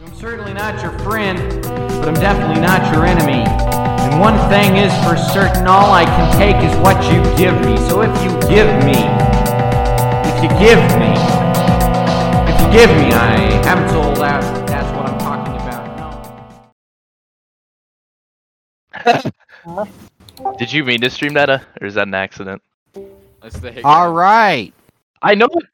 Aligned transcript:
I'm 0.00 0.14
certainly 0.14 0.54
not 0.54 0.80
your 0.80 0.96
friend, 1.00 1.36
but 1.62 2.08
I'm 2.08 2.14
definitely 2.14 2.60
not 2.60 2.94
your 2.94 3.04
enemy. 3.04 3.42
And 3.42 4.20
one 4.20 4.38
thing 4.48 4.76
is 4.76 4.92
for 5.04 5.16
certain, 5.16 5.66
all 5.66 5.92
I 5.92 6.04
can 6.04 6.38
take 6.38 6.54
is 6.62 6.76
what 6.78 7.02
you 7.12 7.20
give 7.36 7.60
me. 7.66 7.76
So 7.88 8.02
if 8.02 8.22
you 8.22 8.30
give 8.48 8.68
me, 8.84 8.94
if 10.22 10.40
you 10.40 10.48
give 10.56 10.78
me, 11.00 11.10
if 12.46 12.60
you 12.60 12.70
give 12.70 12.90
me, 12.96 13.12
I 13.12 13.38
haven't 13.66 13.88
sold 13.88 14.20
out. 14.20 14.42
That's 14.68 14.88
what 14.96 15.08
I'm 15.10 15.18
talking 15.18 15.56
about. 15.56 15.88
No. 19.66 19.88
Did 20.58 20.72
you 20.72 20.84
mean 20.84 21.00
to 21.00 21.10
stream 21.10 21.34
that, 21.34 21.50
uh, 21.50 21.58
or 21.80 21.88
is 21.88 21.94
that 21.94 22.06
an 22.06 22.14
accident? 22.14 22.62
That's 23.42 23.58
the. 23.58 23.82
All 23.84 24.12
right. 24.12 24.72
I 25.22 25.34
know. 25.34 25.48
What, 25.50 25.64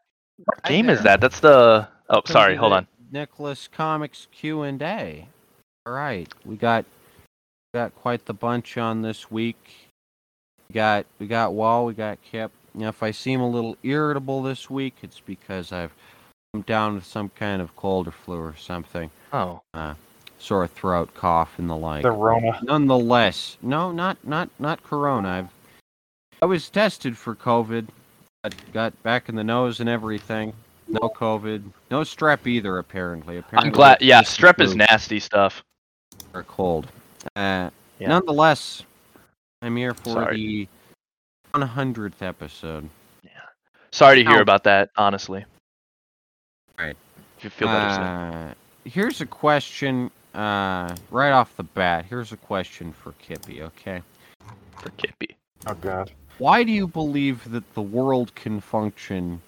what 0.46 0.62
game 0.64 0.88
is 0.88 1.02
that? 1.02 1.20
That's 1.20 1.40
the. 1.40 1.86
Oh, 2.08 2.22
sorry. 2.24 2.56
Hold 2.56 2.72
on. 2.72 2.86
Nicholas 3.14 3.68
Comics 3.68 4.26
Q 4.32 4.62
and 4.62 4.82
A. 4.82 5.28
All 5.86 5.92
right, 5.92 6.28
we 6.44 6.56
got 6.56 6.84
got 7.72 7.94
quite 7.94 8.26
the 8.26 8.34
bunch 8.34 8.76
on 8.76 9.02
this 9.02 9.30
week. 9.30 9.88
We 10.68 10.74
got 10.74 11.06
we 11.20 11.28
got 11.28 11.54
Wall, 11.54 11.86
we 11.86 11.94
got 11.94 12.18
Kip. 12.22 12.50
Now, 12.74 12.88
if 12.88 13.04
I 13.04 13.12
seem 13.12 13.40
a 13.40 13.48
little 13.48 13.76
irritable 13.84 14.42
this 14.42 14.68
week, 14.68 14.96
it's 15.02 15.20
because 15.20 15.70
I've 15.70 15.92
come 16.52 16.62
down 16.62 16.96
with 16.96 17.04
some 17.04 17.28
kind 17.28 17.62
of 17.62 17.76
cold 17.76 18.08
or 18.08 18.10
flu 18.10 18.36
or 18.36 18.56
something, 18.58 19.10
Oh. 19.32 19.60
Uh, 19.72 19.94
sore 20.40 20.66
throat, 20.66 21.14
cough, 21.14 21.56
and 21.58 21.70
the 21.70 21.76
like. 21.76 22.02
The 22.02 22.10
Rona. 22.10 22.58
Nonetheless, 22.64 23.58
no, 23.62 23.92
not 23.92 24.18
not 24.26 24.50
not 24.58 24.82
Corona. 24.82 25.28
I've 25.28 25.48
I 26.42 26.46
was 26.46 26.68
tested 26.68 27.16
for 27.16 27.36
COVID. 27.36 27.86
I 28.42 28.48
got 28.72 29.00
back 29.04 29.28
in 29.28 29.36
the 29.36 29.44
nose 29.44 29.78
and 29.78 29.88
everything. 29.88 30.52
No 30.88 31.00
COVID. 31.00 31.62
No 31.90 32.00
strep 32.00 32.46
either. 32.46 32.78
Apparently. 32.78 33.38
Apparently. 33.38 33.68
I'm 33.68 33.72
glad. 33.74 34.00
Yeah, 34.02 34.22
strep 34.22 34.60
is 34.60 34.74
nasty 34.74 35.18
stuff. 35.20 35.62
Or 36.32 36.42
cold. 36.44 36.86
Uh, 37.36 37.70
Yeah. 37.98 38.08
Nonetheless, 38.08 38.82
I'm 39.62 39.76
here 39.76 39.94
for 39.94 40.10
Sorry. 40.12 40.36
the 41.54 41.58
100th 41.58 42.20
episode. 42.22 42.88
Yeah. 43.22 43.30
Sorry 43.92 44.22
to 44.22 44.28
hear 44.28 44.38
Ow. 44.38 44.42
about 44.42 44.64
that. 44.64 44.90
Honestly. 44.96 45.44
Right. 46.78 46.96
If 47.38 47.44
you 47.44 47.50
feel 47.50 47.68
better 47.68 47.94
soon. 47.94 48.02
Uh, 48.02 48.54
here's 48.84 49.20
a 49.20 49.26
question. 49.26 50.10
Uh, 50.34 50.94
right 51.10 51.30
off 51.30 51.56
the 51.56 51.62
bat. 51.62 52.04
Here's 52.08 52.32
a 52.32 52.36
question 52.36 52.92
for 52.92 53.12
Kippy. 53.12 53.62
Okay. 53.62 54.02
for 54.80 54.90
Kippy. 54.90 55.36
Oh 55.66 55.74
god. 55.74 56.10
Why 56.38 56.64
do 56.64 56.72
you 56.72 56.88
believe 56.88 57.48
that 57.52 57.72
the 57.74 57.82
world 57.82 58.34
can 58.34 58.60
function 58.60 59.40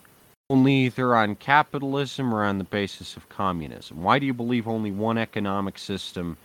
only 0.49 0.75
either 0.75 1.15
on 1.17 1.35
capitalism 1.35 2.35
or 2.35 2.45
on 2.45 2.59
the 2.59 2.65
basis 2.65 3.17
of 3.17 3.29
communism? 3.29 4.03
Why 4.03 4.19
do 4.19 4.27
you 4.27 4.35
believe 4.35 4.69
only 4.69 4.91
one 4.91 5.19
economic 5.19 5.79
system 5.79 6.37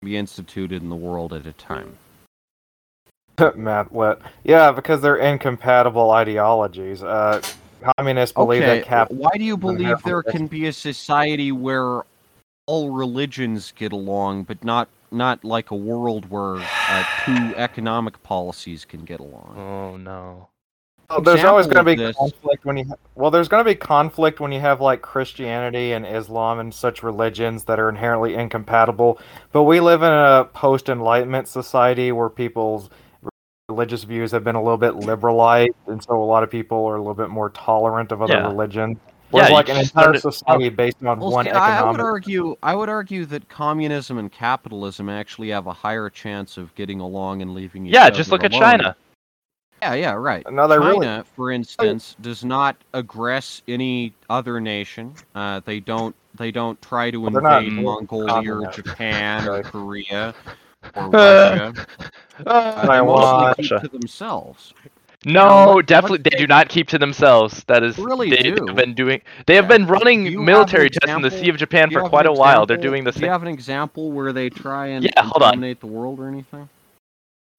can 0.00 0.08
be 0.08 0.16
instituted 0.16 0.82
in 0.82 0.88
the 0.88 0.96
world 0.96 1.32
at 1.32 1.46
a 1.46 1.52
time? 1.52 1.96
Matt 3.54 3.92
Wet. 3.92 4.18
Yeah, 4.44 4.72
because 4.72 5.00
they're 5.00 5.16
incompatible 5.16 6.10
ideologies. 6.10 7.02
Uh, 7.02 7.40
communists 7.96 8.34
believe 8.34 8.62
okay, 8.62 8.78
that 8.78 8.84
cap. 8.84 9.10
why 9.10 9.30
do 9.36 9.44
you 9.44 9.56
believe 9.56 10.02
there 10.04 10.22
can 10.22 10.46
be 10.46 10.66
a 10.66 10.72
society 10.72 11.52
where 11.52 12.02
all 12.66 12.90
religions 12.90 13.72
get 13.76 13.92
along, 13.92 14.44
but 14.44 14.62
not 14.64 14.88
not 15.10 15.42
like 15.42 15.70
a 15.70 15.74
world 15.74 16.28
where 16.28 16.56
uh, 16.56 17.04
two 17.24 17.54
economic 17.56 18.22
policies 18.22 18.84
can 18.84 19.04
get 19.04 19.20
along? 19.20 19.54
Oh 19.56 19.96
no. 19.96 20.48
Well, 21.10 21.22
there's 21.22 21.42
always 21.44 21.66
going 21.66 21.78
to 21.78 21.84
be 21.84 21.94
this- 21.94 22.16
conflict 22.16 22.66
when 22.66 22.76
you. 22.76 22.84
Ha- 22.84 22.94
well, 23.14 23.30
there's 23.30 23.48
going 23.48 23.64
to 23.64 23.70
be 23.70 23.74
conflict 23.74 24.40
when 24.40 24.52
you 24.52 24.60
have 24.60 24.82
like 24.82 25.00
Christianity 25.00 25.92
and 25.92 26.04
Islam 26.06 26.58
and 26.58 26.72
such 26.72 27.02
religions 27.02 27.64
that 27.64 27.80
are 27.80 27.88
inherently 27.88 28.34
incompatible. 28.34 29.18
But 29.52 29.62
we 29.62 29.80
live 29.80 30.02
in 30.02 30.12
a 30.12 30.44
post-enlightenment 30.52 31.48
society 31.48 32.12
where 32.12 32.28
people's 32.28 32.90
religious 33.70 34.04
views 34.04 34.32
have 34.32 34.44
been 34.44 34.54
a 34.54 34.62
little 34.62 34.76
bit 34.76 34.96
liberalized, 34.96 35.72
and 35.86 36.02
so 36.04 36.22
a 36.22 36.24
lot 36.24 36.42
of 36.42 36.50
people 36.50 36.84
are 36.84 36.96
a 36.96 36.98
little 36.98 37.14
bit 37.14 37.30
more 37.30 37.48
tolerant 37.50 38.12
of 38.12 38.20
other 38.20 38.34
Yeah. 38.34 38.46
religions. 38.48 38.98
Whereas 39.30 39.48
you 39.48 39.54
like 39.54 39.68
an 39.70 39.76
entire 39.76 39.86
started- 40.14 40.20
society 40.20 40.68
based 40.68 41.02
on 41.04 41.20
Well, 41.20 41.30
one 41.32 41.44
see, 41.46 41.50
I, 41.52 41.80
I 41.80 41.90
would 41.90 42.00
argue. 42.00 42.54
I 42.62 42.74
would 42.74 42.88
argue 42.90 43.24
that 43.26 43.48
communism 43.48 44.18
and 44.18 44.30
capitalism 44.30 45.08
actually 45.08 45.50
have 45.50 45.66
a 45.66 45.72
higher 45.72 46.10
chance 46.10 46.58
of 46.58 46.74
getting 46.74 47.00
along 47.00 47.40
and 47.40 47.54
leaving 47.54 47.86
each 47.86 47.94
Yeah, 47.94 48.04
other 48.06 48.16
just 48.16 48.30
look 48.30 48.44
at 48.44 48.52
alone. 48.52 48.62
China. 48.62 48.96
Yeah, 49.82 49.94
yeah, 49.94 50.12
right. 50.12 50.44
No, 50.50 50.66
they 50.66 50.76
China, 50.76 50.98
really. 50.98 51.22
for 51.36 51.50
instance, 51.52 52.16
does 52.20 52.44
not 52.44 52.76
aggress 52.94 53.62
any 53.68 54.12
other 54.28 54.60
nation. 54.60 55.14
Uh, 55.34 55.60
they 55.64 55.80
don't. 55.80 56.14
They 56.36 56.50
don't 56.50 56.80
try 56.82 57.10
to 57.10 57.18
Well, 57.20 57.30
they're 57.32 57.40
not 57.42 57.64
invade 57.64 57.84
Mongolia 57.84 58.26
or 58.26 58.42
communist. 58.60 58.76
Japan 58.76 59.48
or 59.48 59.62
Korea 59.62 60.34
or 60.94 61.08
Russia. 61.10 61.74
Uh, 62.46 62.86
they 62.86 63.00
mostly 63.04 63.64
keep 63.68 63.80
to 63.80 63.88
themselves. 63.88 64.72
No, 65.24 65.74
what- 65.74 65.86
definitely 65.86 66.18
they 66.18 66.36
do 66.36 66.46
not 66.46 66.68
keep 66.68 66.86
to 66.88 66.98
themselves. 66.98 67.64
That 67.64 67.82
is 67.82 67.98
Really 67.98 68.30
they, 68.30 68.36
do. 68.42 68.66
have 68.68 68.76
been 68.76 68.94
doing. 68.94 69.20
They 69.46 69.56
have 69.56 69.64
Yeah. 69.64 69.78
been 69.78 69.86
running 69.88 70.24
have 70.26 70.34
an 70.34 70.44
military 70.44 70.90
tests 70.90 71.14
in 71.16 71.22
the 71.22 71.30
Sea 71.30 71.48
of 71.48 71.56
Japan 71.56 71.90
for 71.90 72.08
quite 72.08 72.26
an 72.26 72.32
a 72.32 72.34
while. 72.34 72.66
They're 72.66 72.76
doing 72.76 73.02
the 73.02 73.10
Do 73.10 73.20
you 73.20 73.26
have 73.28 73.42
an 73.42 73.48
example 73.48 74.12
where 74.12 74.32
they 74.32 74.48
try 74.48 74.86
and 74.88 75.04
Yeah, 75.04 75.22
hold 75.22 75.42
on. 75.42 75.54
dominate 75.54 75.80
the 75.80 75.88
world 75.88 76.20
or 76.20 76.28
anything? 76.28 76.68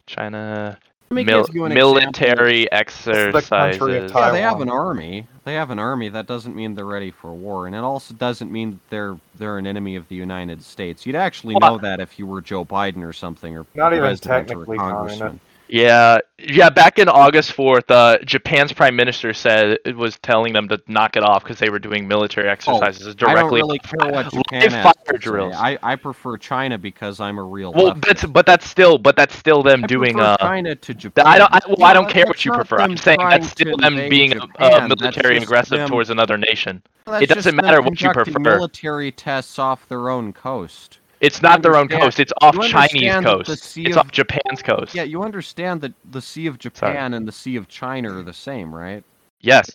China 0.08 0.78
Let 0.78 0.84
me 0.84 0.89
mil- 1.12 1.44
give 1.46 1.56
you 1.56 1.66
an 1.66 1.74
military 1.74 2.72
of 2.72 2.80
exercises. 2.80 3.42
Thailand. 3.82 4.14
Yeah, 4.14 4.32
they 4.32 4.42
have 4.42 4.62
an 4.62 4.70
army. 4.70 5.28
They 5.44 5.54
have 5.56 5.72
an 5.72 5.80
army. 5.80 6.10
That 6.10 6.28
doesn't 6.28 6.56
mean 6.56 6.76
they're 6.76 6.86
ready 6.86 7.12
for 7.12 7.34
war, 7.34 7.66
and 7.68 7.76
it 7.76 7.80
also 7.80 8.14
doesn't 8.14 8.52
mean 8.52 8.80
they're 8.90 9.18
they're 9.36 9.58
an 9.58 9.66
enemy 9.68 9.96
of 9.96 10.08
the 10.08 10.16
United 10.16 10.64
States. 10.64 11.06
You'd 11.06 11.16
actually 11.16 11.56
Well, 11.60 11.74
know 11.74 11.78
that 11.80 12.00
if 12.00 12.20
you 12.20 12.28
were 12.28 12.42
Joe 12.42 12.64
Biden 12.66 13.04
or 13.04 13.14
something, 13.14 13.58
or 13.58 13.66
Not 13.76 13.94
even 13.94 14.04
president 14.04 14.32
or 14.32 14.36
a 14.36 14.40
technically 14.40 14.78
congressman. 14.78 15.40
Communist. 15.70 16.24
Yeah, 16.40 16.54
yeah. 16.56 16.70
Back 16.70 17.00
in 17.00 17.08
August 17.10 17.54
fourth, 17.54 17.90
uh, 17.92 18.18
Japan's 18.26 18.74
prime 18.74 18.96
minister 18.96 19.34
said 19.34 19.78
it 19.86 19.96
was 19.96 20.18
telling 20.20 20.54
them 20.54 20.68
to 20.70 20.82
knock 20.88 21.16
it 21.16 21.24
off 21.24 21.44
because 21.44 21.60
they 21.60 21.70
were 21.70 21.80
doing 21.80 22.08
military 22.08 22.50
exercises 22.50 23.08
Oh, 23.08 23.10
I 23.12 23.14
don't 23.14 23.36
directly. 23.36 23.62
really 23.62 23.80
care 23.80 24.12
what 24.12 24.32
Japan 24.34 24.62
live 24.62 24.72
has 24.74 24.84
fire 24.84 25.18
drills. 25.18 25.56
I, 25.58 25.78
I 25.84 25.96
prefer 25.96 26.38
China 26.38 26.78
because 26.78 27.20
I'm 27.20 27.38
a 27.38 27.44
real. 27.44 27.74
well, 27.74 27.94
leftist. 27.94 28.02
that's 28.06 28.26
but 28.26 28.46
that's 28.46 28.68
still 28.70 28.98
but 28.98 29.16
that's 29.16 29.36
still 29.36 29.64
them 29.64 29.84
I 29.84 29.88
doing. 29.88 30.20
Uh, 30.20 30.38
China 30.38 30.76
to 30.76 30.94
Japan. 30.94 31.28
I 31.28 31.38
don't. 31.38 31.54
I, 31.54 31.60
well, 31.68 31.88
I 31.88 31.94
don't 31.94 32.10
care 32.10 32.26
what 32.26 32.44
you 32.44 32.52
prefer. 32.52 32.80
I'm 32.80 32.98
saying 32.98 33.20
trying 33.20 33.42
that's 33.42 33.52
still 33.52 33.78
them 33.78 33.96
being 34.10 34.32
Japan, 34.32 34.50
uh, 34.60 34.88
military 34.88 35.38
aggressive 35.38 35.78
them- 35.78 35.90
towards 35.90 36.10
another 36.10 36.38
nation. 36.38 36.82
That's 37.06 37.24
it 37.24 37.30
doesn't 37.30 37.56
matter 37.56 37.82
what 37.82 38.00
you 38.02 38.12
prefer. 38.12 38.40
Military 38.40 39.12
tests 39.12 39.58
off 39.58 39.88
their 39.88 40.10
own 40.10 40.32
coast. 40.34 40.99
It's 41.22 41.42
not 41.42 41.62
their 41.62 41.76
own 41.76 41.88
coast. 41.90 42.20
It's 42.20 42.32
off 42.42 42.56
Chinese 42.56 42.74
understand 43.12 43.26
that 43.26 43.38
the 43.40 43.44
coast. 43.44 43.64
Sea 43.64 43.86
It's 43.86 43.96
of- 43.98 44.06
off 44.06 44.12
Japan's 44.12 44.62
coast. 44.62 44.96
Yeah, 44.96 45.04
you 45.04 45.22
understand 45.24 45.82
that 45.82 45.94
the 46.12 46.22
Sea 46.22 46.48
of 46.48 46.58
Japan 46.60 47.14
and 47.14 47.28
the 47.28 47.32
Sea 47.32 47.56
of 47.58 47.68
China 47.68 48.18
are 48.18 48.24
the 48.24 48.34
same, 48.34 48.74
right? 48.74 49.04
Yes. 49.42 49.70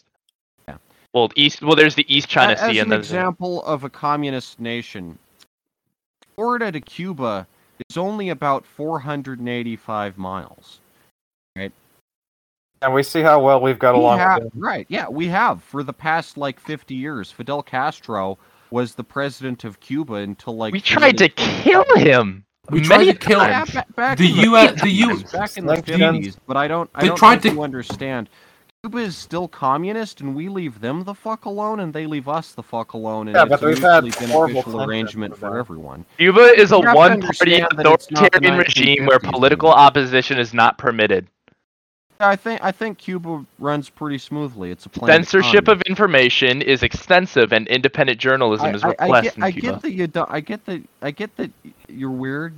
Yeah. 0.68 0.76
Well, 1.12 1.30
east. 1.36 1.60
Well, 1.62 1.76
there's 1.76 1.94
the 1.94 2.06
East 2.14 2.28
China 2.28 2.52
A- 2.54 2.56
As 2.62 2.70
Sea 2.70 2.78
an 2.78 2.84
and 2.84 2.92
the. 2.92 2.96
example 2.96 3.62
of 3.64 3.84
a 3.84 3.90
communist 3.90 4.58
nation, 4.58 5.18
Florida 6.34 6.72
to 6.72 6.80
Cuba 6.80 7.46
is 7.90 7.96
only 7.98 8.30
about 8.30 8.64
485 8.64 10.16
miles. 10.16 10.80
Right? 11.56 11.72
And 12.82 12.92
we 12.94 13.02
see 13.02 13.20
how 13.20 13.40
well 13.40 13.60
we've 13.60 13.78
got 13.78 13.94
We 13.94 14.00
along. 14.00 14.18
have- 14.18 14.42
with 14.44 14.52
right, 14.56 14.86
yeah, 14.88 15.08
we 15.08 15.28
have 15.28 15.62
for 15.62 15.82
the 15.82 15.92
past 15.92 16.36
like 16.36 16.58
50 16.58 16.94
years. 16.94 17.30
Fidel 17.30 17.62
Castro 17.62 18.38
was 18.74 18.94
the 18.96 19.04
president 19.04 19.64
of 19.64 19.80
Cuba 19.80 20.14
until 20.14 20.56
like 20.56 20.72
we 20.72 20.80
tried 20.80 21.16
to 21.18 21.28
kill 21.30 21.84
him. 21.96 22.44
We 22.70 22.80
many 22.80 22.88
tried 22.88 23.04
to 23.12 23.14
kill 23.14 23.38
Yeah, 23.40 23.64
times. 23.64 23.76
back 23.96 24.18
The 24.18 24.30
in 24.30 24.36
U.S. 24.50 24.82
The 24.82 24.90
U. 24.90 25.24
back 25.32 25.56
in 25.56 25.66
the 25.66 25.76
fifties, 25.76 26.36
but 26.46 26.56
I 26.56 26.66
don't. 26.68 26.90
I 26.94 27.02
they 27.02 27.08
don't 27.08 27.16
tried 27.16 27.42
to- 27.42 27.50
you 27.52 27.62
understand. 27.62 28.28
Cuba 28.82 28.98
is 28.98 29.16
still 29.16 29.48
communist, 29.48 30.20
and 30.20 30.34
we 30.34 30.48
leave 30.48 30.80
them 30.80 31.04
the 31.04 31.14
fuck 31.14 31.46
alone, 31.46 31.80
and 31.80 31.94
they 31.94 32.06
leave 32.06 32.28
us 32.28 32.52
the 32.52 32.62
fuck 32.62 32.92
alone, 32.94 33.28
and 33.28 33.34
Yeah, 33.36 33.44
it's 33.44 33.50
but 33.50 33.62
a 33.62 33.66
we've 33.66 33.78
had 33.80 34.04
horrible 34.28 34.62
beneficial 34.62 34.82
arrangement 34.82 35.36
for 35.36 35.58
everyone. 35.58 36.04
Cuba 36.18 36.40
is 36.58 36.72
a 36.72 36.80
You 36.80 36.82
have 36.82 37.00
to 37.02 37.10
one-party 37.10 37.12
understand 37.12 37.68
that 37.76 37.88
it's 37.90 38.10
not 38.10 38.34
the 38.34 38.40
authoritarian 38.40 38.58
regime 38.58 39.06
where 39.06 39.20
political 39.20 39.70
opposition 39.70 40.38
is 40.38 40.52
not 40.54 40.78
permitted. 40.78 41.28
I 42.28 42.36
think 42.36 42.62
I 42.62 42.72
think 42.72 42.98
Cuba 42.98 43.44
runs 43.58 43.90
pretty 43.90 44.18
smoothly. 44.18 44.70
It's 44.70 44.86
a 44.86 44.90
Censorship 45.06 45.64
economy. 45.64 45.72
of 45.72 45.82
information 45.82 46.62
is 46.62 46.82
extensive, 46.82 47.52
and 47.52 47.66
independent 47.68 48.18
journalism 48.18 48.66
I, 48.66 48.74
is 48.74 48.84
I- 48.84 48.94
I 48.98 49.20
get, 49.22 49.34
I 49.42 49.50
get 49.50 49.82
that 49.82 49.92
you 49.92 50.06
don't. 50.06 50.30
I 50.30 50.40
get 50.40 50.64
that. 50.66 50.82
I 51.02 51.10
get 51.10 51.36
that 51.36 51.50
you're 51.88 52.10
weird, 52.10 52.54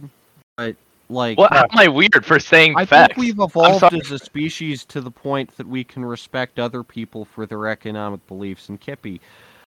but 0.56 0.76
like. 1.08 1.38
Well, 1.38 1.48
how 1.50 1.62
am 1.70 1.78
I 1.78 1.88
weird 1.88 2.24
for 2.24 2.38
saying 2.38 2.74
I 2.76 2.84
facts? 2.86 3.14
think 3.14 3.18
we've 3.18 3.40
evolved 3.40 3.84
as 3.94 4.10
a 4.10 4.18
species 4.18 4.84
to 4.86 5.00
the 5.00 5.10
point 5.10 5.56
that 5.56 5.66
we 5.66 5.84
can 5.84 6.04
respect 6.04 6.58
other 6.58 6.82
people 6.82 7.24
for 7.24 7.46
their 7.46 7.66
economic 7.68 8.26
beliefs. 8.26 8.68
And 8.68 8.80
Kippy, 8.80 9.20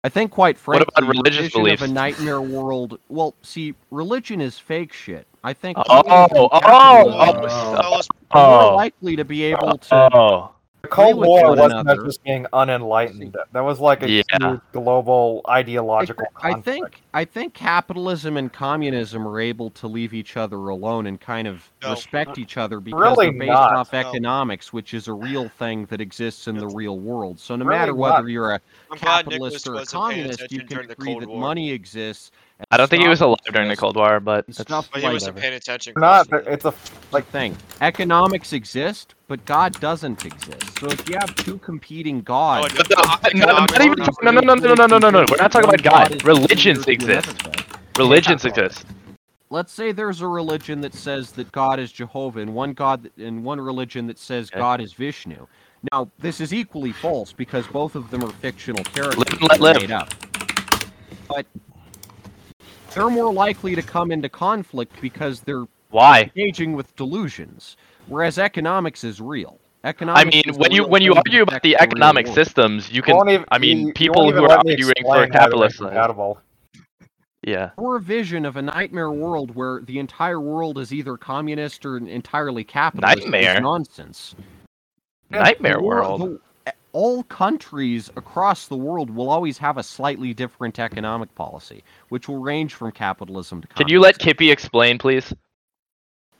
I 0.04 0.08
think 0.08 0.32
quite 0.32 0.58
frankly, 0.58 0.86
about 0.96 1.08
religious 1.08 1.52
beliefs? 1.52 1.82
of 1.82 1.90
a 1.90 1.92
nightmare 1.92 2.40
world. 2.40 2.98
Well, 3.08 3.34
see, 3.42 3.74
religion 3.90 4.40
is 4.40 4.58
fake 4.58 4.92
shit. 4.92 5.26
I 5.44 5.52
think. 5.52 5.78
Oh, 5.78 5.84
oh, 5.88 6.48
capitalism 6.60 7.76
oh, 7.78 8.02
are 8.32 8.50
more 8.50 8.72
oh, 8.72 8.76
likely 8.76 9.16
to 9.16 9.24
be 9.24 9.44
able 9.44 9.78
to 9.78 9.94
oh. 9.94 10.52
The 10.82 10.88
Cold 10.88 11.16
War 11.24 11.54
wasn't 11.54 11.80
another. 11.80 12.04
just 12.04 12.24
being 12.24 12.44
unenlightened. 12.52 13.36
That 13.52 13.60
was 13.60 13.78
like 13.78 14.02
a 14.02 14.10
Yeah. 14.10 14.22
huge 14.40 14.60
global 14.72 15.40
ideological 15.48 16.26
I 16.36 16.52
conflict. 16.54 16.64
think 16.64 17.02
I 17.14 17.24
think 17.24 17.54
capitalism 17.54 18.36
and 18.36 18.52
communism 18.52 19.26
are 19.28 19.38
able 19.38 19.70
to 19.70 19.86
leave 19.86 20.12
each 20.12 20.36
other 20.36 20.56
alone 20.70 21.06
and 21.06 21.20
kind 21.20 21.46
of 21.46 21.70
No. 21.82 21.90
respect 21.90 22.36
each 22.38 22.56
other 22.56 22.80
because 22.80 23.00
Really 23.00 23.26
they're 23.30 23.38
based 23.38 23.52
not. 23.52 23.74
off 23.74 23.92
No. 23.92 24.00
economics, 24.00 24.72
which 24.72 24.92
is 24.92 25.06
a 25.06 25.12
real 25.12 25.48
thing 25.48 25.84
that 25.86 26.00
exists 26.00 26.48
in 26.48 26.56
the 26.56 26.66
real 26.68 26.98
world. 26.98 27.38
So 27.38 27.54
no 27.54 27.64
Really 27.64 27.78
matter 27.78 27.92
not. 27.92 27.98
whether 27.98 28.28
you're 28.28 28.52
a 28.52 28.60
I'm 28.90 28.98
capitalist 28.98 29.68
or 29.68 29.76
a 29.76 29.86
communist, 29.86 30.50
you 30.50 30.64
can 30.64 30.90
agree 30.90 31.18
that 31.18 31.28
War. 31.28 31.38
money 31.40 31.70
exists. 31.70 32.32
And 32.62 32.66
I 32.70 32.76
don't 32.76 32.88
think 32.88 33.02
he 33.02 33.08
was 33.08 33.20
alive 33.20 33.38
during 33.52 33.68
the 33.68 33.76
Cold 33.76 33.96
War, 33.96 34.20
but 34.20 34.46
and 34.46 34.54
that's- 34.54 34.66
stuff 34.66 34.88
But 34.92 35.00
he 35.00 35.06
like 35.06 35.12
wasn't 35.14 35.36
that. 35.36 35.42
paying 35.42 35.54
attention. 35.54 35.94
Not. 35.96 36.28
It's 36.32 36.64
a 36.64 36.74
Like 37.10 37.26
thing, 37.28 37.56
economics 37.80 38.52
exist, 38.52 39.14
but 39.28 39.44
God 39.44 39.78
doesn't 39.80 40.24
exist. 40.24 40.78
So 40.78 40.86
if 40.86 41.08
you 41.08 41.16
have 41.18 41.34
two 41.36 41.58
competing 41.58 42.22
gods, 42.22 42.72
Oh, 42.72 42.76
But 42.76 42.88
the- 42.88 43.34
no, 43.34 43.46
not 43.46 43.80
even, 43.80 43.98
no, 44.22 44.30
no, 44.30 44.40
no, 44.40 44.54
no, 44.54 44.74
no, 44.74 44.86
no, 44.86 44.98
no, 44.98 45.10
no. 45.10 45.24
We're 45.30 45.36
not 45.36 45.52
talking 45.52 45.68
about 45.68 45.82
God. 45.82 46.24
Religions 46.24 46.86
exist. 46.86 47.34
Religions 47.98 48.44
exist. 48.44 48.86
let's 49.50 49.70
say 49.72 49.92
there's 49.92 50.22
a 50.22 50.26
religion 50.26 50.80
that 50.80 50.94
says 50.94 51.32
that 51.32 51.52
God 51.52 51.78
is 51.78 51.92
Jehovah, 51.92 52.40
and 52.40 52.54
one 52.54 52.72
God 52.72 53.10
and 53.18 53.44
one 53.44 53.60
religion 53.60 54.06
that 54.06 54.18
says 54.18 54.48
Okay. 54.50 54.58
God 54.58 54.80
is 54.80 54.94
Vishnu. 54.94 55.46
Now, 55.92 56.08
this 56.20 56.40
is 56.40 56.54
equally 56.54 56.92
false 56.92 57.32
because 57.32 57.66
both 57.66 57.94
of 57.96 58.10
them 58.10 58.24
are 58.24 58.30
fictional 58.30 58.82
characters 58.84 59.18
Live 59.18 59.28
and 59.40 59.50
let 59.50 59.60
live. 59.60 59.76
made 59.82 59.90
up. 59.90 60.08
But 61.28 61.44
they're 62.94 63.10
more 63.10 63.32
likely 63.32 63.74
to 63.74 63.82
come 63.82 64.10
into 64.10 64.28
conflict 64.28 64.94
because 65.00 65.40
they're 65.40 65.64
Why? 65.90 66.22
engaging 66.36 66.72
with 66.74 66.94
delusions, 66.96 67.76
whereas 68.06 68.38
economics 68.38 69.04
is 69.04 69.20
real. 69.20 69.58
Economics 69.84 70.24
I 70.26 70.30
mean, 70.30 70.58
when 70.58 70.70
you 70.70 70.86
when 70.86 71.02
you 71.02 71.14
argue 71.14 71.42
about 71.42 71.62
the 71.62 71.76
economic 71.80 72.26
world. 72.26 72.34
systems, 72.36 72.88
you 72.90 72.96
You 72.96 73.02
can. 73.02 73.28
even- 73.28 73.44
I 73.50 73.58
mean, 73.58 73.78
you- 73.80 73.86
you 73.88 73.92
people 73.94 74.24
won't 74.24 74.36
who 74.36 74.44
are 74.44 74.52
arguing 74.52 74.92
for 75.04 75.22
a 75.22 75.28
capitalist. 75.28 75.80
Yeah. 77.44 77.70
Or 77.76 77.96
a 77.96 78.00
vision 78.00 78.46
of 78.46 78.56
a 78.56 78.62
nightmare 78.62 79.10
world 79.10 79.56
where 79.56 79.80
the 79.80 79.98
entire 79.98 80.40
world 80.40 80.78
is 80.78 80.92
either 80.92 81.16
communist 81.16 81.84
or 81.84 81.96
entirely 81.96 82.62
capitalist 82.62 83.18
is 83.18 83.24
Nightmare? 83.24 83.60
nonsense. 83.60 84.36
Nightmare 85.28 85.78
The 85.78 85.82
wor- 85.82 85.96
world. 85.96 86.40
The- 86.64 86.74
all 86.92 87.22
countries 87.24 88.10
across 88.16 88.66
the 88.66 88.76
world 88.76 89.10
will 89.10 89.30
always 89.30 89.58
have 89.58 89.78
a 89.78 89.82
slightly 89.82 90.34
different 90.34 90.78
economic 90.78 91.34
policy, 91.34 91.82
which 92.10 92.28
will 92.28 92.38
range 92.38 92.74
from 92.74 92.92
capitalism 92.92 93.60
to 93.62 93.68
Communism. 93.68 93.86
Can 93.86 93.92
you 93.92 94.00
let. 94.00 94.18
Kippy 94.18 94.50
explain, 94.50 94.98
please? 94.98 95.32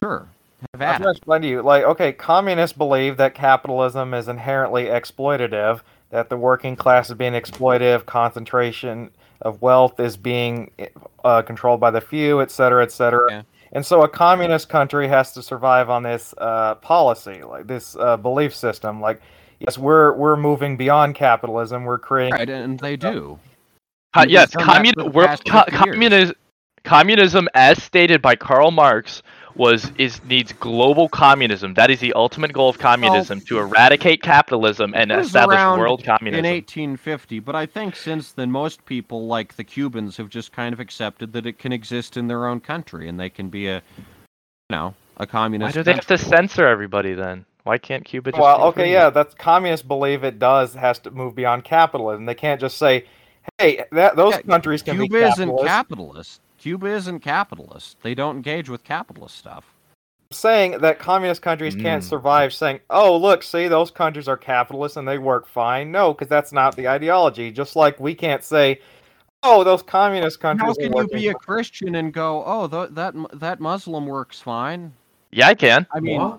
Sure. 0.03 0.29
Have 0.75 0.83
I'm 0.83 0.89
at 0.89 0.99
gonna 0.99 1.11
it. 1.11 1.17
explain 1.17 1.43
to 1.43 1.49
you. 1.49 1.63
Like, 1.63 1.85
okay, 1.85 2.13
communists 2.13 2.77
believe 2.77 3.17
that 3.17 3.35
capitalism 3.35 4.15
is 4.15 4.29
inherently 4.29 4.85
exploitative, 4.85 5.81
that 6.11 6.29
the 6.29 6.37
working 6.37 6.77
class 6.77 7.09
is 7.09 7.17
being 7.17 7.33
exploitative, 7.33 8.07
concentration 8.07 9.11
of 9.41 9.61
wealth 9.61 9.99
is 9.99 10.17
being 10.17 10.71
uh, 11.25 11.43
controlled 11.43 11.81
by 11.81 11.91
the 11.91 12.01
few, 12.01 12.41
et 12.41 12.51
cetera, 12.51 12.83
et 12.83 12.93
cetera. 12.93 13.27
Yeah. 13.31 13.43
And 13.73 13.85
so, 13.85 14.03
a 14.03 14.09
communist 14.09 14.69
country 14.69 15.09
has 15.09 15.33
to 15.33 15.43
survive 15.43 15.89
on 15.89 16.03
this 16.03 16.35
uh, 16.39 16.75
policy, 16.77 17.43
like 17.43 17.67
this 17.67 17.97
uh, 17.97 18.17
belief 18.17 18.55
system. 18.55 19.01
Like, 19.01 19.21
yes, 19.67 19.79
we're 19.79 20.13
we're 20.15 20.37
moving 20.37 20.77
beyond 20.77 21.15
capitalism. 21.15 21.85
We're 21.85 21.99
creating. 21.99 22.35
Right, 22.35 22.49
and 22.49 22.79
they 22.79 22.97
do. 22.97 23.39
Co- 24.15 24.23
We've 24.23 24.31
yes, 24.31 24.51
done 24.51 24.67
the 24.67 24.73
commun- 24.73 25.13
world, 25.13 25.41
co- 25.49 25.65
50 25.65 25.71
communism, 25.77 26.37
communism, 26.85 27.49
as 27.55 27.83
stated 27.83 28.21
by 28.21 28.37
Karl 28.37 28.71
Marx, 28.71 29.23
was 29.55 29.91
is 29.99 30.23
needs 30.25 30.53
global 30.53 31.09
communism. 31.09 31.75
That 31.75 31.91
is 31.91 32.01
the 32.01 32.13
ultimate 32.15 32.53
goal 32.53 32.69
of 32.69 32.79
communism: 32.79 33.41
to 33.43 33.59
eradicate 33.59 34.23
capitalism 34.23 34.93
and 34.95 35.11
establish 35.13 35.59
world 35.59 36.05
communism. 36.05 36.45
In 36.45 36.51
1850, 36.51 37.41
but 37.41 37.55
I 37.55 37.67
think 37.67 37.97
since 37.97 38.33
then, 38.33 38.51
most 38.51 38.85
people, 38.85 39.27
like 39.27 39.57
the 39.57 39.65
Cubans, 39.65 40.17
have 40.17 40.29
just 40.29 40.53
kind 40.53 40.73
of 40.73 40.81
accepted 40.81 41.33
that 41.33 41.47
it 41.47 41.59
can 41.59 41.73
exist 41.73 42.17
in 42.17 42.27
their 42.29 42.47
own 42.47 42.61
country 42.61 43.09
and 43.09 43.19
they 43.19 43.31
can 43.31 43.49
be 43.49 43.69
a, 43.69 43.77
you 43.77 44.03
know, 44.71 44.95
a 45.19 45.27
communist. 45.27 45.77
Why 45.77 45.81
do 45.81 45.85
they 45.85 45.95
have 45.95 46.07
to 46.07 46.19
censor 46.19 46.67
everybody 46.67 47.15
then? 47.15 47.45
Why 47.65 47.79
can't 47.79 48.05
Cuba 48.05 48.33
just? 48.33 48.41
Well, 48.41 48.59
be 48.59 48.63
okay, 48.65 48.83
free? 48.83 48.93
yeah, 48.93 49.11
that's 49.11 49.35
communists 49.35 49.87
believe 49.87 50.25
it 50.25 50.39
does 50.39 50.75
has 50.75 50.99
to 51.01 51.11
move 51.11 51.35
beyond 51.35 51.65
capitalism. 51.65 52.27
They 52.27 52.35
can't 52.35 52.61
just 52.61 52.77
say, 52.79 53.07
"Hey, 53.59 53.85
that 53.93 54.17
those 54.17 54.33
Yeah, 54.33 54.41
countries 54.43 54.83
can 54.83 54.97
Cuba 54.97 55.09
be 55.09 55.23
isn't 55.23 55.49
capitalist." 55.49 55.67
capitalist. 55.67 56.41
Cuba 56.59 56.87
isn't 56.87 57.21
capitalist. 57.21 57.99
They 58.03 58.15
don't 58.15 58.37
engage 58.37 58.69
with 58.69 58.85
capitalist 58.85 59.37
stuff. 59.37 59.65
saying 60.33 60.79
that 60.79 60.99
communist 60.99 61.43
countries 61.43 61.75
can't 61.77 62.03
Mm. 62.03 62.09
survive 62.09 62.55
saying 62.55 62.81
oh 62.89 63.15
look 63.19 63.43
see 63.43 63.69
those 63.69 63.91
countries 63.91 64.27
are 64.29 64.37
capitalist 64.39 64.97
and 64.97 65.07
they 65.07 65.19
work 65.19 65.47
fine 65.47 65.93
no 65.93 66.15
because 66.15 66.27
that's 66.29 66.55
not 66.55 66.75
the 66.75 66.89
ideology 66.89 67.51
just 67.51 67.77
like 67.77 68.01
we 68.01 68.15
can't 68.15 68.43
say 68.43 68.81
oh 69.43 69.63
those 69.63 69.83
communist 69.83 70.41
countries 70.41 70.69
How 70.69 70.73
can 70.73 70.97
you 70.97 71.07
be 71.09 71.29
a. 71.29 71.35
Christian 71.35 71.97
and 71.97 72.15
go, 72.15 72.43
oh, 72.47 72.67
th- 72.67 72.95
that 72.95 73.15
that 73.35 73.61
Muslim 73.61 74.07
works 74.07 74.41
fine? 74.41 74.95
Yeah, 75.33 75.49
I 75.49 75.55
can. 75.55 75.87
I 75.95 76.01
mean, 76.01 76.33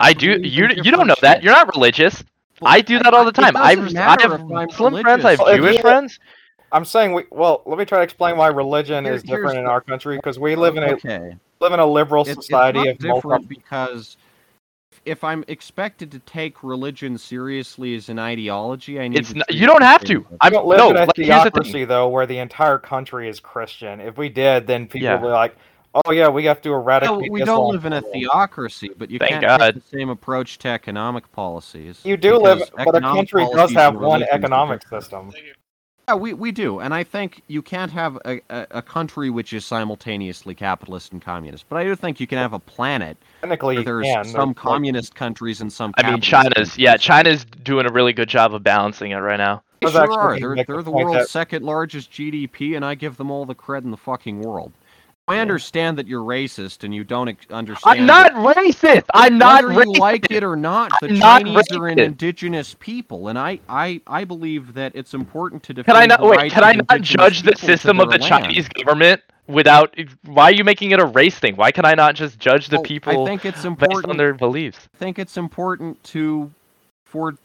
I 0.00 0.12
do. 0.12 0.40
You 0.42 0.68
you 0.82 0.90
don't 0.90 1.06
know 1.06 1.14
that. 1.22 1.42
You're 1.42 1.52
not 1.52 1.72
religious. 1.74 2.24
I 2.62 2.80
do 2.80 2.98
that 2.98 3.14
all 3.14 3.24
the 3.24 3.32
time. 3.32 3.56
I, 3.56 3.70
I 3.72 4.16
have 4.20 4.44
Muslim 4.48 5.00
friends. 5.02 5.24
I 5.24 5.30
have 5.32 5.38
religious. 5.40 5.46
Well, 5.46 5.56
Jewish 5.56 5.76
you- 5.76 5.80
friends. 5.82 6.18
i'm 6.72 6.84
saying 6.84 7.12
we 7.12 7.24
well 7.32 7.62
let 7.66 7.78
me 7.78 7.84
try 7.84 7.98
to 7.98 8.04
explain 8.04 8.36
why 8.36 8.46
religion 8.46 9.04
Here- 9.04 9.14
is 9.14 9.24
different 9.24 9.58
in 9.58 9.66
our 9.66 9.80
country 9.80 10.16
because 10.16 10.38
we 10.38 10.54
live 10.54 10.76
in 10.76 10.84
a 10.84 10.92
okay. 10.92 11.34
live 11.60 11.72
in 11.72 11.80
a 11.80 11.86
liberal 11.86 12.22
It's, 12.22 12.30
it's 12.30 12.46
society 12.46 12.78
not 12.78 12.88
of 12.88 13.02
multi- 13.02 13.16
different 13.20 13.48
because 13.48 14.16
if 15.04 15.24
I'm 15.24 15.44
expected 15.48 16.12
to 16.12 16.20
take 16.20 16.62
religion 16.62 17.16
seriously 17.18 17.96
as 17.96 18.08
an 18.10 18.18
ideology, 18.18 19.00
I 19.00 19.08
need. 19.08 19.18
It's 19.18 19.30
to 19.32 19.38
not, 19.38 19.52
you 19.52 19.66
don't 19.66 19.82
have 19.82 20.04
to. 20.04 20.24
I 20.42 20.50
don't 20.50 20.66
live 20.66 20.78
no. 20.78 20.90
in 20.90 20.96
a 20.96 21.00
like, 21.06 21.10
here's 21.16 21.28
the 21.28 21.50
theocracy 21.50 21.84
though 21.86 22.06
where 22.08 22.26
the 22.26 22.38
entire 22.38 22.78
country 22.78 23.28
is 23.28 23.40
christian 23.40 24.00
if 24.00 24.16
we 24.16 24.28
did 24.28 24.66
then 24.68 24.86
people 24.86 25.06
Yeah. 25.06 25.14
would 25.14 25.26
be 25.26 25.32
like 25.32 25.56
oh 25.94 26.12
yeah 26.12 26.28
we 26.28 26.44
have 26.44 26.60
to 26.62 26.72
eradicate 26.72 27.20
No, 27.22 27.28
we 27.30 27.44
don't 27.44 27.70
live 27.72 27.84
in 27.84 27.92
a 27.92 28.00
from 28.02 28.10
the 28.12 28.26
world." 28.26 28.32
theocracy, 28.32 28.90
but 28.96 29.10
you 29.10 29.18
Thank 29.18 29.30
can't 29.32 29.42
God. 29.42 29.58
take 29.58 29.74
the 29.74 29.96
same 29.98 30.08
approach 30.10 30.58
to 30.58 30.68
economic 30.68 31.30
policies. 31.32 32.00
you 32.04 32.16
do 32.16 32.36
live 32.36 32.70
but 32.76 32.94
a 32.94 33.00
country 33.00 33.46
does 33.52 33.72
have 33.72 33.96
one 33.96 34.22
economic 34.24 34.86
system 34.88 35.32
Yeah, 36.08 36.14
we, 36.16 36.34
we 36.34 36.50
do, 36.50 36.80
and 36.80 36.92
I 36.92 37.04
think 37.04 37.42
you 37.46 37.62
can't 37.62 37.92
have 37.92 38.16
a, 38.24 38.40
a, 38.50 38.66
a 38.72 38.82
country 38.82 39.30
which 39.30 39.52
is 39.52 39.64
simultaneously 39.64 40.56
capitalist 40.56 41.12
and 41.12 41.22
communist. 41.22 41.68
But 41.68 41.76
I 41.76 41.84
do 41.84 41.94
think 41.94 42.18
you 42.18 42.26
can 42.26 42.38
have 42.38 42.52
a 42.52 42.58
planet 42.58 43.16
technically 43.42 43.76
where 43.76 43.84
there's 43.84 44.06
can 44.06 44.24
some 44.24 44.32
There's, 44.32 44.46
like, 44.48 44.56
communist 44.56 45.14
countries 45.14 45.60
and 45.60 45.72
some. 45.72 45.94
I 45.96 46.10
mean, 46.10 46.20
capitalist 46.20 46.74
China's 46.74 46.78
yeah. 46.78 46.96
China's 46.96 47.44
doing 47.44 47.86
a 47.86 47.92
really 47.92 48.12
good 48.12 48.28
job 48.28 48.54
of 48.54 48.64
balancing 48.64 49.12
it 49.12 49.18
right 49.18 49.36
now. 49.36 49.62
They 49.80 49.90
sure 49.90 50.10
are. 50.12 50.38
They're, 50.38 50.56
they're 50.56 50.76
the 50.78 50.82
the 50.82 50.90
world's 50.90 51.20
that- 51.20 51.28
second 51.28 51.64
largest 51.64 52.10
GDP, 52.10 52.74
and 52.74 52.84
I 52.84 52.96
give 52.96 53.16
them 53.16 53.30
all 53.30 53.46
the 53.46 53.54
credit 53.54 53.84
in 53.84 53.92
the 53.92 53.96
fucking 53.96 54.40
world. 54.40 54.72
I 55.30 55.38
understand 55.38 55.98
that 55.98 56.06
you're 56.06 56.24
racist 56.24 56.84
and 56.84 56.94
you 56.94 57.04
don't 57.04 57.28
ex- 57.28 57.46
understand. 57.50 58.00
I'm 58.00 58.06
not 58.06 58.32
racist. 58.32 59.04
I'm 59.14 59.38
not 59.38 59.66
whether 59.66 59.84
you 59.84 59.92
like 59.94 60.30
it 60.30 60.42
or 60.42 60.56
not, 60.56 60.92
the 61.00 61.08
I'm 61.08 61.18
not 61.18 61.42
Chinese 61.42 61.72
are 61.72 61.88
an 61.88 61.98
indigenous 61.98 62.76
people, 62.78 63.28
and 63.28 63.38
I, 63.38 63.60
I, 63.68 64.00
I 64.06 64.24
believe 64.24 64.74
that 64.74 64.92
it's 64.94 65.14
important 65.14 65.62
to 65.64 65.74
defend. 65.74 65.94
Can 65.94 66.02
I 66.02 66.06
not 66.06 66.20
the 66.20 66.26
wait? 66.26 66.52
Can 66.52 66.64
I 66.64 66.72
not 66.72 67.00
judge 67.02 67.42
the 67.42 67.56
system 67.56 68.00
of 68.00 68.10
the 68.10 68.18
land. 68.18 68.44
Chinese 68.44 68.68
government 68.68 69.22
without? 69.46 69.94
Why 70.24 70.44
are 70.44 70.52
you 70.52 70.64
making 70.64 70.90
it 70.90 71.00
a 71.00 71.06
race 71.06 71.38
thing? 71.38 71.56
Why 71.56 71.70
can 71.70 71.84
I 71.84 71.94
not 71.94 72.14
just 72.14 72.38
judge 72.38 72.68
the 72.68 72.76
oh, 72.76 72.80
Well, 72.80 72.84
people 72.84 73.24
I 73.24 73.26
think 73.28 73.44
it's 73.44 73.64
important 73.64 74.06
based 74.06 74.10
on 74.10 74.16
their 74.16 74.34
beliefs? 74.34 74.88
I 74.94 74.98
think 74.98 75.18
it's 75.18 75.36
important 75.36 76.02
to, 76.04 76.50
for 77.04 77.36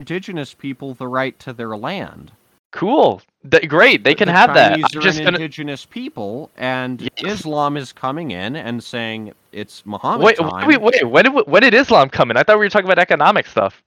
indigenous 0.00 0.54
people, 0.54 0.94
the 0.94 1.08
right 1.08 1.38
to 1.40 1.52
their 1.52 1.76
land. 1.76 2.32
Cool. 2.70 3.22
Th- 3.50 3.66
great. 3.68 4.04
They 4.04 4.14
can 4.14 4.26
the 4.28 4.32
have 4.34 4.52
that. 4.54 4.70
Chinese 4.72 4.84
I'm 4.92 4.98
are 4.98 5.02
just 5.02 5.18
an 5.18 5.24
gonna 5.24 5.36
indigenous 5.36 5.86
people, 5.86 6.50
and 6.56 7.00
Yes. 7.00 7.40
Islam 7.40 7.76
is 7.76 7.92
coming 7.92 8.30
in 8.32 8.56
and 8.56 8.82
saying 8.82 9.32
it's 9.52 9.84
Muhammad 9.86 10.24
wait. 10.24 10.36
time. 10.36 10.66
Wait. 10.66 10.80
Wait. 10.80 11.04
When 11.08 11.24
did 11.24 11.32
when 11.46 11.62
did 11.62 11.72
Islam 11.74 12.10
come 12.10 12.30
in? 12.30 12.36
I 12.36 12.42
thought 12.42 12.58
we 12.58 12.66
were 12.66 12.70
talking 12.70 12.86
about 12.86 12.98
economic 12.98 13.46
stuff. 13.46 13.82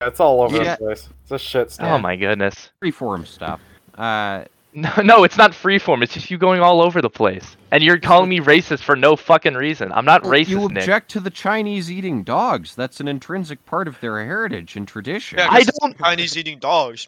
It's 0.00 0.18
all 0.18 0.42
over 0.42 0.56
Yeah. 0.56 0.72
the 0.76 0.84
place. 0.84 1.08
It's 1.22 1.30
a 1.30 1.38
shit 1.38 1.76
Oh 1.80 1.98
my 1.98 2.16
goodness. 2.16 2.70
Freeform 2.82 3.26
stuff. 3.26 3.60
Uh, 3.96 4.44
No, 4.74 4.90
no, 5.04 5.22
it's 5.22 5.36
not 5.36 5.52
freeform. 5.52 6.02
It's 6.02 6.14
just 6.14 6.30
you 6.30 6.38
going 6.38 6.62
all 6.62 6.80
over 6.80 7.02
the 7.02 7.10
place, 7.10 7.56
and 7.70 7.84
you're 7.84 7.98
calling 8.00 8.30
me 8.30 8.40
racist 8.40 8.80
for 8.80 8.96
no 8.96 9.16
fucking 9.16 9.52
reason. 9.54 9.92
I'm 9.92 10.06
not 10.06 10.22
well, 10.22 10.32
racist, 10.32 10.48
you 10.48 10.60
Nick. 10.70 10.78
object 10.78 11.10
to 11.10 11.20
the 11.20 11.28
Chinese 11.30 11.92
eating 11.92 12.22
dogs. 12.24 12.74
That's 12.74 12.98
an 12.98 13.06
intrinsic 13.06 13.64
part 13.66 13.86
of 13.86 14.00
their 14.00 14.24
heritage 14.24 14.74
and 14.76 14.88
tradition. 14.88 15.38
Yeah, 15.38 15.48
I 15.50 15.58
'cause 15.58 15.68
it's 15.68 15.78
don't- 15.78 15.98
Chinese 15.98 16.36
eating 16.38 16.58
dogs. 16.58 17.06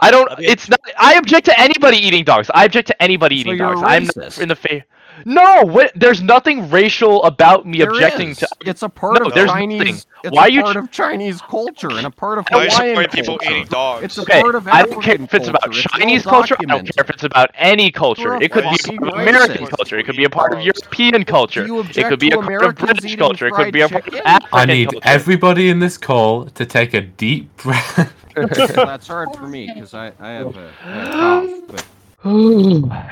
I 0.00 0.10
don't. 0.10 0.30
It's 0.38 0.68
not. 0.68 0.80
I 0.98 1.14
object 1.16 1.46
to 1.46 1.58
anybody 1.60 1.98
eating 1.98 2.24
dogs. 2.24 2.50
I 2.54 2.64
object 2.64 2.88
to 2.88 3.02
anybody 3.02 3.36
So 3.36 3.40
eating 3.40 3.58
dogs. 3.58 3.82
I'm 3.84 4.04
not 4.06 4.38
in 4.38 4.48
the 4.48 4.56
fa- 4.56 4.84
No, 5.24 5.62
what, 5.64 5.92
there's 5.94 6.22
nothing 6.22 6.68
racial 6.70 7.22
about 7.24 7.66
me 7.66 7.78
There 7.78 7.90
objecting 7.90 8.30
is. 8.30 8.38
to. 8.38 8.48
It's 8.60 8.82
a 8.82 8.88
part 8.88 9.20
No, 9.20 9.26
of 9.26 9.34
there's 9.34 9.50
Chinese. 9.50 9.78
nothing. 9.78 10.02
It's 10.24 10.34
Why 10.34 10.46
a 10.46 10.50
you 10.50 10.62
part 10.62 10.74
ch- 10.74 10.78
of 10.78 10.90
Chinese 10.90 11.40
culture 11.40 11.88
and 11.90 12.06
a 12.06 12.10
part 12.10 12.38
of 12.38 12.46
Why 12.50 12.66
Hawaiian 12.66 12.96
supporting 12.96 13.10
people 13.10 13.38
culture. 13.38 13.52
eating 13.52 13.66
dogs? 13.68 14.04
It's 14.04 14.18
a 14.18 14.22
Okay, 14.22 14.40
part 14.42 14.54
of 14.56 14.66
I 14.68 14.82
don't 14.82 15.02
care 15.02 15.14
if 15.14 15.34
it's 15.34 15.48
about 15.48 15.62
culture. 15.62 15.88
Chinese 15.90 16.24
well 16.24 16.34
culture. 16.34 16.56
I 16.58 16.64
don't 16.64 16.84
care 16.84 17.04
if 17.04 17.10
it's 17.10 17.24
about 17.24 17.50
any 17.54 17.90
culture. 17.90 18.34
It 18.42 18.52
could 18.52 18.64
be 18.64 18.76
a 18.76 18.78
fucking 18.78 18.98
part 18.98 19.14
of 19.14 19.20
American 19.28 19.66
racist. 19.66 19.70
culture. 19.76 19.98
It 19.98 20.04
could 20.06 20.16
be 20.16 20.24
a 20.24 20.30
part 20.30 20.52
of 20.52 20.60
European 20.60 21.24
culture. 21.24 21.64
It 21.94 22.06
could 22.08 22.18
be 22.20 22.30
to 22.30 22.38
a 22.38 22.42
part 22.42 22.64
of 22.64 22.74
British 22.76 23.16
culture. 23.16 23.46
It 23.46 23.54
could 23.54 23.72
be 23.72 23.80
a 23.82 23.88
part 23.88 24.06
of 24.06 24.12
chicken? 24.12 24.22
African 24.24 24.48
I 24.58 24.64
need 24.66 24.90
culture. 24.90 25.08
everybody 25.08 25.68
in 25.70 25.78
this 25.78 25.96
call 25.98 26.46
to 26.46 26.66
take 26.66 26.94
a 26.94 27.00
deep 27.00 27.56
breath. 27.56 28.12
That's 28.34 29.06
hard 29.06 29.34
for 29.34 29.46
me 29.48 29.66
because 29.68 29.94
I, 29.94 30.12
I 30.20 30.30
have 30.32 30.56
a, 30.56 30.76
I 30.84 30.92
have 30.92 31.04
a 31.04 31.08
cough. 31.08 31.52
But 31.68 31.84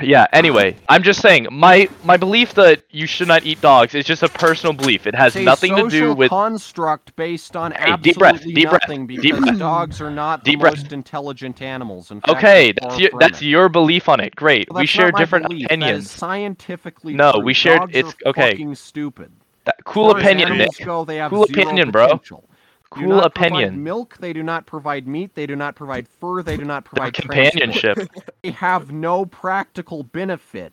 yeah. 0.02 0.26
Anyway, 0.33 0.76
I'm 0.88 1.02
just 1.02 1.21
saying 1.21 1.47
my 1.50 1.88
my 2.04 2.16
belief 2.16 2.54
that 2.54 2.83
you 2.90 3.06
should 3.06 3.28
not 3.28 3.44
eat 3.44 3.61
dogs 3.61 3.94
is 3.94 4.04
just 4.04 4.23
a 4.23 4.28
personal 4.28 4.73
belief. 4.73 5.06
It 5.06 5.14
has 5.14 5.37
it's 5.37 5.44
nothing 5.44 5.76
to 5.76 5.88
do 5.88 6.14
with. 6.14 6.30
construct 6.30 7.14
based 7.16 7.56
on 7.56 7.73
Hey, 7.73 7.92
absolutely 7.92 8.02
deep 8.12 8.18
breath, 8.18 8.42
deep 8.44 8.68
breath, 8.71 8.83
nothing 8.83 9.06
deep 9.06 9.21
because 9.23 9.40
breath. 9.40 9.59
dogs 9.59 10.00
are 10.00 10.11
not 10.11 10.44
the 10.44 10.56
breath. 10.56 10.76
most 10.76 10.92
intelligent 10.92 11.62
animals. 11.62 12.11
In 12.11 12.21
fact, 12.21 12.37
Okay, 12.38 12.73
that's 12.80 12.99
your 12.99 13.11
that's 13.18 13.42
your 13.42 13.68
belief 13.68 14.09
on 14.09 14.21
it. 14.21 14.35
Great. 14.37 14.68
Well, 14.71 14.80
we 14.80 14.87
share 14.87 15.12
different 15.12 15.49
belief. 15.49 15.66
Opinions. 15.66 16.11
scientifically 16.11 17.14
No, 17.14 17.33
true. 17.33 17.42
we 17.42 17.54
shared- 17.54 17.80
Dogs 17.80 17.97
it's- 17.97 18.14
okay. 18.26 18.50
Fucking 18.52 18.75
stupid. 18.75 19.30
That, 19.64 19.76
cool 19.85 20.11
opinion, 20.11 20.59
Nick. 20.59 20.68
Go, 20.85 21.04
Cool 21.30 21.44
opinion, 21.44 21.90
bro. 21.90 22.06
potential. 22.09 22.44
Do 22.49 22.53
Cool 22.94 23.08
not 23.08 23.34
provide 23.34 23.70
opinion. 23.70 23.82
milk. 23.82 24.16
They 24.18 24.32
do 24.32 24.42
not 24.42 24.66
provide 24.66 25.06
meat. 25.06 25.34
They 25.34 25.46
do 25.46 25.56
not 25.56 25.74
provide 25.76 26.08
fur. 26.08 26.42
They 26.42 26.56
do 26.56 26.64
not 26.64 26.84
provide 26.84 27.14
companionship. 27.14 27.98
They 28.42 28.50
have 28.52 28.92
no 28.92 29.24
practical 29.26 30.02
benefit. 30.04 30.72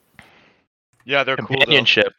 Yeah, 1.05 1.23
they're 1.23 1.37
cool. 1.37 1.57
Companionship. 1.57 2.13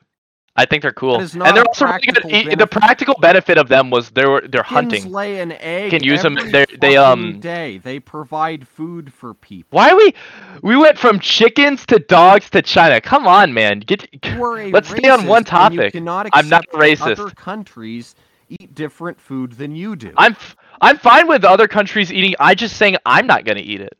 I 0.54 0.66
think 0.66 0.82
they're 0.82 0.92
cool, 0.92 1.16
and 1.44 1.56
they're 1.56 1.62
a 1.62 1.66
also 1.66 1.86
really 1.86 1.98
good. 2.06 2.16
practical 2.16 2.30
e- 2.30 2.54
The 2.54 2.66
practical 2.66 3.14
benefit 3.20 3.56
of 3.58 3.68
them 3.68 3.90
was 3.90 4.10
they 4.10 4.26
were 4.26 4.42
they're 4.46 4.62
Chickens 4.62 5.02
hunting. 5.02 5.10
lay 5.10 5.40
an 5.40 5.52
egg 5.52 5.90
Can 5.90 6.04
use 6.04 6.24
'em- 6.26 6.36
every 6.36 6.50
they're- 6.52 6.66
they, 6.78 6.96
um, 6.96 7.40
day. 7.40 7.78
They 7.78 8.00
provide 8.00 8.68
food 8.68 9.12
for 9.12 9.32
people. 9.34 9.78
Why 9.78 9.94
we 9.94 10.14
we 10.62 10.76
went 10.76 10.98
from 10.98 11.20
chickens 11.20 11.86
to 11.86 11.98
dogs 12.00 12.50
to 12.50 12.60
China? 12.60 13.00
Come 13.00 13.26
on, 13.26 13.54
man. 13.54 13.80
Get 13.80 14.06
You 14.24 14.70
let's 14.72 14.90
stay 14.90 15.08
on 15.08 15.26
one 15.26 15.44
topic. 15.44 15.94
I'm 15.96 16.48
not 16.50 16.66
racist. 16.74 17.12
Other 17.18 17.30
countries 17.30 18.14
eat 18.60 18.74
different 18.74 19.20
food 19.20 19.52
than 19.52 19.74
you 19.74 19.96
do. 19.96 20.12
I'm 20.16 20.32
f- 20.32 20.56
I'm 20.80 20.98
fine 20.98 21.28
with 21.28 21.44
other 21.44 21.68
countries 21.68 22.12
eating. 22.12 22.34
I 22.40 22.54
just 22.54 22.76
saying 22.76 22.96
I'm 23.06 23.26
not 23.26 23.44
gonna 23.44 23.60
eat 23.60 23.80
it. 23.80 23.96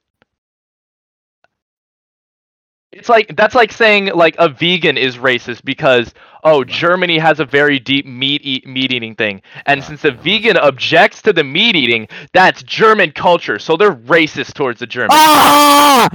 It's 2.93 3.09
like 3.09 3.35
that's 3.37 3.55
like 3.55 3.73
saying 3.73 4.07
like 4.15 4.37
a 4.39 4.49
vegan 4.51 4.99
is 4.99 5.17
racist 5.17 5.65
because 5.65 6.13
oh 6.45 6.63
Germany 6.65 7.19
has 7.19 7.41
a 7.41 7.45
very 7.47 7.79
deep 7.79 8.05
meat 8.05 8.43
eat, 8.45 8.67
meat 8.67 8.93
eating 8.93 9.15
thing, 9.15 9.41
and 9.67 9.83
since 9.83 10.03
the 10.03 10.13
vegan 10.13 10.59
objects 10.59 11.23
to 11.23 11.33
the 11.33 11.45
meat 11.45 11.75
eating, 11.75 12.07
that's 12.35 12.63
German 12.63 13.13
culture, 13.13 13.59
so 13.59 13.77
they're 13.77 13.95
racist 13.95 14.55
towards 14.55 14.81
the 14.81 14.87
Germans. 14.87 15.11
ah! 15.11 16.09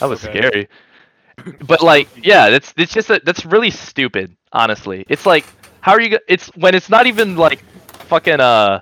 That 0.00 0.06
was 0.08 0.20
Okay. 0.22 0.38
scary. 0.38 0.68
But 1.60 1.82
like, 1.82 2.10
yeah, 2.22 2.50
that's 2.50 2.74
it's 2.76 2.92
just 2.92 3.10
a, 3.10 3.20
that's 3.24 3.46
really 3.46 3.70
stupid. 3.70 4.36
Honestly, 4.52 5.06
it's 5.08 5.26
like, 5.26 5.55
how 5.86 5.92
are 5.92 6.00
you? 6.00 6.08
go- 6.08 6.18
It's 6.26 6.48
when 6.56 6.74
it's 6.74 6.90
not 6.90 7.06
even 7.06 7.36
like, 7.36 7.62
fucking 8.10 8.40
uh, 8.40 8.80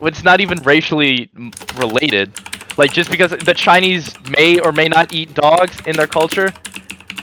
when 0.00 0.12
it's 0.12 0.22
not 0.22 0.42
even 0.42 0.58
racially 0.58 1.30
related. 1.76 2.30
Like 2.76 2.92
just 2.92 3.10
because 3.10 3.30
the 3.30 3.54
Chinese 3.54 4.14
may 4.28 4.60
or 4.60 4.70
may 4.70 4.86
not 4.86 5.14
eat 5.14 5.32
dogs 5.32 5.80
in 5.86 5.96
their 5.96 6.06
culture. 6.06 6.52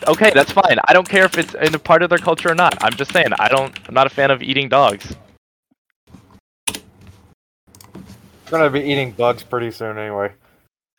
Okay, 0.08 0.32
that's 0.34 0.52
fine. 0.52 0.78
I 0.88 0.94
don't 0.94 1.08
care 1.08 1.26
if 1.26 1.38
it's 1.38 1.54
in 1.54 1.76
a 1.76 1.80
part 1.80 2.02
of 2.02 2.10
their 2.10 2.18
culture 2.18 2.50
or 2.50 2.56
not. 2.56 2.76
I'm 2.84 2.94
just 2.94 3.12
saying 3.14 3.28
I 3.40 3.50
don't. 3.50 3.72
I'm 3.88 3.94
not 3.94 4.08
a 4.08 4.10
fan 4.10 4.32
of 4.32 4.42
eating 4.42 4.68
dogs. 4.68 5.16
I'm 6.68 6.82
gonna 8.50 8.72
be 8.72 8.80
eating 8.82 9.12
bugs 9.12 9.44
pretty 9.44 9.70
soon 9.70 10.00
anyway. 10.00 10.34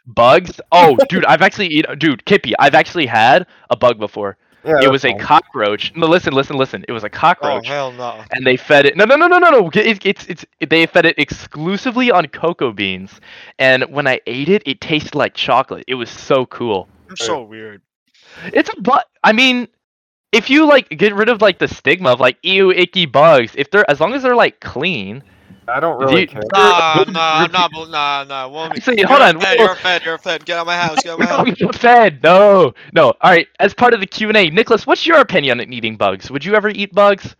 Bugs? 0.07 0.61
Oh, 0.71 0.97
dude, 1.09 1.25
I've 1.25 1.43
actually 1.43 1.67
eaten. 1.67 1.99
Dude, 1.99 2.25
Kippy, 2.27 2.55
I've 2.61 2.77
actually 2.77 3.07
had 3.07 3.47
a 3.71 3.77
bug 3.77 3.99
before. 3.99 4.37
Yeah, 4.65 4.81
it 4.83 4.91
was 4.91 5.05
a 5.05 5.11
fine. 5.11 5.19
cockroach. 5.19 5.95
No, 5.97 6.07
listen, 6.07 6.33
listen, 6.33 6.57
listen. 6.57 6.85
It 6.87 6.93
was 6.93 7.05
a 7.05 7.07
oh, 7.07 7.11
cockroach. 7.11 7.65
Oh 7.67 7.69
hell 7.69 7.93
no. 7.93 8.23
and 8.31 8.47
they 8.47 8.57
fed 8.57 8.87
it. 8.87 8.97
No, 8.97 9.05
no, 9.05 9.17
no, 9.17 9.27
no, 9.27 9.39
no, 9.39 9.51
no. 9.51 9.71
It, 9.75 10.05
it's 10.05 10.27
it's 10.27 10.45
they 10.69 10.87
fed 10.87 11.07
it 11.07 11.19
exclusively 11.19 12.11
on 12.11 12.27
cocoa 12.27 12.73
beans, 12.73 13.21
and 13.59 13.85
when 13.85 14.07
I 14.07 14.21
ate 14.27 14.49
it, 14.49 14.63
it 14.67 14.81
tasted 14.81 15.15
like 15.15 15.35
chocolate. 15.35 15.85
It 15.89 15.95
was 15.95 16.11
so 16.11 16.47
cool. 16.47 16.89
You're 17.09 17.17
so 17.17 17.43
weird. 17.43 17.83
It's 18.53 18.69
a 18.69 18.81
but. 18.81 19.07
I 19.25 19.33
mean, 19.33 19.69
if 20.33 20.51
you 20.51 20.67
like 20.67 20.89
get 20.91 21.15
rid 21.15 21.29
of 21.29 21.41
like 21.41 21.59
the 21.59 21.69
stigma 21.69 22.11
of 22.11 22.21
like 22.21 22.37
ew 22.43 22.71
icky 22.71 23.07
bugs, 23.07 23.53
if 23.57 23.71
they're 23.71 23.91
as 23.91 24.01
long 24.01 24.15
as 24.15 24.23
they're 24.23 24.37
like 24.37 24.61
clean. 24.61 25.23
I 25.71 25.81
don't 25.81 25.99
really 26.01 26.23
you- 26.23 26.27
care. 26.27 26.43
Nah, 26.53 26.97
good 27.05 27.13
nah, 27.13 27.21
I'm 27.35 27.43
repeat- 27.43 27.53
not. 27.53 27.71
bel- 27.73 27.87
Nah, 27.87 28.25
nah. 28.25 28.49
Woman. 28.49 28.73
Actually, 28.77 28.99
You're 28.99 29.09
hold 29.09 29.23
on, 29.23 29.41
Fed, 29.41 29.59
you're 29.59 29.73
a 29.73 29.77
fed. 29.77 30.03
You're 30.05 30.15
a 30.15 30.19
fed. 30.19 30.45
Get 30.45 30.57
out 30.59 30.63
of 30.63 30.67
my 30.67 30.77
house. 30.77 31.03
Get 31.03 31.13
out 31.13 31.21
of 31.21 31.21
my 31.21 31.27
house. 31.51 31.61
No, 31.61 31.73
fed. 31.73 32.23
No, 32.23 32.75
no. 32.93 33.07
All 33.21 33.31
right. 33.31 33.47
As 33.59 33.75
part 33.75 33.95
of 33.95 34.01
the 34.01 34.07
Q 34.07 34.29
and 34.29 34.37
A, 34.37 34.51
Nicholas, 34.51 34.87
what's 34.87 35.07
your 35.07 35.19
opinion 35.19 35.61
on 35.61 35.73
eating 35.73 35.97
bugs? 35.97 36.31
Would 36.31 36.45
you 36.45 36.55
ever 36.55 36.69
eat 36.69 36.93
bugs? 36.95 37.35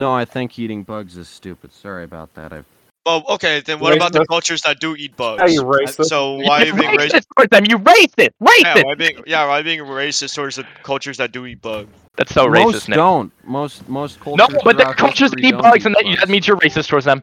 no, 0.00 0.12
I 0.14 0.24
think 0.24 0.58
eating 0.58 0.82
bugs 0.82 1.16
is 1.18 1.28
stupid. 1.28 1.72
Sorry 1.74 2.04
about 2.04 2.32
that. 2.34 2.52
I've 2.54 2.64
Well, 3.04 3.22
okay. 3.30 3.60
Then 3.60 3.80
what 3.80 3.94
about 3.94 4.12
the 4.14 4.24
cultures 4.26 4.62
that 4.62 4.80
do 4.80 4.96
eat 4.96 5.14
bugs? 5.16 5.42
Yeah, 5.42 5.48
you 5.48 5.62
racist. 5.62 6.06
So 6.06 6.36
why 6.36 6.62
are 6.62 6.64
you 6.64 6.66
You're 6.68 6.76
being 6.76 6.90
racist? 6.98 7.10
racist 7.10 7.26
towards 7.36 7.50
them. 7.50 7.64
You 7.68 7.78
racist. 7.78 8.14
Yeah, 8.18 8.28
Racist. 8.74 8.84
why 8.84 8.94
being 8.94 9.22
yeah, 9.26 9.46
why 9.46 9.60
being 9.62 9.80
racist 9.80 10.34
towards 10.34 10.56
the 10.56 10.64
cultures 10.82 11.18
that 11.18 11.32
do 11.32 11.44
eat 11.46 11.60
bugs? 11.60 11.90
That's 12.16 12.32
so 12.32 12.48
most 12.48 12.76
racist, 12.84 12.88
Nick. 12.88 12.96
don't. 12.96 13.32
Most 13.44 13.88
most 13.88 14.20
cultures. 14.20 14.48
No, 14.50 14.60
but 14.64 14.76
the 14.78 14.84
cultures 14.96 15.32
history 15.32 15.42
eat 15.48 15.52
bugs, 15.58 15.76
eat 15.84 15.86
and 15.86 15.94
that, 15.96 16.04
bugs. 16.04 16.20
that 16.20 16.28
means 16.30 16.46
you're 16.48 16.56
racist 16.56 16.88
towards 16.88 17.04
them. 17.04 17.22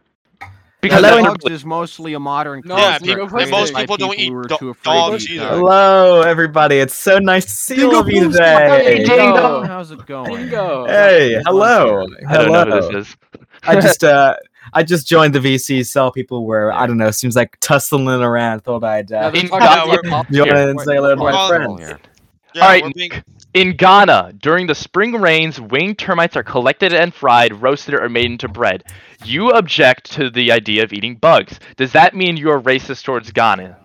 Because 0.90 1.04
Hello, 1.06 1.22
that's 1.22 1.44
bugs 1.44 1.54
is 1.54 1.66
mostly 1.66 2.14
a 2.14 2.20
modern 2.20 2.62
No, 2.66 2.78
Yeah, 2.78 2.98
people- 3.00 3.28
most 3.28 3.74
by 3.74 3.82
people 3.82 3.98
don't 3.98 4.18
eat 4.18 4.30
do- 4.30 4.58
too 4.58 4.70
afraid 4.70 4.94
to 4.94 5.12
dogs 5.12 5.30
either. 5.30 5.48
Hello, 5.48 6.22
everybody. 6.22 6.78
It's 6.78 6.96
so 6.96 7.20
nice 7.20 7.46
to 7.46 7.52
see 7.52 7.84
all 7.84 7.98
of 7.98 8.10
you 8.10 8.32
today. 8.32 8.82
Hey, 8.84 8.98
today. 9.00 9.16
Dingo. 9.18 9.64
How's 9.64 9.92
it 9.92 10.06
going? 10.06 10.34
Dingo. 10.36 10.86
Hey, 10.88 11.42
hello. 11.46 12.06
I 12.28 12.38
don't 12.38 12.52
know 12.52 12.64
who 12.64 12.70
Hello. 12.72 12.92
this 12.92 13.08
is. 13.08 13.18
I 13.64 13.76
just 13.82 14.04
uh 14.04 14.36
I 14.74 14.84
just 14.84 15.08
joined 15.08 15.34
the 15.34 15.40
VC 15.40 15.86
cell 15.86 16.12
people 16.12 16.46
were 16.46 16.72
I 16.74 16.86
don't 16.88 16.98
know, 16.98 17.12
seems 17.12 17.36
like 17.36 17.58
tussling 17.60 18.08
around. 18.08 18.62
Thought 18.62 18.84
I'd 18.84 19.12
uh, 19.12 19.32
In 19.34 19.48
Yeah, 19.48 19.60
Ghana, 19.60 20.32
join 20.32 20.70
and 20.70 20.80
say 20.82 20.96
hello 20.96 21.16
to 21.16 21.16
my 21.16 21.48
friends. 21.48 21.80
Yeah, 21.80 22.62
All 22.62 22.68
right, 22.70 22.84
we're 22.84 22.92
being, 22.94 23.12
in 23.54 23.76
Ghana, 23.76 24.34
during 24.40 24.68
the 24.68 24.76
spring 24.76 25.14
rains, 25.14 25.60
winged 25.60 25.98
termites 25.98 26.36
are 26.36 26.44
collected 26.44 26.94
and 26.94 27.14
fried, 27.14 27.62
roasted, 27.62 27.96
or 27.96 28.10
made 28.10 28.26
into 28.32 28.48
bread. 28.48 28.84
You 29.24 29.52
object 29.52 30.12
to 30.12 30.30
the 30.30 30.52
idea 30.52 30.84
of 30.84 30.94
eating 30.94 31.16
bugs. 31.16 31.60
Does 31.76 31.92
that 31.94 32.16
mean 32.16 32.38
you're 32.38 32.62
racist 32.62 33.04
towards 33.04 33.32
Ghana? 33.32 33.78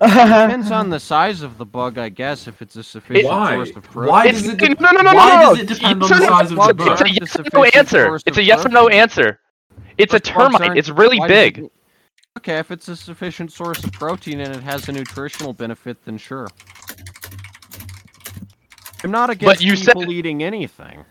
Depends 0.00 0.70
on 0.70 0.88
the 0.88 0.98
size 0.98 1.42
of 1.42 1.58
the 1.58 1.66
bug, 1.66 1.98
I 1.98 2.08
guess. 2.08 2.48
If 2.48 2.62
it's 2.62 2.74
a 2.76 2.82
sufficient 2.82 3.28
Why? 3.28 3.54
source 3.54 3.76
of 3.76 3.82
protein. 3.84 4.10
Why 4.10 4.26
It's- 4.26 4.42
does 4.42 4.52
it? 4.54 4.58
de- 4.58 4.68
no, 4.82 4.90
no, 4.92 5.02
no, 5.02 5.10
no, 5.10 5.14
why 5.14 5.42
no, 5.42 5.50
does 5.54 5.60
it 5.60 5.68
depend 5.68 6.02
on 6.02 6.08
the 6.08 6.18
size 6.26 6.50
of 6.50 6.56
the 6.56 6.74
bug? 6.74 6.80
It's 6.80 7.02
a 7.02 7.10
yes 7.10 7.36
or 7.38 7.44
no 7.52 7.64
answer. 7.64 8.18
It's 8.26 8.38
a 8.38 8.42
yes 8.42 8.64
or 8.64 8.68
no 8.70 8.88
answer. 8.88 9.40
It's 9.98 10.14
a 10.14 10.16
But 10.16 10.34
bugs 10.34 10.56
termite. 10.58 10.78
It's 10.78 10.88
really 10.88 11.20
big. 11.28 11.58
it- 11.58 11.72
Okay, 12.38 12.58
if 12.58 12.70
it's 12.70 12.88
a 12.88 12.96
sufficient 12.96 13.52
source 13.52 13.82
of 13.84 13.92
protein 13.92 14.40
and 14.40 14.54
it 14.54 14.62
has 14.62 14.88
a 14.88 14.92
nutritional 14.92 15.52
benefit, 15.52 16.02
then 16.04 16.16
sure. 16.16 16.46
I'm 19.04 19.10
not 19.10 19.30
against 19.30 19.62
you 19.62 19.76
said- 19.76 19.94
people 19.94 20.12
eating 20.12 20.42
anything. 20.42 21.04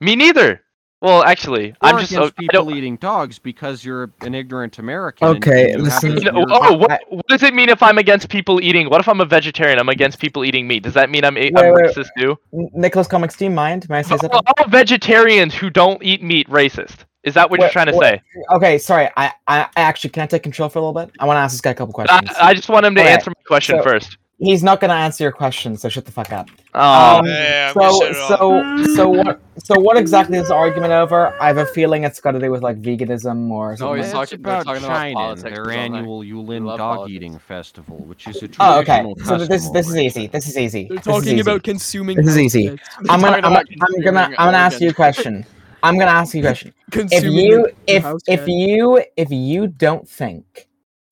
Me 0.00 0.16
neither. 0.16 0.60
Well, 1.02 1.22
actually, 1.24 1.70
Or 1.72 1.88
I'm 1.90 1.98
just. 1.98 2.14
Uh, 2.14 2.20
against 2.22 2.36
people 2.38 2.74
eating 2.74 2.96
dogs 2.96 3.38
because 3.38 3.84
you're 3.84 4.10
an 4.22 4.34
ignorant 4.34 4.78
American. 4.78 5.28
Okay, 5.28 5.76
listen- 5.76 6.14
this 6.14 6.24
No, 6.24 6.32
weird- 6.32 6.48
oh, 6.50 6.76
what, 6.78 7.02
what 7.10 7.26
does 7.28 7.42
it 7.42 7.52
mean 7.52 7.68
if 7.68 7.82
I'm 7.82 7.98
against 7.98 8.30
people 8.30 8.58
eating? 8.62 8.88
What 8.88 9.00
if 9.00 9.08
I'm 9.08 9.20
a 9.20 9.26
vegetarian? 9.26 9.78
I'm 9.78 9.90
against 9.90 10.18
people 10.18 10.44
eating 10.46 10.66
meat. 10.66 10.82
Does 10.82 10.94
that 10.94 11.10
mean 11.10 11.24
I'm, 11.24 11.36
I'm 11.36 11.42
Wait, 11.52 11.54
wait. 11.54 11.84
racist 11.94 12.08
too? 12.18 12.38
Nicholas 12.52 13.06
Comics, 13.06 13.36
do 13.36 13.44
you 13.44 13.50
mind? 13.50 13.86
May 13.90 13.98
I 13.98 14.02
say 14.02 14.14
Are 14.14 14.18
something? 14.18 14.40
all 14.58 14.68
vegetarians 14.68 15.54
who 15.54 15.68
don't 15.68 16.02
eat 16.02 16.22
meat 16.22 16.48
racist? 16.48 17.04
Is 17.22 17.34
that 17.34 17.50
what 17.50 17.60
you're 17.60 17.70
trying 17.70 17.86
to 17.86 17.96
wait. 17.96 18.20
say? 18.36 18.42
Okay, 18.52 18.78
sorry. 18.78 19.08
I, 19.16 19.32
I 19.46 19.60
I 19.62 19.68
actually 19.80 20.10
can 20.10 20.22
I 20.22 20.26
take 20.26 20.42
control 20.42 20.68
for 20.68 20.78
a 20.78 20.82
little 20.82 20.92
bit? 21.06 21.10
I 21.18 21.24
want 21.26 21.36
to 21.36 21.40
ask 21.40 21.52
this 21.54 21.60
guy 21.62 21.70
a 21.70 21.74
couple 21.74 21.92
questions. 21.94 22.20
I, 22.38 22.48
I 22.48 22.54
just 22.54 22.68
want 22.68 22.84
him 22.86 22.94
to 22.96 23.00
Okay, 23.00 23.10
answer 23.12 23.30
my 23.30 23.42
question 23.46 23.78
so- 23.78 23.82
first. 23.82 24.16
He's 24.38 24.64
not 24.64 24.80
gonna 24.80 24.94
answer 24.94 25.22
your 25.22 25.32
question, 25.32 25.76
so 25.76 25.88
shut 25.88 26.04
the 26.06 26.10
fuck 26.12 26.32
up. 26.32 26.48
Oh, 26.74 27.18
Um, 27.18 27.26
Yeah, 27.26 27.72
so 27.72 28.00
shut 28.00 28.10
it 28.10 28.16
off. 28.16 28.28
so 28.28 28.94
so 28.94 29.08
what 29.08 29.40
so 29.58 29.78
what 29.80 29.96
exactly 29.96 30.38
is 30.38 30.48
the 30.48 30.54
argument 30.54 30.92
over? 30.92 31.40
I 31.40 31.46
have 31.46 31.58
a 31.58 31.64
feeling 31.66 32.02
it's 32.02 32.20
got 32.20 32.32
to 32.32 32.40
do 32.40 32.50
with 32.50 32.60
like 32.60 32.82
veganism 32.82 33.48
or 33.50 33.76
something. 33.76 33.96
he's 33.98 34.06
It's 34.06 34.12
talking- 34.12 34.40
about 34.40 34.64
talking 34.66 34.82
China 34.82 35.04
and 35.06 35.14
politics 35.14 35.42
their 35.54 35.70
annual 35.70 36.22
Yulin 36.24 36.66
Dog 36.66 36.78
politics. 36.80 37.14
Eating 37.14 37.38
Festival, 37.38 37.96
which 37.98 38.26
is 38.26 38.36
a 38.36 38.48
traditional. 38.48 38.68
Oh, 38.68 38.78
okay. 38.80 39.04
So 39.24 39.38
this 39.38 39.48
custom 39.48 39.72
this 39.72 39.88
is 39.88 39.96
easy. 39.96 40.26
This 40.26 40.48
is 40.48 40.58
easy. 40.58 40.86
They're 40.88 40.98
talking 40.98 41.28
easy. 41.28 41.40
about 41.40 41.62
consuming. 41.62 42.16
This 42.16 42.26
is 42.30 42.38
easy. 42.38 42.66
health 42.66 42.80
I'm 43.08 43.20
gonna 43.20 43.40
talking 43.40 43.44
I'm, 43.44 43.52
about 43.52 43.66
I'm 43.70 44.02
gonna 44.02 44.20
I'm 44.38 44.46
gonna 44.48 44.56
ask 44.58 44.80
you 44.80 44.88
a 44.90 44.92
question. 44.94 45.46
I'm 45.84 45.96
gonna 45.96 46.10
ask 46.10 46.34
you 46.34 46.40
a 46.40 46.44
question. 46.46 46.74
If 46.92 47.22
you 47.24 47.68
if 47.86 48.04
if 48.26 48.48
you 48.48 49.00
if 49.16 49.30
you 49.30 49.68
don't 49.68 50.08
think 50.08 50.66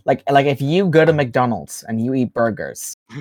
like 0.04 0.22
like 0.30 0.46
if 0.46 0.60
you 0.60 0.88
go 0.88 1.04
to 1.04 1.12
McDonald's 1.12 1.84
and 1.88 2.04
you 2.04 2.14
eat 2.14 2.32
burgers, 2.34 2.96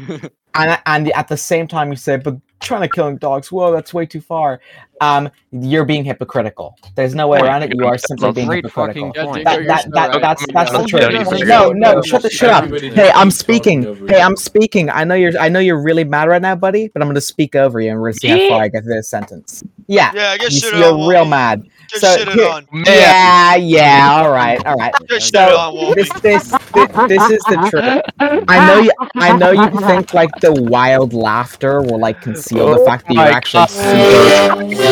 and 0.56 0.80
and 0.86 1.12
at 1.12 1.28
the 1.28 1.38
same 1.38 1.68
time 1.68 1.90
you 1.90 1.96
say, 1.96 2.18
but 2.18 2.38
trying 2.60 2.82
to 2.82 2.90
killing 2.90 3.18
dogs, 3.18 3.52
whoa, 3.52 3.72
that's 3.72 3.94
way 3.94 4.06
too 4.06 4.22
far. 4.22 4.62
Um, 5.02 5.30
you're 5.52 5.86
being 5.86 6.06
hypocritical. 6.06 6.78
There's 6.96 7.16
no 7.16 7.28
way 7.28 7.40
Point. 7.40 7.50
around 7.50 7.64
it. 7.64 7.74
You 7.76 7.88
are 7.88 7.98
simply 7.98 8.32
being 8.34 8.52
hypocritical. 8.52 9.12
That, 9.46 9.68
that, 9.68 9.92
that, 9.94 10.22
that's 10.22 10.48
that's 10.54 10.72
the 10.74 10.84
truth. 10.84 11.12
No, 11.48 11.72
no, 11.74 12.02
shut 12.04 12.24
the 12.24 12.30
shut 12.32 12.52
up. 12.52 12.70
Hey, 12.94 13.12
I'm 13.16 13.32
speaking. 13.32 13.84
Hey, 14.08 14.22
I'm 14.22 14.38
speaking. 14.38 14.90
I 14.92 15.04
know 15.06 15.16
you're 15.16 15.38
I 15.40 15.50
know 15.50 15.60
you're 15.60 15.82
really 15.82 16.06
mad 16.06 16.30
right 16.30 16.42
now, 16.42 16.56
buddy, 16.56 16.90
but 16.90 17.02
I'm 17.04 17.10
gonna 17.10 17.22
speak 17.22 17.56
over 17.56 17.82
you 17.82 17.92
and 17.92 18.00
we're 18.02 18.10
gonna 18.10 18.20
see 18.20 18.30
how 18.30 18.40
far 18.40 18.64
I 18.64 18.70
get 18.70 18.84
through 18.84 18.96
this 18.96 19.10
sentence. 19.10 19.64
Yeah. 19.88 20.14
Yeah, 20.14 20.32
I 20.32 20.38
guess 20.38 20.54
You, 20.54 20.62
shit 20.62 20.74
you're 20.74 20.94
on. 20.94 21.00
real 21.08 21.26
Wolfie. 21.26 21.30
mad. 21.30 21.64
Get 21.92 22.02
So 22.02 22.18
shit 22.18 22.30
on. 22.30 22.68
Yeah, 22.86 23.56
yeah, 23.56 24.10
all 24.14 24.32
right, 24.32 24.62
all 24.66 24.76
right. 24.76 24.96
Get 25.08 25.24
shit 25.24 25.34
So 25.36 25.42
on, 25.50 25.96
this 25.96 26.10
this 26.22 26.58
this, 26.74 26.90
this 27.08 27.30
is 27.30 27.46
the 27.46 27.58
truth. 27.58 28.02
I 28.48 28.60
know 28.60 28.78
you 28.78 28.92
I 29.20 29.32
know 29.34 29.52
you 29.52 29.70
think 29.88 30.14
like 30.14 30.40
the 30.40 30.54
wild 30.54 31.14
laughter 31.14 31.82
will 31.82 32.00
like 32.00 32.22
conceal 32.22 32.70
the 32.70 32.80
fact 32.80 33.08
that 33.08 33.16
you're 33.16 33.32
actually 33.32 33.68
God. 33.68 34.91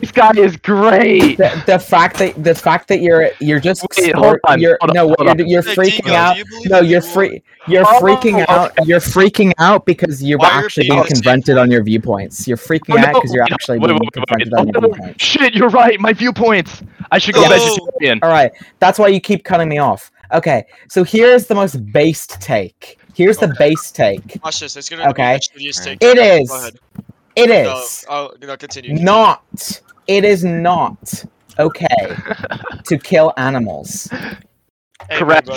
This 0.00 0.12
guy 0.12 0.30
is 0.36 0.56
great. 0.56 1.38
the, 1.38 1.62
the 1.66 1.78
fact 1.78 2.18
that 2.18 2.42
the 2.42 2.54
fact 2.54 2.88
that 2.88 3.00
you're 3.00 3.30
you're 3.40 3.60
just 3.60 3.86
Wait, 3.96 4.14
hold 4.14 4.24
sport- 4.26 4.40
on, 4.44 4.60
you're 4.60 4.78
hold 4.80 4.90
on, 4.90 4.94
no 4.94 5.14
hold 5.18 5.38
you're, 5.38 5.46
you're 5.46 5.62
Hey, 5.62 5.74
freaking 5.74 6.04
Dingo, 6.04 6.14
out 6.14 6.36
you 6.36 6.44
believe 6.44 6.70
no 6.70 6.78
in 6.80 6.86
you're 6.86 7.00
free 7.00 7.42
you're 7.68 7.84
Oh, 7.86 8.00
freaking 8.00 8.44
out 8.48 8.72
you're 8.84 9.00
freaking 9.00 9.52
out 9.58 9.86
because 9.86 10.22
you're 10.22 10.38
Why 10.38 10.48
actually 10.50 10.84
being 10.88 10.98
being 11.00 11.06
confronted 11.06 11.58
on 11.58 11.70
your 11.70 11.82
viewpoints 11.82 12.46
you're 12.46 12.56
freaking 12.56 12.94
Oh, 12.96 12.98
out 12.98 13.14
because 13.14 13.32
you're 13.32 13.42
actually 13.44 13.78
wait, 13.78 13.88
being 13.88 13.98
wait, 13.98 14.02
wait, 14.02 14.12
confronted 14.12 14.52
wait. 14.52 14.60
on 14.60 14.66
your 14.68 14.76
Oh, 14.76 14.80
viewpoints 14.94 15.24
Shit, 15.24 15.54
you're 15.54 15.68
right. 15.70 15.98
My 16.00 16.12
viewpoints. 16.12 16.82
I 17.10 17.18
should 17.18 17.34
go 17.34 17.42
Yo. 17.42 17.48
vegetarian. 17.48 18.18
all 18.22 18.30
right 18.30 18.52
that's 18.80 18.98
why 18.98 19.08
you 19.08 19.20
keep 19.20 19.44
cutting 19.44 19.68
me 19.68 19.78
off 19.78 20.10
okay 20.32 20.64
so 20.88 21.02
here's 21.04 21.46
the 21.46 21.54
most 21.54 21.76
based 21.92 22.40
take 22.40 22.98
here's 23.14 23.38
the 23.38 23.46
Okay. 23.46 23.56
base 23.58 23.90
take 23.90 24.38
Watch 24.44 24.60
this. 24.60 24.76
It's 24.76 24.88
gonna 24.88 25.08
Okay. 25.08 25.38
be 25.56 25.66
the 25.66 25.72
take. 25.72 26.02
It 26.02 26.16
Go 26.16 26.22
is. 26.22 26.72
Ahead. 27.38 27.66
it 27.66 27.68
No, 27.68 27.84
oh, 28.08 28.34
no, 28.40 28.56
continue. 28.56 28.94
not 28.94 29.80
it 30.06 30.24
is 30.24 30.44
not 30.44 31.24
okay 31.58 31.86
to 32.84 32.98
kill 32.98 33.32
animals 33.36 34.08
Hey, 35.10 35.18
Correct. 35.20 35.48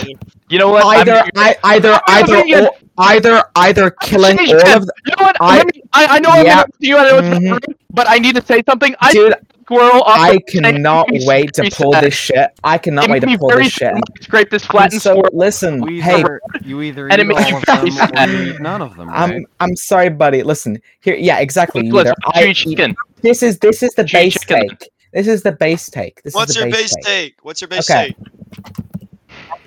You 0.49 0.59
know 0.59 0.69
what? 0.69 0.85
Either 0.85 1.23
I, 1.35 1.55
either 1.63 1.99
either 2.07 2.37
or, 2.67 2.71
either 2.99 3.43
either 3.55 3.91
killing 3.91 4.39
all 4.39 4.45
of 4.77 4.85
the, 4.85 4.93
You 5.05 5.13
know 5.17 5.23
what? 5.25 5.35
I- 5.41 5.57
Let 5.57 5.75
I, 5.93 6.05
I 6.15 6.19
know 6.19 6.29
I'm 6.29 6.45
Yeah. 6.45 6.55
gonna 6.57 6.67
you. 6.79 6.97
I 6.97 7.03
know 7.09 7.17
it's 7.17 7.27
Mhm. 7.39 7.75
but 7.89 8.07
I 8.09 8.17
need 8.19 8.35
to 8.35 8.45
say 8.45 8.61
something. 8.69 8.95
I 9.01 9.11
dude 9.11 9.33
squirrel. 9.71 10.01
Off 10.03 10.19
I 10.19 10.33
the 10.33 10.41
cannot 10.41 11.07
It 11.11 11.23
wait 11.27 11.53
to 11.53 11.69
pull 11.71 11.91
this 11.91 12.13
shit 12.13 12.49
I 12.63 12.77
cannot 12.77 13.09
wait 13.09 13.21
to 13.21 13.37
pull 13.37 13.49
this 13.49 13.71
shit. 13.71 13.93
Scrape 14.21 14.49
this 14.49 14.63
I'm 14.63 14.69
flattened 14.71 15.01
so 15.01 15.11
squirrel. 15.15 15.29
listen 15.33 15.83
You 15.87 16.01
hey 16.01 16.19
either, 16.19 16.41
you 16.63 16.81
either 16.81 17.07
And 17.09 17.21
it 17.21 17.25
eat 17.25 17.27
makes 17.27 17.41
all 17.41 17.49
you 17.49 17.57
of 17.57 17.63
very 17.65 17.89
them 17.89 18.29
or 18.29 18.33
you 18.43 18.53
eat 18.53 18.61
none 18.61 18.81
of 18.81 18.95
them, 18.95 19.09
right? 19.09 19.31
I'm 19.35 19.45
I'm 19.59 19.75
sorry 19.75 20.09
buddy 20.09 20.43
listen 20.43 20.81
here 21.01 21.15
yeah 21.15 21.39
exactly 21.39 21.83
Nicholas, 21.83 22.07
either 22.07 22.15
what's 22.23 22.37
I 22.37 22.43
eat- 22.45 22.53
chicken? 22.55 22.95
this 23.21 23.43
is 23.43 23.59
this 23.59 23.81
is 23.83 23.93
the 23.95 24.03
What's 24.03 24.11
base 24.13 24.33
chicken? 24.33 24.69
take 24.69 24.89
this 25.13 25.27
is 25.27 25.43
the 25.43 25.51
base 25.51 25.89
take 25.89 26.21
this 26.23 26.33
What's 26.33 26.51
is 26.51 26.55
the 26.57 26.61
your 26.63 26.71
base 26.71 26.95
base 26.95 27.05
take? 27.05 27.35
What's 27.43 27.61
your 27.61 27.67
base 27.67 27.89
Okay. 27.89 28.07
take? 28.07 28.17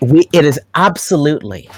we 0.00 0.28
it 0.32 0.44
is 0.44 0.60
absolutely 0.74 1.68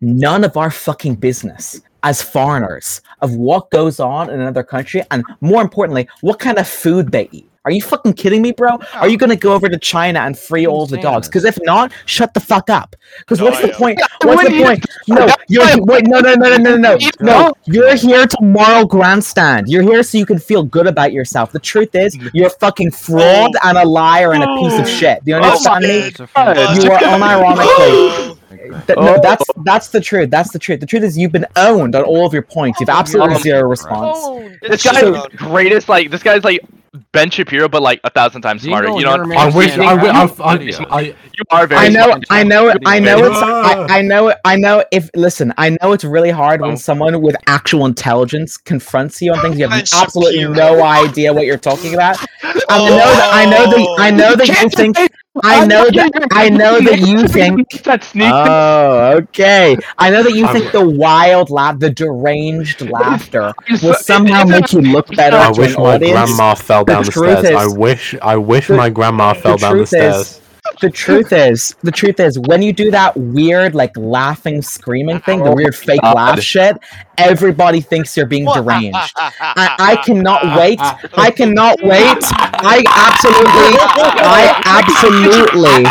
none 0.00 0.44
of 0.44 0.56
our 0.56 0.70
fucking 0.70 1.14
business 1.14 1.80
as 2.02 2.20
foreigners 2.20 3.00
of 3.20 3.34
what 3.36 3.70
goes 3.70 4.00
on 4.00 4.28
in 4.30 4.40
another 4.40 4.62
country 4.64 5.02
and 5.10 5.24
more 5.40 5.62
importantly 5.62 6.08
what 6.22 6.38
kind 6.40 6.58
of 6.58 6.66
food 6.68 7.12
they 7.12 7.28
eat 7.32 7.48
are 7.64 7.70
you 7.70 7.80
fucking 7.80 8.14
kidding 8.14 8.42
me, 8.42 8.50
bro? 8.50 8.78
Are 8.94 9.08
you 9.08 9.16
gonna 9.16 9.36
go 9.36 9.52
over 9.52 9.68
to 9.68 9.78
China 9.78 10.20
and 10.20 10.36
free 10.36 10.66
all 10.66 10.86
the 10.86 10.98
dogs? 10.98 11.28
Because 11.28 11.44
if 11.44 11.58
not, 11.62 11.92
shut 12.06 12.34
the 12.34 12.40
fuck 12.40 12.68
up. 12.68 12.96
Because 13.20 13.40
what's 13.40 13.60
the 13.60 13.68
point? 13.68 14.00
What's 14.22 14.42
the 14.48 14.64
point? 14.64 14.84
No, 15.06 15.28
you're 15.48 15.64
wait, 15.84 16.08
no, 16.08 16.18
no, 16.18 16.34
no, 16.34 16.56
no, 16.56 16.76
no, 16.76 16.76
no, 16.76 16.98
no. 17.20 17.52
You're 17.66 17.94
here 17.94 18.26
to 18.26 18.38
moral 18.40 18.84
grandstand. 18.84 19.68
You're 19.68 19.82
here 19.82 20.02
so 20.02 20.18
you 20.18 20.26
can 20.26 20.40
feel 20.40 20.64
good 20.64 20.88
about 20.88 21.12
yourself. 21.12 21.52
The 21.52 21.60
truth 21.60 21.94
is, 21.94 22.16
you're 22.32 22.48
a 22.48 22.50
fucking 22.50 22.90
fraud 22.90 23.52
and 23.62 23.78
a 23.78 23.86
liar 23.86 24.32
and 24.32 24.42
a 24.42 24.56
piece 24.56 24.78
of 24.80 24.88
shit. 24.88 25.24
Do 25.24 25.30
you 25.30 25.36
understand 25.36 25.84
me? 25.84 26.06
You 26.06 26.90
are 26.90 26.98
unironically 26.98 28.30
Oh, 28.52 28.82
Th- 28.86 28.98
no, 28.98 29.14
Oh. 29.16 29.20
that's 29.22 29.44
that's 29.64 29.88
the 29.88 30.00
truth. 30.00 30.30
That's 30.30 30.50
the 30.52 30.58
truth. 30.58 30.80
The 30.80 30.86
truth 30.86 31.02
is 31.02 31.16
you've 31.18 31.32
been 31.32 31.46
owned 31.56 31.94
on 31.96 32.02
all 32.04 32.26
of 32.26 32.32
your 32.32 32.42
points. 32.42 32.80
You've 32.80 32.88
absolutely 32.88 33.40
zero 33.40 33.62
response. 33.68 34.18
This 34.62 34.82
guy's 34.84 35.02
on. 35.04 35.12
the 35.12 35.28
greatest. 35.36 35.88
Like 35.88 36.10
this 36.10 36.22
guy's 36.22 36.44
like 36.44 36.60
Ben 37.12 37.30
Shapiro, 37.30 37.68
but 37.68 37.80
like 37.80 38.00
a 38.04 38.10
thousand 38.10 38.42
times 38.42 38.62
smarter. 38.62 38.88
Dingo, 38.88 39.00
You 39.00 39.06
you're 39.08 39.16
know, 39.26 39.34
a 39.34 39.38
I 39.38 39.46
man 39.46 39.54
wish 39.54 39.72
I, 39.72 39.76
can't 39.76 40.00
wi- 40.00 40.44
I, 40.44 40.56
video. 40.58 40.78
I, 40.90 40.98
I, 40.98 41.00
you 41.02 41.14
are 41.50 41.66
very. 41.66 41.86
I 41.86 41.88
know, 41.88 42.04
smart. 42.04 42.24
I 42.30 42.42
know, 42.42 42.68
it. 42.68 42.78
I 42.84 42.98
know 42.98 43.18
it's. 43.24 43.36
I, 43.36 43.86
I 43.98 44.02
know 44.02 44.28
it. 44.28 44.38
I 44.44 44.56
know. 44.56 44.84
If 44.92 45.08
listen, 45.14 45.54
I 45.56 45.70
know 45.80 45.92
it's 45.92 46.04
really 46.04 46.30
hard 46.30 46.60
when 46.60 46.72
Oh. 46.72 46.76
someone 46.76 47.20
with 47.22 47.34
actual 47.46 47.86
intelligence 47.86 48.56
confronts 48.58 49.22
you 49.22 49.32
on 49.32 49.40
things 49.40 49.56
you 49.58 49.66
have 49.66 49.70
Ben 49.70 50.00
absolutely 50.02 50.40
Shapiro. 50.42 50.52
no 50.76 50.82
idea 50.84 51.32
what 51.32 51.46
you're 51.46 51.56
talking 51.56 51.94
about. 51.94 52.18
I 52.68 52.78
know 52.88 52.96
that. 52.96 53.30
I 53.32 53.44
know 53.46 53.70
that. 53.70 53.96
I 53.98 54.10
oh. 54.10 54.14
know 54.14 54.36
that 54.36 54.48
you 54.48 54.68
think. 54.68 54.96
I 55.42 55.66
know 55.66 55.88
that. 55.90 56.28
I 56.32 56.50
know 56.50 56.78
that 56.80 56.98
you 57.00 57.26
think. 57.26 57.70
that 57.84 58.04
sneak. 58.04 58.30
Oh, 58.30 59.12
okay. 59.16 59.76
I 59.98 60.10
know 60.10 60.22
that 60.22 60.34
you 60.34 60.46
think 60.52 60.72
the 60.72 60.86
wild 60.86 61.48
laugh, 61.48 61.78
the 61.78 61.88
deranged 61.90 62.82
laughter, 62.90 63.52
will 63.82 63.94
somehow 63.94 64.42
it's- 64.42 64.60
make 64.60 64.72
you 64.72 64.92
look 64.92 65.08
better 65.16 65.36
I 65.36 65.50
wish 65.50 65.76
my 65.76 65.94
audience. 65.94 66.12
grandma 66.12 66.54
fell 66.54 66.84
down 66.84 67.04
the 67.04 67.10
truth 67.10 67.38
stairs. 67.38 67.56
I 67.56 67.66
wish 67.66 68.14
I 68.20 68.36
wish 68.36 68.66
the- 68.68 68.76
my 68.76 68.90
grandma 68.90 69.32
fell 69.32 69.56
down 69.56 69.78
the 69.78 69.86
stairs. 69.86 70.16
is, 70.16 70.40
the 70.80 70.90
truth 70.90 71.32
is, 71.32 71.74
the 71.82 71.90
truth 71.92 72.20
is, 72.20 72.38
when 72.38 72.62
you 72.62 72.72
do 72.72 72.90
that 72.90 73.16
weird, 73.16 73.74
like 73.74 73.96
laughing, 73.96 74.62
screaming 74.62 75.20
thing, 75.20 75.42
the 75.42 75.52
weird 75.52 75.74
fake 75.74 76.00
God. 76.02 76.16
laugh 76.16 76.40
shit, 76.40 76.76
everybody 77.18 77.80
thinks 77.80 78.16
you're 78.16 78.26
being 78.26 78.46
deranged. 78.46 78.96
I, 79.16 79.76
I 79.78 79.96
cannot 80.04 80.44
wait. 80.58 80.80
I 81.14 81.30
cannot 81.30 81.78
wait. 81.82 82.18
I 82.22 82.82
absolutely, 82.88 83.78
I 84.22 84.52
absolutely, 84.64 85.84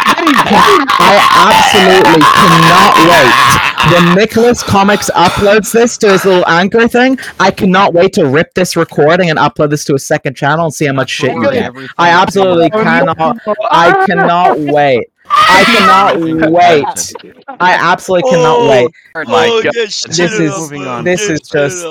I 1.00 1.20
absolutely 1.32 2.22
cannot 2.22 2.94
wait. 3.08 3.70
When 3.89 4.15
Nicholas 4.15 4.62
Comics 4.63 5.10
uploads 5.12 5.72
this 5.72 5.98
to 6.00 6.12
his 6.12 6.26
little 6.26 6.48
anchor 6.48 6.88
thing, 6.88 7.17
I 7.39 7.52
cannot 7.52 7.94
wait 7.94 8.13
to 8.13 8.28
rip 8.28 8.54
this 8.54 8.76
recording 8.76 9.30
and 9.30 9.39
upload 9.39 9.70
this 9.70 9.84
to 9.86 9.96
a 9.96 10.00
second 10.00 10.36
channel 10.36 10.65
and 10.65 10.74
see 10.74 10.86
how 10.86 10.94
much 10.94 11.10
shit 11.10 11.34
you 11.34 11.52
get. 11.52 11.74
I 11.98 12.10
absolutely 12.10 12.70
oh, 12.74 12.84
cannot. 12.84 13.39
I 13.72 14.06
cannot 14.06 14.60
wait. 14.60 15.08
I 15.26 15.63
cannot 15.65 16.52
wait. 16.52 17.13
I 17.60 17.74
absolutely 17.74 18.30
cannot 18.32 18.58
oh, 18.60 18.70
wait. 18.70 19.28
my 19.28 19.48
oh, 19.50 19.63
God. 19.63 19.74
This 19.74 20.06
is- 20.06 20.52
on, 20.52 20.62
moving 20.62 20.84
bro. 20.84 20.91
on. 20.91 21.04
this 21.04 21.30
is 21.30 21.41
just- 21.41 21.86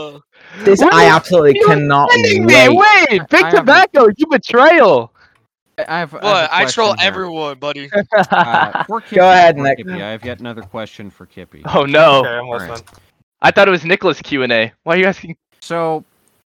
This 0.64 0.81
What 0.81 0.92
I 0.92 1.07
absolutely 1.07 1.61
cannot 1.61 2.11
kidding 2.11 2.46
me. 2.46 2.68
wait. 2.68 3.09
Wait, 3.11 3.22
big 3.31 3.50
tobacco. 3.50 4.09
You 4.16 4.26
betrayal. 4.31 5.12
I 5.88 5.98
have, 6.00 6.14
I 6.14 6.16
have 6.18 6.22
What? 6.22 6.50
a 6.50 6.54
I 6.54 6.64
troll 6.66 6.94
here. 6.96 7.06
everyone, 7.08 7.58
buddy. 7.58 7.90
Uh, 8.30 8.84
Kippy, 8.84 9.16
Go 9.16 9.30
ahead, 9.30 9.56
for 9.56 9.62
Nick. 9.62 9.78
Kippy, 9.78 10.02
I 10.02 10.10
have 10.10 10.24
yet 10.24 10.40
another 10.40 10.62
question 10.62 11.10
for 11.10 11.26
Kippy. 11.26 11.62
Oh 11.66 11.84
no! 11.84 12.20
Okay, 12.20 12.28
I'm 12.28 12.46
Alright. 12.46 12.70
listening. 12.70 12.88
I 13.42 13.50
thought 13.50 13.68
it 13.68 13.70
was 13.70 13.84
Nicholas 13.84 14.20
Q 14.20 14.42
and 14.42 14.52
A. 14.52 14.72
Why 14.84 14.94
are 14.94 14.98
you 14.98 15.06
asking? 15.06 15.36
So, 15.60 16.04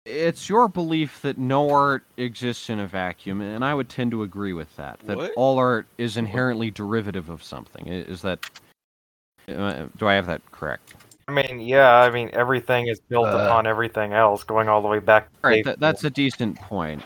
it's 0.06 0.48
your 0.48 0.68
belief 0.68 1.20
that 1.22 1.38
no 1.38 1.70
art 1.70 2.04
exists 2.16 2.70
in 2.70 2.78
a 2.80 2.86
vacuum, 2.86 3.40
and 3.40 3.64
I 3.64 3.74
would 3.74 3.88
tend 3.88 4.10
to 4.12 4.22
agree 4.22 4.52
with 4.54 4.74
that. 4.76 4.98
That 5.06 5.16
What? 5.16 5.32
all 5.36 5.58
art 5.58 5.86
is 5.98 6.16
inherently 6.16 6.70
derivative 6.70 7.28
of 7.28 7.42
something. 7.42 7.86
Is 7.86 8.22
that? 8.22 8.38
Uh, 9.48 9.86
do 9.96 10.06
I 10.08 10.14
have 10.14 10.26
that 10.26 10.42
correct? 10.52 10.94
I 11.26 11.32
mean, 11.32 11.60
yeah, 11.60 11.94
I 11.96 12.10
mean 12.10 12.30
everything 12.32 12.88
is 12.88 13.00
built 13.00 13.26
Uh. 13.28 13.38
upon 13.38 13.66
everything 13.66 14.12
else, 14.14 14.44
going 14.44 14.68
all 14.68 14.80
the 14.82 14.88
way 14.88 14.98
back. 14.98 15.24
to 15.30 15.30
All 15.44 15.50
right, 15.50 15.56
cave 15.56 15.64
that, 15.66 15.80
that's 15.80 16.04
a 16.04 16.10
decent 16.10 16.56
point. 16.58 17.02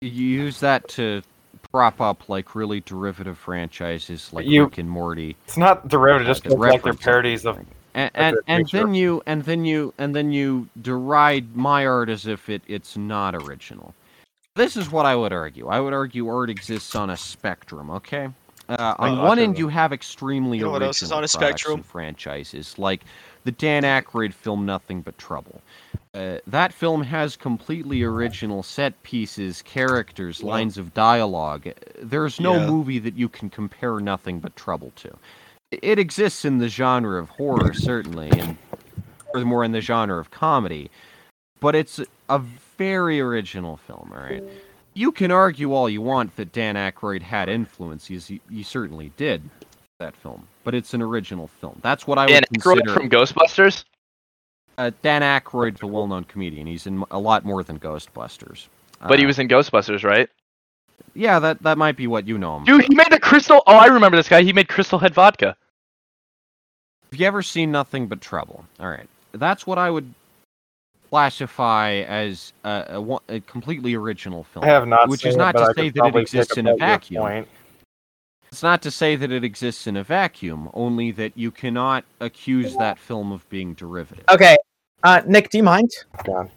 You 0.00 0.10
use 0.10 0.58
that 0.60 0.88
to 0.90 1.22
prop 1.72 2.00
up 2.00 2.28
like 2.28 2.54
really 2.54 2.80
derivative 2.80 3.38
franchises 3.38 4.32
like 4.32 4.46
You- 4.46 4.64
Rick 4.64 4.78
and 4.78 4.90
Morty, 4.90 5.36
It's 5.46 5.56
not 5.56 5.88
derivative, 5.88 6.26
just 6.26 6.46
Uh, 6.46 6.50
feels 6.50 6.60
like 6.60 6.82
they're 6.82 6.94
parodies 6.94 7.46
of. 7.46 7.58
and 7.94 8.10
and, 8.14 8.36
and 8.46 8.68
then 8.68 8.94
you 8.94 9.22
and 9.26 9.42
then 9.44 9.64
you 9.64 9.94
and 9.98 10.14
then 10.14 10.32
you 10.32 10.68
deride 10.82 11.54
my 11.54 11.86
art 11.86 12.08
as 12.08 12.26
if 12.26 12.48
it, 12.48 12.62
it's 12.66 12.96
not 12.96 13.34
original. 13.34 13.94
This 14.56 14.76
is 14.76 14.90
what 14.90 15.06
I 15.06 15.14
would 15.14 15.32
argue. 15.32 15.68
I 15.68 15.80
would 15.80 15.92
argue 15.94 16.28
art 16.28 16.50
exists 16.50 16.94
on 16.96 17.10
a 17.10 17.16
spectrum. 17.16 17.88
Okay, 17.90 18.28
uh, 18.68 18.94
on 18.98 19.18
Uh, 19.18 19.22
one 19.22 19.38
okay. 19.38 19.44
end 19.44 19.58
you 19.58 19.68
have 19.68 19.92
extremely 19.92 20.58
You 20.58 20.64
know 20.64 20.70
what 20.72 20.82
else 20.82 21.02
original 21.02 21.06
is 21.06 21.12
on 21.12 21.24
a 21.24 21.28
spectrum? 21.28 21.82
franchises 21.84 22.78
like 22.78 23.02
the 23.44 23.52
Dan 23.52 23.84
Aykroyd 23.84 24.34
film 24.34 24.66
Nothing 24.66 25.02
But 25.02 25.16
Trouble. 25.18 25.62
Uh, 26.12 26.38
that 26.46 26.72
film 26.72 27.02
has 27.04 27.36
completely 27.36 28.02
original 28.02 28.62
set 28.64 29.00
pieces, 29.04 29.62
characters, 29.62 30.40
Yeah. 30.40 30.46
lines 30.46 30.76
of 30.76 30.92
dialogue. 30.92 31.68
There's 32.02 32.40
no 32.40 32.54
Yeah. 32.56 32.66
movie 32.66 32.98
that 32.98 33.14
you 33.16 33.28
can 33.28 33.48
compare 33.48 34.00
Nothing 34.00 34.40
But 34.40 34.56
Trouble 34.56 34.92
to. 34.96 35.16
It 35.70 36.00
exists 36.00 36.44
in 36.44 36.58
the 36.58 36.68
genre 36.68 37.20
of 37.20 37.28
horror, 37.28 37.72
certainly, 37.72 38.28
and 38.32 38.58
furthermore 39.32 39.62
in 39.62 39.70
the 39.70 39.80
genre 39.80 40.18
of 40.18 40.32
comedy, 40.32 40.90
but 41.60 41.76
it's 41.76 42.00
a 42.28 42.40
very 42.76 43.20
original 43.20 43.76
film, 43.76 44.10
all 44.12 44.20
right? 44.20 44.42
You 44.94 45.12
can 45.12 45.30
argue 45.30 45.72
all 45.72 45.88
you 45.88 46.02
want 46.02 46.34
that 46.34 46.50
Dan 46.52 46.74
Aykroyd 46.74 47.22
had 47.22 47.48
influence, 47.48 48.06
he, 48.08 48.40
he 48.50 48.62
certainly 48.64 49.12
did. 49.16 49.48
that 50.00 50.16
film, 50.16 50.48
but 50.64 50.74
it's 50.74 50.94
an 50.94 51.02
original 51.02 51.46
film. 51.60 51.78
That's 51.82 52.06
what 52.06 52.16
I 52.18 52.22
would 52.22 52.28
Dan 52.32 52.42
Aykroyd 52.54 52.78
consider. 52.78 52.94
from 52.94 53.10
Ghostbusters. 53.10 53.84
Uh, 54.80 54.90
Dan 55.02 55.22
Aykroyd's 55.22 55.82
a 55.82 55.86
well-known 55.86 56.24
comedian. 56.24 56.66
He's 56.66 56.86
in 56.86 57.04
a 57.10 57.18
lot 57.18 57.44
more 57.44 57.62
than 57.62 57.78
Ghostbusters. 57.78 58.66
But 59.06 59.18
he 59.18 59.24
Uh, 59.24 59.28
was 59.28 59.38
in 59.38 59.48
Ghostbusters, 59.48 60.04
right? 60.04 60.28
Yeah, 61.14 61.38
that 61.38 61.62
that 61.62 61.76
might 61.78 61.96
be 61.96 62.06
what 62.06 62.26
you 62.26 62.38
know 62.38 62.56
him. 62.56 62.64
Dude, 62.64 62.84
he 62.84 62.94
made 62.94 63.10
the 63.10 63.20
crystal. 63.20 63.62
Oh, 63.66 63.76
I 63.76 63.86
remember 63.86 64.16
this 64.16 64.28
guy. 64.28 64.42
He 64.42 64.52
made 64.52 64.68
Crystal 64.68 64.98
Head 64.98 65.14
vodka. 65.14 65.56
Have 67.10 67.20
you 67.20 67.26
ever 67.26 67.42
seen 67.42 67.72
Nothing 67.72 68.06
But 68.06 68.20
Trouble? 68.20 68.64
All 68.78 68.88
right, 68.88 69.08
that's 69.32 69.66
what 69.66 69.78
I 69.78 69.90
would 69.90 70.12
classify 71.10 72.04
as 72.06 72.52
a, 72.64 73.02
a, 73.28 73.34
a 73.36 73.40
completely 73.40 73.94
original 73.96 74.44
film. 74.44 74.64
I 74.64 74.68
have 74.68 74.86
not 74.86 75.08
Which 75.08 75.22
seen 75.22 75.30
is 75.30 75.36
not 75.36 75.54
but 75.54 75.66
to 75.66 75.74
say 75.74 75.90
that 75.90 76.06
it 76.06 76.16
exists 76.16 76.56
in 76.56 76.66
a 76.68 76.76
vacuum. 76.76 77.22
point. 77.22 77.48
It's 78.52 78.62
not 78.62 78.82
to 78.82 78.90
say 78.90 79.16
that 79.16 79.30
it 79.32 79.42
exists 79.44 79.86
in 79.86 79.96
a 79.96 80.04
vacuum, 80.04 80.70
only 80.74 81.12
that 81.12 81.36
you 81.36 81.50
cannot 81.50 82.04
accuse 82.20 82.76
that 82.76 82.98
film 82.98 83.32
of 83.32 83.48
being 83.48 83.74
derivative. 83.74 84.24
Okay, 84.28 84.56
uh, 85.02 85.22
Nick, 85.26 85.50
do 85.50 85.58
you 85.58 85.64
mind? 85.64 85.90
God. 86.24 86.50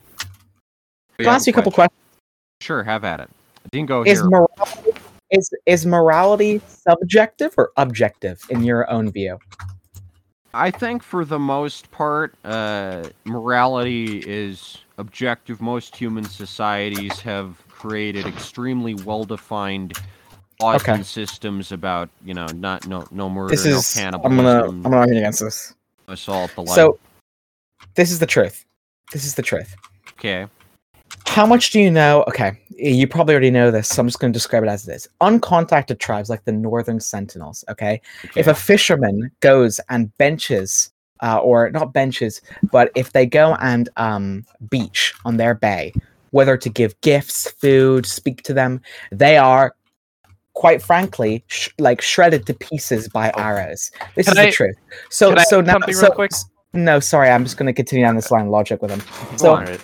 Can 1.17 1.27
I 1.27 1.35
ask 1.35 1.47
you 1.47 1.51
a 1.51 1.55
couple 1.55 1.71
questions? 1.71 1.97
Sure, 2.61 2.83
have 2.83 3.03
at 3.03 3.19
it. 3.19 3.29
Dingo 3.71 4.03
Is 4.03 4.19
here. 4.19 4.29
morality 4.29 4.91
is 5.31 5.49
is 5.65 5.85
morality 5.85 6.61
subjective 6.67 7.53
or 7.57 7.71
objective 7.77 8.39
in 8.49 8.63
your 8.63 8.89
own 8.89 9.11
view? 9.11 9.37
I 10.53 10.69
think 10.69 11.01
for 11.01 11.25
the 11.25 11.39
most 11.39 11.89
part, 11.91 12.35
uh, 12.43 13.05
morality 13.25 14.19
is 14.27 14.77
objective. 14.99 15.59
Most 15.61 15.95
human 15.95 16.23
societies 16.25 17.19
have 17.21 17.57
created 17.69 18.27
extremely 18.27 18.93
well-defined 18.93 19.97
laws 20.61 20.81
Okay. 20.81 20.93
and 20.93 21.05
systems 21.05 21.71
about, 21.71 22.09
you 22.23 22.33
know, 22.35 22.45
not 22.47 22.87
no 22.87 23.05
no 23.11 23.29
murder, 23.29 23.49
This 23.55 23.65
no 23.65 23.77
is 23.77 23.97
I'm 23.97 24.03
cannibalism, 24.03 24.37
gonna 24.45 24.63
I'm 24.67 24.81
gonna 24.83 24.97
argue 24.97 25.17
against 25.17 25.39
this. 25.39 25.73
assault, 26.07 26.51
the 26.55 26.61
like. 26.61 26.75
So 26.75 26.99
this 27.95 28.11
is 28.11 28.19
the 28.19 28.25
truth. 28.25 28.65
This 29.11 29.25
is 29.25 29.35
the 29.35 29.41
truth. 29.41 29.75
okay, 30.17 30.47
How 31.27 31.45
much 31.45 31.71
do 31.71 31.79
you 31.79 31.91
know? 31.91 32.23
Okay, 32.27 32.53
you 32.69 33.07
probably 33.07 33.33
already 33.35 33.51
know 33.51 33.69
this, 33.71 33.87
so 33.89 34.01
I'm 34.01 34.07
just 34.07 34.19
going 34.19 34.33
to 34.33 34.37
describe 34.37 34.63
it 34.63 34.69
as 34.69 34.87
it 34.87 34.93
is. 34.93 35.07
Uncontacted 35.21 35.99
tribes 35.99 36.29
like 36.29 36.43
the 36.45 36.51
Northern 36.51 36.99
Sentinels, 36.99 37.63
okay? 37.69 38.01
If 38.35 38.47
a 38.47 38.55
fisherman 38.55 39.29
goes 39.41 39.79
and 39.89 40.15
benches, 40.17 40.91
uh, 41.21 41.37
or 41.37 41.69
not 41.69 41.93
benches, 41.93 42.41
but 42.71 42.91
if 42.95 43.13
they 43.13 43.25
go 43.25 43.55
and 43.61 43.89
um, 43.97 44.43
beach 44.69 45.13
on 45.25 45.37
their 45.37 45.53
bay, 45.53 45.93
whether 46.31 46.57
to 46.57 46.69
give 46.69 46.99
gifts, 47.01 47.51
food, 47.51 48.05
speak 48.07 48.41
to 48.43 48.53
them, 48.53 48.81
they 49.11 49.37
are, 49.37 49.75
quite 50.53 50.81
frankly, 50.81 51.43
sh- 51.47 51.69
like 51.77 52.01
shredded 52.01 52.45
to 52.47 52.53
pieces 52.55 53.07
by 53.07 53.31
arrows. 53.37 53.91
This 54.15 54.25
Can 54.27 54.33
is 54.33 54.39
I- 54.39 54.45
the 54.47 54.51
truth. 54.51 54.75
So, 55.09 55.35
so 55.47 55.61
now, 55.61 55.77
so, 55.91 56.09
quick? 56.09 56.31
No, 56.73 56.99
sorry, 56.99 57.29
I'm 57.29 57.43
just 57.43 57.57
going 57.57 57.67
to 57.67 57.73
continue 57.73 58.05
down 58.05 58.15
this 58.15 58.31
line 58.31 58.45
of 58.45 58.51
logic 58.51 58.81
with 58.81 58.91
him. 58.91 59.01
So, 59.37 59.55
on. 59.55 59.77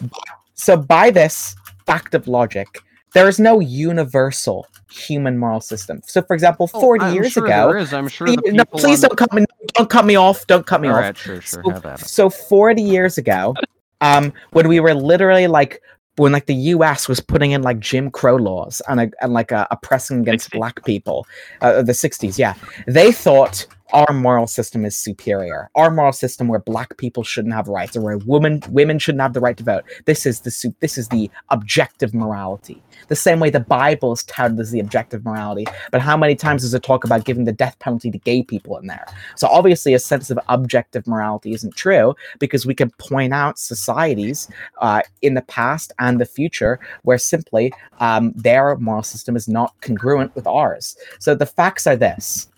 so 0.55 0.75
by 0.77 1.11
this 1.11 1.55
fact 1.85 2.13
of 2.15 2.27
logic, 2.27 2.67
there 3.13 3.27
is 3.27 3.39
no 3.39 3.59
universal 3.59 4.67
human 4.91 5.37
moral 5.37 5.61
system. 5.61 6.01
So, 6.05 6.21
for 6.21 6.33
example, 6.33 6.69
Oh, 6.73 6.81
40 6.81 7.05
I'm 7.05 7.13
years 7.15 7.31
sure 7.31 7.45
ago, 7.45 7.67
there 7.69 7.77
is. 7.77 7.93
I'm 7.93 8.07
sure 8.07 8.27
the- 8.27 8.37
the 8.43 8.51
no, 8.53 8.65
please 8.65 9.01
don't 9.01 9.17
cut 9.17 9.31
me. 9.33 9.45
Don't 9.75 9.89
cut 9.89 10.05
me 10.05 10.15
off. 10.15 10.45
Don't 10.47 10.65
cut 10.65 10.81
me 10.81 10.87
All 10.87 10.95
off. 10.95 11.01
right, 11.01 11.17
sure, 11.17 11.41
sure, 11.41 11.63
So, 11.63 11.69
have 11.71 11.85
at 11.85 12.01
it. 12.01 12.07
so 12.07 12.29
40 12.29 12.81
years 12.81 13.17
ago, 13.17 13.55
um, 14.01 14.33
when 14.51 14.67
we 14.67 14.79
were 14.79 14.93
literally 14.93 15.47
like 15.47 15.81
when 16.17 16.31
like 16.33 16.47
the 16.47 16.55
U.S. 16.55 17.07
was 17.07 17.19
putting 17.21 17.51
in 17.51 17.61
like 17.61 17.79
Jim 17.79 18.11
Crow 18.11 18.35
laws 18.35 18.81
and, 18.89 18.99
uh, 18.99 19.07
and 19.21 19.31
like 19.31 19.51
uh, 19.53 19.65
oppressing 19.71 20.19
against 20.19 20.45
60. 20.45 20.57
black 20.57 20.83
people, 20.83 21.25
uh, 21.61 21.81
the 21.81 21.93
60s, 21.93 22.37
yeah, 22.37 22.55
they 22.87 23.11
thought 23.13 23.65
our 23.93 24.13
moral 24.13 24.47
system 24.47 24.85
is 24.85 24.97
superior. 24.97 25.69
Our 25.75 25.89
moral 25.89 26.11
system 26.11 26.47
where 26.47 26.59
black 26.59 26.97
people 26.97 27.23
shouldn't 27.23 27.53
have 27.53 27.67
rights 27.67 27.97
or 27.97 28.01
where 28.01 28.17
women 28.17 28.61
women 28.69 28.99
shouldn't 28.99 29.21
have 29.21 29.33
the 29.33 29.39
right 29.39 29.57
to 29.57 29.63
vote. 29.63 29.83
This 30.05 30.25
is 30.25 30.41
the 30.41 30.73
this 30.79 30.97
is 30.97 31.07
the 31.09 31.29
objective 31.49 32.13
morality. 32.13 32.81
The 33.07 33.15
same 33.15 33.39
way 33.39 33.49
the 33.49 33.59
Bible 33.59 34.11
is 34.11 34.23
touted 34.23 34.59
as 34.59 34.71
the 34.71 34.79
objective 34.79 35.25
morality, 35.25 35.65
but 35.91 36.01
how 36.01 36.17
many 36.17 36.35
times 36.35 36.61
does 36.61 36.73
it 36.73 36.83
talk 36.83 37.03
about 37.03 37.25
giving 37.25 37.45
the 37.45 37.51
death 37.51 37.77
penalty 37.79 38.11
to 38.11 38.17
gay 38.19 38.43
people 38.43 38.77
in 38.77 38.87
there? 38.87 39.05
So 39.35 39.47
obviously, 39.47 39.93
a 39.93 39.99
sense 39.99 40.29
of 40.29 40.39
objective 40.49 41.07
morality 41.07 41.53
isn't 41.53 41.75
true 41.75 42.15
because 42.39 42.65
we 42.65 42.75
can 42.75 42.91
point 42.91 43.33
out 43.33 43.57
societies 43.57 44.49
uh, 44.79 45.01
in 45.21 45.33
the 45.33 45.41
past 45.43 45.93
and 45.99 46.19
the 46.19 46.25
future 46.25 46.79
where 47.03 47.17
simply 47.17 47.73
um, 47.99 48.33
their 48.35 48.75
moral 48.77 49.03
system 49.03 49.35
is 49.35 49.47
not 49.47 49.73
congruent 49.81 50.35
with 50.35 50.45
ours. 50.45 50.95
So 51.19 51.33
the 51.33 51.45
facts 51.45 51.87
are 51.87 51.95
this: 51.95 52.49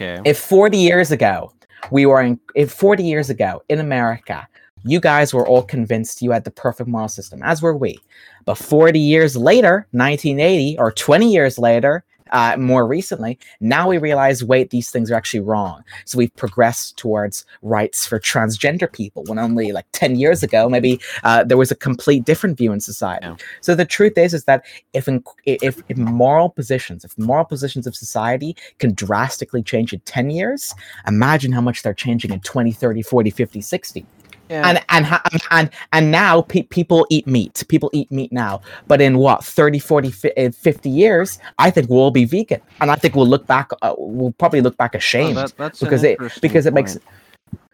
Okay. 0.00 0.20
if 0.24 0.38
40 0.38 0.78
years 0.78 1.10
ago 1.10 1.52
we 1.90 2.06
were 2.06 2.22
in, 2.22 2.40
if 2.54 2.72
40 2.72 3.02
years 3.04 3.30
ago 3.30 3.62
in 3.68 3.80
America, 3.80 4.46
you 4.84 5.00
guys 5.00 5.34
were 5.34 5.46
all 5.46 5.62
convinced 5.62 6.22
you 6.22 6.30
had 6.30 6.44
the 6.44 6.50
perfect 6.50 6.88
moral 6.88 7.08
system, 7.08 7.42
as 7.42 7.60
were 7.60 7.76
we. 7.76 7.98
But 8.46 8.56
40 8.56 8.98
years 8.98 9.36
later, 9.36 9.86
1980, 9.90 10.78
or 10.78 10.90
20 10.90 11.30
years 11.30 11.58
later, 11.58 12.04
uh, 12.32 12.56
more 12.58 12.86
recently, 12.86 13.38
now 13.60 13.88
we 13.88 13.98
realize, 13.98 14.44
wait, 14.44 14.70
these 14.70 14.90
things 14.90 15.10
are 15.10 15.14
actually 15.14 15.40
wrong. 15.40 15.82
So 16.04 16.18
we've 16.18 16.34
progressed 16.36 16.96
towards 16.96 17.44
rights 17.62 18.06
for 18.06 18.18
transgender 18.18 18.90
people 18.90 19.24
when 19.24 19.38
only 19.38 19.72
like 19.72 19.86
10 19.92 20.16
years 20.16 20.42
ago, 20.42 20.68
maybe 20.68 21.00
uh, 21.24 21.44
there 21.44 21.56
was 21.56 21.70
a 21.70 21.76
complete 21.76 22.24
different 22.24 22.56
view 22.56 22.72
in 22.72 22.80
society. 22.80 23.26
So 23.60 23.74
the 23.74 23.84
truth 23.84 24.16
is, 24.16 24.34
is 24.34 24.44
that 24.44 24.64
if, 24.92 25.08
in, 25.08 25.22
if 25.44 25.80
if 25.88 25.96
moral 25.96 26.48
positions, 26.48 27.04
if 27.04 27.18
moral 27.18 27.44
positions 27.44 27.86
of 27.86 27.94
society 27.94 28.56
can 28.78 28.94
drastically 28.94 29.62
change 29.62 29.92
in 29.92 30.00
10 30.00 30.30
years, 30.30 30.74
imagine 31.06 31.52
how 31.52 31.60
much 31.60 31.82
they're 31.82 31.94
changing 31.94 32.32
in 32.32 32.40
20, 32.40 32.72
30, 32.72 33.02
40, 33.02 33.30
50, 33.30 33.60
60 33.60 34.06
Yeah. 34.50 34.68
and 34.68 34.84
and 34.88 35.20
and 35.52 35.70
and 35.92 36.10
now 36.10 36.42
pe- 36.42 36.62
people 36.64 37.06
eat 37.08 37.26
meat 37.28 37.62
people 37.68 37.88
eat 37.92 38.10
meat 38.10 38.32
now 38.32 38.60
but 38.88 39.00
in 39.00 39.16
what 39.18 39.44
30 39.44 39.78
40 39.78 40.12
uh, 40.36 40.50
50 40.50 40.90
years 40.90 41.38
i 41.60 41.70
think 41.70 41.88
we'll 41.88 42.10
be 42.10 42.24
vegan 42.24 42.60
and 42.80 42.90
i 42.90 42.96
think 42.96 43.14
we'll 43.14 43.28
look 43.28 43.46
back 43.46 43.70
uh, 43.82 43.94
we'll 43.96 44.32
probably 44.32 44.60
look 44.60 44.76
back 44.76 44.90
Oh, 44.94 44.98
ashamed 44.98 45.36
that- 45.36 45.56
that's 45.56 45.78
because 45.78 46.02
it 46.02 46.18
because 46.42 46.66
it 46.66 46.74
makes 46.74 46.94
point. 46.94 47.04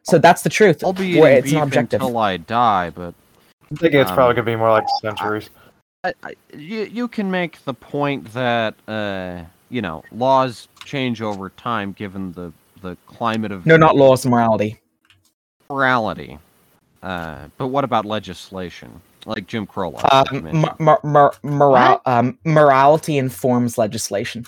so 0.02 0.18
that's 0.18 0.42
the 0.42 0.50
truth 0.50 0.84
I'll 0.84 0.92
be 0.92 1.18
where 1.18 1.32
eating 1.32 1.38
it's 1.38 1.44
beef 1.46 1.54
not 1.54 1.62
objective 1.68 2.02
until 2.02 2.18
I 2.18 2.36
die, 2.36 2.90
but 2.90 3.14
I 3.72 3.74
think 3.76 3.94
it's 3.94 4.10
Um, 4.10 4.14
probably 4.16 4.34
gonna 4.34 4.44
be 4.44 4.56
more 4.56 4.70
like 4.70 4.86
centuries. 5.00 5.48
I, 6.04 6.12
I, 6.22 6.34
you 6.54 6.82
you 6.92 7.08
can 7.08 7.30
make 7.30 7.64
the 7.64 7.72
point 7.74 8.32
that 8.34 8.74
uh 8.86 9.44
you 9.70 9.80
know 9.80 10.04
laws 10.12 10.68
change 10.84 11.22
over 11.22 11.48
time 11.48 11.92
given 11.92 12.32
the 12.32 12.52
the 12.82 12.98
climate 13.06 13.50
of 13.50 13.64
no 13.64 13.78
not 13.78 13.96
laws 13.96 14.26
morality 14.26 14.78
morality. 15.70 16.38
Uh, 17.06 17.48
but 17.56 17.68
what 17.68 17.84
about 17.84 18.04
legislation? 18.04 19.00
Like 19.26 19.46
Jim 19.46 19.66
Crow 19.66 19.90
laws? 19.90 20.02
that 20.02 20.32
you 20.32 20.38
um, 20.48 20.66
mor- 20.78 21.00
mor- 21.04 21.34
moral- 21.42 22.00
um, 22.06 22.38
morality 22.44 23.18
informs 23.18 23.78
legislation. 23.78 24.44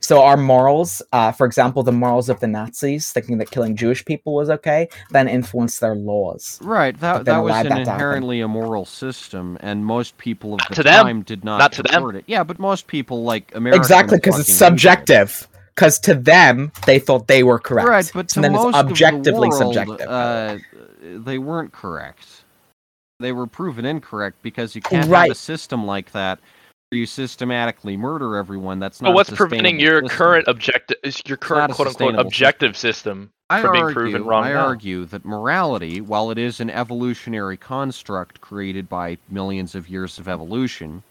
So 0.00 0.22
our 0.22 0.36
morals 0.36 1.02
uh, 1.12 1.32
for 1.32 1.46
example 1.46 1.82
the 1.82 1.90
morals 1.92 2.28
of 2.28 2.38
the 2.40 2.46
nazis 2.46 3.10
thinking 3.10 3.38
that 3.38 3.50
killing 3.50 3.74
jewish 3.74 4.04
people 4.04 4.34
was 4.34 4.48
okay 4.48 4.88
then 5.10 5.26
influenced 5.26 5.80
their 5.80 5.96
laws. 5.96 6.58
Right, 6.62 6.98
that 7.00 7.24
that 7.24 7.38
was 7.38 7.56
an 7.56 7.68
that 7.70 7.78
inherently 7.80 8.40
immoral 8.40 8.84
system, 8.84 9.58
and 9.60 9.84
most 9.84 10.16
people 10.16 10.54
of 10.54 10.60
Not 10.60 10.68
the 10.70 10.74
to 10.76 10.82
them. 10.84 11.04
time 11.06 11.22
did 11.22 11.44
not, 11.44 11.58
Not 11.58 11.72
to 11.72 11.82
them. 11.82 12.16
it. 12.16 12.24
Yeah, 12.28 12.44
but 12.44 12.58
most 12.60 12.86
people 12.86 13.24
like 13.24 13.52
America 13.54 13.76
exactly 13.78 14.18
because 14.18 14.38
it's 14.38 14.54
subjective. 14.54 15.48
Because 15.74 15.98
to 16.00 16.14
them 16.14 16.70
they 16.86 16.98
thought 16.98 17.26
they 17.26 17.42
were 17.42 17.58
correct. 17.58 17.88
Right, 17.88 18.10
but 18.14 18.28
to 18.30 18.38
and 18.38 18.44
then 18.44 18.52
most 18.52 18.68
it's 18.68 18.76
objectively 18.78 19.48
of 19.48 19.58
the 19.58 19.64
world, 19.64 19.74
subjective. 19.74 20.08
uh, 20.08 20.58
they 21.16 21.38
weren't 21.38 21.72
correct. 21.72 22.44
They 23.18 23.32
were 23.32 23.46
proven 23.46 23.84
incorrect 23.84 24.42
because 24.42 24.74
you 24.74 24.80
can't 24.80 25.08
have 25.08 25.30
a 25.30 25.34
system 25.34 25.84
like 25.84 26.12
that 26.12 26.40
where 26.90 26.98
you 26.98 27.06
systematically 27.06 27.96
murder 27.96 28.36
everyone. 28.36 28.78
That's 28.78 29.00
not. 29.00 29.08
But 29.08 29.12
a 29.12 29.14
what's 29.14 29.30
preventing 29.30 29.78
your 29.78 30.00
system. 30.02 30.08
current 30.08 30.48
objective, 30.48 30.96
your 31.26 31.36
current 31.36 31.72
quote 31.74 31.88
unquote 31.88 32.16
objective 32.16 32.76
system 32.76 33.30
I 33.50 33.60
from 33.60 33.72
being 33.72 33.84
argue, 33.84 33.94
proven 33.94 34.24
wrong 34.24 34.44
I 34.44 34.52
now? 34.52 34.66
argue 34.66 35.04
that 35.06 35.24
morality, 35.24 36.00
while 36.00 36.30
it 36.30 36.38
is 36.38 36.60
an 36.60 36.70
evolutionary 36.70 37.56
construct 37.56 38.40
created 38.40 38.88
by 38.88 39.18
millions 39.28 39.74
of 39.74 39.88
years 39.88 40.18
of 40.18 40.28
evolution, 40.28 41.02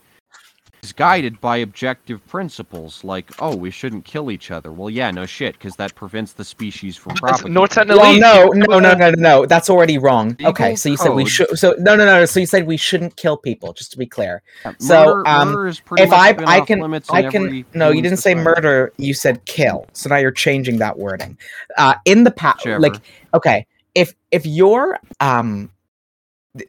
is 0.82 0.94
guided 0.94 1.40
by 1.42 1.58
objective 1.58 2.26
principles 2.28 3.04
like, 3.04 3.30
oh, 3.40 3.56
we 3.56 3.72
shouldn't 3.72 4.06
kill 4.06 4.32
each 4.32 4.52
other. 4.52 4.72
Well, 4.72 4.90
yeah, 4.90 5.12
no 5.12 5.26
shit, 5.26 5.54
because 5.54 5.76
that 5.78 5.96
prevents 5.96 6.34
the 6.34 6.44
species 6.44 6.96
from 6.96 7.14
That's 7.14 7.20
propagating. 7.22 7.54
North 7.54 7.76
well, 7.76 8.20
no, 8.20 8.48
no, 8.50 8.80
no, 8.80 8.80
no, 8.80 8.94
no, 8.94 9.12
no. 9.12 9.46
That's 9.46 9.70
already 9.70 9.98
wrong. 9.98 10.30
Legal 10.40 10.50
Okay, 10.50 10.76
so 10.76 10.90
you 10.90 10.98
said 10.98 11.10
we 11.10 11.26
should. 11.26 11.58
So 11.58 11.76
no, 11.80 11.96
no, 11.96 12.06
no. 12.06 12.26
So 12.26 12.40
you 12.40 12.46
said 12.46 12.66
we 12.66 12.78
shouldn't 12.78 13.16
kill 13.18 13.38
people. 13.38 13.74
Just 13.74 13.92
to 13.92 13.98
be 13.98 14.06
clear, 14.06 14.42
So, 14.80 15.24
um, 15.26 15.50
murder 15.50 15.68
is 15.68 15.80
pretty 15.80 16.04
if 16.04 16.14
I, 16.14 16.30
I 16.46 16.62
can, 16.62 16.84
I 17.10 17.24
can. 17.24 17.66
No, 17.74 17.90
you 17.90 18.02
didn't 18.02 18.20
say 18.20 18.36
murder. 18.36 18.94
You 18.98 19.14
said 19.14 19.46
kill. 19.46 19.86
So 19.94 20.10
now 20.10 20.18
you're 20.18 20.32
changing 20.32 20.78
that 20.80 20.98
wording. 20.98 21.38
Uh, 21.78 21.96
in 22.06 22.24
the 22.24 22.32
past, 22.32 22.66
like, 22.66 22.96
okay, 23.34 23.66
if 23.96 24.14
if 24.32 24.46
you're 24.46 25.00
um 25.20 25.58
th- 25.66 25.70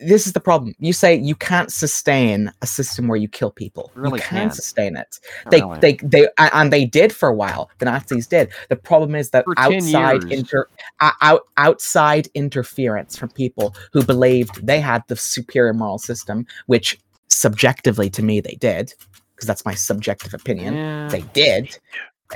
this 0.01 0.27
is 0.27 0.35
the 0.35 0.41
problem. 0.41 0.75
You 0.79 0.93
say 0.93 1.15
you 1.15 1.35
can't 1.35 1.73
sustain 1.73 2.53
a 2.61 2.67
system 2.67 3.09
where 3.09 3.17
you 3.17 3.29
kill 3.29 3.51
people. 3.51 3.91
Really 3.95 4.19
you 4.19 4.25
can 4.25 4.39
can't. 4.39 4.55
sustain 4.55 4.97
it. 4.97 5.19
They, 5.51 5.63
really. 5.63 5.79
they, 5.81 5.93
they, 6.03 6.29
and 6.37 6.73
they 6.73 6.85
did 6.85 7.13
for 7.13 7.29
a 7.29 7.35
while. 7.35 7.71
The 7.79 7.87
Nazis 7.87 8.27
did. 8.27 8.51
The 8.69 8.77
problem 8.77 9.15
is 9.15 9.31
that 9.31 9.45
For 9.47 9.55
outside 9.59 10.25
inter, 10.25 10.69
out, 11.01 11.43
outside 11.57 12.29
interference 12.35 13.17
from 13.17 13.31
people 13.31 13.75
who 13.93 14.05
believed 14.05 14.67
they 14.67 14.81
had 14.81 15.03
the 15.09 15.17
superior 15.17 15.73
moral 15.73 15.99
system, 15.99 16.47
which 16.67 16.99
subjectively 17.29 18.11
to 18.11 18.23
me 18.23 18.41
they 18.41 18.57
did, 18.61 18.93
because 19.35 19.47
that's 19.47 19.65
my 19.65 19.75
subjective 19.75 20.35
opinion. 20.35 20.75
Yeah. 20.75 21.09
They 21.09 21.23
did 21.33 21.79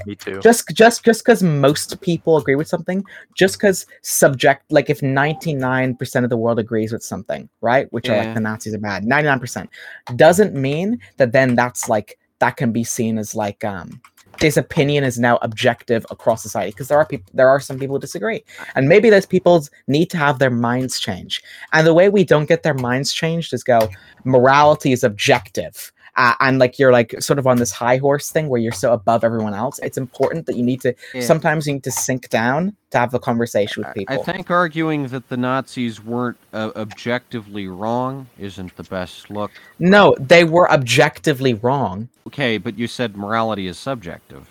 Me 0.07 0.15
too. 0.15 0.41
just 0.41 0.69
just 0.71 1.05
just 1.05 1.25
because 1.25 1.43
most 1.43 2.01
people 2.01 2.37
agree 2.37 2.55
with 2.55 2.69
something 2.69 3.05
just 3.35 3.57
because 3.57 3.87
subject 4.03 4.71
like 4.71 4.91
if 4.91 5.01
99% 5.01 6.25
of 6.25 6.31
the 6.31 6.37
world 6.37 6.59
agrees 6.59 6.93
with 6.93 7.03
something 7.03 7.49
right 7.61 7.93
which 7.93 8.09
are 8.09 8.17
like 8.17 8.35
the 8.35 8.41
nazis 8.41 8.75
are 8.75 8.79
bad 8.79 9.05
99% 9.05 9.69
doesn't 10.17 10.55
mean 10.55 10.99
that 11.17 11.33
then 11.33 11.55
that's 11.55 11.89
like 11.89 12.19
that 12.41 12.57
can 12.57 12.73
be 12.73 12.85
seen 12.85 13.19
as 13.19 13.35
like 13.35 13.65
um 13.65 14.01
this 14.41 14.57
opinion 14.57 15.05
is 15.05 15.19
now 15.19 15.39
objective 15.43 16.05
across 16.11 16.43
society 16.43 16.71
because 16.71 16.89
there 16.89 16.99
are 16.99 17.07
people 17.07 17.31
there 17.35 17.49
are 17.49 17.61
some 17.61 17.79
people 17.79 17.97
who 17.97 18.01
disagree 18.01 18.43
and 18.75 18.89
maybe 18.89 19.11
those 19.11 19.27
people 19.27 19.65
need 19.87 20.11
to 20.11 20.17
have 20.17 20.39
their 20.39 20.51
minds 20.51 20.99
changed 20.99 21.45
and 21.73 21.87
the 21.87 21.95
way 21.95 22.09
we 22.09 22.25
don't 22.25 22.49
get 22.49 22.63
their 22.63 22.75
minds 22.75 23.13
changed 23.13 23.53
is 23.53 23.63
go 23.63 23.89
morality 24.25 24.93
is 24.93 25.05
objective 25.05 25.93
uh, 26.17 26.35
and 26.41 26.59
like 26.59 26.79
you're 26.79 26.93
like 26.93 27.15
sort 27.21 27.39
of 27.39 27.47
on 27.47 27.57
this 27.57 27.73
high 27.73 27.97
horse 27.97 28.31
thing 28.31 28.49
where 28.49 28.61
you're 28.61 28.73
so 28.73 28.93
above 28.93 29.25
everyone 29.25 29.55
else 29.55 29.79
it's 29.83 29.99
important 29.99 30.47
that 30.47 30.57
you 30.57 30.63
need 30.63 30.81
to 30.81 30.95
Yeah. 31.15 31.23
sometimes 31.23 31.67
you 31.67 31.75
need 31.75 31.85
to 31.85 31.91
sink 31.91 32.29
down 32.29 32.77
to 32.91 32.99
have 32.99 33.13
a 33.15 33.19
conversation 33.19 33.83
with 33.85 33.95
people 33.95 34.21
I 34.21 34.23
think 34.23 34.51
arguing 34.51 35.09
that 35.09 35.29
the 35.29 35.37
Nazis 35.37 36.03
weren't 36.03 36.37
uh, 36.53 36.71
objectively 36.77 37.67
wrong 37.69 38.27
isn't 38.39 38.77
the 38.77 38.85
best 38.85 39.31
look. 39.31 39.51
no 39.79 40.15
they 40.21 40.45
were 40.45 40.71
objectively 40.71 41.55
wrong 41.55 42.09
Okay, 42.27 42.57
but 42.57 42.79
you 42.79 42.87
said 42.87 43.17
morality 43.19 43.67
is 43.67 43.79
subjective. 43.79 44.49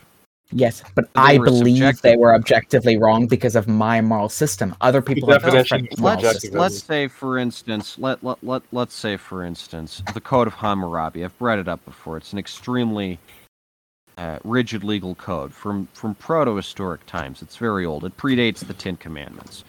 Yes 0.56 0.84
but 0.96 1.06
i 1.16 1.38
were 1.38 1.46
believe 1.46 2.02
they 2.02 2.16
were 2.16 2.34
objectively 2.34 2.98
wrong 2.98 3.28
because 3.28 3.56
of 3.56 3.68
my 3.68 4.02
moral 4.02 4.30
system 4.30 4.76
other 4.82 5.02
people 5.02 5.30
have 5.30 5.44
different 5.52 5.92
of 5.92 6.00
moral 6.00 6.22
Let's 6.22 6.42
systems. 6.42 6.60
let's 6.60 6.84
say 6.84 7.08
for 7.08 7.38
instance, 7.38 7.98
let 7.98 8.24
let 8.24 8.38
let 8.44 8.64
let's 8.72 8.94
say 8.94 9.18
for 9.18 9.44
instance, 9.44 10.02
the 10.14 10.22
Code 10.22 10.48
of 10.48 10.54
Hammurabi. 10.54 11.24
I've 11.24 11.38
brought 11.38 11.60
it 11.60 11.68
up 11.68 11.84
before. 11.86 12.18
It's 12.18 12.34
an 12.34 12.40
extremely 12.40 13.20
uh, 14.18 14.40
rigid 14.44 14.84
legal 14.84 15.16
code 15.16 15.54
from 15.54 15.88
from 15.94 16.16
proto-historic 16.16 17.06
times. 17.06 17.42
It's 17.42 17.58
very 17.58 17.86
old. 17.86 18.06
It 18.06 18.16
predates 18.18 18.66
the 18.66 18.74
Ten 18.74 18.98
Commandments. 18.98 19.64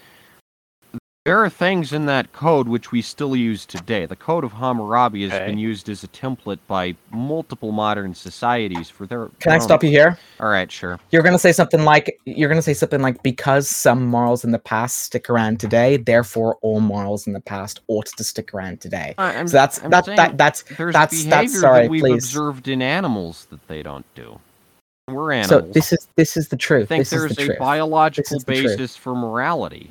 There 1.24 1.42
are 1.42 1.48
things 1.48 1.94
in 1.94 2.04
that 2.04 2.34
code 2.34 2.68
which 2.68 2.92
we 2.92 3.00
still 3.00 3.34
use 3.34 3.64
today. 3.64 4.04
The 4.04 4.14
Code 4.14 4.44
of 4.44 4.52
Hammurabi 4.52 5.22
has 5.22 5.32
Okay. 5.32 5.46
been 5.46 5.56
used 5.58 5.88
as 5.88 6.04
a 6.04 6.08
template 6.08 6.58
by 6.68 6.96
multiple 7.10 7.72
modern 7.72 8.14
societies 8.14 8.90
for 8.90 9.06
their. 9.06 9.30
can 9.40 9.52
i 9.52 9.58
stop 9.58 9.82
you 9.82 9.88
here 9.88 10.18
All 10.38 10.50
right, 10.50 10.70
sure. 10.70 11.00
you're 11.12 11.22
going 11.22 11.32
to 11.32 11.38
say 11.38 11.52
something 11.52 11.82
like 11.82 12.20
you're 12.26 12.50
going 12.50 12.58
to 12.58 12.62
say 12.62 12.74
something 12.74 13.00
like 13.00 13.22
because 13.22 13.70
some 13.70 14.04
morals 14.04 14.44
in 14.44 14.50
the 14.50 14.58
past 14.58 14.98
stick 15.04 15.30
around 15.30 15.60
today 15.60 15.96
therefore 15.96 16.56
all 16.60 16.80
morals 16.80 17.26
in 17.26 17.32
the 17.32 17.40
past 17.40 17.80
ought 17.88 18.04
to 18.04 18.22
stick 18.22 18.52
around 18.52 18.82
today 18.82 19.14
I- 19.16 19.32
I'm- 19.36 19.48
so 19.48 19.56
that's 19.56 19.82
I'm 19.82 19.90
that, 19.92 20.04
saying 20.04 20.16
that 20.16 20.36
that's 20.36 20.62
There's 20.76 20.92
that's- 20.92 21.22
behavior 21.24 21.30
that's- 21.30 21.58
sorry, 21.58 21.82
that 21.84 21.90
we've 21.90 22.02
please. 22.02 22.24
observed 22.24 22.68
in 22.68 22.82
animals 22.82 23.46
that 23.48 23.66
they 23.66 23.82
don't 23.82 24.04
do. 24.14 24.38
We're 25.08 25.32
animals. 25.32 25.48
so 25.68 25.72
this 25.72 25.90
is 25.90 26.06
this 26.16 26.36
is 26.36 26.48
the 26.48 26.56
I 26.56 26.58
truth 26.58 26.88
think 26.90 27.00
this 27.00 27.14
is 27.14 27.18
there's 27.20 27.36
the 27.36 27.42
a 27.44 27.46
truth 27.46 27.58
biological 27.58 28.36
is 28.36 28.44
the 28.44 28.52
truth. 28.56 28.66
basis 28.76 28.94
for 28.94 29.14
morality. 29.14 29.90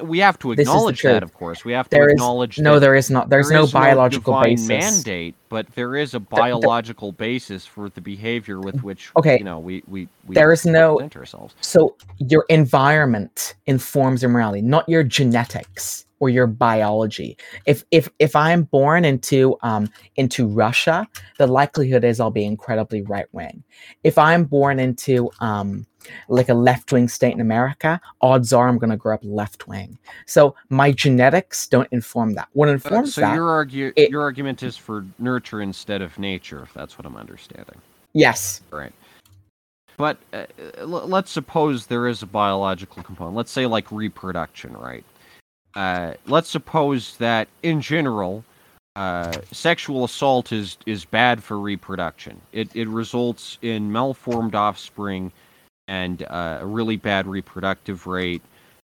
We 0.00 0.20
have 0.20 0.38
to 0.38 0.52
is 0.52 0.56
the 0.56 0.62
acknowledge 0.62 1.02
that, 1.02 1.22
of 1.22 1.34
course. 1.34 1.64
We 1.64 1.72
have 1.72 1.86
to 1.90 1.96
There 1.96 2.06
is- 2.08 2.14
acknowledge 2.14 2.58
no 2.58 2.78
there 2.78 2.94
is 2.94 3.10
not 3.10 3.28
there's 3.28 3.48
there 3.48 3.58
no 3.58 3.64
is 3.64 3.72
biological 3.72 4.32
divine 4.34 4.54
basis 4.56 4.68
mandate, 4.68 5.34
but 5.50 5.66
there 5.74 5.96
is 5.96 6.14
a 6.14 6.20
biological 6.20 7.12
basis 7.12 7.66
for 7.66 7.90
the 7.90 8.00
behavior 8.00 8.58
with 8.60 8.76
mm, 8.76 8.82
which 8.82 9.10
Okay. 9.16 9.36
you 9.38 9.44
know 9.44 9.58
we 9.58 9.82
we, 9.86 10.08
we 10.26 10.34
There 10.34 10.50
is 10.52 10.64
no- 10.64 10.98
ourselves. 11.14 11.54
So 11.60 11.94
your 12.18 12.46
environment 12.48 13.54
informs 13.66 14.22
your 14.22 14.30
morality, 14.30 14.62
not 14.62 14.88
your 14.88 15.02
genetics 15.02 16.06
or 16.22 16.30
your 16.30 16.46
biology. 16.46 17.36
If 17.66 17.84
if 17.90 18.08
if 18.20 18.36
I'm 18.36 18.62
born 18.62 19.04
into 19.04 19.58
um 19.62 19.88
into 20.14 20.46
Russia, 20.46 21.04
the 21.38 21.48
likelihood 21.48 22.04
is 22.04 22.20
I'll 22.20 22.30
be 22.30 22.44
incredibly 22.44 23.02
right 23.02 23.26
wing. 23.32 23.64
If 24.04 24.16
I'm 24.18 24.44
born 24.44 24.78
into 24.78 25.32
um 25.40 25.84
like 26.28 26.48
a 26.48 26.54
left 26.54 26.92
wing 26.92 27.08
state 27.08 27.34
in 27.34 27.40
America, 27.40 28.00
odds 28.20 28.52
are 28.52 28.68
I'm 28.68 28.78
going 28.78 28.90
to 28.90 28.96
grow 28.96 29.14
up 29.14 29.20
left 29.24 29.66
wing. 29.66 29.98
So 30.26 30.54
my 30.68 30.92
genetics 30.92 31.66
don't 31.66 31.88
inform 31.90 32.34
that. 32.34 32.48
What 32.52 32.68
Uh, 32.68 32.72
informs 32.72 33.14
so 33.14 33.20
that? 33.22 33.34
your 33.34 33.50
argue 33.50 33.92
it- 33.96 34.10
your 34.10 34.22
argument 34.22 34.62
is 34.62 34.76
for 34.76 35.04
nurture 35.18 35.60
instead 35.60 36.02
of 36.02 36.16
nature, 36.20 36.62
if 36.62 36.72
that's 36.72 36.98
what 36.98 37.04
I'm 37.04 37.16
understanding. 37.16 37.80
Yes. 38.14 38.60
Right. 38.70 38.92
But 39.96 40.18
uh, 40.32 40.46
l- 40.78 41.08
let's 41.08 41.30
suppose 41.32 41.86
there 41.86 42.06
is 42.06 42.22
a 42.22 42.26
biological 42.26 43.02
component. 43.02 43.36
Let's 43.36 43.50
say 43.52 43.66
like 43.66 43.90
reproduction, 43.92 44.72
right? 44.76 45.04
Uh, 45.74 46.14
let's 46.26 46.48
suppose 46.48 47.16
that 47.16 47.48
in 47.62 47.80
general, 47.80 48.44
uh, 48.96 49.32
sexual 49.52 50.04
assault 50.04 50.52
is 50.52 50.76
is 50.84 51.04
bad 51.04 51.42
for 51.42 51.58
reproduction. 51.58 52.40
It 52.52 52.74
it 52.74 52.88
results 52.88 53.58
in 53.62 53.90
malformed 53.90 54.54
offspring 54.54 55.32
and 55.88 56.22
uh, 56.24 56.58
a 56.60 56.66
really 56.66 56.96
bad 56.96 57.26
reproductive 57.26 58.06
rate 58.06 58.42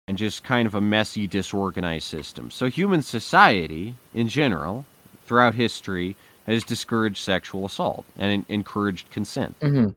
and 0.09 0.16
just 0.16 0.44
kind 0.44 0.66
of 0.66 0.75
a 0.75 0.81
messy, 0.81 1.27
disorganized 1.27 2.07
system. 2.07 2.51
So 2.51 2.70
human 2.70 3.03
society 3.03 3.94
in 4.14 4.29
general, 4.29 4.87
throughout 5.27 5.55
history, 5.55 6.16
has 6.46 6.62
discouraged 6.62 7.18
sexual 7.18 7.66
assault 7.66 8.05
and 8.16 8.31
en- 8.31 8.46
encouraged 8.49 9.11
consent. 9.11 9.57
hmm 9.61 9.88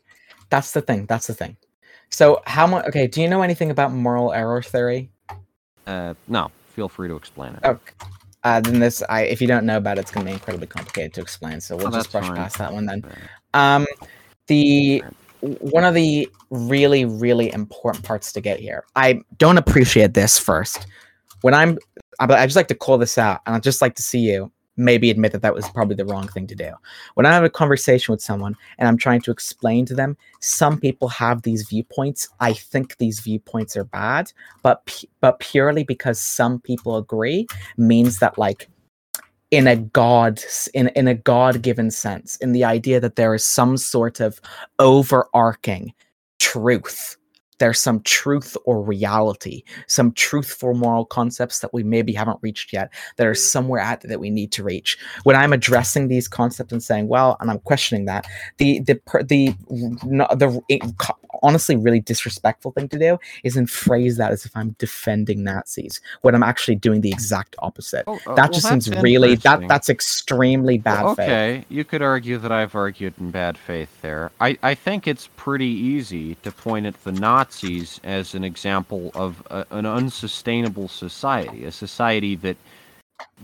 That's 0.49 0.71
the 0.71 0.81
thing. 0.81 1.05
That's 1.05 1.27
the 1.27 1.35
thing. 1.35 1.57
So 2.09 2.41
how 2.47 2.65
much? 2.65 2.85
Okay. 2.87 3.05
Do 3.05 3.21
you 3.21 3.29
know 3.29 3.43
anything 3.43 3.69
about 3.69 3.93
moral 3.93 4.33
error 4.33 4.63
theory? 4.63 5.11
Uh, 5.85 6.15
no, 6.27 6.51
feel 6.79 6.87
free 6.87 7.09
to 7.09 7.15
explain 7.17 7.55
it. 7.55 7.65
Okay. 7.65 7.91
Uh, 8.45 8.61
then 8.61 8.79
this, 8.79 9.03
I, 9.09 9.23
if 9.23 9.41
you 9.41 9.47
don't 9.47 9.65
know 9.65 9.75
about 9.75 9.97
it, 9.97 10.01
it's 10.01 10.11
going 10.11 10.25
to 10.25 10.29
be 10.29 10.33
incredibly 10.33 10.65
complicated 10.65 11.13
to 11.15 11.21
explain. 11.21 11.59
So 11.59 11.75
we'll 11.75 11.87
Oh, 11.87 11.91
just 11.91 12.09
brush 12.09 12.25
fine. 12.25 12.37
past 12.37 12.57
that 12.57 12.71
one 12.71 12.85
then. 12.85 13.03
Um, 13.53 13.85
the 14.47 15.03
one 15.41 15.83
of 15.83 15.93
the 15.93 16.29
really, 16.49 17.03
really 17.03 17.51
important 17.51 18.05
parts 18.05 18.31
to 18.31 18.39
get 18.39 18.61
here. 18.61 18.85
I 18.95 19.19
don't 19.39 19.57
appreciate 19.57 20.13
this 20.13 20.39
first. 20.39 20.87
When 21.41 21.53
I'm, 21.53 21.77
I 22.21 22.33
I 22.33 22.45
just 22.45 22.55
like 22.55 22.69
to 22.69 22.75
call 22.75 22.97
this 22.97 23.17
out, 23.17 23.41
and 23.45 23.55
I'd 23.57 23.63
just 23.63 23.81
like 23.81 23.95
to 23.95 24.03
see 24.03 24.19
you 24.19 24.49
maybe 24.79 25.09
admit 25.09 25.33
that 25.33 25.41
that 25.41 25.53
was 25.53 25.69
probably 25.69 25.95
the 25.95 26.05
wrong 26.05 26.27
thing 26.29 26.47
to 26.47 26.55
do. 26.55 26.71
When 27.15 27.25
I 27.25 27.33
have 27.33 27.43
a 27.43 27.49
conversation 27.49 28.11
with 28.13 28.21
someone 28.21 28.55
and 28.77 28.87
I'm 28.87 28.97
trying 28.97 29.21
to 29.21 29.31
explain 29.31 29.85
to 29.87 29.93
them, 29.93 30.17
some 30.39 30.79
people 30.79 31.09
have 31.09 31.41
these 31.41 31.67
viewpoints. 31.67 32.29
I 32.39 32.53
think 32.53 32.97
these 32.97 33.19
viewpoints 33.19 33.75
are 33.75 33.83
bad, 33.83 34.31
but 34.63 34.85
pu- 34.85 35.07
but 35.19 35.39
purely 35.39 35.83
because 35.83 36.19
some 36.19 36.59
people 36.61 36.97
agree 36.97 37.45
means 37.77 38.19
that 38.19 38.37
like 38.37 38.69
in 39.51 39.67
a 39.67 39.75
god 39.75 40.41
in 40.73 40.89
in 40.89 41.07
a 41.07 41.15
god 41.15 41.61
given 41.61 41.89
sense 41.89 42.35
in 42.37 42.51
the 42.51 42.63
idea 42.63 42.99
that 42.99 43.15
there 43.15 43.33
is 43.33 43.43
some 43.43 43.77
sort 43.77 44.19
of 44.19 44.39
overarching 44.77 45.91
truth 46.39 47.17
there's 47.59 47.79
some 47.79 48.01
truth 48.01 48.57
or 48.65 48.81
reality 48.81 49.63
some 49.87 50.11
truthful 50.13 50.73
moral 50.73 51.05
concepts 51.05 51.59
that 51.59 51.73
we 51.73 51.83
maybe 51.83 52.13
haven't 52.13 52.39
reached 52.41 52.73
yet 52.73 52.91
that 53.17 53.27
are 53.27 53.35
somewhere 53.35 53.81
out 53.81 54.01
there 54.01 54.09
that 54.09 54.19
we 54.19 54.29
need 54.29 54.51
to 54.51 54.63
reach 54.63 54.97
when 55.23 55.35
i'm 55.35 55.53
addressing 55.53 56.07
these 56.07 56.27
concepts 56.27 56.71
and 56.71 56.83
saying 56.83 57.07
well 57.07 57.37
and 57.39 57.51
i'm 57.51 57.59
questioning 57.59 58.05
that 58.05 58.27
the 58.57 58.79
the 58.81 58.95
per- 59.05 59.23
the 59.23 59.49
the 59.69 60.61
honestly 61.43 61.75
really 61.75 61.99
disrespectful 61.99 62.71
thing 62.71 62.87
to 62.89 62.99
do 62.99 63.17
is 63.43 63.55
in 63.55 63.67
phrase 63.67 64.17
that 64.17 64.31
as 64.31 64.45
if 64.45 64.51
i'm 64.55 64.71
defending 64.79 65.43
nazis 65.43 66.01
when 66.21 66.35
i'm 66.35 66.43
actually 66.43 66.75
doing 66.75 67.01
the 67.01 67.11
exact 67.11 67.55
opposite 67.59 68.03
Oh, 68.07 68.19
uh, 68.27 68.35
that 68.35 68.51
just 68.53 68.63
that's 68.67 68.85
seems 68.85 69.01
really 69.01 69.35
that 69.35 69.67
that's 69.67 69.89
extremely 69.89 70.77
bad 70.77 71.03
Well, 71.03 71.15
faith. 71.15 71.29
okay, 71.29 71.65
you 71.69 71.83
could 71.83 72.01
argue 72.01 72.37
that 72.39 72.51
I've 72.51 72.75
argued 72.75 73.13
in 73.19 73.31
bad 73.31 73.57
faith 73.57 74.01
there. 74.01 74.31
I, 74.39 74.57
I 74.63 74.73
think 74.75 75.07
it's 75.07 75.29
pretty 75.37 75.67
easy 75.67 76.35
to 76.35 76.51
point 76.51 76.85
at 76.85 77.03
the 77.03 77.11
Nazis 77.11 77.48
as 78.03 78.35
an 78.35 78.43
example 78.43 79.11
of 79.13 79.43
a, 79.49 79.65
an 79.71 79.85
unsustainable 79.85 80.87
society, 80.87 81.65
a 81.65 81.71
society 81.71 82.35
that 82.35 82.57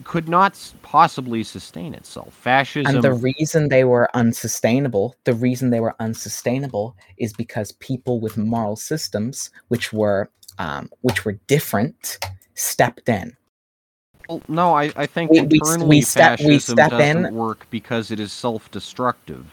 could 0.04 0.30
not 0.30 0.58
possibly 0.84 1.44
sustain 1.44 1.94
itself. 1.94 2.34
Fascism. 2.34 2.96
And 2.96 3.04
the 3.04 3.14
reason 3.14 3.70
they 3.70 3.84
were 3.84 4.10
unsustainable, 4.16 5.16
the 5.26 5.34
reason 5.34 5.70
they 5.70 5.82
were 5.82 5.96
unsustainable 6.00 6.96
is 7.18 7.34
because 7.34 7.74
people 7.74 8.20
with 8.20 8.38
moral 8.38 8.76
systems, 8.76 9.50
which 9.68 9.92
were 9.92 10.30
um, 10.60 10.90
which 11.02 11.26
were 11.26 11.34
different, 11.48 12.18
stepped 12.54 13.10
in. 13.10 13.36
Well, 14.30 14.42
no, 14.48 14.74
I, 14.74 14.92
I 14.96 15.06
think 15.06 15.30
We- 15.32 15.42
we 15.42 15.58
internally 15.58 15.88
we 15.98 16.02
step- 16.02 16.40
we 16.40 16.46
fascism 16.46 16.76
step 16.78 16.92
doesn't 16.92 17.26
in- 17.26 17.36
work 17.36 17.68
because 17.70 18.12
it 18.12 18.20
is 18.20 18.32
self-destructive. 18.32 19.46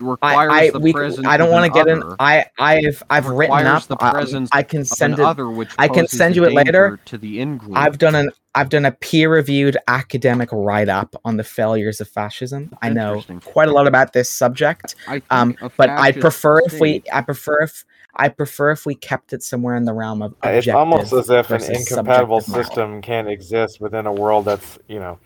It 0.00 0.18
I, 0.22 0.46
I, 0.46 0.70
the 0.70 0.78
we, 0.78 0.92
presence 0.92 1.26
I 1.26 1.36
don't 1.36 1.50
want 1.50 1.66
to 1.66 1.70
get 1.78 1.86
in. 1.88 2.02
I, 2.18 2.46
I've, 2.58 3.02
I've 3.10 3.26
written 3.26 3.54
requires 3.54 3.82
up. 3.90 3.98
the 3.98 4.04
I- 4.04 4.10
presence 4.10 4.48
I 4.52 4.62
can 4.62 4.84
send 4.84 5.14
it. 5.14 5.20
other 5.20 5.50
which 5.50 5.70
I 5.78 5.88
can 5.88 6.06
send 6.08 6.36
you 6.36 6.44
it 6.44 6.52
later. 6.54 6.98
to 7.04 7.18
the 7.18 7.40
in 7.40 7.58
group. 7.58 7.76
I've 7.76 7.98
done 7.98 8.14
an. 8.14 8.30
I've 8.54 8.68
done 8.68 8.84
a 8.84 8.90
peer-reviewed 8.92 9.76
academic 9.86 10.48
write-up 10.50 11.14
on 11.24 11.36
the 11.36 11.44
failures 11.44 12.00
of 12.00 12.08
fascism. 12.08 12.76
I 12.82 12.88
know 12.88 13.22
quite 13.44 13.68
a 13.68 13.72
lot 13.72 13.86
about 13.86 14.12
this 14.12 14.28
subject, 14.30 14.96
um, 15.30 15.56
but 15.76 15.88
I'd 15.90 16.14
fascist 16.14 16.20
prefer 16.20 16.60
if 16.66 16.80
we. 16.80 17.02
I 17.12 17.20
prefer 17.20 17.62
if. 17.62 17.84
I 18.16 18.28
prefer 18.28 18.72
if 18.72 18.86
we 18.86 18.96
kept 18.96 19.32
it 19.32 19.42
somewhere 19.42 19.76
in 19.76 19.84
the 19.84 19.92
realm 19.92 20.20
of 20.20 20.34
It's 20.42 20.66
almost 20.66 21.12
as 21.12 21.30
if 21.30 21.50
an 21.50 21.62
incompatible 21.62 22.40
subjective 22.40 22.48
morality. 22.48 22.64
system 22.68 23.02
can't 23.02 23.28
exist 23.28 23.80
within 23.80 24.06
a 24.06 24.12
world 24.12 24.46
that's 24.46 24.78
you 24.88 24.98
know 24.98 25.18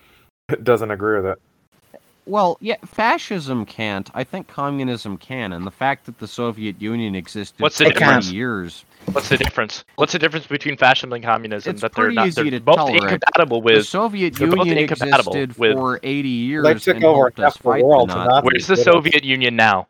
doesn't 0.63 0.91
agree 0.91 1.17
with 1.17 1.27
it. 1.27 1.39
Well, 2.27 2.57
yeah, 2.61 2.77
fascism 2.87 3.67
can't. 3.67 4.11
I 4.15 4.25
think 4.25 4.49
communism 4.49 5.17
can, 5.19 5.53
and 5.53 5.67
the 5.67 5.71
fact 5.71 6.07
that 6.07 6.19
the 6.19 6.27
Soviet 6.27 6.81
Union 6.81 7.15
existed 7.15 7.61
What's 7.61 7.77
the 7.79 7.85
for 7.87 7.91
It 7.91 7.97
can. 7.97 8.23
20 8.23 8.35
years, 8.35 8.85
What's 9.13 9.29
the 9.29 9.37
difference? 9.37 9.85
What's 9.97 10.13
the 10.15 10.19
difference 10.19 10.47
between 10.47 10.79
fascism 10.79 11.13
and 11.13 11.23
communism? 11.23 11.73
It's 11.73 11.83
that 11.83 11.93
they're 11.95 12.05
pretty 12.07 12.15
not 12.17 12.29
easy 12.29 12.43
they're 12.49 12.59
to 12.59 12.65
both 12.65 12.77
tolerate. 12.77 13.03
incompatible 13.03 13.61
the. 13.61 13.83
Soviet 13.83 14.35
they're 14.37 14.49
Union 14.49 14.79
existed 14.79 15.59
with- 15.59 15.75
for 15.77 16.01
80 16.03 16.29
years 16.29 16.65
They 16.65 16.75
took 16.75 16.97
and 16.97 17.05
over 17.05 17.23
helped 17.25 17.41
us 17.41 17.55
half 17.57 17.63
the 17.63 17.69
world. 17.85 18.09
the 18.09 18.15
Nazis. 18.15 18.29
Nazis 18.31 18.45
Where's 18.45 18.67
the. 18.67 18.77
Soviet 18.77 19.25
Union 19.25 19.57
now? 19.57 19.89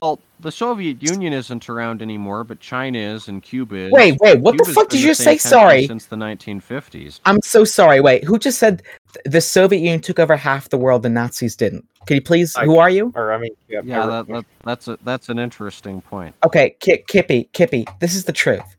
Well, 0.00 0.20
the 0.40 0.52
Soviet 0.52 1.02
Union 1.02 1.32
isn't 1.32 1.68
around 1.68 2.02
anymore, 2.02 2.44
but 2.44 2.60
China 2.60 2.98
is 2.98 3.28
and 3.28 3.42
Cuba 3.42 3.74
is. 3.74 3.92
Wait, 3.92 4.16
wait, 4.20 4.40
what 4.40 4.56
the 4.56 4.64
fuck 4.64 4.88
did 4.88 5.02
you 5.02 5.12
say? 5.14 5.36
Sorry. 5.38 5.86
Since 5.86 6.06
the 6.06 6.16
1950s. 6.16 7.20
I'm 7.24 7.40
so 7.42 7.64
sorry. 7.64 8.00
Wait, 8.00 8.22
who 8.24 8.38
just 8.38 8.58
said 8.58 8.82
the 9.24 9.40
Soviet 9.40 9.80
Union 9.80 10.00
took 10.00 10.18
over 10.18 10.36
half 10.36 10.68
the 10.68 10.78
world, 10.78 11.02
the 11.02 11.08
Nazis 11.08 11.56
didn't? 11.56 11.84
Can 12.06 12.14
you 12.16 12.22
please? 12.22 12.54
I- 12.56 12.64
who 12.64 12.78
are 12.78 12.90
you? 12.90 13.12
Or 13.16 13.32
I 13.32 13.38
mean, 13.38 13.50
yeah, 13.68 13.80
Yeah, 13.84 14.04
or- 14.04 14.10
that, 14.10 14.28
that, 14.28 14.44
that's 14.64 14.88
a 14.88 14.98
that's 15.02 15.28
an 15.28 15.38
interesting 15.38 16.00
point. 16.00 16.34
Okay, 16.44 16.76
Ki- 16.80 17.04
Kippy, 17.08 17.48
Kippy. 17.52 17.84
This 18.00 18.14
is 18.14 18.24
the 18.24 18.32
truth. 18.32 18.76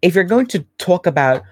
If 0.00 0.14
you're 0.14 0.24
going 0.24 0.46
to 0.46 0.64
talk 0.78 1.06
about, 1.06 1.42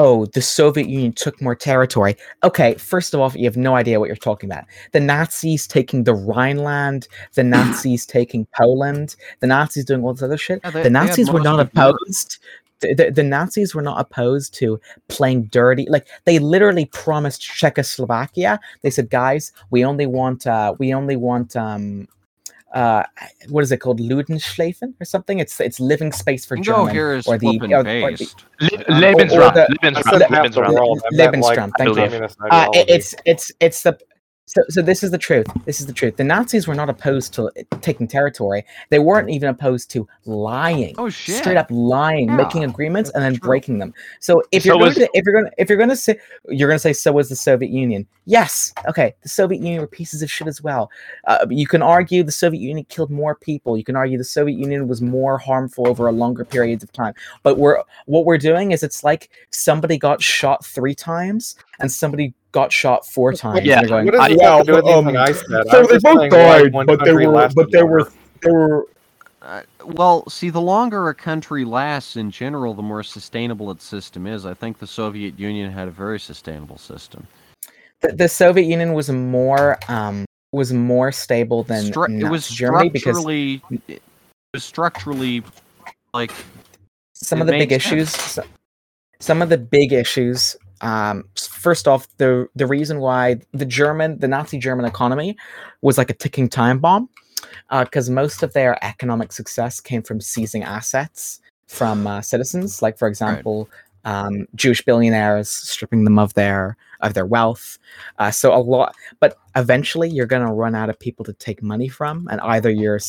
oh, 0.00 0.24
the 0.26 0.40
Soviet 0.40 0.88
Union 0.88 1.12
took 1.12 1.40
more 1.42 1.54
territory. 1.54 2.16
Okay, 2.42 2.74
first 2.74 3.12
of 3.12 3.20
all, 3.20 3.30
you 3.32 3.44
have 3.44 3.56
no 3.56 3.74
idea 3.76 4.00
what 4.00 4.06
you're 4.06 4.16
talking 4.30 4.48
about. 4.50 4.64
The 4.92 5.00
Nazis 5.00 5.66
taking 5.66 6.04
the 6.04 6.14
Rhineland, 6.14 7.06
the 7.34 7.44
Nazis 7.54 8.06
taking 8.06 8.46
Poland, 8.58 9.14
the 9.40 9.46
Nazis 9.46 9.84
doing 9.84 10.02
all 10.02 10.14
this 10.14 10.22
other 10.22 10.38
shit. 10.38 10.60
Yeah, 10.64 10.70
they- 10.70 10.82
the 10.84 10.90
Nazis 10.90 11.26
were 11.34 11.40
not 11.50 11.60
opposed. 11.66 12.38
The, 12.80 12.94
the, 12.94 13.10
the 13.10 13.22
Nazis 13.22 13.74
were 13.74 13.82
not 13.82 14.00
opposed 14.00 14.54
to 14.54 14.80
playing 15.08 15.40
dirty. 15.52 15.84
Like 15.90 16.06
they 16.24 16.38
literally 16.38 16.86
promised 16.86 17.42
Czechoslovakia. 17.42 18.58
They 18.82 18.88
said, 18.90 19.10
"Guys, 19.10 19.52
we 19.70 19.84
only 19.84 20.06
want, 20.06 20.46
uh, 20.46 20.74
we 20.78 20.94
only 20.94 21.16
want, 21.16 21.56
um, 21.56 22.08
uh, 22.72 23.02
what 23.48 23.62
is 23.64 23.72
it 23.72 23.78
called, 23.78 23.98
Ludenschlafen 24.00 24.94
or 25.00 25.04
something? 25.04 25.38
It's 25.38 25.58
it's 25.60 25.80
living 25.80 26.12
space 26.12 26.44
for 26.46 26.54
Bingo 26.56 26.72
German 26.76 26.94
here 26.94 27.14
is 27.14 27.26
or 27.26 27.36
the, 27.38 27.46
or- 27.60 27.78
or 27.78 27.82
the- 27.82 28.14
based. 28.18 28.44
Or 28.60 28.66
Lebensraum. 28.68 29.54
the- 29.54 29.76
Lebensraum. 29.82 30.02
said 30.04 30.18
the 30.20 30.24
Lebensraum. 30.26 30.74
world. 30.74 31.02
I 31.12 31.16
meant, 31.16 31.34
Lebensraum, 31.34 31.70
thank 31.78 31.96
you. 31.96 32.28
uh, 32.50 32.66
it's 32.74 33.14
it's 33.26 33.50
it's 33.60 33.82
the 33.82 33.98
so, 34.50 34.62
so 34.68 34.82
this 34.82 35.02
is 35.02 35.10
the 35.10 35.18
truth. 35.18 35.46
This 35.64 35.80
is 35.80 35.86
the 35.86 35.92
truth. 35.92 36.16
The 36.16 36.24
Nazis 36.24 36.66
were 36.66 36.74
not 36.74 36.88
opposed 36.90 37.32
to 37.34 37.50
taking 37.80 38.08
territory. 38.08 38.64
They 38.88 38.98
weren't 38.98 39.30
even 39.30 39.48
opposed 39.48 39.90
to 39.92 40.08
lying. 40.24 40.94
Oh 40.98 41.08
shit! 41.08 41.36
Straight 41.36 41.56
up 41.56 41.68
lying, 41.70 42.28
Yeah, 42.28 42.36
making 42.36 42.64
agreements 42.64 43.10
and 43.10 43.22
then 43.22 43.34
true. 43.36 43.48
breaking 43.48 43.78
them. 43.78 43.94
So 44.18 44.42
if 44.50 44.64
So 44.64 44.70
you're 44.70 44.78
going 44.78 44.94
to, 44.94 45.08
if 45.14 45.24
you're 45.24 45.32
going 45.34 45.44
to, 45.46 45.52
if 45.56 45.68
you're 45.68 45.78
going 45.78 45.90
to 45.90 45.96
say 45.96 46.18
you're 46.48 46.68
going 46.68 46.76
to 46.78 46.82
say 46.82 46.92
so 46.92 47.12
was 47.12 47.28
the 47.28 47.36
Soviet 47.36 47.70
Union. 47.70 48.06
Yes, 48.26 48.72
okay, 48.88 49.14
the 49.22 49.28
Soviet 49.28 49.60
Union 49.60 49.80
were 49.80 49.86
pieces 49.86 50.22
of 50.22 50.30
shit 50.30 50.46
as 50.48 50.62
well. 50.62 50.90
Uh, 51.26 51.46
you 51.48 51.66
can 51.66 51.82
argue 51.82 52.22
the 52.22 52.32
Soviet 52.32 52.60
Union 52.60 52.84
killed 52.88 53.10
more 53.10 53.34
people. 53.34 53.76
You 53.76 53.84
can 53.84 53.96
argue 53.96 54.18
the 54.18 54.24
Soviet 54.24 54.58
Union 54.58 54.88
was 54.88 55.00
more 55.02 55.38
harmful 55.38 55.88
over 55.88 56.06
a 56.08 56.12
longer 56.12 56.44
periods 56.44 56.82
of 56.84 56.92
time. 56.92 57.14
But 57.42 57.56
we're 57.58 57.82
what 58.06 58.24
we're 58.24 58.38
doing 58.38 58.72
is 58.72 58.82
it's 58.82 59.04
like 59.04 59.30
somebody 59.50 59.98
got 59.98 60.22
shot 60.22 60.64
three 60.64 60.94
times 60.94 61.56
and 61.80 61.90
somebody 61.90 62.34
got 62.52 62.72
shot 62.72 63.06
four 63.06 63.32
times. 63.32 63.64
Yeah. 63.64 63.80
and 63.80 63.88
going, 63.88 64.04
what 64.06 64.12
does 64.14 64.20
I- 64.20 64.28
this 64.30 64.42
have 64.42 64.58
to 64.60 64.64
do 64.66 64.74
with 64.76 64.84
Well, 64.84 64.98
um, 65.08 65.16
I 65.16 65.32
said? 65.32 65.44
so 65.70 65.80
I'm 65.80 65.86
they 65.88 65.98
both 65.98 66.30
died, 66.30 66.72
one 66.72 66.86
but 66.86 67.04
they 67.04 67.12
were, 67.14 67.48
but 67.54 67.70
they 67.70 67.82
were, 67.82 68.00
longer. 68.02 68.12
they 68.42 68.50
were. 68.50 68.86
Uh, 69.42 69.62
well, 69.84 70.28
see, 70.28 70.50
the 70.50 70.60
longer 70.60 71.08
a 71.08 71.14
country 71.14 71.64
lasts 71.64 72.16
in 72.16 72.30
general, 72.30 72.74
the 72.74 72.82
more 72.82 73.02
sustainable 73.02 73.70
its 73.70 73.84
system 73.84 74.26
is. 74.26 74.44
I 74.44 74.52
think 74.52 74.78
the 74.78 74.86
Soviet 74.86 75.38
Union 75.38 75.72
had 75.72 75.88
a 75.88 75.90
very 75.90 76.20
sustainable 76.20 76.76
system. 76.76 77.26
the, 78.02 78.08
the 78.12 78.28
Soviet 78.28 78.66
Union 78.66 78.92
was 78.92 79.08
more 79.10 79.78
um 79.88 80.26
was 80.52 80.72
more 80.72 81.10
stable 81.12 81.62
than 81.62 81.84
Stru- 81.84 82.20
it 82.20 82.28
was 82.28 82.42
Nazi 82.50 82.54
Germany 82.56 82.88
because 82.90 83.16
structurally, 83.18 83.62
it 83.88 84.02
was 84.52 84.64
structurally 84.64 85.42
like 86.12 86.32
some 87.14 87.40
of 87.40 87.46
the 87.46 87.52
big 87.52 87.70
makes 87.70 87.86
issues 87.86 88.10
so- 88.10 88.42
some 89.20 89.40
of 89.42 89.48
the 89.48 89.58
big 89.58 89.92
issues 89.92 90.56
um 90.80 91.24
first 91.36 91.86
off 91.86 92.06
the 92.16 92.48
the 92.54 92.66
reason 92.66 93.00
why 93.00 93.36
the 93.52 93.66
german 93.66 94.18
the 94.18 94.28
nazi 94.28 94.58
german 94.58 94.84
economy 94.84 95.36
was 95.82 95.98
like 95.98 96.10
a 96.10 96.14
ticking 96.14 96.48
time 96.48 96.78
bomb 96.78 97.08
because 97.80 98.10
most 98.10 98.42
of 98.42 98.52
their 98.52 98.82
economic 98.84 99.32
success 99.32 99.80
came 99.80 100.02
from 100.02 100.20
seizing 100.20 100.62
assets 100.62 101.40
from 101.70 102.06
uh, 102.06 102.20
citizens. 102.20 102.82
Like 102.82 102.98
for 102.98 103.08
example 103.08 103.68
um, 104.04 104.46
jewish 104.54 104.82
billionaires 104.82 105.48
stripping 105.48 106.04
them 106.04 106.18
of 106.18 106.34
their 106.34 106.76
of 107.00 107.14
their 107.14 107.26
wealth 107.26 107.78
uh, 108.18 108.30
so 108.30 108.54
a 108.54 108.58
lot 108.58 108.94
but 109.20 109.38
eventually 109.56 110.08
you're 110.08 110.26
going 110.26 110.46
to 110.46 110.52
run 110.52 110.74
out 110.74 110.88
of 110.90 110.98
people 110.98 111.24
to 111.24 111.32
take 111.34 111.62
money 111.62 111.88
from 111.88 112.28
and 112.30 112.40
either 112.42 112.70
you're 112.70 113.00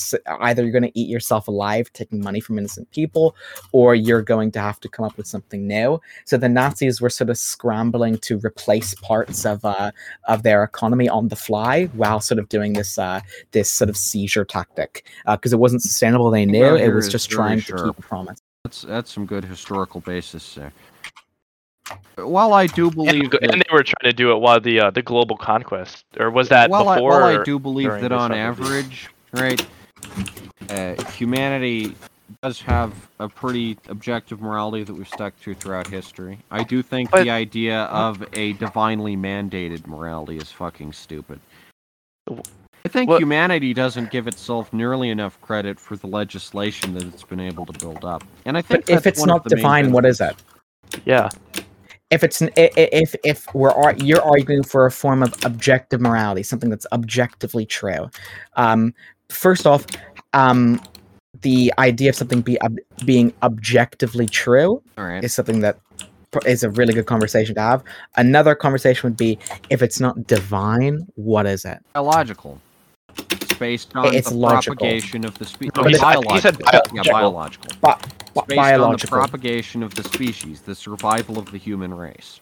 either 0.41 0.63
you're 0.63 0.71
going 0.71 0.83
to 0.83 0.99
eat 0.99 1.09
yourself 1.09 1.47
alive 1.47 1.91
taking 1.93 2.19
money 2.21 2.39
from 2.39 2.57
innocent 2.57 2.89
people 2.91 3.35
or 3.71 3.95
you're 3.95 4.21
going 4.21 4.51
to 4.51 4.59
have 4.59 4.79
to 4.79 4.89
come 4.89 5.05
up 5.05 5.17
with 5.17 5.27
something 5.27 5.67
new. 5.67 5.99
So 6.25 6.37
the 6.37 6.49
Nazis 6.49 7.01
were 7.01 7.09
sort 7.09 7.29
of 7.29 7.37
scrambling 7.37 8.17
to 8.19 8.39
replace 8.39 8.93
parts 8.95 9.45
of 9.45 9.63
uh, 9.63 9.91
of 10.27 10.43
their 10.43 10.63
economy 10.63 11.07
on 11.09 11.27
the 11.27 11.35
fly 11.35 11.85
while 11.93 12.19
sort 12.19 12.39
of 12.39 12.49
doing 12.49 12.73
this 12.73 12.97
uh, 12.97 13.21
this 13.51 13.69
sort 13.69 13.89
of 13.89 13.97
seizure 13.97 14.45
tactic 14.45 15.05
because 15.27 15.53
it 15.53 15.59
wasn't 15.59 15.81
sustainable. 15.81 16.31
They 16.31 16.45
knew 16.45 16.75
it 16.75 16.89
was 16.89 17.09
just 17.09 17.29
trying 17.29 17.61
to 17.61 17.75
keep 17.75 17.99
promise. 18.01 18.41
That's 18.71 18.83
that's 18.83 19.11
some 19.11 19.25
good 19.25 19.43
historical 19.43 19.99
basis 19.99 20.55
there. 20.55 20.71
While 22.15 22.53
I 22.53 22.67
do 22.67 22.89
believe 22.89 23.23
and 23.23 23.31
that, 23.31 23.51
they 23.51 23.73
were 23.73 23.83
trying 23.83 24.09
to 24.09 24.13
do 24.13 24.31
it 24.31 24.37
while 24.37 24.61
the 24.61 24.79
uh, 24.79 24.91
the 24.91 25.01
global 25.01 25.35
conquest, 25.35 26.05
or 26.17 26.31
was 26.31 26.47
that 26.49 26.69
while 26.69 26.87
I, 26.87 26.95
before? 26.95 27.09
while 27.09 27.39
I 27.39 27.43
do 27.43 27.59
believe 27.59 27.89
that 27.89 28.13
on 28.13 28.31
average, 28.31 29.09
right, 29.33 29.65
uh, 30.69 31.03
humanity 31.11 31.95
does 32.41 32.61
have 32.61 32.93
a 33.19 33.27
pretty 33.27 33.77
objective 33.89 34.41
morality 34.41 34.85
that 34.85 34.93
we've 34.93 35.07
stuck 35.07 35.37
to 35.41 35.53
throughout 35.53 35.87
history. 35.87 36.39
I 36.49 36.63
do 36.63 36.81
think 36.81 37.11
But- 37.11 37.23
the 37.23 37.29
idea 37.29 37.83
of 37.83 38.25
a 38.33 38.53
divinely 38.53 39.17
mandated 39.17 39.85
morality 39.85 40.37
is 40.37 40.49
fucking 40.49 40.93
stupid. 40.93 41.41
I 42.83 42.89
think 42.89 43.09
What- 43.09 43.21
humanity 43.21 43.73
doesn't 43.73 44.09
give 44.11 44.27
itself 44.27 44.71
nearly 44.73 45.09
enough 45.09 45.39
credit 45.41 45.79
for 45.79 45.95
the 45.95 46.07
legislation 46.07 46.93
that 46.95 47.03
it's 47.03 47.23
been 47.23 47.39
able 47.39 47.65
to 47.65 47.73
build 47.73 48.03
up. 48.03 48.23
And 48.45 48.57
I 48.57 48.61
think 48.61 48.85
But 48.87 48.93
if 48.95 49.05
it's 49.07 49.25
not 49.25 49.43
the 49.43 49.55
main 49.55 49.61
divine, 49.63 49.91
what 49.91 50.05
is 50.05 50.19
it? 50.19 50.35
Yeah, 51.05 51.29
If 52.09 52.25
it's 52.25 52.41
an, 52.41 52.49
i- 52.57 52.69
i- 52.75 52.89
if 52.91 53.15
if 53.23 53.45
we're 53.55 53.71
you're 53.97 54.21
arguing 54.21 54.63
for 54.63 54.85
a 54.85 54.91
form 54.91 55.23
of 55.23 55.33
objective 55.45 56.01
morality, 56.01 56.43
something 56.43 56.69
that's 56.69 56.85
objectively 56.91 57.65
true. 57.65 58.09
Um, 58.57 58.93
first 59.29 59.65
off, 59.65 59.85
um, 60.33 60.81
the 61.41 61.71
idea 61.79 62.09
of 62.09 62.15
something 62.17 62.41
be 62.41 62.61
ob- 62.61 62.79
being 63.05 63.31
objectively 63.43 64.25
true 64.27 64.81
All 64.97 65.05
right. 65.05 65.23
is 65.23 65.33
something 65.33 65.61
that 65.61 65.79
is 66.45 66.63
a 66.63 66.69
really 66.71 66.93
good 66.93 67.05
conversation 67.05 67.55
to 67.55 67.61
have. 67.61 67.81
Another 68.17 68.55
conversation 68.55 69.09
would 69.09 69.17
be 69.17 69.39
if 69.69 69.81
it's 69.81 70.01
not 70.01 70.27
divine, 70.27 71.07
what 71.15 71.45
is 71.45 71.63
it? 71.63 71.79
biological. 71.93 72.59
Based 73.61 73.95
on 73.95 74.15
It's 74.15 74.29
the 74.29 74.35
logical. 74.35 74.75
propagation 74.75 75.23
of 75.23 75.37
the 75.37 75.45
species. 75.45 75.71
No, 75.75 75.83
he 75.83 75.93
said- 75.93 76.17
he 76.31 76.39
said 76.39 76.57
biological. 76.57 76.97
Yeah, 76.97 77.11
biological. 77.11 77.11
biological. 77.11 77.71
Bi- 77.79 77.95
bi- 78.33 78.41
based 78.47 78.55
biological. 78.57 78.85
on 78.85 78.95
the 78.97 79.07
propagation 79.29 79.83
of 79.83 79.93
the 79.93 80.03
species, 80.03 80.61
the 80.61 80.73
survival 80.73 81.37
of 81.37 81.51
the 81.51 81.59
human 81.59 81.93
race. 81.93 82.39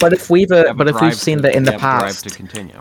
But 0.00 0.14
if 0.14 0.30
we've 0.30 0.50
uh, 0.50 0.72
but 0.72 0.88
if 0.88 0.98
we've 1.02 1.14
seen 1.14 1.42
that 1.42 1.54
in 1.54 1.64
the 1.64 1.72
have 1.72 1.80
a 1.80 1.82
drive 1.82 2.02
past, 2.14 2.24
to 2.28 2.30
continue. 2.30 2.80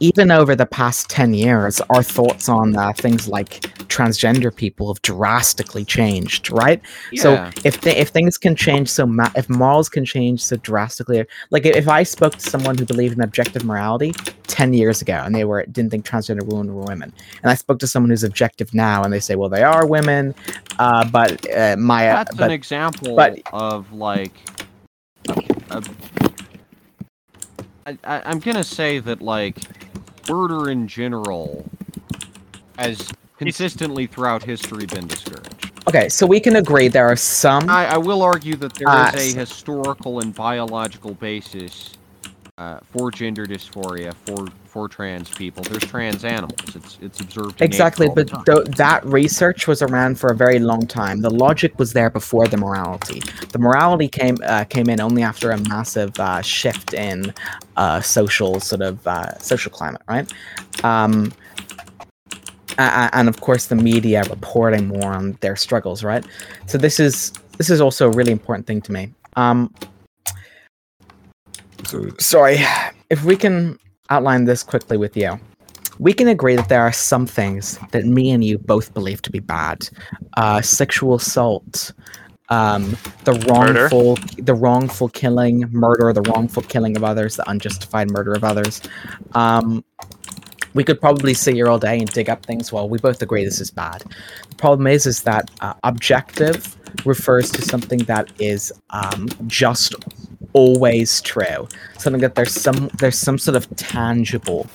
Even 0.00 0.30
over 0.30 0.54
the 0.56 0.66
past 0.66 1.08
10 1.10 1.34
years, 1.34 1.80
our 1.90 2.02
thoughts 2.02 2.48
on 2.48 2.76
uh, 2.76 2.92
things 2.92 3.28
like 3.28 3.60
transgender 3.88 4.54
people 4.54 4.92
have 4.92 5.02
drastically 5.02 5.84
changed, 5.84 6.50
right? 6.50 6.80
So 7.16 7.34
if 7.64 7.80
th- 7.80 7.96
if 7.96 8.08
things 8.08 8.38
can 8.38 8.54
change 8.56 8.88
so 8.88 9.06
ma- 9.06 9.30
if 9.36 9.48
morals 9.48 9.88
can 9.88 10.04
change 10.04 10.42
so 10.42 10.56
drastically, 10.56 11.24
like 11.50 11.66
if 11.66 11.88
I 11.88 12.02
spoke 12.02 12.34
to 12.36 12.40
someone 12.50 12.78
who 12.78 12.84
believed 12.84 13.14
in 13.14 13.20
objective 13.22 13.64
morality 13.64 14.12
10 14.46 14.72
years 14.74 15.02
ago 15.02 15.22
and 15.24 15.34
they 15.34 15.44
were 15.44 15.64
didn't 15.66 15.90
think 15.90 16.04
transgender 16.04 16.42
women 16.44 16.74
were 16.74 16.84
women, 16.84 17.12
and 17.42 17.50
I 17.50 17.54
spoke 17.54 17.78
to 17.80 17.86
someone 17.86 18.10
who's 18.10 18.24
objective 18.24 18.72
now 18.74 19.02
and 19.02 19.12
they 19.12 19.20
say, 19.20 19.34
well, 19.36 19.48
they 19.48 19.62
are 19.62 19.86
women, 19.86 20.34
uh, 20.78 21.08
but 21.10 21.44
uh, 21.54 21.76
my 21.78 22.04
That's 22.04 22.38
an 22.38 22.50
example 22.50 23.16
but- 23.16 23.40
of 23.52 23.92
like. 23.92 24.32
a- 25.70 25.82
I, 27.90 27.98
I, 28.04 28.22
I'm 28.26 28.40
gonna 28.40 28.64
say 28.64 29.00
that 29.00 29.22
like 29.22 29.66
murder 30.28 30.70
in 30.70 30.88
general 30.88 31.70
has 32.78 33.14
consistently 33.38 34.06
throughout 34.08 34.44
history 34.44 34.86
been 34.86 35.08
discouraged. 35.08 35.72
Okay, 35.88 36.08
so 36.10 36.26
we 36.26 36.40
can 36.40 36.56
agree 36.56 36.88
there 36.88 37.08
are 37.08 37.16
some. 37.16 37.68
I, 37.68 37.86
I 37.86 37.98
will 37.98 38.22
argue 38.22 38.56
that 38.58 38.78
there 38.78 38.96
is 38.96 39.14
Ah, 39.14 39.14
a 39.14 39.34
historical 39.34 40.20
and 40.20 40.34
biological 40.34 41.14
basis 41.16 41.99
uh, 42.60 42.78
for 42.92 43.10
gender 43.10 43.46
dysphoria 43.46 44.12
for 44.26 44.46
for 44.66 44.86
trans 44.86 45.30
people. 45.30 45.64
There's 45.64 45.82
trans 45.82 46.24
animals. 46.24 46.76
It's 46.76 46.98
it's 47.00 47.20
observed 47.20 47.62
Exactly, 47.62 48.08
but 48.14 48.28
th- 48.44 48.66
that 48.76 49.04
research 49.06 49.66
was 49.66 49.80
around 49.80 50.20
for 50.20 50.30
a 50.30 50.36
very 50.36 50.58
long 50.58 50.86
time. 50.86 51.22
The 51.22 51.30
logic 51.30 51.78
was 51.78 51.94
there 51.94 52.10
before 52.10 52.46
the 52.46 52.58
morality. 52.58 53.20
The 53.48 53.58
morality 53.58 54.08
came 54.08 54.36
uh, 54.44 54.64
came 54.64 54.90
in 54.90 55.00
only 55.00 55.22
after 55.22 55.52
a 55.52 55.58
massive 55.68 56.12
uh, 56.20 56.42
shift 56.42 56.92
in 56.92 57.32
uh, 57.78 58.02
social 58.02 58.60
sort 58.60 58.82
of 58.82 59.06
uh, 59.06 59.38
social 59.38 59.72
climate, 59.72 60.02
right? 60.06 60.30
Um, 60.84 61.32
and 62.76 63.28
of 63.28 63.40
course, 63.40 63.66
the 63.66 63.74
media 63.74 64.22
reporting 64.28 64.86
more 64.86 65.12
on 65.12 65.32
their 65.40 65.56
struggles, 65.56 66.04
right? 66.04 66.24
So 66.66 66.76
this 66.76 67.00
is 67.00 67.32
this 67.56 67.70
is 67.70 67.80
also 67.80 68.06
a 68.06 68.14
really 68.14 68.32
important 68.32 68.66
thing 68.66 68.82
to 68.82 68.92
me. 68.92 69.14
Um, 69.36 69.72
sorry, 72.18 72.58
if 73.10 73.24
we 73.24 73.36
can 73.36 73.78
outline 74.10 74.44
this 74.44 74.62
quickly 74.62 74.96
with 74.96 75.16
you 75.16 75.38
we 76.00 76.14
can 76.14 76.28
agree 76.28 76.56
that 76.56 76.70
there 76.70 76.80
are 76.80 76.92
some 76.92 77.26
things 77.26 77.78
that 77.90 78.06
me 78.06 78.30
and 78.30 78.42
you 78.42 78.56
both 78.56 78.92
believe 78.94 79.20
to 79.20 79.30
be 79.30 79.38
bad. 79.38 79.86
Uh, 80.38 80.62
sexual 80.62 81.14
assault, 81.16 81.92
um, 82.48 82.96
the 83.24 83.34
Murder. 83.46 83.80
wrongful, 83.80 84.16
the 84.38 84.54
wrongful 84.54 85.10
killing, 85.10 85.68
murder, 85.70 86.10
the 86.14 86.22
wrongful 86.22 86.62
killing 86.62 86.96
of 86.96 87.04
others, 87.04 87.36
the 87.36 87.48
unjustified 87.50 88.10
murder 88.10 88.32
of 88.32 88.44
others. 88.44 88.80
Um, 89.34 89.84
we 90.72 90.84
could 90.84 91.00
probably 91.00 91.34
sit 91.34 91.54
here 91.54 91.68
all 91.68 91.78
day 91.78 91.98
and 91.98 92.10
dig 92.10 92.30
up 92.30 92.46
things. 92.46 92.72
Well, 92.72 92.88
we 92.88 92.98
both 92.98 93.20
agree 93.20 93.44
this 93.44 93.60
is 93.60 93.70
bad. 93.70 94.02
The 94.48 94.56
problem 94.56 94.86
is, 94.86 95.04
is 95.04 95.22
that 95.24 95.50
uh, 95.60 95.74
objective 95.84 96.78
refers 97.04 97.50
to 97.52 97.62
something 97.62 97.98
that 98.00 98.32
is 98.40 98.72
um, 98.88 99.28
just 99.46 99.94
always 100.52 101.20
true. 101.22 101.68
Something 101.98 102.20
that 102.22 102.34
there's 102.34 102.52
some 102.52 102.90
there's 102.98 103.18
some 103.18 103.38
sort 103.38 103.56
of 103.56 103.68
tangible 103.76 104.66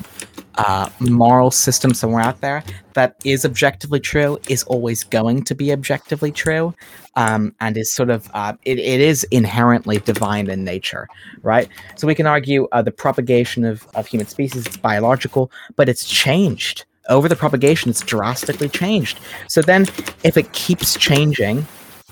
uh, 0.58 0.90
moral 1.00 1.52
system 1.52 1.94
somewhere 1.94 2.24
out 2.24 2.40
there 2.42 2.64
that 2.94 3.16
is 3.26 3.44
objectively 3.46 4.00
true, 4.00 4.38
is 4.48 4.64
always 4.64 5.04
going 5.04 5.44
to 5.44 5.56
be 5.56 5.72
objectively 5.72 6.32
true, 6.32 6.74
um, 7.16 7.54
and 7.60 7.78
is 7.78 7.92
sort 7.92 8.10
of 8.10 8.30
uh, 8.34 8.54
it, 8.64 8.80
it 8.80 9.02
is 9.02 9.24
inherently 9.32 9.98
divine 10.00 10.50
in 10.50 10.64
nature, 10.64 11.08
right? 11.42 11.68
So 11.96 12.08
we 12.08 12.16
can 12.16 12.28
argue 12.28 12.68
uh, 12.72 12.82
the 12.82 12.92
propagation 12.92 13.66
of, 13.66 13.88
of 13.96 14.08
human 14.08 14.28
species 14.28 14.68
is 14.68 14.78
biological, 14.78 15.52
but 15.76 15.90
it's 15.90 16.06
changed 16.06 16.86
over 17.10 17.28
the 17.28 17.36
propagation. 17.36 17.90
It's 17.90 18.02
drastically 18.02 18.70
changed. 18.70 19.20
So 19.48 19.62
then, 19.62 19.84
if 20.24 20.38
it 20.38 20.52
keeps 20.54 20.98
changing, 20.98 21.66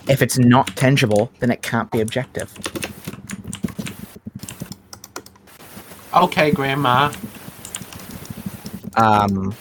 if 0.10 0.22
it's 0.22 0.38
not 0.38 0.68
tangible, 0.76 1.32
then 1.40 1.50
it 1.50 1.62
can't 1.62 1.90
be 1.92 2.02
objective. 2.02 2.54
Okay, 6.16 6.52
Grandma. 6.52 7.12
Um, 8.96 9.56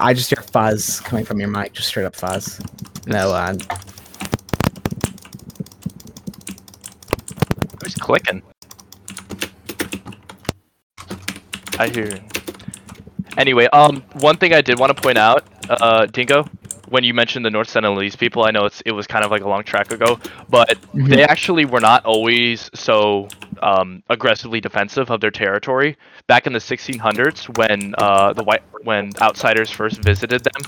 I 0.00 0.12
just 0.12 0.30
hear 0.30 0.42
fuzz 0.42 1.00
coming 1.00 1.24
from 1.24 1.38
your 1.38 1.48
mic, 1.48 1.72
just 1.72 1.88
straight 1.88 2.04
up 2.04 2.16
fuzz. 2.16 2.60
No, 3.06 3.30
uh, 3.30 3.54
Who's 7.82 7.94
clicking? 7.94 8.42
I 11.78 11.88
hear. 11.88 12.18
Anyway, 13.36 13.66
um, 13.66 14.02
one 14.14 14.36
thing 14.36 14.52
I 14.54 14.60
did 14.62 14.78
want 14.78 14.96
to 14.96 15.00
point 15.00 15.18
out, 15.18 15.44
uh, 15.68 16.06
Dingo, 16.06 16.44
when 16.88 17.04
you 17.04 17.14
mentioned 17.14 17.44
the 17.44 17.50
North 17.50 17.68
Sentinelese 17.68 18.16
people, 18.18 18.44
I 18.44 18.50
know 18.50 18.64
it's 18.64 18.80
it 18.86 18.92
was 18.92 19.06
kind 19.06 19.24
of 19.24 19.30
like 19.30 19.42
a 19.42 19.48
long 19.48 19.62
track 19.64 19.92
ago, 19.92 20.18
but 20.48 20.80
Mhm. 20.94 21.08
they 21.10 21.24
actually 21.24 21.64
were 21.64 21.80
not 21.80 22.04
always 22.04 22.70
so 22.74 23.28
um, 23.62 24.02
aggressively 24.10 24.60
defensive 24.60 25.10
of 25.10 25.20
their 25.20 25.30
territory. 25.30 25.96
Back 26.26 26.46
in 26.46 26.52
the 26.52 26.58
1600s, 26.58 27.46
when 27.58 27.94
uh, 27.98 28.32
the 28.32 28.44
white 28.44 28.62
when 28.82 29.12
outsiders 29.20 29.70
first 29.70 29.98
visited 29.98 30.44
them, 30.44 30.62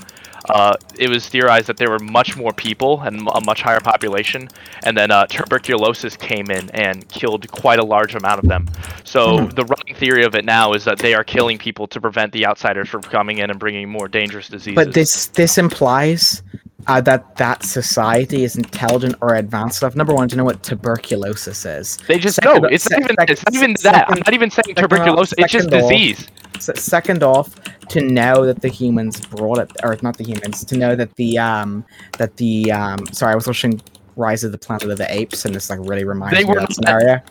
uh, 0.49 0.75
it 0.97 1.09
was 1.09 1.27
theorized 1.29 1.67
that 1.67 1.77
there 1.77 1.89
were 1.89 1.99
much 1.99 2.35
more 2.35 2.53
people 2.53 3.01
and 3.01 3.27
a 3.33 3.41
much 3.41 3.61
higher 3.61 3.79
population, 3.81 4.49
and 4.83 4.97
then 4.97 5.11
uh, 5.11 5.25
tuberculosis 5.27 6.17
came 6.17 6.49
in 6.49 6.69
and 6.71 7.07
killed 7.09 7.49
quite 7.51 7.79
a 7.79 7.85
large 7.85 8.15
amount 8.15 8.39
of 8.39 8.47
them. 8.47 8.69
So 9.03 9.47
Mhm. 9.47 9.55
the 9.55 9.65
running 9.65 9.95
theory 9.95 10.23
of 10.23 10.35
it 10.35 10.45
now 10.45 10.73
is 10.73 10.85
that 10.85 10.99
they 10.99 11.13
are 11.13 11.23
killing 11.23 11.57
people 11.57 11.87
to 11.87 12.01
prevent 12.01 12.31
the 12.33 12.45
outsiders 12.45 12.89
from 12.89 13.01
coming 13.03 13.39
in 13.39 13.49
and 13.49 13.59
bringing 13.59 13.89
more 13.89 14.07
dangerous 14.07 14.47
diseases. 14.47 14.75
but 14.75 14.93
this 14.93 15.27
this 15.27 15.57
implies 15.57 16.41
uh, 16.85 17.01
that 17.01 17.35
that 17.37 17.63
society 17.63 18.43
is 18.43 18.55
intelligent 18.55 19.15
or 19.21 19.35
advanced 19.35 19.81
enough. 19.81 19.95
Number 19.95 20.13
one, 20.13 20.27
to 20.29 20.35
know 20.35 20.43
what 20.43 20.61
tuberculosis 20.63 21.65
is. 21.65 21.97
they 22.07 22.19
just 22.19 22.35
second- 22.35 22.61
know 22.61 22.69
it's 22.69 22.89
not 22.89 22.99
even 23.01 23.15
sec- 23.19 23.29
it's 23.29 23.43
not 23.45 23.55
even 23.55 23.75
second- 23.75 23.99
that. 23.99 24.09
I'm 24.11 24.19
not 24.19 24.33
even 24.33 24.49
saying 24.51 24.63
second 24.67 24.83
off- 24.83 24.89
tuberculosis. 24.89 25.33
It's 25.39 25.51
just 25.51 25.73
off- 25.73 25.89
disease. 25.89 26.27
Second 26.59 27.23
off, 27.23 27.55
to 27.89 28.01
know 28.01 28.45
that 28.45 28.61
the 28.61 28.67
humans 28.67 29.19
brought 29.21 29.59
it, 29.59 29.71
or 29.83 29.97
not 30.01 30.17
the 30.17 30.23
humans, 30.23 30.63
to 30.65 30.77
know 30.77 30.95
that 30.95 31.15
the 31.15 31.37
um 31.39 31.83
that 32.17 32.37
the 32.37 32.71
um 32.71 32.99
sorry, 33.11 33.33
I 33.33 33.35
was 33.35 33.47
watching 33.47 33.81
Rise 34.15 34.43
of 34.43 34.51
the 34.51 34.57
Planet 34.57 34.89
of 34.89 34.97
the 34.97 35.11
Apes, 35.13 35.45
and 35.45 35.53
this 35.53 35.69
like 35.69 35.79
really 35.83 36.03
reminds 36.03 36.35
They 36.37 36.43
me 36.45 36.51
of 36.51 36.57
that 36.59 36.73
scenario. 36.73 37.21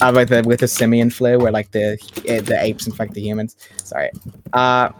Uh, 0.00 0.12
with 0.14 0.28
the 0.30 0.42
with 0.44 0.60
the 0.60 0.68
simian 0.68 1.10
flu, 1.10 1.38
where 1.38 1.52
like 1.52 1.70
the 1.70 1.96
the 2.24 2.56
apes 2.60 2.86
infect 2.86 3.14
the 3.14 3.20
humans. 3.20 3.56
Sorry. 3.84 4.10
Uh, 4.52 4.90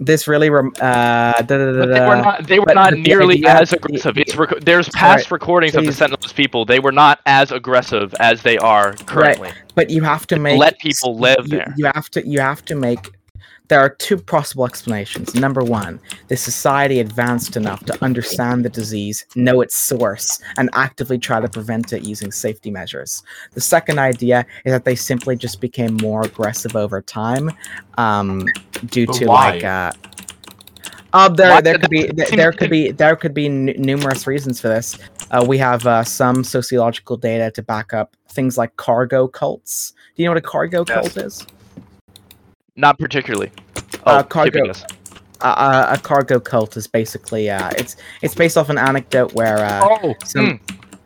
this 0.00 0.28
really 0.28 0.48
rem- 0.50 0.72
uh 0.80 1.32
da, 1.32 1.42
da, 1.42 1.72
da, 1.72 1.78
But 1.80 1.92
they 1.92 2.00
were 2.00 2.16
not. 2.16 2.46
They 2.46 2.58
were 2.58 2.66
but- 2.66 2.74
not 2.74 2.92
nearly 2.94 3.36
idea- 3.36 3.60
as 3.60 3.72
aggressive. 3.72 4.16
It's 4.18 4.36
rec- 4.36 4.60
there's 4.60 4.86
Sorry, 4.86 5.16
past 5.16 5.30
recordings 5.30 5.74
of 5.74 5.84
the 5.84 5.90
Sentinelese 5.92 6.34
people. 6.34 6.64
They 6.64 6.80
were 6.80 6.92
not 6.92 7.20
as 7.26 7.50
aggressive 7.52 8.14
as 8.20 8.42
they 8.42 8.58
are 8.58 8.92
currently. 9.06 9.50
but 9.74 9.90
you 9.90 10.02
have 10.02 10.26
to 10.28 10.38
make 10.38 10.58
let 10.58 10.78
people 10.78 11.16
live 11.18 11.46
you, 11.46 11.58
there. 11.58 11.74
You 11.76 11.90
have 11.94 12.08
to 12.10 12.26
you 12.26 12.40
have 12.40 12.64
to 12.66 12.74
make 12.74 13.10
there 13.68 13.80
are 13.80 13.90
two 13.90 14.16
possible 14.16 14.64
explanations. 14.64 15.34
Number 15.34 15.62
one, 15.62 16.00
the 16.28 16.36
society 16.36 17.00
advanced 17.00 17.56
enough 17.56 17.84
to 17.84 18.04
understand 18.04 18.64
the 18.64 18.68
disease, 18.70 19.26
know 19.36 19.60
its 19.60 19.76
source, 19.76 20.40
and 20.56 20.70
actively 20.72 21.18
try 21.18 21.40
to 21.40 21.48
prevent 21.48 21.92
it 21.92 22.02
using 22.02 22.32
safety 22.32 22.70
measures. 22.70 23.22
The 23.52 23.60
second 23.60 23.98
idea 23.98 24.46
is 24.64 24.72
that 24.72 24.84
they 24.84 24.96
simply 24.96 25.36
just 25.36 25.60
became 25.60 25.96
more 25.98 26.22
aggressive 26.22 26.76
over 26.76 27.02
time, 27.02 27.50
um, 27.98 28.46
due 28.86 29.06
But 29.06 29.16
to 29.16 29.26
why? 29.26 29.50
like 29.50 29.64
uh, 29.64 29.92
uh, 31.12 31.28
there, 31.28 31.60
there 31.62 31.78
could 31.78 31.90
be 31.90 32.06
there, 32.12 32.28
there 32.30 32.52
could 32.52 32.70
be 32.70 32.90
there 32.92 33.16
could 33.16 33.34
be 33.34 33.46
n- 33.46 33.74
numerous 33.78 34.26
reasons 34.26 34.60
for 34.60 34.68
this. 34.68 34.98
Uh, 35.30 35.44
we 35.46 35.58
have 35.58 35.86
uh, 35.86 36.02
some 36.04 36.42
sociological 36.42 37.16
data 37.16 37.50
to 37.50 37.62
back 37.62 37.92
up 37.92 38.16
things 38.30 38.56
like 38.56 38.76
cargo 38.76 39.26
cults. 39.28 39.92
Do 40.16 40.22
you 40.22 40.26
know 40.26 40.32
what 40.32 40.38
a 40.38 40.42
cargo 40.46 40.84
Yes. 40.86 41.12
cult 41.12 41.16
is? 41.26 41.46
Not 42.78 42.98
particularly. 42.98 43.50
Uh, 44.06 44.22
Oh, 44.22 44.22
cargo- 44.22 44.50
Uh, 45.40 45.94
a 45.96 45.98
cargo 46.02 46.40
cult 46.40 46.76
is 46.76 46.86
basically 46.88 47.48
uh, 47.48 47.70
it's 47.78 47.96
it's 48.22 48.34
based 48.34 48.56
off 48.56 48.70
an 48.70 48.78
anecdote 48.78 49.34
where 49.34 49.58
uh, 49.58 49.80
Oh, 50.02 50.14
some 50.24 50.58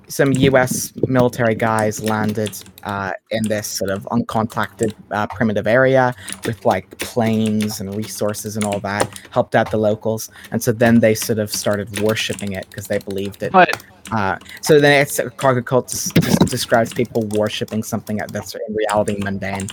some 0.09 0.33
U.S. 0.49 0.93
military 1.07 1.55
guys 1.55 2.03
landed 2.03 2.53
uh, 2.85 3.13
in 3.31 3.43
this 3.49 3.67
sort 3.67 3.91
of 3.91 4.05
uncontacted 4.17 4.93
uh, 5.11 5.27
primitive 5.29 5.67
area 5.67 6.15
with 6.47 6.65
like 6.67 6.87
planes 6.99 7.81
and 7.81 7.95
resources 7.95 8.57
and 8.57 8.65
all 8.65 8.81
that, 8.81 9.07
helped 9.31 9.55
out 9.55 9.71
the 9.71 9.77
locals, 9.79 10.31
and 10.51 10.63
so 10.63 10.71
then 10.73 11.01
they 11.01 11.15
sort 11.15 11.39
of 11.39 11.51
started 11.51 11.89
worshiping 12.01 12.53
it 12.53 12.67
because 12.71 12.87
they 12.89 12.99
believed 12.99 13.43
it. 13.43 13.53
but 13.53 13.83
Uh, 14.13 14.37
so 14.61 14.79
then 14.81 15.01
it's 15.01 15.19
a 15.19 15.31
cargo 15.31 15.63
cult 15.63 15.89
des- 15.89 16.21
des- 16.21 16.45
describes 16.57 16.93
people 16.93 17.23
worshiping 17.43 17.83
something 17.83 18.17
that's 18.35 18.55
in 18.55 18.75
reality 18.75 19.17
mundane. 19.19 19.69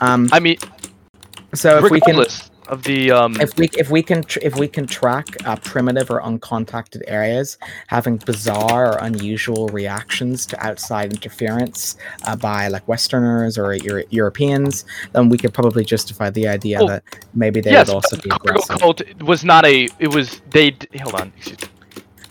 Um, 0.00 0.28
I 0.32 0.38
mean, 0.40 0.56
so 1.54 1.84
if 1.84 1.90
we 1.90 2.00
can 2.00 2.24
of 2.68 2.82
the 2.84 3.10
um, 3.10 3.40
if 3.40 3.56
we 3.56 3.68
if 3.76 3.90
we 3.90 4.02
can 4.02 4.22
tr- 4.22 4.38
if 4.40 4.56
we 4.56 4.68
can 4.68 4.86
track 4.86 5.26
uh, 5.44 5.56
primitive 5.56 6.10
or 6.10 6.22
uncontacted 6.22 7.02
areas 7.06 7.58
having 7.88 8.16
bizarre 8.16 8.94
or 8.94 8.98
unusual 8.98 9.68
reactions 9.68 10.46
to 10.46 10.66
outside 10.66 11.12
interference 11.12 11.96
uh, 12.24 12.36
by 12.36 12.68
like 12.68 12.86
Westerners 12.86 13.58
or 13.58 13.74
Euro- 13.74 14.04
Europeans, 14.10 14.84
then 15.12 15.28
we 15.28 15.36
could 15.36 15.52
probably 15.52 15.84
justify 15.84 16.30
the 16.30 16.48
idea 16.48 16.78
Well, 16.78 16.88
that 16.88 17.02
maybe 17.34 17.60
they 17.60 17.72
yes, 17.72 17.88
would 17.88 17.94
also 17.94 18.16
be 18.16 18.30
the 18.30 18.38
cargo 18.38 18.60
cult 18.78 19.02
was 19.22 19.44
not 19.44 19.64
a. 19.66 19.88
It 19.98 20.08
was 20.08 20.40
they. 20.50 20.76
Hold 21.00 21.16
on. 21.16 21.32
Excuse 21.36 21.60
me. 21.62 21.68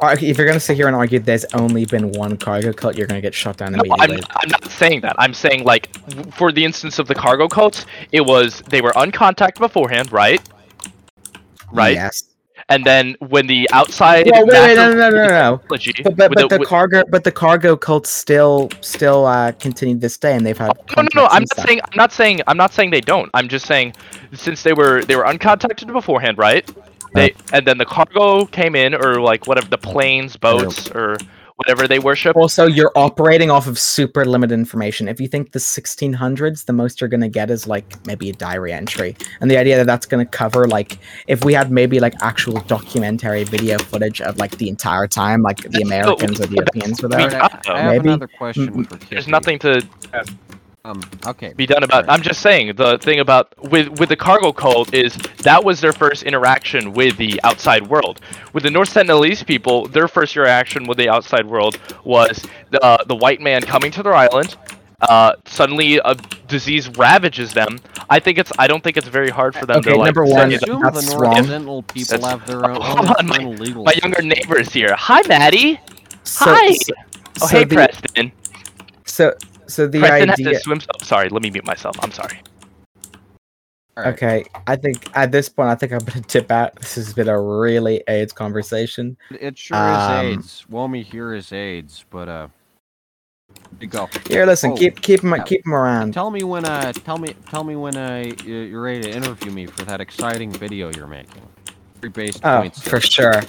If 0.04 0.38
you're 0.38 0.48
gonna 0.48 0.60
sit 0.60 0.76
here 0.76 0.88
and 0.88 0.96
argue 0.96 1.20
there's 1.20 1.46
only 1.54 1.86
been 1.86 2.12
one 2.14 2.38
cargo 2.38 2.74
cult, 2.74 2.98
you're 2.98 3.08
gonna 3.08 3.22
get 3.22 3.36
shut 3.36 3.58
down 3.58 3.74
No, 3.74 3.84
immediately. 3.84 4.24
I'm, 4.32 4.38
I'm 4.44 4.50
not 4.50 4.72
saying 4.72 5.02
that. 5.02 5.16
I'm 5.20 5.34
saying 5.34 5.64
like 5.64 5.90
for 6.34 6.52
the 6.52 6.66
instance 6.66 6.98
of 6.98 7.08
the 7.08 7.16
cargo 7.16 7.48
cults, 7.48 7.86
it 8.12 8.22
was 8.22 8.62
they 8.70 8.82
were 8.82 8.92
uncontacted 8.92 9.60
beforehand, 9.60 10.12
right? 10.12 10.42
Right. 11.72 11.94
Yes. 11.96 12.24
And 12.70 12.86
then 12.86 13.16
when 13.20 13.48
the 13.48 13.70
outside 13.74 14.28
Well, 14.30 14.46
wait, 14.46 14.54
wait, 14.54 14.76
no, 14.76 14.94
no, 14.94 15.10
no, 15.10 15.10
no, 15.10 15.28
no. 15.28 15.62
But 15.68 15.82
but, 16.16 16.34
but 16.34 16.50
the, 16.50 16.58
with- 16.60 16.68
cargo 16.68 17.04
but 17.10 17.24
the 17.24 17.32
cargo 17.32 17.76
cults 17.76 18.10
still 18.10 18.70
still 18.82 19.26
uh, 19.26 19.52
continue 19.54 19.98
this 19.98 20.18
day, 20.18 20.36
and 20.36 20.46
they've 20.46 20.58
had 20.58 20.72
No, 20.96 21.02
no, 21.02 21.10
no. 21.16 21.28
I'm 21.28 21.44
not 21.44 21.68
saying. 21.68 21.82
I'm 21.82 21.98
not 21.98 22.12
saying. 22.12 22.42
I'm 22.48 22.58
not 22.58 22.74
saying 22.74 22.92
they 22.92 23.02
don't. 23.02 23.30
I'm 23.34 23.48
just 23.48 23.66
saying, 23.66 23.94
since 24.34 24.64
they 24.64 24.74
were 24.74 25.04
they 25.04 25.16
were 25.16 25.24
uncontacted 25.26 25.92
beforehand, 25.92 26.38
right? 26.38 26.70
They 27.14 27.34
and 27.54 27.66
then 27.66 27.78
the 27.78 27.86
cargo 27.86 28.46
came 28.46 28.76
in 28.76 28.94
or 28.94 29.22
like 29.22 29.48
whatever 29.48 29.68
the 29.68 29.78
planes, 29.78 30.38
boats, 30.38 30.90
or 30.92 31.18
whatever 31.62 31.88
they 31.88 32.00
worship. 32.00 32.36
Also, 32.36 32.66
you're 32.66 32.92
operating 32.96 33.52
off 33.52 33.68
of 33.68 33.78
super 33.78 34.26
limited 34.26 34.54
information. 34.54 35.08
If 35.08 35.20
you 35.20 35.28
think 35.28 35.52
the 35.52 35.60
1600s, 35.60 36.66
the 36.66 36.74
most 36.74 37.00
you're 37.00 37.10
going 37.10 37.22
to 37.22 37.30
get 37.30 37.52
is 37.52 37.68
like 37.68 38.04
maybe 38.08 38.30
a 38.30 38.34
diary 38.34 38.74
entry. 38.74 39.16
And 39.42 39.52
the 39.52 39.58
idea 39.58 39.78
that 39.78 39.86
that's 39.86 40.08
going 40.08 40.26
to 40.26 40.30
cover, 40.30 40.68
like, 40.68 40.98
if 41.28 41.46
we 41.46 41.54
had 41.54 41.72
maybe 41.72 42.00
like 42.00 42.16
actual 42.22 42.60
documentary 42.62 43.44
video 43.44 43.78
footage 43.78 44.22
of 44.22 44.38
like 44.38 44.58
the 44.58 44.70
entire 44.70 45.08
time, 45.08 45.44
like 45.44 45.58
the 45.58 45.82
Americans 45.82 46.42
or 46.42 46.48
the 46.48 46.56
Europeans 46.56 47.02
were 47.02 47.10
we 47.10 47.18
there. 47.18 47.30
got 47.30 47.70
I 47.70 47.80
have 47.80 47.92
Maybe. 47.92 48.10
another 48.10 48.28
question 48.28 48.68
mm-hmm. 48.68 48.84
for 48.84 48.96
There's 49.06 49.28
nothing 49.28 49.60
to 49.60 49.86
Um, 50.84 51.02
okay. 51.28 51.54
be 51.54 51.68
done 51.68 51.84
about. 51.84 52.04
Alright. 52.06 52.10
I'm 52.10 52.24
just 52.24 52.42
saying 52.42 52.76
the 52.76 52.98
thing 52.98 53.20
about 53.20 53.54
with 53.72 54.00
with 54.00 54.10
the 54.10 54.16
cargo 54.16 54.52
cult 54.52 54.94
is 54.96 55.16
that 55.44 55.64
was 55.64 55.80
their 55.80 55.94
first 55.94 56.24
interaction 56.24 56.94
with 56.94 57.18
the 57.18 57.40
outside 57.44 57.88
world. 57.88 58.20
With 58.54 58.64
the 58.64 58.72
North 58.72 58.92
Sentinelese 58.94 59.46
people, 59.46 59.88
their 59.88 60.08
first 60.08 60.36
interaction 60.36 60.88
with 60.88 60.98
the 60.98 61.08
outside 61.08 61.46
world 61.46 61.80
was 62.04 62.48
the 62.72 62.84
uh, 62.84 63.04
the 63.06 63.16
white 63.16 63.42
man 63.42 63.62
coming 63.62 63.92
to 63.92 64.02
their 64.02 64.16
island. 64.16 64.58
Uh, 65.02 65.34
suddenly 65.46 65.98
a 66.04 66.16
disease 66.48 66.88
ravages 66.98 67.54
them. 67.54 67.78
I 68.10 68.20
think 68.20 68.38
it's. 68.40 68.52
I 68.58 68.66
don't 68.68 68.84
think 68.84 68.98
it's 68.98 69.08
very 69.08 69.30
hard 69.30 69.56
for 69.56 69.66
them 69.68 69.78
Okay, 69.78 69.92
to 69.92 69.98
like. 69.98 70.06
number 70.08 70.26
one, 70.26 70.40
I 70.42 70.46
that- 70.50 70.64
assume 70.64 70.82
that's 70.82 71.02
the 71.06 71.12
North 71.12 71.22
wrong. 71.22 71.36
Sentinel 71.44 71.84
people 71.84 72.18
That's- 72.18 72.32
have 72.32 72.48
their 72.48 72.66
own, 72.72 72.82
Hold 72.82 73.08
on, 73.18 73.28
my- 73.28 73.38
legal 73.38 73.84
My 73.84 73.94
younger 74.02 74.22
system. 74.22 74.30
neighbors 74.30 74.74
here. 74.74 74.96
Hi, 74.98 75.22
Maddie. 75.28 75.80
So, 76.24 76.46
Hi. 76.46 76.72
So, 76.74 76.94
Oh, 77.42 77.48
so 77.48 77.58
hey, 77.58 77.64
the, 77.64 77.76
Preston. 77.76 78.32
So, 79.06 79.34
so 79.72 79.88
the 79.88 80.00
Preston 80.00 80.30
has 80.30 80.40
idea. 80.40 80.54
to 80.54 80.60
swim. 80.60 80.82
Oh, 80.94 81.04
sorry, 81.04 81.30
let 81.30 81.42
me 81.42 81.50
mute 81.50 81.66
myself. 81.66 81.96
I'm 82.04 82.12
sorry. 82.12 82.42
Alright. 83.98 84.14
Okay, 84.14 84.46
I 84.68 84.76
think 84.78 85.10
at 85.18 85.32
this 85.32 85.50
point, 85.50 85.70
I 85.70 85.76
think 85.76 85.92
I'm 85.92 86.00
gonna 86.00 86.22
tip 86.22 86.50
out. 86.50 86.76
This 86.80 86.96
has 86.96 87.14
been 87.14 87.28
a 87.28 87.40
really 87.40 88.02
AIDS 88.08 88.32
conversation. 88.34 89.18
It 89.40 89.58
sure 89.58 89.76
Um, 89.78 90.26
is 90.28 90.38
AIDS. 90.38 90.66
Womi 90.72 91.04
here 91.04 91.34
is 91.34 91.52
AIDS, 91.52 92.06
but 92.10 92.30
uh, 92.30 92.48
you 93.82 93.88
go. 93.88 94.08
Here, 94.30 94.46
listen, 94.46 94.72
Oh, 94.72 94.78
keep 94.78 95.02
keep 95.02 95.22
him 95.24 95.32
yeah. 95.32 95.44
keep 95.44 95.66
him 95.66 95.74
around. 95.74 96.14
Tell 96.14 96.32
me 96.32 96.44
when 96.44 96.64
uh, 96.64 96.94
tell 96.94 97.18
me 97.18 97.36
tell 97.50 97.66
me 97.66 97.76
when 97.76 97.98
uh, 97.98 98.32
you're 98.46 98.82
ready 98.82 99.02
to 99.02 99.12
interview 99.12 99.52
me 99.52 99.66
for 99.66 99.84
that 99.84 100.00
exciting 100.00 100.52
video 100.52 100.90
you're 100.96 101.06
making. 101.08 101.42
Three 102.00 102.10
base 102.10 102.40
Oh, 102.46 102.62
points. 102.62 102.82
for 102.82 103.02
sure. 103.02 103.42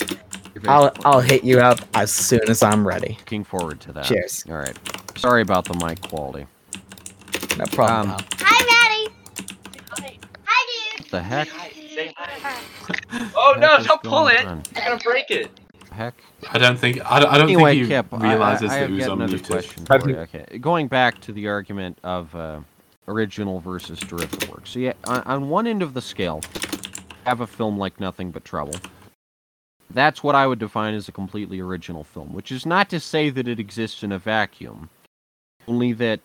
Three 0.53 0.61
base 0.61 0.69
I'll. 0.71 0.93
I'll 1.05 1.21
hit 1.21 1.45
you 1.45 1.61
up 1.61 1.81
as 1.95 2.11
soon 2.13 2.49
as 2.49 2.63
I'm 2.63 2.87
ready. 2.87 3.17
Looking 3.21 3.45
forward 3.45 3.81
to 3.81 3.93
that. 3.93 4.05
Cheers. 4.05 4.45
All 4.49 4.57
right. 4.57 4.77
Sorry 5.17 5.43
about 5.43 5.65
the 5.65 5.75
mic 5.87 6.01
quality. 6.03 6.47
No 7.59 7.65
problem. 7.67 8.11
Um, 8.13 8.17
pal. 8.17 8.27
Hi, 8.41 9.07
Maddie. 9.09 10.21
Hi, 10.45 10.97
dude. 10.97 11.07
The 11.11 11.23
heck? 11.23 11.49
Oh 13.37 13.55
no, 13.59 13.83
don't 13.85 14.03
pull 14.03 14.29
it. 14.29 14.45
on? 14.47 14.63
I'm 14.77 14.85
gonna 14.85 14.99
break 15.05 15.31
it. 15.31 15.51
Heck. 15.93 16.15
I 16.51 16.59
don't 16.59 16.79
think 16.79 16.99
I 17.05 17.21
don't, 17.21 17.31
I 17.31 17.37
don't 17.39 17.51
Anyway, 17.51 17.75
think 17.75 17.83
he 17.85 17.89
Kip, 17.91 18.07
I, 18.13 18.17
I, 18.17 18.31
realizes 18.31 18.71
I 18.71 18.75
that 18.75 18.81
have 18.81 18.89
he 18.89 18.95
was 18.97 19.01
yet 19.05 19.13
another 19.13 19.39
question 19.39 19.87
I 19.91 19.99
for 19.99 20.09
you. 20.11 20.17
Okay, 20.17 20.59
going 20.59 20.89
back 20.89 21.21
to 21.23 21.33
the 21.33 21.49
argument 21.49 21.99
of 22.03 22.35
uh, 22.35 22.61
original 23.09 23.61
versus 23.61 24.01
derivative 24.01 24.49
work. 24.51 24.67
So 24.67 24.79
yeah, 24.79 24.95
on, 25.05 25.21
on 25.23 25.49
one 25.51 25.67
end 25.67 25.83
of 25.83 25.93
the 25.93 26.01
scale, 26.01 26.41
have 27.27 27.41
a 27.41 27.47
film 27.47 27.77
like 27.79 28.01
Nothing 28.01 28.31
But 28.31 28.45
Trouble. 28.45 28.75
That's 29.95 30.23
what 30.23 30.35
I 30.35 30.47
would 30.47 30.59
define 30.59 30.95
as 30.95 31.09
a 31.09 31.13
completely 31.13 31.61
original 31.61 32.05
film, 32.05 32.33
which 32.33 32.51
is 32.51 32.65
not 32.65 32.89
to 32.91 33.01
say 33.01 33.31
that 33.31 33.47
it 33.47 33.61
exists 33.61 34.03
in 34.03 34.13
a 34.13 34.19
vacuum, 34.19 34.89
only 35.69 35.93
that 35.95 36.21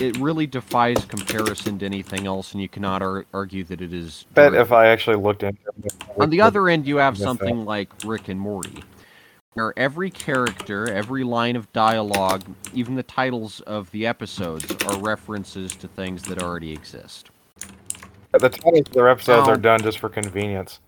it 0.00 0.16
really 0.18 0.46
defies 0.46 1.04
comparison 1.04 1.78
to 1.78 1.84
anything 1.84 2.26
else, 2.26 2.52
and 2.52 2.62
you 2.62 2.68
cannot 2.68 3.02
ar- 3.02 3.26
argue 3.32 3.64
that 3.64 3.80
it 3.80 3.92
is. 3.92 4.24
Bet 4.34 4.54
if 4.54 4.72
I 4.72 4.86
actually 4.86 5.16
looked 5.16 5.42
into 5.42 5.60
it. 5.84 5.94
On 6.18 6.30
the 6.30 6.40
other 6.40 6.68
end, 6.68 6.86
you 6.86 6.96
have 6.96 7.16
something 7.16 7.64
like 7.64 7.90
Rick 8.04 8.28
and 8.28 8.40
Morty, 8.40 8.82
where 9.54 9.72
every 9.76 10.10
character, 10.10 10.90
every 10.90 11.22
line 11.22 11.56
of 11.56 11.72
dialogue, 11.72 12.42
even 12.74 12.94
the 12.94 13.02
titles 13.02 13.60
of 13.62 13.90
the 13.90 14.06
episodes 14.06 14.70
are 14.86 14.98
references 14.98 15.76
to 15.76 15.88
things 15.88 16.22
that 16.24 16.42
already 16.42 16.72
exist. 16.72 17.30
the 18.32 18.48
titles 18.48 18.86
of 18.86 18.92
their 18.92 19.08
episodes 19.08 19.46
Now- 19.46 19.54
are 19.54 19.58
done 19.58 19.82
just 19.82 19.98
for 19.98 20.08
convenience. 20.08 20.80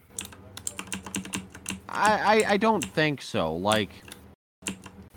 I, 1.92 2.42
I, 2.44 2.50
I 2.52 2.56
don't 2.56 2.84
think 2.84 3.22
so. 3.22 3.54
Like, 3.54 3.90
you 4.68 4.74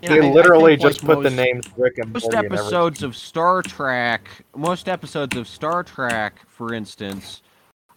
They 0.10 0.20
know, 0.20 0.26
I- 0.28 0.30
I 0.30 0.34
literally 0.34 0.74
think, 0.74 0.84
like, 0.84 0.94
just 0.94 1.06
put 1.06 1.24
the 1.24 1.30
names 1.30 1.68
Rick 1.78 1.98
and 2.00 2.12
Most 2.14 2.24
Morty 2.24 2.38
in 2.38 2.46
every- 2.46 2.58
episodes 2.58 3.04
of 3.04 3.16
Star 3.16 3.62
Trek, 3.62 4.28
most 4.56 4.90
episodes 4.90 5.36
of 5.38 5.48
Star 5.48 5.84
Trek, 5.84 6.42
for 6.48 6.74
instance, 6.74 7.42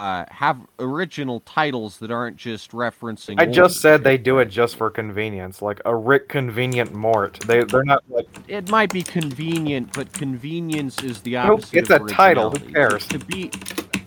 uh, 0.00 0.24
have 0.30 0.60
original 0.78 1.40
titles 1.40 1.98
that 1.98 2.12
aren't 2.12 2.36
just 2.36 2.70
referencing. 2.70 3.34
I 3.40 3.46
just 3.46 3.80
said 3.80 4.04
they 4.04 4.16
do 4.16 4.38
it 4.38 4.44
just 4.46 4.76
for 4.76 4.90
convenience, 4.90 5.60
like 5.60 5.80
a 5.84 5.94
Rick 5.96 6.28
convenient 6.28 6.94
Mort. 6.94 7.40
They 7.48 7.64
they're 7.64 7.82
not 7.82 8.04
like 8.08 8.28
it 8.46 8.70
might 8.70 8.92
be 8.92 9.02
convenient, 9.02 9.92
but 9.94 10.12
convenience 10.12 11.02
is 11.02 11.20
the 11.22 11.36
opposite. 11.38 11.78
it's 11.78 11.90
of 11.90 12.02
a 12.02 12.08
title, 12.08 12.50
who 12.52 12.60
cares? 12.72 13.08
To 13.08 13.18
be 13.18 13.50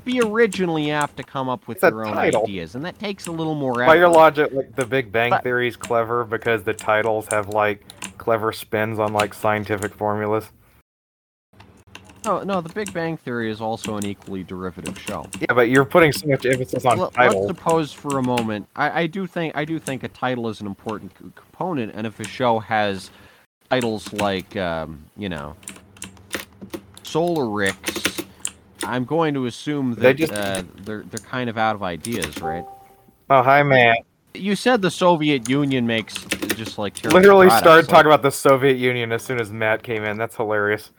be 0.03 0.21
originally 0.21 0.87
have 0.87 1.15
to 1.15 1.23
come 1.23 1.47
up 1.49 1.67
with 1.67 1.77
It's 1.83 1.91
your 1.91 2.05
own 2.05 2.13
title. 2.13 2.43
ideas, 2.43 2.75
and 2.75 2.83
that 2.85 2.97
takes 2.99 3.27
a 3.27 3.31
little 3.31 3.55
more 3.55 3.81
effort. 3.83 3.87
by 3.91 3.95
your 3.95 4.09
logic, 4.09 4.51
like 4.53 4.75
the 4.75 4.85
Big 4.85 5.11
Bang 5.11 5.29
But- 5.31 5.43
Theory 5.43 5.67
is 5.67 5.75
clever 5.75 6.23
because 6.23 6.63
the 6.63 6.73
titles 6.73 7.27
have 7.31 7.49
like 7.49 7.83
clever 8.17 8.51
spins 8.51 8.99
on 8.99 9.13
like 9.13 9.33
scientific 9.33 9.93
formulas. 9.93 10.49
No, 12.23 12.43
no, 12.43 12.61
The 12.61 12.69
Big 12.69 12.93
Bang 12.93 13.17
Theory 13.17 13.49
is 13.49 13.59
also 13.61 13.97
an 13.97 14.05
equally 14.05 14.43
derivative 14.43 14.99
show. 14.99 15.25
Yeah, 15.39 15.53
but 15.55 15.69
you're 15.69 15.85
putting 15.85 16.11
so 16.11 16.27
much 16.27 16.45
emphasis 16.45 16.85
on 16.85 16.99
Let's 16.99 17.15
titles. 17.15 17.47
suppose 17.47 17.91
for 17.91 18.19
a 18.19 18.21
moment. 18.21 18.67
I, 18.75 19.01
I 19.01 19.07
do 19.07 19.25
think 19.25 19.57
I 19.57 19.65
do 19.65 19.79
think 19.79 20.03
a 20.03 20.07
title 20.07 20.47
is 20.47 20.61
an 20.61 20.67
important 20.67 21.13
c- 21.17 21.25
component, 21.33 21.93
and 21.95 22.05
if 22.05 22.19
a 22.19 22.23
show 22.27 22.59
has 22.59 23.09
titles 23.71 24.13
like 24.13 24.55
um, 24.55 25.03
you 25.17 25.29
know 25.29 25.55
Solaricks, 27.03 28.23
I'm 28.83 29.05
going 29.05 29.33
to 29.35 29.45
assume 29.45 29.93
They 29.93 30.01
that 30.01 30.13
just- 30.15 30.33
uh, 30.33 30.63
they're 30.83 31.03
they're 31.03 31.25
kind 31.25 31.49
of 31.49 31.57
out 31.57 31.75
of 31.75 31.83
ideas, 31.83 32.41
right? 32.41 32.65
Oh, 33.29 33.41
hi, 33.43 33.63
man. 33.63 33.95
You 34.33 34.55
said 34.55 34.81
the 34.81 34.91
Soviet 34.91 35.49
Union 35.49 35.85
makes 35.85 36.15
just 36.55 36.77
like 36.77 37.03
Literally 37.03 37.47
products, 37.47 37.61
started 37.63 37.81
like- 37.83 37.89
talking 37.89 38.07
about 38.07 38.21
the 38.23 38.31
Soviet 38.31 38.77
Union 38.77 39.11
as 39.11 39.23
soon 39.23 39.39
as 39.41 39.51
Matt 39.51 39.83
came 39.83 40.03
in. 40.03 40.17
That's 40.17 40.35
hilarious. 40.35 40.91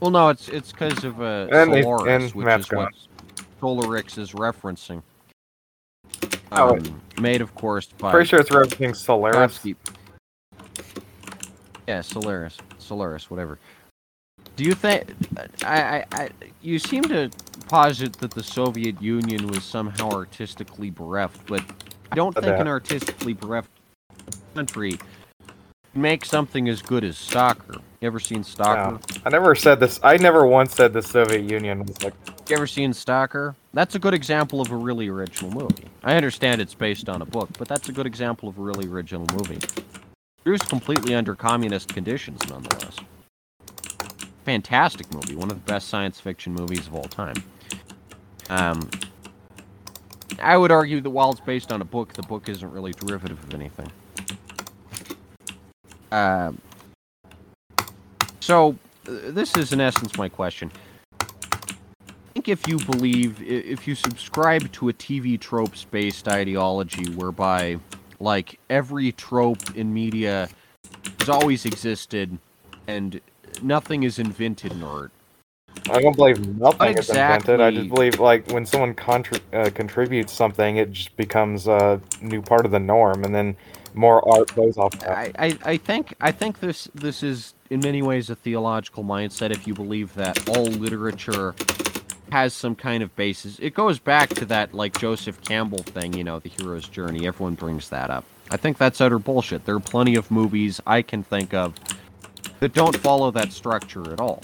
Well, 0.00 0.10
no, 0.10 0.28
it's 0.28 0.48
it's 0.48 0.72
because 0.72 1.04
of 1.04 1.20
uh, 1.22 1.46
And 1.52 1.72
they- 1.72 1.82
Solaris, 1.82 2.24
and 2.24 2.34
which 2.34 2.44
Matt's 2.46 2.66
is 2.66 2.72
what 2.72 2.92
Solaricks 3.62 4.18
is 4.18 4.32
referencing. 4.32 5.02
Oh. 6.52 6.76
Um, 6.76 7.00
made, 7.20 7.40
of 7.40 7.54
course, 7.54 7.86
by 7.98 8.10
Pretty 8.12 8.28
sure 8.28 8.40
it's 8.40 8.50
referencing 8.50 8.94
Solaris. 8.94 9.58
Tarkovsky. 9.58 9.76
Yeah, 11.88 12.00
Solaris, 12.00 12.56
Solaris, 12.78 13.30
whatever. 13.30 13.58
Do 14.56 14.64
you 14.64 14.74
think? 14.74 15.14
I, 15.64 15.98
I, 15.98 16.04
I, 16.12 16.30
you 16.62 16.78
seem 16.78 17.02
to 17.04 17.30
posit 17.68 18.14
that 18.14 18.30
the 18.30 18.42
Soviet 18.42 19.00
Union 19.02 19.46
was 19.48 19.64
somehow 19.64 20.10
artistically 20.10 20.90
bereft, 20.90 21.46
but 21.46 21.62
I 22.10 22.14
don't 22.14 22.34
think 22.34 22.46
an 22.46 22.68
artistically 22.68 23.34
bereft 23.34 23.68
country 24.54 24.98
make 25.94 26.24
something 26.24 26.68
as 26.68 26.82
good 26.82 27.04
as 27.04 27.18
Stalker. 27.18 27.76
You 28.00 28.06
ever 28.06 28.20
seen 28.20 28.44
Stalker? 28.44 29.00
I 29.24 29.30
never 29.30 29.54
said 29.54 29.80
this. 29.80 29.98
I 30.02 30.16
never 30.16 30.46
once 30.46 30.74
said 30.74 30.92
the 30.92 31.02
Soviet 31.02 31.42
Union 31.42 31.84
was 31.84 32.02
like. 32.02 32.14
You 32.48 32.56
ever 32.56 32.66
seen 32.66 32.92
Stalker? 32.92 33.56
That's 33.74 33.94
a 33.94 33.98
good 33.98 34.14
example 34.14 34.60
of 34.60 34.70
a 34.70 34.76
really 34.76 35.08
original 35.08 35.50
movie. 35.50 35.86
I 36.04 36.14
understand 36.14 36.60
it's 36.60 36.74
based 36.74 37.08
on 37.08 37.22
a 37.22 37.26
book, 37.26 37.50
but 37.58 37.68
that's 37.68 37.88
a 37.88 37.92
good 37.92 38.06
example 38.06 38.48
of 38.48 38.58
a 38.58 38.62
really 38.62 38.86
original 38.86 39.26
movie. 39.34 39.58
Produced 40.44 40.68
completely 40.68 41.14
under 41.14 41.34
communist 41.34 41.92
conditions, 41.92 42.40
nonetheless. 42.48 42.96
Fantastic 44.46 45.12
movie, 45.12 45.34
one 45.34 45.50
of 45.50 45.56
the 45.56 45.72
best 45.72 45.88
science 45.88 46.20
fiction 46.20 46.54
movies 46.54 46.86
of 46.86 46.94
all 46.94 47.02
time. 47.02 47.34
Um, 48.48 48.88
I 50.40 50.56
would 50.56 50.70
argue 50.70 51.00
that 51.00 51.10
while 51.10 51.32
it's 51.32 51.40
based 51.40 51.72
on 51.72 51.82
a 51.82 51.84
book, 51.84 52.12
the 52.12 52.22
book 52.22 52.48
isn't 52.48 52.70
really 52.70 52.92
derivative 52.92 53.42
of 53.42 53.52
anything. 53.54 53.90
Um, 56.12 56.60
so, 58.38 58.78
uh, 59.08 59.32
this 59.32 59.56
is 59.56 59.72
in 59.72 59.80
essence 59.80 60.16
my 60.16 60.28
question. 60.28 60.70
I 61.20 61.24
think 62.34 62.48
if 62.48 62.68
you 62.68 62.78
believe, 62.78 63.42
if 63.42 63.88
you 63.88 63.96
subscribe 63.96 64.70
to 64.74 64.90
a 64.90 64.92
TV 64.92 65.40
tropes 65.40 65.82
based 65.82 66.28
ideology 66.28 67.10
whereby, 67.14 67.80
like, 68.20 68.60
every 68.70 69.10
trope 69.10 69.74
in 69.74 69.92
media 69.92 70.48
has 71.18 71.28
always 71.28 71.66
existed 71.66 72.38
and 72.86 73.20
nothing 73.62 74.02
is 74.02 74.18
invented 74.18 74.72
in 74.72 74.82
art. 74.82 75.12
I 75.90 76.00
don't 76.00 76.16
believe 76.16 76.46
nothing 76.58 76.94
What 76.94 76.98
is 76.98 77.10
invented. 77.10 77.60
I 77.60 77.70
just 77.70 77.88
believe 77.88 78.18
like 78.18 78.48
when 78.50 78.66
someone 78.66 78.94
contri- 78.94 79.40
uh, 79.52 79.70
contributes 79.70 80.32
something, 80.32 80.78
it 80.78 80.92
just 80.92 81.16
becomes 81.16 81.68
a 81.68 82.00
new 82.20 82.42
part 82.42 82.64
of 82.66 82.72
the 82.72 82.80
norm, 82.80 83.24
and 83.24 83.34
then 83.34 83.56
more 83.94 84.26
art 84.36 84.54
goes 84.54 84.78
off. 84.78 84.92
I, 85.04 85.32
I, 85.38 85.58
I 85.64 85.76
think 85.76 86.14
I 86.20 86.32
think 86.32 86.60
this 86.60 86.88
this 86.94 87.22
is 87.22 87.54
in 87.70 87.80
many 87.80 88.02
ways 88.02 88.30
a 88.30 88.34
theological 88.34 89.04
mindset 89.04 89.50
if 89.50 89.66
you 89.66 89.74
believe 89.74 90.14
that 90.14 90.48
all 90.48 90.64
literature 90.64 91.54
has 92.32 92.52
some 92.54 92.74
kind 92.74 93.02
of 93.02 93.14
basis. 93.16 93.58
It 93.60 93.74
goes 93.74 93.98
back 93.98 94.30
to 94.30 94.44
that 94.46 94.74
like 94.74 94.98
Joseph 94.98 95.40
Campbell 95.42 95.78
thing, 95.82 96.14
you 96.14 96.24
know, 96.24 96.40
the 96.40 96.48
hero's 96.48 96.88
journey. 96.88 97.26
Everyone 97.26 97.54
brings 97.54 97.88
that 97.90 98.10
up. 98.10 98.24
I 98.50 98.56
think 98.56 98.78
that's 98.78 99.00
utter 99.00 99.18
bullshit. 99.18 99.64
There 99.64 99.76
are 99.76 99.80
plenty 99.80 100.16
of 100.16 100.30
movies 100.30 100.80
I 100.86 101.02
can 101.02 101.22
think 101.22 101.54
of 101.54 101.74
that 102.60 102.72
don't 102.72 102.96
follow 102.96 103.30
that 103.30 103.52
structure 103.52 104.12
at 104.12 104.20
all. 104.20 104.42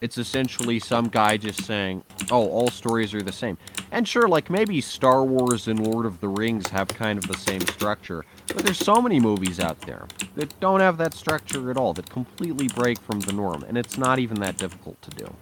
It's 0.00 0.16
essentially 0.16 0.78
some 0.78 1.08
guy 1.08 1.36
just 1.36 1.64
saying, 1.64 2.02
"Oh, 2.30 2.48
all 2.48 2.68
stories 2.70 3.12
are 3.12 3.20
the 3.20 3.32
same." 3.32 3.58
And 3.92 4.08
sure, 4.08 4.28
like 4.28 4.48
maybe 4.48 4.80
Star 4.80 5.24
Wars 5.24 5.68
and 5.68 5.86
Lord 5.86 6.06
of 6.06 6.20
the 6.20 6.28
Rings 6.28 6.68
have 6.68 6.88
kind 6.88 7.18
of 7.18 7.28
the 7.28 7.36
same 7.36 7.60
structure, 7.60 8.24
but 8.46 8.64
there's 8.64 8.78
so 8.78 9.02
many 9.02 9.20
movies 9.20 9.60
out 9.60 9.78
there 9.82 10.06
that 10.36 10.58
don't 10.58 10.80
have 10.80 10.96
that 10.96 11.12
structure 11.12 11.70
at 11.70 11.76
all, 11.76 11.92
that 11.92 12.08
completely 12.08 12.68
break 12.68 12.98
from 12.98 13.20
the 13.20 13.32
norm, 13.32 13.62
and 13.68 13.76
it's 13.76 13.98
not 13.98 14.18
even 14.18 14.40
that 14.40 14.56
difficult 14.56 15.00
to 15.02 15.10
do. 15.10 15.34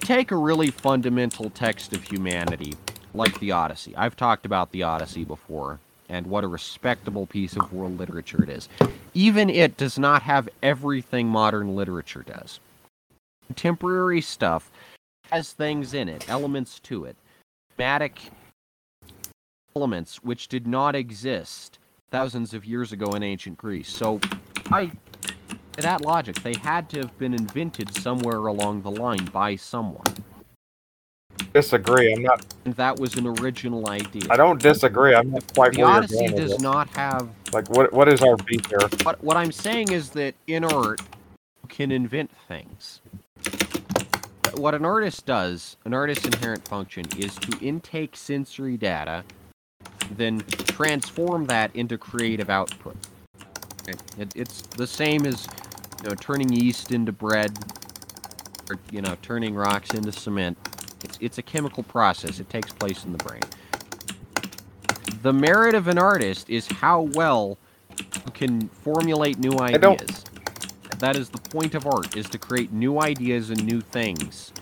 Take 0.00 0.32
a 0.32 0.36
really 0.36 0.72
fundamental 0.72 1.50
text 1.50 1.92
of 1.92 2.02
humanity, 2.02 2.74
like 3.14 3.38
the 3.38 3.52
Odyssey. 3.52 3.94
I've 3.94 4.16
talked 4.16 4.44
about 4.44 4.72
the 4.72 4.82
Odyssey 4.82 5.22
before, 5.22 5.78
and 6.08 6.26
what 6.26 6.44
a 6.44 6.48
respectable 6.48 7.26
piece 7.26 7.56
of 7.56 7.72
world 7.72 7.98
literature 7.98 8.42
it 8.42 8.48
is. 8.48 8.68
Even 9.14 9.48
it 9.48 9.76
does 9.76 9.98
not 9.98 10.22
have 10.22 10.48
everything 10.62 11.28
modern 11.28 11.74
literature 11.74 12.24
does. 12.26 12.60
Contemporary 13.46 14.20
stuff 14.20 14.70
has 15.30 15.52
things 15.52 15.94
in 15.94 16.08
it, 16.08 16.28
elements 16.28 16.78
to 16.80 17.04
it, 17.04 17.16
thematic 17.76 18.20
elements 19.74 20.22
which 20.22 20.48
did 20.48 20.66
not 20.66 20.94
exist 20.94 21.78
thousands 22.10 22.52
of 22.52 22.64
years 22.64 22.92
ago 22.92 23.12
in 23.12 23.22
ancient 23.22 23.56
Greece. 23.56 23.88
So, 23.88 24.20
I 24.70 24.92
that 25.78 26.02
logic, 26.02 26.36
they 26.42 26.54
had 26.54 26.88
to 26.90 26.98
have 26.98 27.18
been 27.18 27.32
invented 27.32 27.94
somewhere 27.96 28.46
along 28.46 28.82
the 28.82 28.90
line 28.90 29.24
by 29.26 29.56
someone, 29.56 30.21
Disagree. 31.52 32.14
I'm 32.14 32.22
not. 32.22 32.46
and 32.64 32.74
that 32.76 32.98
was 32.98 33.16
an 33.16 33.26
original 33.26 33.88
idea. 33.90 34.22
I 34.30 34.36
don't 34.36 34.60
disagree. 34.60 35.14
I'm 35.14 35.30
not 35.30 35.52
quite 35.54 35.72
the 35.72 35.82
Odyssey 35.82 36.28
does 36.28 36.60
not 36.60 36.88
have. 36.90 37.28
Like, 37.52 37.68
what? 37.68 37.92
What 37.92 38.08
is 38.08 38.22
our 38.22 38.36
beat 38.36 38.66
here? 38.66 38.78
What 39.02 39.22
what 39.22 39.36
I'm 39.36 39.52
saying 39.52 39.92
is 39.92 40.10
that 40.10 40.34
in 40.46 40.64
art, 40.64 41.00
you 41.62 41.68
can 41.68 41.92
invent 41.92 42.30
things. 42.48 43.00
What 44.54 44.74
an 44.74 44.84
artist 44.84 45.26
does, 45.26 45.76
an 45.84 45.94
artist's 45.94 46.26
inherent 46.26 46.66
function 46.68 47.06
is 47.18 47.34
to 47.36 47.58
intake 47.64 48.16
sensory 48.16 48.76
data, 48.76 49.24
then 50.10 50.40
transform 50.66 51.46
that 51.46 51.74
into 51.74 51.96
creative 51.96 52.50
output. 52.50 52.96
It, 53.88 54.02
it, 54.18 54.32
it's 54.36 54.62
the 54.62 54.86
same 54.86 55.26
as 55.26 55.46
you 56.02 56.10
know, 56.10 56.14
turning 56.14 56.52
yeast 56.52 56.92
into 56.92 57.12
bread, 57.12 57.58
or 58.70 58.78
you 58.90 59.00
know, 59.02 59.16
turning 59.22 59.54
rocks 59.54 59.94
into 59.94 60.12
cement. 60.12 60.56
It's 61.04 61.18
it's 61.20 61.38
a 61.38 61.42
chemical 61.42 61.82
process. 61.82 62.40
It 62.40 62.48
takes 62.50 62.72
place 62.72 63.04
in 63.04 63.12
the 63.12 63.18
brain. 63.18 63.42
The 65.22 65.32
merit 65.32 65.74
of 65.74 65.88
an 65.88 65.98
artist 65.98 66.50
is 66.50 66.66
how 66.66 67.02
well 67.14 67.58
you 67.98 68.32
can 68.32 68.68
formulate 68.68 69.38
new 69.38 69.58
ideas. 69.60 70.24
That 70.98 71.16
is 71.16 71.28
the 71.30 71.38
point 71.38 71.74
of 71.74 71.86
art: 71.86 72.16
is 72.16 72.28
to 72.30 72.38
create 72.38 72.72
new 72.72 73.00
ideas 73.00 73.50
and 73.50 73.64
new 73.64 73.80
things. 73.80 74.52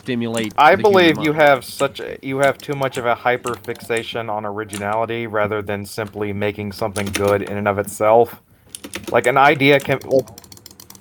Stimulate. 0.00 0.52
I 0.58 0.76
believe 0.76 1.18
you 1.22 1.32
have 1.32 1.64
such 1.64 2.00
a, 2.00 2.18
you 2.22 2.38
have 2.38 2.58
too 2.58 2.74
much 2.74 2.98
of 2.98 3.06
a 3.06 3.14
hyper 3.14 3.54
fixation 3.54 4.28
on 4.28 4.44
originality 4.44 5.26
rather 5.26 5.62
than 5.62 5.86
simply 5.86 6.32
making 6.32 6.72
something 6.72 7.06
good 7.06 7.42
in 7.42 7.56
and 7.56 7.68
of 7.68 7.78
itself. 7.78 8.42
Like 9.10 9.26
an 9.26 9.38
idea 9.38 9.80
can. 9.80 10.00
Well, 10.04 10.36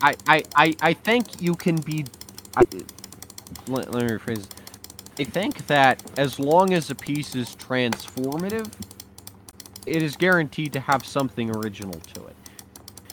I, 0.02 0.16
I, 0.28 0.44
I, 0.56 0.76
I 0.82 0.94
think 0.94 1.42
you 1.42 1.56
can 1.56 1.78
be. 1.78 2.06
I, 2.56 2.64
let, 3.68 3.92
let 3.92 4.04
me 4.04 4.10
rephrase. 4.10 4.48
I 5.20 5.24
think 5.24 5.68
that 5.68 6.02
as 6.18 6.40
long 6.40 6.74
as 6.74 6.90
a 6.90 6.96
piece 6.96 7.36
is 7.36 7.56
transformative, 7.56 8.72
it 9.86 10.02
is 10.02 10.16
guaranteed 10.16 10.74
to 10.74 10.80
have 10.80 11.06
something 11.06 11.56
original 11.56 12.00
to 12.14 12.26
it. 12.26 12.36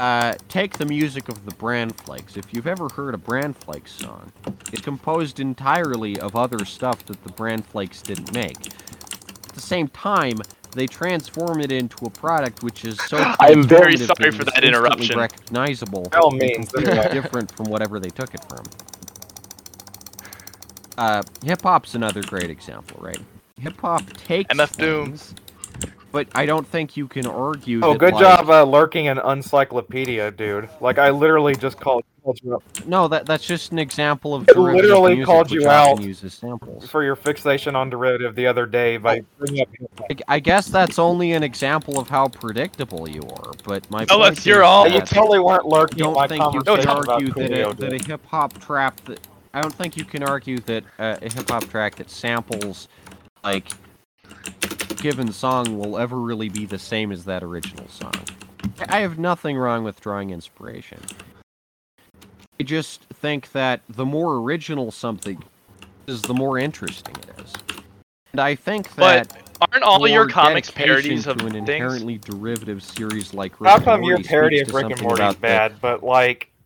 Uh, 0.01 0.35
take 0.49 0.79
the 0.79 0.87
music 0.87 1.29
of 1.29 1.45
the 1.45 1.55
Bran 1.57 1.91
Flakes. 1.91 2.39
If 2.39 2.55
you've 2.55 2.67
ever 2.67 2.89
heard 2.89 3.15
a 3.15 3.19
Bran 3.19 3.53
Flakes 3.53 3.93
song, 3.93 4.33
it's 4.73 4.81
composed 4.81 5.41
entirely 5.41 6.19
of 6.19 6.37
other 6.37 6.65
stuff 6.65 7.05
that 7.07 7.23
the 7.23 7.33
Bran 7.33 7.61
Flakes 7.61 8.01
didn't 8.01 8.33
make. 8.33 8.69
At 8.69 9.55
the 9.55 9.61
same 9.61 9.89
time, 9.89 10.39
they 10.75 10.87
transform 10.87 11.61
it 11.61 11.71
into 11.71 12.07
a 12.07 12.11
product 12.11 12.63
which 12.63 12.85
is 12.87 12.99
so. 12.99 13.19
I'm 13.41 13.65
very 13.65 13.97
transformative 13.97 14.07
sorry 14.07 14.31
that 14.31 14.35
for 14.35 14.43
it's 14.43 14.55
that 14.55 14.65
interruption. 14.65 15.19
Recognizable. 15.19 16.05
By 16.05 16.19
all 16.19 16.31
means, 16.31 16.73
different 16.73 17.55
from 17.55 17.67
whatever 17.67 18.01
they 18.01 18.11
took 18.11 18.35
it 18.35 18.45
from. 18.49 18.65
Uh, 20.99 21.23
hip 21.45 21.63
hop's 21.63 21.95
another 21.95 22.23
great 22.23 22.51
example, 22.51 22.99
right? 23.03 23.21
Hip 23.61 23.81
hop 23.81 24.03
takes 24.15 24.53
MF 24.55 24.77
Doom. 24.77 25.19
but 26.13 26.27
I 26.35 26.45
don't 26.47 26.67
think 26.67 26.97
you 26.97 27.07
can 27.07 27.27
argue. 27.27 27.81
oh, 27.83 27.93
that, 27.93 27.99
good 27.99 28.15
like- 28.15 28.23
job 28.23 28.51
uh, 28.51 28.65
lurking 28.65 29.09
an 29.09 29.19
encyclopedia, 29.19 30.31
dude. 30.31 30.69
Like 30.81 30.99
I 30.99 31.11
literally 31.11 31.55
just 31.57 31.79
called, 31.79 32.03
called 32.25 32.41
you 32.43 32.57
up 32.57 32.63
No, 32.87 33.07
that 33.09 33.27
that's 33.27 33.47
just 33.47 33.71
an 33.73 33.79
example 33.79 34.35
of 34.35 34.49
It 34.49 34.55
derivative 34.55 34.83
literally 34.91 35.15
music, 35.17 35.27
called 35.27 35.51
you 35.51 35.69
out. 35.69 36.01
uses 36.03 36.35
samples. 36.35 36.89
for 36.91 37.05
your 37.05 37.17
fixation 37.17 37.77
on 37.77 37.91
derivative 37.91 38.35
the 38.35 38.47
other 38.47 38.67
day 38.67 38.97
by 38.97 39.23
bringing 39.39 39.63
up. 39.63 39.69
I, 40.29 40.37
I 40.37 40.41
guess 40.41 40.67
that's 40.67 40.99
only 40.99 41.33
an 41.33 41.43
example 41.43 41.99
of 41.99 42.09
how 42.09 42.29
predictable 42.29 43.09
you 43.09 43.23
are. 43.23 43.53
But 43.65 43.89
my 43.91 44.01
No, 44.09 44.17
point 44.19 44.35
that's 44.35 44.47
your 44.47 44.63
is 44.63 44.67
all. 44.67 44.89
You 44.89 45.01
totally 45.03 45.39
weren't 45.39 45.65
I 45.67 45.69
lurking 45.69 45.99
don't 45.99 46.15
my 46.15 46.27
think 46.29 46.43
you 46.55 46.63
can 46.63 46.89
argue 46.89 47.33
that 47.35 47.53
a, 47.71 47.75
that 47.75 47.93
a 47.93 47.99
hip 48.05 48.27
hop 48.27 48.59
trap 48.59 48.97
that 49.05 49.21
I 49.53 49.61
don't 49.61 49.75
think 49.75 49.97
you 49.97 50.05
can 50.05 50.23
argue 50.23 50.59
that 50.61 50.85
uh, 50.99 51.17
a 51.21 51.33
hip 51.33 51.49
hop 51.51 51.65
track 51.69 51.97
that 51.97 52.11
samples 52.11 52.89
like 53.43 53.69
given 54.97 55.33
song 55.33 55.79
will 55.79 55.99
ever 55.99 56.17
really 56.19 56.49
be 56.49 56.67
the 56.67 56.79
same 56.79 57.11
as 57.11 57.25
that 57.25 57.43
original 57.43 57.89
song. 57.89 58.13
I 58.89 58.99
I 58.99 59.01
have 59.01 59.19
nothing 59.19 59.57
wrong 59.57 59.85
with 59.85 60.01
drawing 60.01 60.31
inspiration. 60.31 61.01
I 62.59 62.63
just 62.63 63.03
think 63.05 63.53
that 63.53 63.81
the 63.89 64.05
more 64.05 64.37
original 64.37 64.91
something 64.91 65.43
is, 66.07 66.23
the 66.23 66.35
more 66.35 66.59
interesting 66.59 67.15
it 67.17 67.41
is. 67.45 67.53
And 68.33 68.41
I 68.41 68.55
think 68.55 68.95
that. 68.97 69.29
But 69.29 69.29
that 69.31 69.51
Aren't 69.73 69.85
all 69.85 70.09
your 70.09 70.27
comics 70.27 70.71
parodies 70.71 71.27
of 71.27 71.37
to 71.39 71.45
an 71.47 71.53
things? 71.53 71.69
inherently 71.69 72.17
derivative 72.17 72.83
series 72.83 73.35
like 73.35 73.61
Rick 73.61 73.69
How 73.69 73.77
and 73.77 73.85
come 73.85 74.03
your 74.05 74.17
Morty 74.17 74.29
parody 74.29 74.61
of 74.61 74.73
Rick 74.73 74.91
and 74.91 75.03
Morty 75.03 75.15
is 75.15 75.19
about 75.21 75.35
the- 75.35 75.41
bad, 75.41 75.81
but 75.83 76.03
like, 76.03 76.47
how 76.47 76.60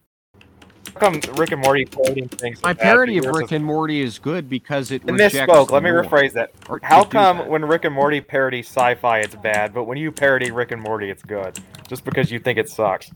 come 0.94 1.20
Rick 1.36 1.52
and 1.52 1.60
Morty 1.60 1.84
parodying 1.84 2.28
things? 2.28 2.62
My 2.62 2.72
but 2.72 2.82
parody 2.82 3.18
of 3.18 3.26
Rick 3.26 3.46
is- 3.46 3.52
and 3.52 3.64
Morty 3.64 4.00
is 4.02 4.18
good 4.18 4.48
because 4.48 4.90
it 4.90 5.02
I 5.06 5.12
misspoke. 5.12 5.70
Let 5.70 5.82
me 5.82 5.90
rephrase 5.90 6.32
that. 6.32 6.52
How 6.82 7.04
come 7.04 7.38
that. 7.38 7.48
when 7.48 7.64
Rick 7.64 7.84
and 7.84 7.94
Morty 7.94 8.20
parody 8.20 8.60
sci-fi, 8.60 9.20
it's 9.20 9.36
bad, 9.36 9.74
but 9.74 9.84
when 9.84 9.98
you 9.98 10.12
parody 10.12 10.50
Rick 10.50 10.72
and 10.72 10.82
Morty, 10.82 11.10
it's 11.10 11.22
good? 11.22 11.58
Just 11.88 12.04
because 12.04 12.30
you 12.30 12.38
think 12.38 12.58
it 12.58 12.68
sucks. 12.68 13.10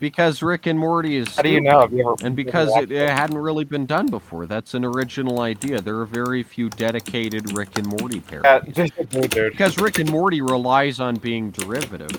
Because 0.00 0.42
Rick 0.42 0.66
and 0.66 0.78
Morty 0.78 1.16
is 1.16 1.34
How 1.34 1.42
do 1.42 1.48
you 1.48 1.60
know? 1.60 1.88
You? 1.90 2.16
And 2.22 2.36
because 2.36 2.74
it, 2.76 2.92
it 2.92 3.10
hadn't 3.10 3.38
really 3.38 3.64
been 3.64 3.84
done 3.84 4.06
before. 4.06 4.46
That's 4.46 4.74
an 4.74 4.84
original 4.84 5.40
idea. 5.40 5.80
There 5.80 5.98
are 5.98 6.06
very 6.06 6.42
few 6.44 6.70
dedicated 6.70 7.56
Rick 7.56 7.76
and 7.78 7.86
Morty 7.98 8.20
parodies. 8.20 8.92
Because 9.10 9.78
Rick 9.78 9.98
and 9.98 10.10
Morty 10.10 10.40
relies 10.40 11.00
on 11.00 11.16
being 11.16 11.50
derivative. 11.50 12.12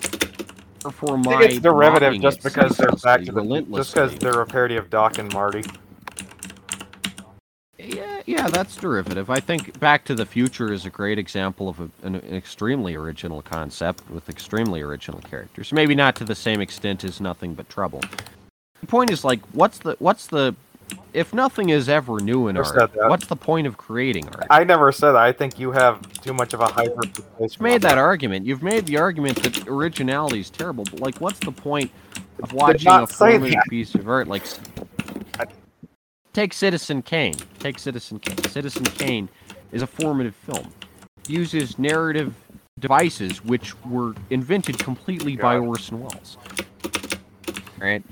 I 0.86 1.16
my 1.16 1.24
think 1.24 1.52
it's 1.52 1.60
derivative 1.60 2.22
just 2.22 2.44
because 2.44 2.78
they're 2.78 2.92
back 2.92 3.24
to 3.24 3.32
the 3.32 3.66
just 3.76 3.94
because 3.94 4.16
they're 4.16 4.42
a 4.42 4.46
parody 4.46 4.78
of 4.78 4.90
Doc 4.90 5.18
and 5.18 5.32
Marty. 5.34 5.64
Yeah, 7.78 8.22
yeah, 8.26 8.48
that's 8.48 8.76
derivative. 8.76 9.30
I 9.30 9.40
think 9.40 9.80
Back 9.80 10.04
to 10.06 10.16
the 10.16 10.26
Future 10.26 10.72
is 10.72 10.86
a 10.86 10.90
great 10.90 11.18
example 11.18 11.70
of 11.70 11.80
a, 11.80 11.90
an, 12.04 12.16
an 12.16 12.36
extremely 12.36 12.94
original 12.94 13.42
concept 13.42 14.10
with 14.10 14.30
extremely 14.30 14.82
original 14.82 15.22
characters. 15.22 15.72
Maybe 15.72 15.96
not 15.96 16.16
to 16.18 16.26
the 16.26 16.36
same 16.36 16.60
extent 16.60 17.04
as 17.06 17.22
Nothing 17.22 17.54
But 17.54 17.70
Trouble. 17.70 18.02
The 18.82 18.88
point 18.88 19.12
is 19.12 19.24
like, 19.24 19.40
what's 19.54 19.80
the 19.80 19.96
what's 20.00 20.28
the 20.28 20.56
if 21.14 21.34
nothing 21.34 21.70
is 21.70 21.90
ever 21.90 22.20
new 22.20 22.48
in 22.48 22.58
I've 22.58 22.66
art, 22.66 22.92
what's 22.96 23.28
the 23.28 23.36
point 23.36 23.68
of 23.68 23.78
creating 23.78 24.28
art? 24.28 24.48
I 24.50 24.64
never 24.64 24.92
said 24.92 25.12
that. 25.14 25.22
I 25.22 25.32
think 25.32 25.60
you 25.60 25.72
have 25.72 26.02
too 26.22 26.34
much 26.34 26.54
of 26.54 26.62
a 26.62 26.68
hyper. 26.68 27.02
You've 27.40 27.62
made 27.62 27.82
that 27.82 27.98
argument. 27.98 28.46
You've 28.46 28.64
made 28.64 28.86
the 28.86 28.98
argument 28.98 29.42
that 29.44 29.68
originality 29.68 30.40
is 30.40 30.50
terrible, 30.50 30.84
but 30.86 31.00
like, 31.00 31.20
what's 31.20 31.40
the 31.40 31.52
point 31.52 31.92
of 32.42 32.54
watching 32.54 32.92
a 32.92 33.08
formative 33.08 33.64
piece 33.70 33.96
of 33.96 34.08
art? 34.08 34.28
Like, 34.28 34.44
take 36.34 36.54
Citizen 36.54 37.02
Kane. 37.02 37.36
Take 37.60 37.80
Citizen 37.80 38.20
Kane. 38.20 38.38
Citizen 38.50 38.86
Kane 38.86 39.30
is 39.72 39.82
a 39.82 39.88
formative 39.88 40.36
film. 40.36 40.72
Uses 41.28 41.78
narrative 41.78 42.34
devices 42.80 43.44
which 43.44 43.76
were 43.86 44.16
invented 44.30 44.80
completely 44.80 45.36
by. 45.36 45.58
Orson 45.58 46.00
Welles. 46.00 46.38
Right. 47.78 48.04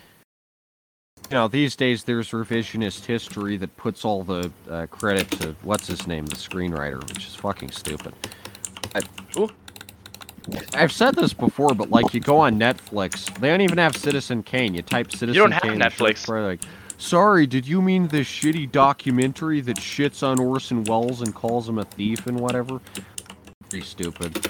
You 1.29 1.35
know, 1.35 1.47
these 1.47 1.75
days 1.75 2.05
there's 2.05 2.31
revisionist 2.31 3.05
history 3.05 3.57
that 3.57 3.75
puts 3.75 4.05
all 4.05 4.23
the 4.23 4.49
uh, 4.69 4.85
credit 4.87 5.29
to 5.31 5.55
what's 5.63 5.87
his 5.87 6.07
name, 6.07 6.25
the 6.25 6.35
screenwriter, 6.35 7.05
which 7.09 7.27
is 7.27 7.35
fucking 7.35 7.71
stupid. 7.71 8.13
I, 8.95 9.01
I've 10.73 10.93
said 10.93 11.15
this 11.15 11.33
before, 11.33 11.73
but 11.75 11.89
like 11.89 12.13
you 12.13 12.21
go 12.21 12.37
on 12.37 12.57
Netflix, 12.57 13.37
they 13.39 13.49
don't 13.49 13.59
even 13.59 13.77
have 13.77 13.97
Citizen 13.97 14.41
Kane. 14.41 14.73
You 14.73 14.81
type 14.81 15.11
Citizen 15.11 15.51
don't 15.51 15.61
Kane. 15.61 15.81
and 15.81 15.93
search 15.93 16.15
Netflix. 16.25 16.27
like 16.29 16.61
Sorry, 16.97 17.45
did 17.45 17.67
you 17.67 17.81
mean 17.81 18.07
this 18.07 18.27
shitty 18.27 18.71
documentary 18.71 19.61
that 19.61 19.77
shits 19.77 20.25
on 20.25 20.39
Orson 20.39 20.83
Welles 20.85 21.21
and 21.21 21.33
calls 21.35 21.69
him 21.69 21.77
a 21.77 21.85
thief 21.85 22.25
and 22.25 22.39
whatever? 22.39 22.79
Pretty 23.69 23.85
stupid. 23.85 24.49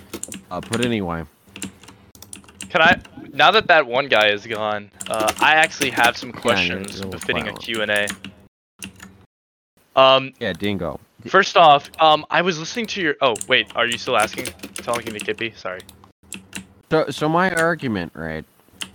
Uh, 0.49 0.61
but 0.61 0.85
anyway, 0.85 1.25
Can 2.69 2.81
I? 2.81 2.99
Now 3.33 3.51
that 3.51 3.67
that 3.67 3.87
one 3.87 4.07
guy 4.07 4.29
is 4.29 4.45
gone, 4.45 4.91
uh, 5.09 5.31
I 5.39 5.55
actually 5.55 5.91
have 5.91 6.17
some 6.17 6.31
questions 6.31 6.95
little 6.95 7.11
befitting 7.11 7.47
a. 7.47 7.53
Q 7.53 7.81
and 7.81 7.91
A. 7.91 8.07
Um, 9.95 10.33
yeah, 10.39 10.53
Dingo. 10.53 10.99
first 11.27 11.57
off, 11.57 11.89
um, 11.99 12.25
I 12.29 12.41
was 12.41 12.59
listening 12.59 12.87
to 12.87 13.01
your. 13.01 13.15
Oh, 13.21 13.35
wait, 13.47 13.75
are 13.75 13.87
you 13.87 13.97
still 13.97 14.17
asking? 14.17 14.45
Talking 14.75 15.13
to 15.13 15.19
Kippy? 15.19 15.53
Sorry. 15.55 15.81
So, 16.91 17.09
so 17.09 17.27
my 17.27 17.53
argument, 17.55 18.11
right, 18.15 18.45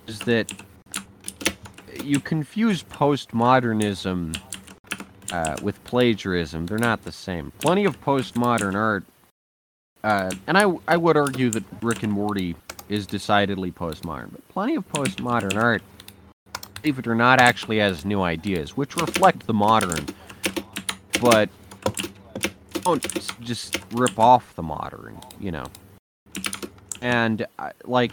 is 0.07 0.19
that 0.21 0.53
you 2.03 2.21
confuse 2.21 2.83
postmodernism 2.85 4.39
uh, 5.33 5.57
with 5.63 5.83
plagiarism. 5.85 6.67
They're 6.67 6.79
not 6.79 7.05
the 7.05 7.13
same. 7.13 7.53
Plenty 7.59 7.85
of 7.85 8.01
postmodern 8.03 8.75
art, 8.75 9.05
uh, 10.05 10.31
and 10.47 10.57
I, 10.57 10.73
I 10.89 10.97
would 10.97 11.17
argue 11.17 11.51
that 11.51 11.65
Rick 11.81 12.03
and 12.03 12.13
Morty 12.13 12.55
is 12.93 13.07
decidedly 13.07 13.73
postmodern, 13.73 14.31
but 14.33 14.47
plenty 14.49 14.75
of 14.75 14.87
postmodern 14.89 15.57
art, 15.57 15.83
believe 16.83 16.99
it 16.99 17.07
or 17.07 17.15
not, 17.15 17.41
actually 17.41 17.79
has 17.79 18.05
new 18.05 18.21
ideas, 18.21 18.77
which 18.77 18.97
reflect 18.97 19.47
the 19.47 19.55
modern, 19.55 20.07
but 21.21 21.49
don't 22.83 23.03
just 23.41 23.79
rip 23.93 24.19
off 24.19 24.55
the 24.57 24.63
modern, 24.63 25.19
you 25.41 25.51
know? 25.51 25.65
And 27.01 27.47
uh, 27.59 27.71
like 27.85 28.13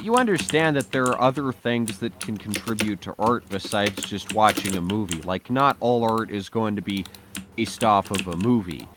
you 0.00 0.14
understand 0.14 0.76
that 0.76 0.92
there 0.92 1.04
are 1.04 1.20
other 1.20 1.52
things 1.52 1.98
that 1.98 2.18
can 2.20 2.36
contribute 2.36 3.00
to 3.02 3.14
art 3.18 3.44
besides 3.48 4.04
just 4.04 4.34
watching 4.34 4.76
a 4.76 4.80
movie. 4.80 5.20
Like 5.22 5.50
not 5.50 5.76
all 5.80 6.04
art 6.04 6.30
is 6.30 6.48
going 6.48 6.76
to 6.76 6.82
be 6.82 7.04
based 7.56 7.82
off 7.82 8.10
of 8.10 8.26
a 8.28 8.36
movie 8.36 8.88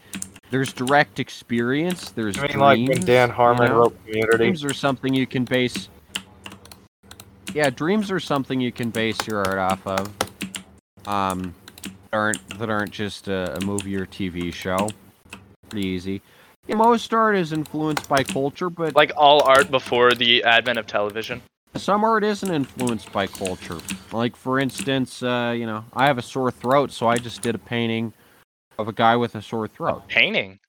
there's 0.54 0.72
direct 0.72 1.20
experience 1.20 2.12
there's 2.12 2.38
I 2.38 2.46
mean, 2.46 2.60
like 2.60 2.78
when 2.78 2.86
dreams, 2.86 3.06
Dan 3.06 3.32
Harmon 3.32 3.64
you 3.64 3.70
know? 3.70 3.76
wrote 3.80 4.06
Community. 4.06 4.38
dreams 4.38 4.64
are 4.64 4.72
something 4.74 5.12
you 5.12 5.26
can 5.26 5.46
base 5.46 5.90
yeah 7.56 7.72
dreams 7.72 8.12
are 8.12 8.20
something 8.20 8.62
you 8.62 8.72
can 8.72 8.92
base 8.92 9.26
your 9.26 9.40
art 9.40 9.58
off 9.58 9.88
of 9.88 11.08
um 11.08 11.56
that 12.12 12.18
aren't 12.18 12.60
that 12.60 12.70
aren't 12.70 12.92
just 12.92 13.28
a, 13.30 13.58
a 13.58 13.66
movie 13.66 13.96
or 13.96 14.06
tv 14.06 14.54
show 14.54 14.88
pretty 15.70 15.88
easy 15.88 16.22
yeah, 16.68 16.76
most 16.76 17.12
art 17.16 17.36
is 17.36 17.52
influenced 17.52 18.08
by 18.08 18.24
culture 18.24 18.70
but 18.70 18.96
Like 18.96 19.12
all 19.18 19.42
art 19.44 19.72
before 19.72 20.12
the 20.14 20.44
advent 20.44 20.78
of 20.78 20.86
television. 20.86 21.42
some 21.76 22.04
art 22.04 22.24
isn't 22.24 22.52
influenced 22.52 23.12
by 23.12 23.26
culture 23.26 23.80
like 24.12 24.36
for 24.36 24.60
instance 24.60 25.24
uh, 25.24 25.52
you 25.58 25.66
know 25.66 25.84
i 25.96 26.06
have 26.06 26.20
a 26.20 26.22
sore 26.22 26.52
throat 26.52 26.92
so 26.92 27.08
i 27.08 27.18
just 27.18 27.42
did 27.42 27.56
a 27.56 27.58
painting 27.58 28.14
of 28.78 28.88
a 28.88 28.94
guy 28.94 29.16
with 29.16 29.36
a 29.36 29.42
sore 29.42 29.68
throat 29.68 30.08
Painting. 30.08 30.60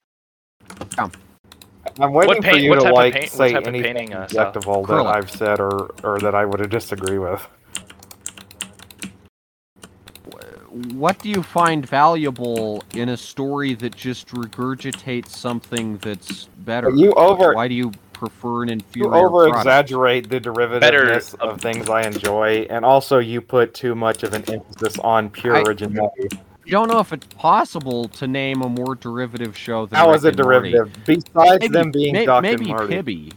I'm 2.01 2.13
waiting 2.13 2.43
for 2.43 2.57
you 2.57 2.75
to 2.75 2.93
like 2.93 3.15
paint- 3.15 3.31
say 3.31 3.53
type 3.53 3.63
of 3.63 3.69
anything 3.69 3.95
painting, 3.97 4.15
uh, 4.15 4.27
objectable 4.27 4.87
that 4.89 5.07
I've 5.07 5.31
said 5.31 5.61
or 5.61 5.91
or 6.03 6.19
that 6.21 6.35
I 6.35 6.45
would 6.45 6.69
disagree 6.71 7.19
with. 7.19 7.47
what 10.95 11.17
do 11.21 11.29
you 11.29 11.41
find 11.41 11.87
valuable 11.89 12.83
in 12.95 13.11
a 13.11 13.17
story 13.17 13.75
that 13.75 13.95
just 13.95 14.27
regurgitates 14.29 15.29
something 15.29 15.99
that's 15.99 16.47
better 16.65 16.91
You 16.91 17.13
over 17.15 17.55
why 17.55 17.69
do 17.69 17.75
you 17.75 17.93
prefer 18.13 18.65
an 18.65 18.69
you 18.71 18.73
inferior 18.75 19.15
over 19.15 19.45
product? 19.51 19.59
exaggerate 19.67 20.29
the 20.31 20.41
derivativeness 20.41 20.81
Better- 20.81 21.37
of 21.53 21.61
things 21.61 21.89
I 21.89 22.03
enjoy, 22.03 22.67
and 22.71 22.85
also 22.85 23.19
you 23.19 23.41
put 23.41 23.73
too 23.75 23.95
much 23.95 24.25
of 24.25 24.33
an 24.35 24.43
emphasis 24.51 24.99
on 25.01 25.31
pure 25.31 25.57
I- 25.59 25.63
originality. 25.63 26.29
I 26.33 26.39
don't 26.71 26.89
know 26.89 26.99
if 27.01 27.13
it's 27.13 27.27
possible 27.35 28.09
to 28.09 28.27
name 28.27 28.63
a 28.63 28.69
more 28.69 28.95
derivative 28.95 29.57
show 29.57 29.87
than 29.87 29.99
How 29.99 30.09
Rick 30.09 30.17
is 30.19 30.25
it 30.25 30.29
and 30.41 30.49
Morty. 30.49 30.71
derivative? 30.73 31.05
Besides 31.05 31.61
Maybe, 31.61 31.69
them 31.69 31.91
being 31.91 32.13
may- 32.15 32.27
Doc 32.27 32.43
maybe 32.43 32.65
and 32.65 32.69
Marty. 32.69 32.95
Pibby. 32.97 33.33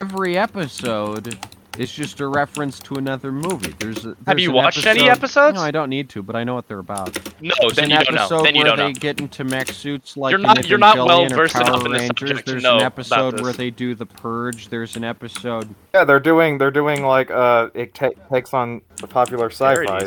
Every 0.00 0.38
episode 0.38 1.38
is 1.78 1.92
just 1.92 2.20
a 2.20 2.26
reference 2.26 2.78
to 2.80 2.94
another 2.94 3.30
movie. 3.30 3.74
There's 3.78 4.04
a, 4.06 4.16
Have 4.26 4.38
you 4.38 4.48
an 4.50 4.56
watched 4.56 4.86
any 4.86 5.08
episodes? 5.10 5.54
No, 5.56 5.60
I 5.60 5.70
don't 5.70 5.88
need 5.90 6.08
to, 6.10 6.22
but 6.22 6.34
I 6.36 6.42
know 6.42 6.54
what 6.54 6.66
they're 6.68 6.78
about. 6.78 7.14
No, 7.42 7.52
There's 7.60 7.74
then 7.76 7.84
an 7.84 7.90
you 7.90 7.96
don't 8.04 8.14
know. 8.14 8.20
episode 8.22 8.44
Then 8.44 8.54
you 8.54 8.60
where 8.62 8.70
don't 8.70 8.78
know. 8.78 8.86
they 8.86 8.92
get 8.94 9.20
into 9.20 9.44
mech 9.44 9.68
suits 9.68 10.16
like 10.16 10.32
You're 10.32 10.40
in 10.40 10.46
not- 10.46 10.68
you're 10.68 10.78
not 10.78 10.96
Evangelion 10.96 11.06
well 11.06 11.24
or 11.24 11.28
versed 11.36 11.54
enough 11.56 11.68
Power 11.68 11.86
in 11.86 11.92
this 11.92 12.00
Rangers. 12.00 12.28
subject 12.28 12.46
to 12.46 12.52
There's 12.52 12.62
know 12.62 12.70
an 12.72 12.76
about 12.78 12.86
episode 12.86 13.34
where 13.40 13.44
this. 13.52 13.56
they 13.56 13.70
do 13.70 13.94
the 13.94 14.06
purge. 14.06 14.68
There's 14.68 14.96
an 14.96 15.04
episode. 15.04 15.74
Yeah, 15.94 16.04
they're 16.04 16.18
doing 16.20 16.58
they're 16.58 16.70
doing 16.70 17.04
like 17.04 17.30
uh 17.30 17.68
it 17.74 17.94
ta- 17.94 18.10
takes 18.32 18.52
on 18.54 18.80
the 18.96 19.06
popular 19.06 19.50
sci-fi. 19.50 20.06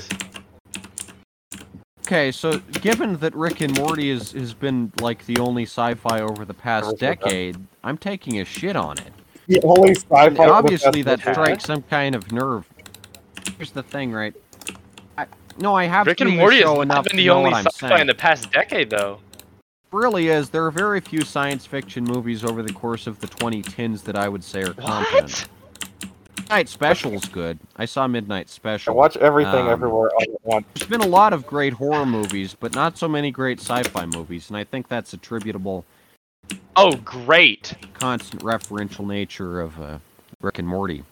Parodies. 2.06 2.12
Okay, 2.12 2.32
so 2.32 2.60
given 2.82 3.18
that 3.18 3.36
Rick 3.36 3.62
and 3.62 3.78
Morty 3.78 4.10
is, 4.10 4.32
has 4.34 4.54
been 4.54 4.91
like 5.01 5.26
the 5.26 5.39
only 5.39 5.64
sci-fi 5.64 6.22
over 6.22 6.45
the 6.45 6.54
past 6.54 6.86
Never 6.86 6.97
said 6.97 6.99
that. 6.99 7.22
decade, 7.22 7.58
I'm 7.84 7.97
taking 7.97 8.39
a 8.41 8.45
shit 8.45 8.76
on 8.76 8.97
it. 8.99 9.14
The 9.47 9.62
only 9.64 9.91
sci-fi. 9.95 10.28
And 10.28 10.39
obviously 10.39 11.01
that's 11.01 11.24
that 11.24 11.34
strikes 11.36 11.66
some 11.66 11.82
kind 11.84 12.16
of 12.16 12.32
nerve. 12.32 12.68
Here's 13.58 13.72
the 13.72 13.84
thing, 13.84 14.12
right? 14.12 14.34
I, 15.18 15.28
no, 15.58 15.76
I 15.76 15.86
have 15.86 16.08
Rick 16.08 16.20
seen 16.20 16.28
and 16.30 16.38
Morty 16.38 16.58
has 16.58 16.64
show 16.64 16.76
not 16.76 16.84
enough 16.84 17.06
been 17.06 17.18
the 17.18 17.30
only 17.30 17.51
sci-fi 17.54 17.89
saying. 17.89 18.01
in 18.01 18.08
the 18.08 18.16
past 18.16 18.51
decade, 18.51 18.89
though. 18.89 19.20
really 19.91 20.28
is. 20.30 20.49
There 20.49 20.66
are 20.66 20.72
very 20.72 20.99
few 21.01 21.22
science 21.22 21.66
fiction 21.66 22.04
movies 22.04 22.43
over 22.43 22.64
the 22.64 22.74
course 22.74 23.08
of 23.08 23.20
the 23.20 23.28
2010s 23.28 24.04
that 24.04 24.16
I 24.16 24.30
would 24.30 24.43
say 24.43 24.62
are 24.64 24.74
competent. 24.74 25.32
What? 25.32 25.49
Midnight 26.44 26.70
Special's 26.70 27.26
good. 27.26 27.58
I 27.78 27.86
saw 27.86 28.08
Midnight 28.08 28.50
Special. 28.50 28.94
I 28.94 28.96
watch 28.96 29.18
everything 29.18 29.54
Um, 29.66 29.70
everywhere 29.70 30.10
all 30.14 30.22
at 30.22 30.46
once. 30.46 30.66
There's 30.76 30.89
been 30.89 31.02
a 31.02 31.08
lot 31.08 31.34
of 31.34 31.48
great 31.48 31.74
horror 31.74 32.06
movies, 32.06 32.56
but 32.60 32.76
not 32.76 32.98
so 32.98 33.08
many 33.08 33.32
great 33.32 33.60
sci-fi 33.60 34.06
movies, 34.06 34.50
and 34.50 34.58
I 34.58 34.64
think 34.64 34.88
that's 34.88 35.14
attributable 35.14 35.86
Oh, 36.76 36.98
great. 36.98 37.74
constant 37.94 38.41
referential 38.44 39.08
nature 39.08 39.62
of 39.62 39.80
uh, 39.82 40.00
Rick 40.41 40.60
and 40.60 40.68
Morty. 40.68 41.04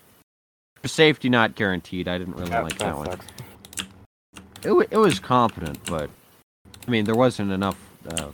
Safety 0.86 1.30
not 1.30 1.56
guaranteed. 1.56 2.08
I 2.08 2.18
didn't 2.18 2.36
really 2.36 2.50
That- 2.50 2.64
like 2.64 2.78
that 2.80 2.86
that 2.86 2.98
one. 2.98 3.20
It, 4.64 4.72
wa- 4.74 4.86
it 4.92 4.98
was 4.98 5.20
competent, 5.20 5.80
but 5.86 6.10
I 6.88 6.92
mean, 6.92 7.06
there 7.06 7.16
wasn't 7.16 7.52
enough 7.52 7.78
uh, 8.08 8.28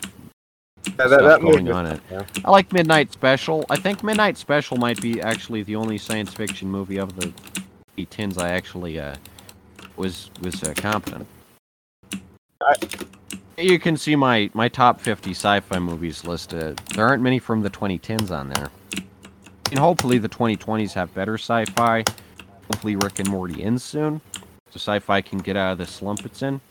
Yeah, 0.87 1.07
that, 1.07 1.19
stuff 1.19 1.21
that 1.21 1.41
going 1.41 1.71
on 1.71 1.85
it. 1.85 2.01
yeah. 2.11 2.23
I 2.45 2.51
like 2.51 2.71
Midnight 2.73 3.11
Special. 3.11 3.65
I 3.69 3.77
think 3.77 4.03
Midnight 4.03 4.37
Special 4.37 4.77
might 4.77 5.01
be 5.01 5.21
actually 5.21 5.63
the 5.63 5.75
only 5.75 5.97
science 5.97 6.33
fiction 6.33 6.69
movie 6.69 6.97
of 6.97 7.15
the 7.15 7.31
10s 7.97 8.37
I 8.37 8.49
actually 8.49 8.99
uh, 8.99 9.15
was 9.95 10.29
was 10.41 10.63
uh, 10.63 10.73
competent. 10.75 11.27
You 13.57 13.79
can 13.79 13.97
see 13.97 14.15
my, 14.15 14.51
my 14.53 14.67
top 14.67 15.01
50 15.01 15.31
sci-fi 15.31 15.79
movies 15.79 16.23
listed. 16.23 16.77
There 16.93 17.07
aren't 17.07 17.23
many 17.23 17.39
from 17.39 17.61
the 17.61 17.71
2010s 17.71 18.29
on 18.29 18.49
there. 18.49 18.69
And 19.71 19.79
hopefully 19.79 20.19
the 20.19 20.29
2020s 20.29 20.93
have 20.93 21.13
better 21.15 21.35
sci-fi. 21.39 22.03
Hopefully 22.71 22.95
Rick 22.97 23.19
and 23.19 23.29
Morty 23.29 23.63
ends 23.63 23.83
soon, 23.83 24.21
so 24.33 24.75
sci-fi 24.75 25.21
can 25.21 25.39
get 25.39 25.57
out 25.57 25.71
of 25.73 25.77
the 25.79 25.87
slump 25.87 26.25
it's 26.25 26.41
in. 26.41 26.61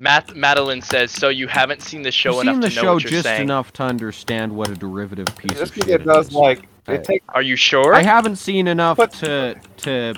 Matt 0.00 0.34
Madeline 0.34 0.82
says, 0.82 1.10
so 1.12 1.28
you 1.28 1.46
haven't 1.46 1.80
seen 1.82 2.02
the 2.02 2.10
show 2.10 2.36
I've 2.36 2.42
enough 2.42 2.54
seen 2.54 2.60
the 2.62 2.68
to 2.70 2.74
know 2.76 2.82
show 2.82 2.94
what 2.94 3.02
you're 3.04 3.10
just 3.10 3.22
saying. 3.24 3.42
enough 3.42 3.72
to 3.74 3.84
understand 3.84 4.54
what 4.54 4.68
a 4.68 4.74
derivative 4.74 5.26
piece 5.36 5.52
Just 5.56 5.70
of 5.70 5.74
because 5.74 5.90
shit 5.90 6.00
it 6.00 6.04
does 6.04 6.28
is. 6.28 6.32
like 6.34 6.66
I- 6.88 6.94
it 6.94 7.04
takes 7.04 7.24
Are 7.28 7.42
you 7.42 7.56
sure? 7.56 7.94
I 7.94 8.02
haven't 8.02 8.36
seen 8.36 8.66
enough 8.66 8.96
But- 8.96 9.12
to 9.14 9.56
to 9.78 10.14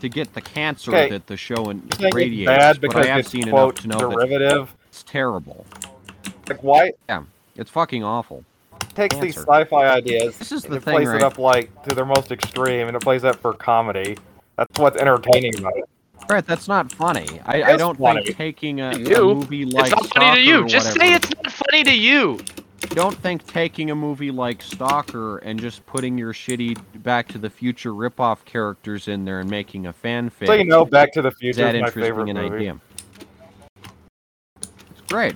to 0.00 0.08
get 0.08 0.32
the 0.34 0.40
cancer 0.40 0.90
Okay, 0.90 1.10
that 1.10 1.28
the 1.28 1.36
show 1.36 1.68
and 1.70 1.80
saying 1.94 2.06
it's 2.08 2.14
radiates, 2.16 2.48
bad 2.48 2.80
but 2.80 2.90
because 2.90 3.06
I 3.06 3.08
have 3.10 3.20
it's 3.20 3.30
seen 3.30 3.48
quote 3.50 3.84
enough 3.84 3.98
to 4.00 4.04
know 4.04 4.08
that 4.10 4.26
derivative. 4.26 4.74
it's 4.88 5.02
terrible. 5.04 5.64
Like 6.48 6.62
why 6.64 6.92
It's 7.54 7.70
fucking 7.70 8.02
awful. 8.02 8.44
it 8.80 8.88
takes 8.96 9.14
these 9.18 9.34
Cancer. 9.36 9.52
sci-fi 9.52 9.88
ideas 9.88 10.38
This 10.38 10.50
is 10.50 10.64
and 10.64 10.72
the 10.72 10.78
it 10.78 10.82
thing, 10.82 10.94
plays 10.94 11.06
right? 11.08 11.16
it 11.18 11.22
up 11.22 11.38
like 11.38 11.70
to 11.84 11.94
their 11.94 12.06
most 12.06 12.32
extreme, 12.32 12.88
and 12.88 12.96
it 12.96 13.00
plays 13.02 13.22
that 13.22 13.36
for 13.36 13.52
comedy. 13.52 14.16
That's 14.56 14.76
what's 14.80 14.96
entertaining 15.00 15.56
about 15.58 15.76
it. 15.76 15.84
Right, 16.28 16.46
that's 16.46 16.68
not 16.68 16.90
funny. 16.92 17.26
I, 17.44 17.62
I 17.62 17.76
don't 17.76 17.98
funny. 17.98 18.24
think 18.24 18.36
taking 18.36 18.80
a, 18.80 18.90
a 18.90 19.20
movie 19.22 19.64
like 19.66 19.92
it's 19.92 20.14
not 20.14 20.14
funny 20.14 20.40
to 20.40 20.46
you. 20.46 20.66
Just 20.66 20.94
say 20.94 21.12
it's 21.14 21.30
not 21.34 21.52
funny 21.52 21.84
to 21.84 21.92
you. 21.94 22.38
Don't 22.90 23.16
think 23.18 23.46
taking 23.46 23.90
a 23.90 23.94
movie 23.94 24.30
like 24.30 24.60
Stalker 24.62 25.38
and 25.38 25.58
just 25.60 25.84
putting 25.86 26.18
your 26.18 26.32
shitty 26.32 26.76
Back 27.02 27.28
to 27.28 27.38
the 27.38 27.48
Future 27.50 27.92
ripoff 27.92 28.44
characters 28.44 29.08
in 29.08 29.24
there 29.24 29.40
and 29.40 29.48
making 29.50 29.86
a 29.86 29.92
fanfic 29.92 30.46
So 30.46 30.52
you 30.54 30.64
know, 30.64 30.84
Back 30.84 31.12
to 31.12 31.22
the 31.22 31.28
is 31.28 31.36
Future 31.36 31.62
that 31.62 31.74
is 31.74 31.80
my 31.80 31.86
interesting 31.88 32.02
favorite 32.02 32.28
an 32.30 32.36
movie. 32.36 32.56
idea. 32.56 32.80
It's 34.90 35.00
great. 35.08 35.34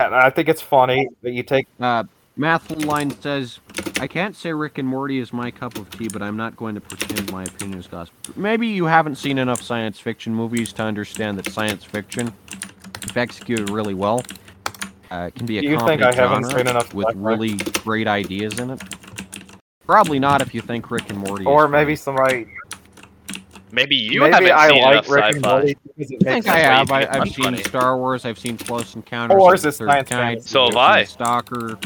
And 0.00 0.14
I 0.14 0.30
think 0.30 0.48
it's 0.48 0.62
funny 0.62 1.08
that 1.22 1.32
you 1.32 1.42
take 1.42 1.66
Uh, 1.78 2.04
Math 2.36 2.70
Line 2.84 3.10
says, 3.20 3.60
I 4.00 4.06
can't 4.06 4.34
say 4.34 4.52
Rick 4.52 4.78
and 4.78 4.88
Morty 4.88 5.18
is 5.18 5.32
my 5.32 5.50
cup 5.50 5.76
of 5.76 5.90
tea, 5.90 6.08
but 6.08 6.22
I'm 6.22 6.36
not 6.36 6.56
going 6.56 6.74
to 6.74 6.80
pretend 6.80 7.30
my 7.30 7.44
opinion 7.44 7.78
is 7.78 7.86
gospel. 7.86 8.16
Maybe 8.36 8.68
you 8.68 8.86
haven't 8.86 9.16
seen 9.16 9.36
enough 9.36 9.60
science 9.60 9.98
fiction 10.00 10.34
movies 10.34 10.72
to 10.74 10.82
understand 10.82 11.38
that 11.38 11.52
science 11.52 11.84
fiction, 11.84 12.32
if 13.02 13.16
executed 13.16 13.68
really 13.70 13.94
well, 13.94 14.22
uh, 15.10 15.30
can 15.34 15.44
be 15.44 15.58
a 15.58 15.60
Do 15.62 15.68
you 15.68 15.78
think 15.80 16.00
I 16.02 16.14
haven't 16.14 16.44
genre 16.44 16.58
seen 16.60 16.68
enough 16.68 16.94
with 16.94 17.08
sci-fi? 17.08 17.18
really 17.18 17.56
great 17.82 18.06
ideas 18.08 18.58
in 18.58 18.70
it. 18.70 18.80
Probably 19.84 20.18
not 20.18 20.40
if 20.40 20.54
you 20.54 20.60
think 20.62 20.90
Rick 20.90 21.10
and 21.10 21.18
Morty. 21.18 21.44
or 21.44 21.66
is 21.66 21.70
maybe 21.72 21.96
funny. 21.96 21.96
somebody 21.96 22.46
Maybe 23.72 23.94
you 23.96 24.20
Maybe 24.20 24.32
haven't 24.32 24.52
I 24.52 24.68
seen 24.68 24.82
like 24.82 24.92
enough 24.92 25.08
Rick 25.10 25.24
sci-fi. 25.36 25.48
Morty 25.50 25.76
because 25.96 26.10
it 26.10 26.18
I 26.26 26.30
makes 26.34 26.46
think 26.46 26.48
I 26.56 26.62
that's 26.62 26.90
why 26.90 27.00
have. 27.00 27.10
I, 27.16 27.18
I've 27.20 27.28
seen 27.28 27.44
funny. 27.44 27.62
Star 27.64 27.96
Wars. 27.98 28.24
I've 28.24 28.38
seen 28.38 28.56
Close 28.56 28.94
Encounters 28.96 29.36
Wars 29.36 29.64
of 29.64 29.68
is 29.68 29.78
the 29.78 29.86
science 29.86 30.08
Third 30.08 30.16
Kind. 30.16 30.38
fantasy. 30.38 30.48
So 30.48 30.64
have 30.66 30.76
I've 30.76 30.76
I. 30.76 31.04
seen 31.04 31.12
Stalker. 31.12 31.78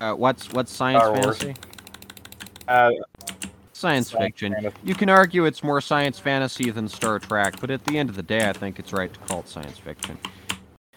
Uh, 0.00 0.14
what's 0.14 0.52
what's 0.52 0.72
science 0.72 1.02
Star 1.02 1.12
Wars. 1.12 1.38
fantasy? 1.38 1.60
Uh, 2.68 2.90
Science 3.72 4.10
Science 4.10 4.10
fiction. 4.10 4.52
fantasy. 4.54 4.76
You 4.84 4.94
can 4.94 5.08
argue 5.08 5.46
it's 5.46 5.62
more 5.62 5.80
science 5.80 6.18
fantasy 6.18 6.70
than 6.70 6.88
Star 6.88 7.18
Trek, 7.18 7.54
but 7.60 7.70
at 7.70 7.84
the 7.84 7.98
end 7.98 8.10
of 8.10 8.16
the 8.16 8.22
day, 8.22 8.48
I 8.48 8.52
think 8.52 8.78
it's 8.78 8.92
right 8.92 9.12
to 9.12 9.18
call 9.20 9.40
it 9.40 9.48
science 9.48 9.78
fiction. 9.78 10.18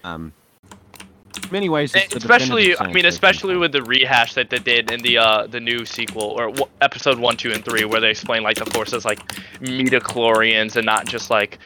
Um, 0.04 0.34
in 1.42 1.52
many 1.52 1.70
ways, 1.70 1.96
especially 1.96 2.78
I 2.78 2.92
mean 2.92 3.06
especially 3.06 3.54
kind. 3.54 3.62
with 3.62 3.72
the 3.72 3.82
rehash 3.84 4.34
that 4.36 4.50
they 4.50 4.60
did 4.60 4.92
in 4.92 5.02
the 5.02 5.18
uh 5.18 5.48
the 5.48 5.60
new 5.60 5.86
sequel 5.86 6.24
or 6.24 6.48
w- 6.48 6.66
episode 6.82 7.18
1 7.18 7.38
2 7.38 7.52
and 7.52 7.66
3 7.66 7.86
where 7.86 8.00
they 8.00 8.12
explain 8.12 8.44
like 8.44 8.58
the 8.58 8.66
forces 8.68 8.94
as 8.94 9.06
like 9.06 9.20
midi-chlorians 9.62 10.76
and 10.76 10.86
not 10.86 11.08
just 11.08 11.30
like 11.30 11.58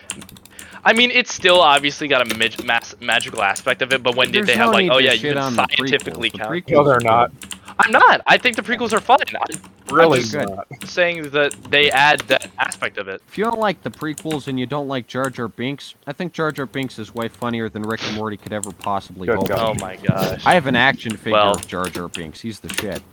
I 0.88 0.94
mean 0.94 1.12
it's 1.12 1.34
still 1.34 1.60
obviously 1.60 2.08
got 2.08 2.22
a 2.32 2.38
mag- 2.38 2.64
mass- 2.64 2.96
magical 3.02 3.44
aspect 3.44 3.82
of 3.82 3.92
it 3.92 4.02
but 4.02 4.16
when 4.16 4.32
did 4.32 4.46
There's 4.46 4.48
they 4.48 4.56
have 4.56 4.68
no 4.68 4.72
like 4.72 4.84
need 4.84 4.92
oh 4.92 4.98
to 5.00 5.04
yeah 5.04 5.12
you 5.12 5.20
shit 5.20 5.34
can 5.34 5.44
on 5.44 5.56
the 5.58 5.68
scientifically 5.78 6.30
prequels. 6.30 6.32
The 6.32 6.38
count 6.40 6.52
prequels 6.52 6.72
no, 6.72 6.84
they're 6.86 7.00
not. 7.02 7.32
I'm 7.80 7.92
not 7.92 8.22
I 8.26 8.38
think 8.38 8.56
the 8.56 8.62
prequels 8.62 8.94
are 8.94 9.02
fun 9.02 9.20
I'm 9.30 9.96
Really 9.96 10.20
just 10.20 10.32
good. 10.34 10.50
not. 10.50 10.68
saying 10.86 11.30
that 11.32 11.52
they 11.70 11.92
add 11.92 12.22
that 12.22 12.50
aspect 12.58 12.98
of 12.98 13.08
it 13.10 13.22
If 13.28 13.38
you 13.38 13.44
don't 13.44 13.60
like 13.60 13.84
the 13.84 13.90
prequels 13.92 14.48
and 14.48 14.58
you 14.60 14.66
don't 14.66 14.88
like 14.88 15.08
Jar 15.08 15.30
Jar 15.30 15.48
Binks, 15.50 15.94
I 16.08 16.14
think 16.14 16.32
Jar 16.34 16.52
Jar 16.54 16.66
Binks 16.66 16.98
is 17.00 17.14
way 17.14 17.28
funnier 17.28 17.68
than 17.70 17.84
Rick 17.84 18.04
and 18.08 18.16
Morty 18.16 18.38
could 18.38 18.54
ever 18.54 18.72
possibly 18.72 19.28
Good 19.28 19.38
hope. 19.40 19.48
God. 19.50 19.78
oh 19.78 19.86
my 19.86 19.98
gosh 19.98 20.42
I 20.46 20.54
have 20.54 20.68
an 20.68 20.76
action 20.78 21.18
figure 21.18 21.34
Well- 21.34 21.56
of 21.58 21.68
Jar 21.68 21.86
Jar 21.90 22.08
Binks. 22.08 22.40
He's 22.42 22.60
the 22.62 22.70
shit. 22.74 23.04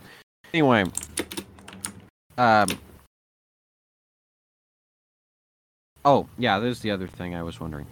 Anyway, 0.53 0.85
um, 2.37 2.67
oh 6.05 6.27
yeah, 6.37 6.59
there's 6.59 6.79
the 6.79 6.91
other 6.91 7.07
thing 7.07 7.35
I 7.35 7.43
was 7.43 7.59
wondering. 7.59 7.87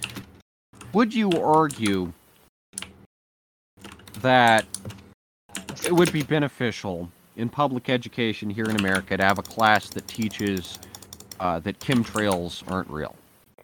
Would 0.94 1.14
you 1.14 1.32
argue 1.32 2.14
that 4.22 4.66
it 5.86 5.92
would 5.92 6.14
be 6.14 6.24
beneficial 6.24 7.10
in 7.36 7.50
public 7.50 7.90
education 7.90 8.50
here 8.50 8.66
in 8.66 8.78
America 8.78 9.18
to 9.18 9.24
have 9.24 9.40
a 9.40 9.44
class 9.44 9.90
that 9.90 10.08
teaches 10.08 10.80
uh, 11.40 11.60
that 11.60 11.80
chemtrails 11.80 12.64
aren't 12.72 12.90
real? 12.90 13.16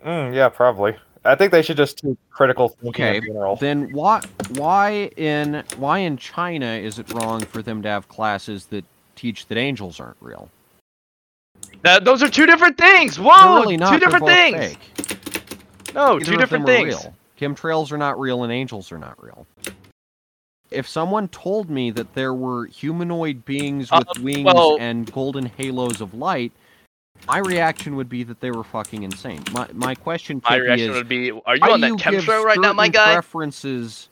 Mm, 0.03 0.33
yeah, 0.33 0.49
probably. 0.49 0.95
I 1.25 1.35
think 1.35 1.51
they 1.51 1.61
should 1.61 1.77
just 1.77 1.99
teach 1.99 2.17
critical 2.31 2.69
thinking 2.69 3.05
Okay, 3.05 3.17
in 3.17 3.25
general. 3.25 3.55
Then 3.57 3.91
why 3.91 4.21
why 4.55 5.11
in 5.17 5.63
why 5.77 5.99
in 5.99 6.17
China 6.17 6.65
is 6.65 6.97
it 6.97 7.13
wrong 7.13 7.41
for 7.41 7.61
them 7.61 7.81
to 7.83 7.89
have 7.89 8.07
classes 8.07 8.65
that 8.67 8.85
teach 9.15 9.45
that 9.47 9.57
angels 9.57 9.99
aren't 9.99 10.17
real? 10.21 10.49
That, 11.83 12.03
those 12.05 12.21
are 12.23 12.29
two 12.29 12.45
different 12.45 12.77
things 12.77 13.19
whoa 13.19 13.61
really 13.61 13.77
not. 13.77 13.93
two 13.93 13.99
different 13.99 14.25
things 14.25 14.57
fake. 14.57 15.93
no 15.93 16.13
Neither 16.17 16.25
two 16.25 16.37
different 16.37 16.65
things 16.65 16.87
Real. 16.87 17.15
Chemtrails 17.39 17.91
are 17.91 17.97
not 17.97 18.19
real 18.19 18.43
and 18.43 18.51
angels 18.51 18.91
are 18.91 18.97
not 18.97 19.21
real. 19.23 19.47
If 20.71 20.87
someone 20.87 21.29
told 21.29 21.69
me 21.69 21.89
that 21.91 22.13
there 22.13 22.33
were 22.33 22.65
humanoid 22.65 23.45
beings 23.45 23.91
with 23.91 24.07
Uh, 24.09 24.21
wings 24.21 24.45
well- 24.45 24.77
and 24.79 25.11
golden 25.11 25.45
halos 25.45 26.01
of 26.01 26.13
light, 26.13 26.51
my 27.27 27.39
reaction 27.39 27.95
would 27.95 28.09
be 28.09 28.23
that 28.23 28.39
they 28.39 28.51
were 28.51 28.63
fucking 28.63 29.03
insane. 29.03 29.43
My 29.51 29.67
my 29.73 29.95
question 29.95 30.41
my 30.49 30.57
reaction 30.57 30.91
is 30.91 30.95
would 30.95 31.09
be 31.09 31.31
are 31.31 31.55
you 31.55 31.63
on 31.63 31.81
that 31.81 31.91
chemtrail 31.93 32.43
right 32.43 32.59
now 32.59 32.73
my 32.73 32.87
guy 32.87 33.13
Preferences. 33.13 34.09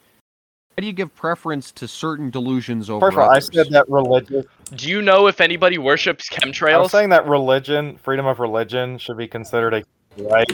How 0.78 0.82
do 0.82 0.86
you 0.88 0.93
give 0.93 1.15
preference 1.15 1.71
to 1.71 1.88
certain 1.88 2.30
delusions 2.30 2.88
over 2.88 3.07
First 3.07 3.13
of 3.17 3.23
all, 3.23 3.30
I 3.32 3.38
others? 3.38 3.49
said 3.51 3.69
that 3.71 3.89
religion. 3.89 4.43
Do 4.75 4.88
you 4.88 5.01
know 5.01 5.25
if 5.25 5.41
anybody 5.41 5.80
worships 5.80 6.30
chemtrails? 6.30 6.73
I 6.73 6.78
was 6.78 6.89
chemtrails? 6.89 6.91
saying 6.91 7.09
that 7.09 7.25
religion, 7.28 7.97
freedom 7.97 8.28
of 8.28 8.38
religion, 8.39 8.99
should 8.99 9.17
be 9.17 9.28
considered 9.28 9.73
a 9.73 9.84
right. 10.21 10.45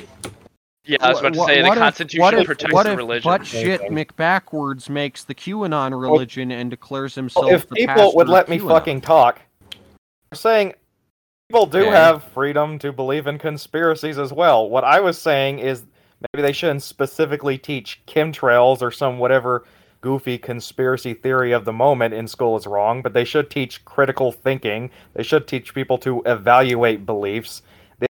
yeah, 0.86 0.96
I 1.02 1.10
was 1.10 1.20
about 1.20 1.34
to 1.34 1.40
Wha- 1.40 1.46
say 1.48 1.62
the 1.62 1.68
what 1.68 1.78
if- 1.78 1.82
Constitution 1.84 2.22
what 2.22 2.34
if, 2.36 2.46
protects 2.46 2.74
what 2.74 2.84
the 2.84 2.92
if 2.94 2.98
religion. 3.00 3.30
Butt 3.30 3.46
shit 3.46 3.82
Same 3.82 3.92
McBackwards 3.98 4.88
makes 4.88 5.26
the 5.26 5.36
QAnon 5.36 5.92
religion 6.02 6.54
and 6.54 6.70
declares 6.70 7.16
himself 7.16 7.46
Well, 7.48 7.56
if 7.56 7.68
the 7.68 7.76
people 7.76 7.94
pastor 7.94 8.16
would 8.16 8.28
of 8.28 8.34
let 8.34 8.48
me 8.48 8.60
QAnon. 8.60 8.68
fucking 8.70 9.02
talk, 9.02 9.42
I'm 10.32 10.38
saying 10.38 10.74
people 11.50 11.66
do 11.66 11.80
Okay. 11.82 11.90
have 11.92 12.24
freedom 12.24 12.80
to 12.80 12.94
believe 12.94 13.28
in 13.28 13.40
conspiracies 13.40 14.18
as 14.18 14.32
well. 14.32 14.70
What 14.70 14.86
I 14.86 15.02
was 15.02 15.18
saying 15.22 15.60
is 15.60 15.84
maybe 16.34 16.42
they 16.48 16.54
shouldn't 16.54 16.82
specifically 16.82 17.58
teach 17.58 18.00
chemtrails 18.08 18.82
or 18.82 18.90
some 18.90 19.20
whatever 19.20 19.66
goofy 20.04 20.38
conspiracy 20.38 21.14
theory 21.14 21.54
of 21.54 21.64
the 21.64 21.72
moment 21.72 22.14
in 22.14 22.28
school 22.28 22.58
is 22.58 22.68
wrong, 22.68 23.02
but 23.02 23.14
they 23.14 23.24
should 23.24 23.50
teach 23.50 23.84
critical 23.86 24.34
thinking. 24.34 24.92
They 25.14 25.24
should 25.24 25.48
teach 25.48 25.74
people 25.74 25.98
to 26.00 26.22
evaluate 26.26 27.06
beliefs. 27.06 27.62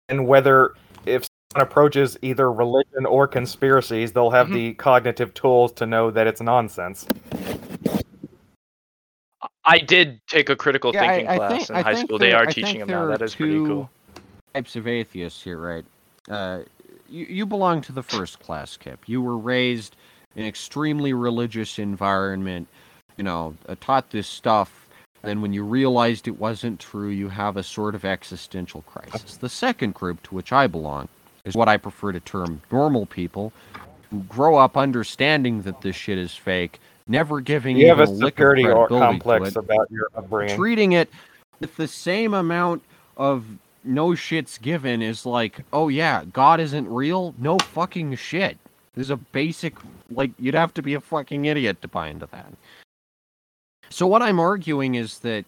Then 0.08 0.24
whether 0.26 0.72
if 1.04 1.26
someone 1.52 1.68
approaches 1.68 2.16
either 2.22 2.50
religion 2.50 3.04
or 3.06 3.28
conspiracies, 3.28 4.12
they'll 4.12 4.30
have 4.30 4.48
Mhm. 4.48 4.54
the 4.54 4.74
cognitive 4.74 5.34
tools 5.34 5.70
to 5.72 5.86
know 5.86 6.10
that 6.10 6.26
it's 6.26 6.40
nonsense. 6.40 7.06
I 9.64 9.78
did 9.78 10.20
take 10.26 10.48
a 10.48 10.56
critical 10.56 10.92
Yeah, 10.94 11.00
thinking 11.08 11.28
I 11.28 11.36
class 11.36 11.50
think- 11.52 11.70
in 11.70 11.76
I 11.76 11.82
high 11.82 11.94
think 11.94 12.08
school. 12.08 12.18
They 12.18 12.32
are 12.32 12.44
I 12.48 12.52
teaching 12.52 12.78
them 12.80 12.88
now. 12.88 13.02
are 13.04 13.06
That 13.08 13.20
is 13.22 13.34
pretty 13.34 13.52
cool. 13.52 13.90
Types 14.54 14.76
of 14.76 14.88
atheists 14.88 15.42
here, 15.44 15.58
right? 15.58 15.84
Uh, 16.30 16.60
you, 17.08 17.26
you 17.28 17.46
belong 17.46 17.82
to 17.82 17.92
the 17.92 18.02
first 18.02 18.40
class, 18.40 18.76
Kip. 18.78 19.00
You 19.06 19.20
were 19.20 19.36
raised 19.36 19.94
in 19.94 19.98
an 20.36 20.44
extremely 20.44 21.12
religious 21.12 21.78
environment. 21.78 22.68
You 23.16 23.24
know, 23.24 23.54
uh, 23.68 23.76
taught 23.80 24.10
this 24.10 24.26
stuff. 24.26 24.88
Then, 25.22 25.40
when 25.40 25.52
you 25.52 25.62
realized 25.64 26.26
it 26.26 26.38
wasn't 26.38 26.80
true, 26.80 27.10
you 27.10 27.28
have 27.28 27.56
a 27.56 27.62
sort 27.62 27.94
of 27.94 28.04
existential 28.04 28.82
crisis. 28.82 29.36
The 29.36 29.48
second 29.48 29.94
group 29.94 30.22
to 30.24 30.34
which 30.34 30.52
I 30.52 30.66
belong 30.66 31.08
is 31.44 31.54
what 31.54 31.68
I 31.68 31.76
prefer 31.76 32.12
to 32.12 32.20
term 32.20 32.60
normal 32.70 33.06
people 33.06 33.52
who 34.10 34.20
grow 34.24 34.56
up 34.56 34.76
understanding 34.76 35.62
that 35.62 35.80
this 35.80 35.94
shit 35.96 36.18
is 36.18 36.34
fake, 36.34 36.80
never 37.06 37.40
giving 37.40 37.76
You 37.76 37.88
have 37.88 38.00
a 38.00 38.06
superiority 38.06 38.66
or 38.66 38.88
complex 38.88 39.56
about 39.56 39.90
your 39.90 40.08
upbringing. 40.14 40.56
treating 40.56 40.92
it 40.92 41.08
with 41.60 41.76
the 41.76 41.88
same 41.88 42.34
amount 42.34 42.82
of 43.16 43.44
no 43.84 44.08
shits 44.10 44.60
given 44.60 45.02
is 45.02 45.26
like, 45.26 45.60
oh 45.72 45.88
yeah, 45.88 46.24
God 46.32 46.60
isn't 46.60 46.88
real. 46.88 47.34
No 47.38 47.58
fucking 47.58 48.14
shit. 48.16 48.58
There's 48.94 49.10
a 49.10 49.16
basic 49.16 49.74
like 50.10 50.32
you'd 50.38 50.54
have 50.54 50.74
to 50.74 50.82
be 50.82 50.94
a 50.94 51.00
fucking 51.00 51.44
idiot 51.46 51.80
to 51.82 51.88
buy 51.88 52.08
into 52.08 52.26
that. 52.26 52.52
So 53.88 54.06
what 54.06 54.22
I'm 54.22 54.38
arguing 54.38 54.94
is 54.94 55.18
that 55.20 55.44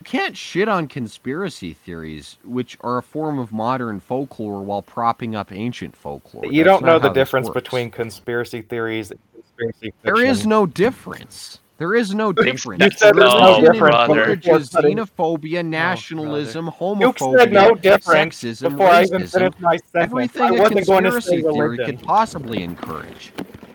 you 0.00 0.04
can't 0.04 0.36
shit 0.36 0.68
on 0.68 0.88
conspiracy 0.88 1.74
theories, 1.74 2.38
which 2.44 2.78
are 2.80 2.98
a 2.98 3.02
form 3.02 3.38
of 3.38 3.52
modern 3.52 4.00
folklore, 4.00 4.62
while 4.62 4.82
propping 4.82 5.34
up 5.34 5.52
ancient 5.52 5.94
folklore. 5.94 6.46
You 6.46 6.64
That's 6.64 6.80
don't 6.80 6.86
know 6.86 6.98
the 6.98 7.10
difference 7.10 7.48
works. 7.48 7.62
between 7.62 7.90
conspiracy 7.90 8.62
theories 8.62 9.10
and 9.10 9.20
conspiracy 9.34 9.92
There 10.02 10.24
is 10.24 10.46
no 10.46 10.64
difference. 10.64 11.58
There 11.80 11.94
is 11.94 12.14
no 12.14 12.30
difference. 12.30 12.84
You 12.84 12.90
said 12.90 13.14
there's 13.16 13.32
no 13.32 13.56
Religion 13.56 13.72
difference 13.72 13.94
brother. 13.96 14.20
encourages 14.20 14.68
before 14.68 14.82
cutting- 14.82 14.96
xenophobia, 14.98 15.64
nationalism, 15.64 16.66
You 16.66 16.72
homophobia, 16.72 17.38
said 17.38 17.52
no 17.52 17.74
difference 17.74 18.42
sexism, 18.44 18.70
before 18.72 18.86
I 18.88 19.02
even 19.04 19.22
racism, 19.22 19.32
finished 19.32 19.60
my 19.60 19.76
sentence. 19.78 19.94
everything 19.94 20.42
I 20.42 20.48
a 20.48 20.52
wasn't 20.60 20.86
going 20.86 21.04
to 21.04 21.10
say 21.22 21.40
conspiracy 21.40 21.42
theory 21.42 21.78
could 21.86 22.02
possibly 22.02 22.62
encourage. 22.62 23.32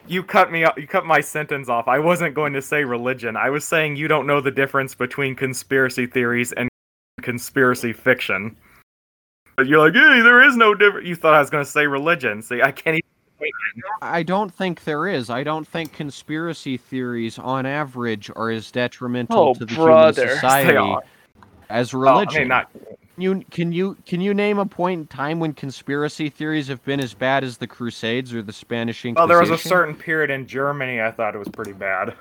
You 0.08 0.22
cut 0.22 0.52
me. 0.52 0.64
off- 0.66 0.78
You 0.78 0.86
cut 0.86 1.08
my 1.08 1.20
sentence 1.20 1.68
off. 1.68 1.88
I 1.88 1.98
wasn't 1.98 2.36
going 2.36 2.54
to 2.54 2.62
say 2.62 2.84
religion. 2.84 3.36
I 3.36 3.50
was 3.50 3.66
saying 3.66 3.96
you 3.96 4.08
don't 4.08 4.28
know 4.28 4.40
the 4.40 4.52
difference 4.52 4.94
between 4.94 5.34
conspiracy 5.36 6.06
theories 6.06 6.52
and 6.52 6.70
conspiracy 7.24 7.92
fiction. 7.92 8.56
But 9.56 9.66
you're 9.66 9.80
like, 9.80 9.94
hey, 9.96 10.22
there 10.22 10.44
is 10.48 10.56
no 10.56 10.76
difference. 10.76 11.08
You 11.08 11.16
thought 11.16 11.34
I 11.34 11.40
was 11.40 11.50
going 11.50 11.66
to 11.66 11.72
say 11.72 11.88
religion. 11.88 12.44
See, 12.44 12.62
I 12.62 12.72
can't 12.72 12.98
even. 12.98 13.10
I 14.02 14.24
don't 14.24 14.54
think 14.54 14.84
there 14.84 15.08
is. 15.08 15.30
I 15.30 15.44
don't 15.44 15.68
think 15.68 15.94
conspiracy 15.94 16.78
theories, 16.78 17.38
on 17.38 17.66
average, 17.66 18.32
are 18.36 18.50
as 18.50 18.72
detrimental 18.72 19.38
Oh, 19.38 19.54
to 19.54 19.66
the 19.66 19.76
brother. 19.76 20.22
human 20.24 20.36
society 20.36 20.96
as 21.70 21.94
Oh, 21.94 22.00
religion. 22.00 22.36
I 22.36 22.40
mean, 22.40 22.48
not. 22.48 22.72
You 23.18 23.46
can 23.50 23.72
you 23.72 23.96
can 24.06 24.20
you 24.20 24.34
name 24.34 24.60
a 24.60 24.66
point 24.66 25.00
in 25.00 25.08
time 25.08 25.40
when 25.40 25.54
conspiracy 25.54 26.30
theories 26.30 26.68
have 26.68 26.84
been 26.84 27.00
as 27.00 27.14
bad 27.14 27.46
as 27.46 27.58
the 27.58 27.68
Crusades 27.68 28.34
or 28.34 28.42
the 28.42 28.52
Spanish 28.52 29.06
Inquisition? 29.06 29.16
Well, 29.16 29.28
there 29.28 29.40
was 29.40 29.58
a 29.58 29.58
certain 29.58 29.96
period 29.96 30.30
in 30.32 30.46
Germany 30.48 31.02
I 31.02 31.12
thought 31.12 31.34
it 31.34 31.38
was 31.38 31.48
pretty 31.48 31.72
bad. 31.72 32.14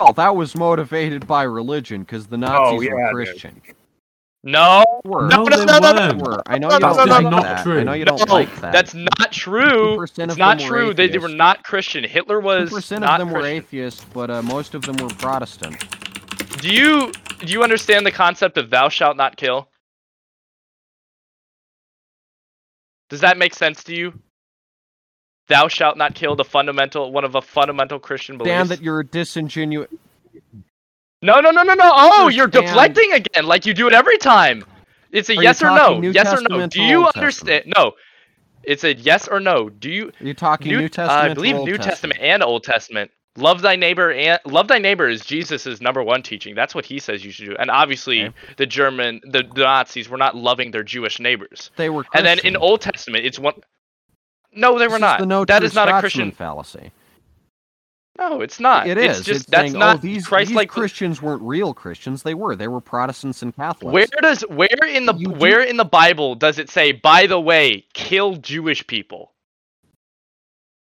Oh, 0.00 0.12
that 0.14 0.34
was 0.34 0.56
motivated 0.56 1.28
by 1.28 1.44
religion 1.44 2.00
because 2.00 2.26
the 2.26 2.36
oh, 2.36 2.40
Nazis 2.40 2.88
yeah, 2.88 3.12
were 3.12 3.24
dude. 3.24 3.62
Christian. 4.44 4.52
No, 4.52 4.84
Were. 5.04 5.28
No, 5.28 5.44
no, 5.44 5.56
they 5.56 5.64
no, 5.66 5.78
no, 5.78 5.92
no, 5.92 6.18
weren't. 6.18 6.42
I 6.46 6.58
know 6.58 6.72
you 6.72 6.80
don't 6.80 6.96
no, 6.96 7.04
like 7.04 7.24
no, 7.24 7.30
no. 7.30 7.42
that. 7.42 7.62
True. 7.62 7.80
I 7.80 7.84
know 7.84 7.92
you 7.94 8.04
don't 8.04 8.26
no, 8.28 8.34
like 8.34 8.54
that. 8.60 8.72
that's 8.72 8.94
not 8.94 9.32
true. 9.32 10.02
It's 10.02 10.36
not 10.36 10.58
true. 10.60 10.94
They, 10.94 11.08
they 11.08 11.18
were 11.18 11.28
not 11.28 11.64
Christian. 11.64 12.04
Hitler 12.04 12.40
was 12.40 12.70
Two 12.70 12.76
percent 12.76 13.04
of 13.04 13.18
them 13.18 13.30
were 13.30 13.40
Christian. 13.40 13.56
atheists, 13.56 14.04
but 14.12 14.30
uh, 14.30 14.42
most 14.42 14.74
of 14.74 14.82
them 14.82 14.96
were 14.96 15.08
Protestant. 15.10 15.84
Do 16.60 16.70
you 16.70 17.12
do 17.40 17.52
you 17.52 17.62
understand 17.62 18.06
the 18.06 18.12
concept 18.12 18.58
of 18.58 18.70
"thou 18.70 18.88
shalt 18.88 19.16
not 19.16 19.36
kill"? 19.36 19.68
Does 23.10 23.20
that 23.20 23.38
make 23.38 23.54
sense 23.54 23.84
to 23.84 23.94
you? 23.94 24.12
Thou 25.48 25.68
shalt 25.68 25.96
not 25.98 26.14
kill. 26.14 26.36
The 26.36 26.44
fundamental 26.44 27.12
one 27.12 27.24
of 27.24 27.34
a 27.34 27.42
fundamental 27.42 27.98
Christian 27.98 28.38
beliefs. 28.38 28.52
Stand 28.54 28.68
that 28.70 28.82
you're 28.82 29.02
disingenuous. 29.02 29.88
No, 31.22 31.40
no, 31.40 31.50
no, 31.50 31.62
no, 31.62 31.74
no. 31.74 31.90
Oh, 31.94 32.28
you're 32.28 32.48
deflecting 32.48 33.12
again, 33.12 33.44
like 33.46 33.64
you 33.64 33.74
do 33.74 33.86
it 33.86 33.92
every 33.94 34.18
time. 34.18 34.64
It's 35.12 35.28
a 35.30 35.36
Are 35.36 35.42
yes 35.42 35.62
or 35.62 35.66
no. 35.70 35.98
New 36.00 36.10
Yes 36.10 36.32
or 36.32 36.40
no. 36.48 36.66
Do 36.66 36.82
you 36.82 37.06
understand? 37.14 37.64
No. 37.76 37.92
It's 38.64 38.84
a 38.84 38.94
yes 38.94 39.28
or 39.28 39.40
no. 39.40 39.68
Do 39.68 39.90
you 39.90 40.10
You're 40.20 40.28
you 40.28 40.34
talking 40.34 40.68
New, 40.72 40.78
New, 40.80 40.88
Testament? 40.88 41.28
uh, 41.28 41.30
I 41.30 41.34
believe 41.34 41.56
New 41.56 41.78
Testament 41.78 42.20
and 42.20 42.42
Old 42.42 42.64
Testament. 42.64 43.10
Love 43.36 43.62
thy 43.62 43.76
neighbor 43.76 44.12
and 44.12 44.38
love 44.44 44.68
thy 44.68 44.78
neighbor 44.78 45.08
is 45.08 45.24
Jesus' 45.24 45.80
number 45.80 46.02
one 46.02 46.22
teaching. 46.22 46.54
That's 46.54 46.74
what 46.74 46.84
he 46.84 46.98
says 46.98 47.24
you 47.24 47.30
should 47.30 47.46
do. 47.46 47.56
And 47.58 47.70
obviously, 47.70 48.24
Okay. 48.24 48.34
the 48.58 48.66
German, 48.66 49.20
the, 49.24 49.42
the 49.54 49.62
Nazis 49.62 50.08
were 50.08 50.18
not 50.18 50.36
loving 50.36 50.70
their 50.70 50.82
Jewish 50.82 51.18
neighbors. 51.18 51.70
They 51.76 51.88
were. 51.88 52.04
And 52.14 52.26
then 52.26 52.40
in 52.40 52.56
Old 52.56 52.82
Testament, 52.82 53.24
it's 53.24 53.38
one. 53.38 53.54
No, 54.54 54.78
they 54.78 54.84
This 54.84 54.92
were 54.92 54.98
not. 54.98 55.20
The 55.20 55.26
no 55.26 55.44
that 55.46 55.62
is 55.62 55.74
not 55.74 55.88
a 55.88 55.98
Christian. 55.98 56.30
fallacy. 56.30 56.92
No, 58.18 58.40
it's 58.42 58.60
not. 58.60 58.86
It 58.86 58.98
it's 58.98 59.20
is. 59.20 59.24
just 59.24 59.40
It's 59.42 59.50
that's 59.50 59.72
saying, 59.72 59.78
not 59.78 59.96
oh, 59.96 60.00
these, 60.00 60.26
Christ-like. 60.26 60.68
these 60.68 60.74
Christians 60.74 61.22
weren't 61.22 61.42
real 61.42 61.72
Christians. 61.74 62.22
They 62.22 62.34
were. 62.34 62.54
They 62.54 62.68
were 62.68 62.80
Protestants 62.80 63.42
and 63.42 63.54
Catholics. 63.56 63.92
Where 63.92 64.06
does 64.20 64.42
where 64.42 64.68
in 64.86 65.06
the 65.06 65.14
You 65.14 65.26
do- 65.28 65.32
where 65.32 65.62
in 65.62 65.76
the 65.78 65.84
Bible 65.84 66.34
does 66.34 66.58
it 66.58 66.70
say? 66.70 66.92
By 66.92 67.26
the 67.26 67.40
way, 67.40 67.86
kill 67.94 68.36
Jewish 68.36 68.86
people. 68.86 69.31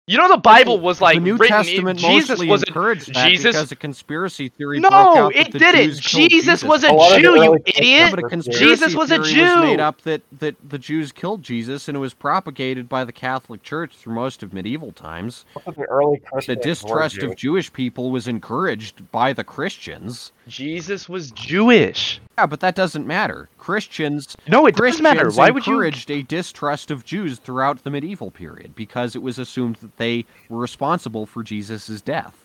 You 0.07 0.19
know 0.19 0.27
the 0.29 0.37
Bible 0.37 0.79
was 0.79 1.01
like 1.01 1.15
the 1.15 1.21
New 1.21 1.35
written. 1.35 1.57
Testament 1.57 1.97
Jesus 1.97 2.39
was 2.43 2.61
encouraged 2.61 3.11
that 3.15 3.27
Jesus- 3.27 3.55
because 3.55 3.71
a 3.71 3.75
conspiracy 3.75 4.49
theory 4.49 4.79
broke 4.79 4.91
no, 4.91 5.17
out 5.25 5.35
it 5.35 5.51
the 5.51 5.57
didn't. 5.57 5.93
Jews 5.93 5.99
killed 6.01 6.29
Jesus 6.29 6.63
was 6.63 6.83
a 6.83 6.91
A 6.91 6.93
lot 6.93 7.15
of 7.15 7.15
the 7.15 7.21
Jew, 7.21 7.43
you 7.43 7.57
idiot. 7.65 8.11
but 8.11 8.19
a 8.19 8.21
Christians- 8.21 8.45
conspiracy 8.45 8.65
Jesus 8.65 8.95
was 8.95 9.09
a 9.09 9.17
Jew. 9.17 9.41
was 9.41 9.61
made 9.63 9.79
up 9.79 10.01
that, 10.01 10.21
that 10.37 10.55
the 10.69 10.77
Jews 10.77 11.11
killed 11.11 11.41
Jesus, 11.41 11.87
and 11.87 11.97
it 11.97 11.99
was 11.99 12.13
propagated 12.13 12.87
by 12.87 13.03
the 13.03 13.11
Catholic 13.11 13.63
Church 13.63 13.95
through 13.95 14.13
most 14.13 14.43
of 14.43 14.53
medieval 14.53 14.91
times. 14.91 15.43
The 15.65 15.85
early 15.89 16.19
The 16.19 16.27
Christians 16.29 16.57
were 16.57 16.63
distrust 16.63 17.17
of 17.23 17.35
Jewish 17.35 17.73
people 17.73 18.11
was 18.11 18.27
encouraged 18.27 19.11
by 19.11 19.33
the 19.33 19.43
Christians. 19.43 20.31
Jesus 20.47 21.09
was 21.09 21.31
Jewish. 21.31 22.19
Yeah, 22.37 22.45
but 22.47 22.59
that 22.59 22.75
doesn't 22.75 23.07
matter. 23.07 23.47
Christians 23.57 24.35
No, 24.47 24.65
it 24.65 24.75
doesn't 24.75 25.01
matter. 25.01 25.29
Why 25.31 25.51
would 25.51 25.65
you? 25.65 25.73
encouraged 25.73 26.11
a 26.11 26.21
distrust 26.23 26.91
of 26.91 27.05
Jews 27.05 27.39
throughout 27.39 27.83
the 27.83 27.89
medieval 27.89 28.29
period 28.31 28.75
because 28.75 29.15
it 29.15 29.21
was 29.21 29.39
assumed 29.39 29.77
that 29.77 29.95
they 29.97 30.25
were 30.49 30.59
responsible 30.59 31.25
for 31.25 31.43
Jesus' 31.43 32.01
death. 32.01 32.35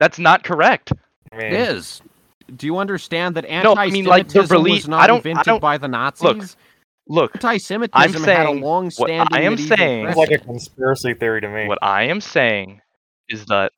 That's 0.00 0.18
not 0.18 0.44
correct. 0.44 0.92
I 1.32 1.36
mean, 1.36 1.46
It 1.46 1.52
is. 1.54 2.02
Do 2.56 2.66
you 2.66 2.78
understand 2.78 3.34
that 3.36 3.44
No, 3.64 3.74
I 3.76 3.90
mean, 3.90 4.04
like, 4.06 4.28
the 4.28 4.38
anti-Semitism 4.40 4.64
reli- 4.64 4.70
was 4.70 4.88
not 4.88 5.00
I 5.02 5.06
don't- 5.06 5.14
I 5.16 5.18
invented 5.30 5.44
don't- 5.44 5.60
by 5.60 5.78
the 5.78 5.88
Nazis? 5.88 6.22
Look, 6.24 6.46
look 7.08 7.36
Anti-Semitism 7.36 8.22
I'm 8.22 8.28
had 8.28 8.46
a 8.46 8.50
long-standing 8.52 9.18
what 9.18 9.32
I 9.32 9.42
am 9.42 9.56
saying- 9.56 10.06
It's 10.06 10.16
like 10.16 10.30
a 10.30 10.38
conspiracy 10.38 11.14
theory 11.14 11.40
to 11.40 11.48
me. 11.48 11.66
what 11.66 11.78
I 11.82 12.04
am 12.04 12.20
saying 12.20 12.80
is 13.28 13.44
that, 13.46 13.72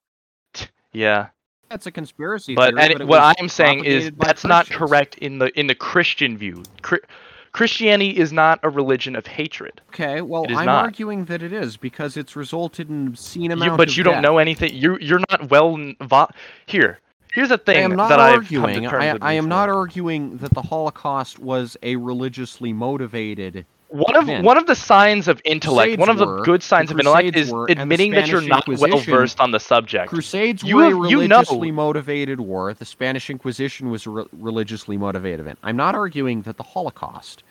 yeah, 0.93 1.29
That's 1.71 1.87
a 1.87 1.93
conspiracy 1.93 2.57
but, 2.57 2.75
theory. 2.75 2.91
and 2.91 2.99
but 2.99 3.07
what 3.07 3.21
I 3.21 3.33
am 3.39 3.49
saying 3.49 3.85
is 3.85 4.11
that's 4.19 4.45
not 4.45 4.69
correct 4.69 5.17
in 5.19 5.39
the 5.39 5.57
in 5.59 5.69
the 5.69 5.75
Christian 5.75 6.37
view. 6.37 6.65
Chri- 6.83 7.05
Christianity 7.53 8.11
is 8.17 8.33
not 8.33 8.59
a 8.65 8.69
religion 8.69 9.15
of 9.15 9.27
hatred. 9.27 9.81
Okay, 9.91 10.21
well, 10.21 10.45
I'm 10.49 10.67
not. 10.67 10.85
arguing 10.85 11.27
that 11.27 11.43
it 11.43 11.53
is 11.53 11.77
because 11.77 12.17
it's 12.17 12.35
resulted 12.35 12.91
in 12.91 13.09
obscene 13.09 13.45
You, 13.45 13.53
amount 13.53 13.79
but 13.79 13.97
you 13.97 14.03
don't 14.03 14.21
know 14.21 14.39
anything. 14.39 14.75
You 14.75 14.99
you're 15.01 15.23
not 15.31 15.49
well 15.49 15.77
involved. 15.77 16.35
Here, 16.67 16.99
here's 17.33 17.53
a 17.53 17.55
I 17.55 17.59
thing 17.59 17.85
am 17.85 17.95
not 17.95 18.09
that 18.09 18.19
I've 18.19 18.39
arguing. 18.39 18.75
come 18.75 18.83
to 18.85 18.91
terms 18.91 19.19
I, 19.23 19.31
I 19.31 19.33
am 19.35 19.49
not 19.49 19.69
arguing 19.69 20.39
that 20.39 20.53
the 20.53 20.63
Holocaust 20.63 21.39
was 21.39 21.77
a 21.85 21.95
religiously 21.95 22.73
motivated. 22.73 23.65
One 23.91 24.15
of 24.17 24.23
event. 24.25 24.45
one 24.45 24.57
of 24.57 24.67
the 24.67 24.77
signs 24.77 25.27
of 25.27 25.43
intellect, 25.45 25.89
Crusades 25.89 25.99
one 25.99 26.09
of 26.11 26.19
the 26.19 26.27
were, 26.27 26.43
good 26.43 26.63
signs 26.63 26.91
the 26.91 26.95
of 26.95 27.01
intellect 27.01 27.37
is 27.37 27.51
were, 27.51 27.67
admitting 27.69 28.13
that 28.13 28.29
you're 28.29 28.41
not 28.41 28.67
well 28.69 28.99
versed 28.99 29.41
on 29.41 29.51
the 29.51 29.59
subject. 29.59 30.11
Crusades 30.11 30.63
You 30.63 30.77
were 30.77 30.83
have- 30.85 30.93
a 30.93 30.95
you 31.09 31.27
know- 31.27 31.39
religiously 31.39 31.73
motivated 31.73 32.39
war. 32.39 32.73
The 32.73 32.85
Spanish 32.85 33.29
Inquisition 33.31 33.91
was 33.91 34.07
a 34.07 34.11
re- 34.11 34.25
religiously 34.33 34.97
motivated 34.97 35.41
event. 35.41 35.59
I'm 35.65 35.77
not 35.77 35.97
arguing 35.97 36.43
that 36.43 36.57
the 36.57 36.63
Holocaust 36.63 37.43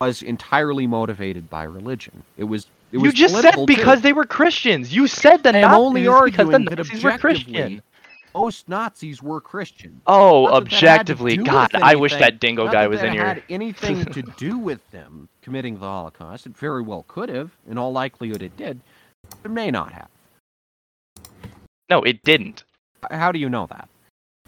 was 0.00 0.20
entirely 0.20 0.88
motivated 0.88 1.48
by 1.48 1.62
religion. 1.62 2.24
It 2.36 2.44
was. 2.44 2.66
It 2.90 2.98
you 2.98 3.12
just 3.12 3.32
said 3.34 3.54
political, 3.54 3.66
too. 3.68 3.74
because 3.76 4.00
they 4.00 4.12
were 4.12 4.26
Christians. 4.26 4.92
You 4.92 5.06
said 5.06 5.44
that 5.44 5.54
I 5.54 5.58
am 5.60 5.70
Nazis 5.70 5.78
only 5.78 6.00
because 6.02 6.34
the 6.36 6.42
arguing 6.42 6.64
that 6.64 6.76
Nazis 6.78 7.04
were 7.04 7.18
Christian. 7.18 7.82
Most 8.34 8.68
Nazis 8.68 9.22
were 9.22 9.40
Christian. 9.40 10.00
Oh, 10.06 10.46
Not 10.46 10.52
that 10.54 10.70
that 10.70 10.70
had 10.70 11.06
to 11.06 11.12
objectively, 11.12 11.36
God, 11.36 11.70
I 11.74 11.94
wish 11.94 12.12
that 12.12 12.40
dingo 12.40 12.64
Not 12.64 12.72
guy 12.72 12.82
that 12.82 12.90
was 12.90 13.00
that 13.00 13.06
in 13.08 13.12
here. 13.12 13.24
had 13.24 13.42
anything 13.48 14.04
to 14.06 14.22
do 14.38 14.58
with 14.58 14.90
them 14.90 15.28
committing 15.42 15.74
the 15.74 15.86
Holocaust. 15.86 16.46
It 16.46 16.56
very 16.56 16.82
well 16.82 17.04
could 17.08 17.28
have. 17.28 17.50
In 17.68 17.78
all 17.78 17.92
likelihood, 17.92 18.42
it 18.42 18.56
did. 18.56 18.80
It 19.44 19.50
may 19.50 19.70
not 19.70 19.92
have. 19.92 20.08
No, 21.90 22.02
it 22.02 22.22
didn't. 22.24 22.64
How 23.10 23.32
do 23.32 23.38
you 23.38 23.48
know 23.48 23.66
that? 23.66 23.88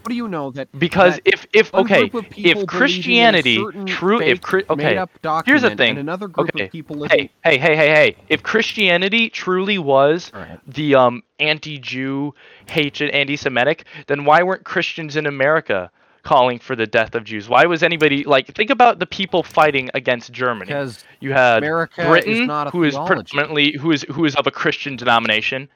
How 0.04 0.08
do 0.08 0.14
you 0.14 0.28
know 0.28 0.50
that? 0.50 0.68
Because 0.78 1.14
that 1.14 1.28
if 1.28 1.46
if 1.54 1.72
okay, 1.72 2.08
group 2.08 2.24
of 2.26 2.30
people 2.30 2.60
if 2.62 2.66
believing 2.66 3.16
in 3.16 3.34
a 3.34 3.42
Christianity 3.42 3.56
true 3.86 4.20
if 4.20 4.40
okay, 4.68 5.02
here's 5.46 5.62
the 5.62 5.74
thing. 5.76 5.96
another 5.96 6.28
group 6.28 6.50
Okay, 6.50 6.64
of 6.66 6.72
people 6.72 7.08
hey, 7.08 7.30
hey, 7.42 7.56
hey, 7.56 7.74
hey, 7.74 7.88
hey, 7.88 8.16
if 8.28 8.42
Christianity 8.42 9.30
truly 9.30 9.78
was 9.78 10.30
right. 10.34 10.60
the 10.66 10.94
um 10.94 11.22
anti-Jew, 11.40 12.34
hatred, 12.66 13.10
anti-Semitic, 13.10 13.84
then 14.06 14.24
why 14.24 14.42
weren't 14.42 14.64
Christians 14.64 15.16
in 15.16 15.26
America 15.26 15.90
calling 16.22 16.58
for 16.58 16.74
the 16.74 16.86
death 16.86 17.14
of 17.14 17.24
Jews? 17.24 17.48
Why 17.48 17.66
was 17.66 17.82
anybody 17.82 18.24
like 18.24 18.52
think 18.54 18.70
about 18.70 18.98
the 18.98 19.06
people 19.06 19.42
fighting 19.42 19.90
against 19.94 20.32
Germany? 20.32 20.66
Because 20.66 21.04
You 21.20 21.32
had 21.32 21.58
America 21.58 22.04
Britain, 22.06 22.46
not 22.46 22.68
a 22.68 22.70
who 22.70 22.82
is 22.82 22.96
predominantly 22.96 23.76
who 23.78 23.92
is 23.92 24.02
who 24.10 24.24
is 24.24 24.34
of 24.34 24.46
a 24.46 24.50
Christian 24.50 24.96
denomination. 24.96 25.68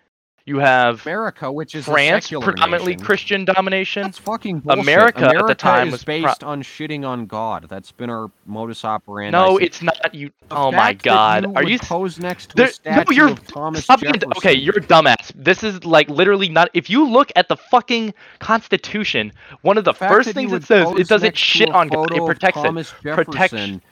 You 0.48 0.60
have 0.60 1.04
America, 1.06 1.52
which 1.52 1.74
is 1.74 1.84
France, 1.84 2.30
predominantly 2.30 2.92
nation. 2.94 3.04
Christian 3.04 3.44
domination. 3.44 4.02
That's 4.04 4.16
fucking 4.18 4.60
bullshit. 4.60 4.82
America 4.82 5.18
at 5.18 5.24
the 5.24 5.30
America 5.30 5.54
time 5.54 5.88
is 5.88 5.92
was 5.92 6.04
pro- 6.04 6.22
based 6.22 6.42
on 6.42 6.62
shitting 6.62 7.06
on 7.06 7.26
God. 7.26 7.66
That's 7.68 7.92
been 7.92 8.08
our 8.08 8.30
modus 8.46 8.82
operandi. 8.84 9.30
No, 9.30 9.58
it's 9.58 9.82
not. 9.82 10.14
You. 10.14 10.30
The 10.48 10.56
Oh 10.56 10.72
my 10.72 10.94
God, 10.94 11.44
you 11.44 11.52
are 11.54 11.62
you? 11.62 11.78
pose 11.78 12.18
next 12.18 12.50
to 12.50 12.56
There- 12.56 12.64
a 12.64 12.68
no, 12.68 12.72
statue 13.02 13.14
you're- 13.14 13.32
of 13.32 13.46
Thomas 13.46 13.84
Stop 13.84 14.00
Jefferson? 14.00 14.32
okay, 14.38 14.54
you're 14.54 14.78
a 14.78 14.80
dumbass. 14.80 15.30
This 15.34 15.62
is 15.62 15.84
like 15.84 16.08
literally 16.08 16.48
not. 16.48 16.70
If 16.72 16.88
you 16.88 17.06
look 17.06 17.30
at 17.36 17.48
the 17.50 17.56
fucking 17.56 18.14
Constitution, 18.38 19.32
one 19.60 19.76
of 19.76 19.84
the, 19.84 19.92
fact 19.92 20.10
first 20.10 20.30
things 20.32 20.52
it 20.54 20.64
says 20.64 20.88
it 20.98 21.08
doesn't 21.08 21.36
shit 21.36 21.68
on 21.70 21.88
God. 21.88 22.10
It 22.12 22.24
protects 22.24 22.58
it. 22.58 22.62
Thomas 22.62 22.92
Protect- 23.02 23.32
Jefferson, 23.52 23.82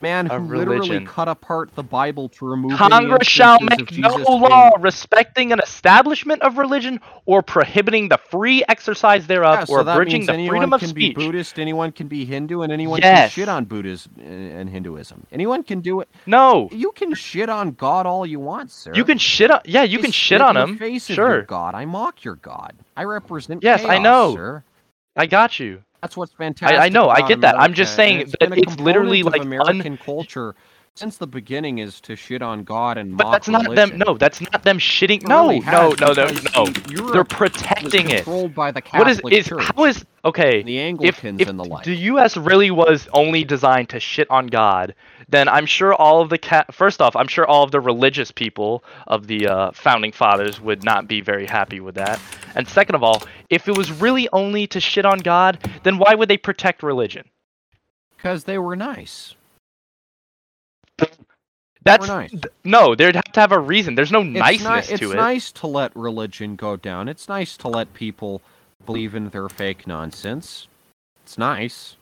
man 0.00 0.26
who 0.26 0.32
literally 0.56 1.00
cut 1.06 1.28
apart 1.28 1.74
the 1.74 1.82
Bible 1.82 2.28
to 2.30 2.46
remove 2.46 2.72
Congress 2.78 3.26
shall 3.26 3.58
make 3.60 3.90
no 3.98 4.16
law 4.36 4.70
respecting 4.80 5.52
an 5.52 5.60
establishment 5.60 6.42
of 6.42 6.58
religion 6.58 7.00
or 7.26 7.42
prohibiting 7.42 8.08
the 8.08 8.18
free 8.18 8.64
exercise 8.68 9.26
thereof 9.26 9.60
Yeah, 9.60 9.64
or 9.64 9.78
so 9.80 9.84
that 9.84 9.94
abridging 9.94 10.26
the 10.26 10.32
anyone 10.34 10.52
freedom 10.52 10.72
of 10.72 10.80
can 10.80 10.90
speech. 10.90 11.14
be 11.16 11.24
Buddhist, 11.24 11.58
anyone 11.58 11.92
can 11.92 12.08
be 12.08 12.24
Hindu, 12.24 12.62
and 12.62 12.72
anyone 12.72 13.00
Yes. 13.00 13.32
can 13.32 13.42
shit 13.42 13.48
on 13.48 13.64
Buddhism 13.64 14.12
uh, 14.18 14.22
and 14.24 14.68
Hinduism. 14.70 15.26
Anyone 15.32 15.62
can 15.62 15.80
do 15.80 16.00
it. 16.00 16.08
No, 16.26 16.68
You 16.72 16.92
can 16.92 17.14
shit 17.14 17.48
on 17.48 17.72
God 17.72 18.06
all 18.06 18.26
you 18.26 18.40
want, 18.40 18.70
sir. 18.70 18.94
you 18.94 19.04
can 19.04 19.18
shit 19.18 19.50
on. 19.50 19.60
Yeah, 19.64 19.82
you 19.82 19.98
can 19.98 20.12
shit 20.12 20.40
on 20.40 20.56
him. 20.56 20.78
face 20.78 21.06
Sure, 21.06 21.42
God. 21.42 21.74
I 21.74 21.84
mock 21.84 22.24
your 22.24 22.36
God. 22.36 22.74
I 22.96 23.04
represent. 23.04 23.62
Yes, 23.62 23.84
I 23.84 23.98
know. 23.98 24.34
sir. 24.34 24.64
I 25.16 25.26
got 25.26 25.58
you. 25.58 25.82
That's 26.00 26.16
what's 26.16 26.32
fantastic. 26.32 26.78
I, 26.78 26.86
I 26.86 26.88
know. 26.88 27.08
I 27.08 27.26
get 27.26 27.40
that. 27.40 27.58
I'm 27.58 27.74
just 27.74 27.96
saying 27.96 28.20
and 28.20 28.22
it's 28.28 28.36
that 28.40 28.56
it's 28.56 28.78
literally 28.78 29.22
like 29.22 29.42
of 29.42 29.46
un. 29.46 29.46
American 29.46 29.96
culture 29.98 30.54
since 30.98 31.18
the 31.18 31.26
beginning 31.28 31.78
is 31.78 32.00
to 32.02 32.16
shit 32.16 32.42
on 32.42 32.64
God 32.64 32.98
and 32.98 33.16
But 33.16 33.30
that's 33.32 33.48
not 33.48 33.64
religion. 33.64 33.76
them. 33.76 33.98
No, 33.98 34.18
that's 34.18 34.40
not 34.40 34.64
them 34.64 34.78
shitting. 34.78 35.22
No, 35.24 35.36
really 35.46 35.60
no, 35.60 35.94
no, 36.00 36.12
no, 36.14 36.26
no. 36.56 36.66
Europe 36.88 37.12
They're 37.12 37.24
protecting 37.24 38.10
it. 38.10 38.26
by 38.54 38.72
the 38.72 38.82
What 38.92 39.08
is 39.08 39.22
is 39.30 39.48
Church, 39.48 39.64
how 39.76 39.84
is 39.86 40.04
okay? 40.24 40.62
the 40.64 40.78
If 41.00 41.16
Anglicans 41.20 41.38
if 41.38 41.48
and 41.48 41.58
the 41.60 41.64
like. 41.64 41.84
the 41.84 41.96
U.S. 42.12 42.36
really 42.36 42.70
was 42.70 43.08
only 43.12 43.44
designed 43.44 43.90
to 43.90 44.00
shit 44.00 44.30
on 44.30 44.48
God, 44.48 44.94
then 45.28 45.48
I'm 45.48 45.66
sure 45.66 45.94
all 45.94 46.22
of 46.22 46.30
the 46.30 46.38
first 46.72 47.02
off, 47.02 47.16
I'm 47.16 47.28
sure 47.28 47.46
all 47.46 47.64
of 47.64 47.72
the 47.72 47.80
religious 47.80 48.32
people 48.32 48.84
of 49.06 49.26
the 49.28 49.48
uh, 49.48 49.72
founding 49.72 50.12
fathers 50.12 50.60
would 50.60 50.84
not 50.84 51.08
be 51.08 51.20
very 51.22 51.46
happy 51.46 51.80
with 51.80 51.96
that. 51.96 52.20
And 52.56 52.68
second 52.68 52.96
of 52.96 53.04
all, 53.04 53.22
if 53.50 53.68
it 53.68 53.76
was 53.76 53.92
really 53.92 54.28
only 54.32 54.66
to 54.68 54.80
shit 54.80 55.06
on 55.06 55.20
God, 55.20 55.58
then 55.84 55.98
why 55.98 56.14
would 56.14 56.28
they 56.30 56.38
protect 56.38 56.82
religion? 56.82 57.28
Because 58.16 58.44
they 58.44 58.58
were 58.58 58.76
nice. 58.76 59.34
That's 61.88 62.06
nice. 62.06 62.30
th- 62.30 62.44
no, 62.64 62.94
they'd 62.94 63.14
have 63.14 63.32
to 63.32 63.40
have 63.40 63.52
a 63.52 63.58
reason. 63.58 63.94
There's 63.94 64.12
no 64.12 64.22
It's 64.22 64.34
niceness 64.34 64.86
to 64.88 64.94
it. 64.94 65.02
It's 65.02 65.14
nice 65.14 65.52
to 65.52 65.66
let 65.66 65.94
religion 65.96 66.56
go 66.56 66.76
down. 66.76 67.08
It's 67.08 67.28
nice 67.28 67.56
to 67.58 67.68
let 67.68 67.92
people 67.94 68.42
believe 68.86 69.14
in 69.14 69.30
their 69.30 69.48
fake 69.48 69.86
nonsense. 69.86 70.66
It's 71.24 71.38
nice. 71.38 71.96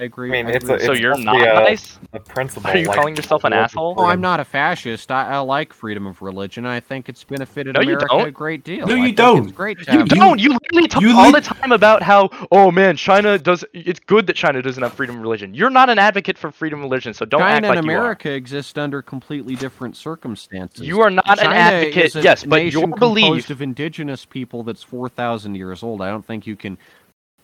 I 0.00 0.04
agree. 0.04 0.28
I 0.30 0.32
mean, 0.42 0.46
I 0.46 0.56
it's 0.56 0.64
agree. 0.64 0.76
a- 0.76 0.80
so 0.86 0.92
it's 0.92 1.00
you're 1.00 1.16
not 1.16 1.40
a, 1.40 1.44
nice. 1.54 2.00
The 2.12 2.18
principle. 2.18 2.68
Are 2.68 2.76
you 2.76 2.86
like, 2.88 2.96
calling 2.96 3.14
yourself 3.14 3.44
an 3.44 3.52
asshole? 3.52 3.94
Oh, 3.96 4.04
I'm 4.06 4.20
not 4.20 4.40
a 4.40 4.44
fascist. 4.44 5.12
I, 5.12 5.28
I 5.34 5.38
like 5.38 5.72
freedom 5.72 6.04
of 6.08 6.20
religion. 6.20 6.66
I 6.66 6.80
think 6.80 7.08
it's 7.08 7.22
benefited 7.22 7.74
No, 7.74 7.80
you 7.80 7.90
America 7.90 8.06
don't. 8.10 8.26
a 8.28 8.30
great 8.32 8.64
deal. 8.64 8.88
No, 8.88 8.96
you 8.96 9.04
think 9.04 9.16
don't. 9.16 9.42
It's 9.44 9.52
great 9.52 9.78
You 9.86 9.98
have- 10.00 10.08
don't. 10.08 10.40
You 10.40 10.50
literally 10.50 10.88
talk 10.88 11.00
you 11.00 11.16
all 11.16 11.30
the 11.30 11.40
time 11.40 11.70
about 11.70 12.02
how, 12.02 12.28
oh 12.50 12.72
man, 12.72 12.96
China 12.96 13.38
does. 13.38 13.64
It's 13.72 14.00
good 14.00 14.26
that 14.26 14.34
China 14.34 14.60
doesn't 14.62 14.82
have 14.82 14.94
freedom 14.94 15.14
of 15.16 15.22
religion. 15.22 15.54
You're 15.54 15.70
not 15.70 15.88
an 15.88 16.00
advocate 16.00 16.38
for 16.38 16.50
freedom 16.50 16.80
of 16.80 16.84
religion, 16.84 17.14
so 17.14 17.24
don't 17.24 17.40
China 17.42 17.54
act 17.54 17.64
and 17.66 17.76
like 17.76 17.84
America 17.84 18.32
exist 18.32 18.76
under 18.78 19.00
completely 19.00 19.54
different 19.54 19.96
circumstances. 19.96 20.84
you 20.84 21.00
are. 21.02 21.10
Not 21.10 21.24
China 21.24 21.42
an 21.50 21.52
advocate. 21.56 22.04
is 22.06 22.16
a 22.16 22.22
yes, 22.22 22.42
but 22.42 22.56
nation 22.56 22.80
your 22.80 22.88
composed 22.88 22.98
belief. 23.00 23.50
of 23.50 23.62
indigenous 23.62 24.24
people 24.24 24.64
that's 24.64 24.82
four 24.82 25.08
thousand 25.08 25.54
years 25.54 25.84
old. 25.84 26.02
I 26.02 26.10
don't 26.10 26.26
think 26.26 26.48
you 26.48 26.56
can 26.56 26.78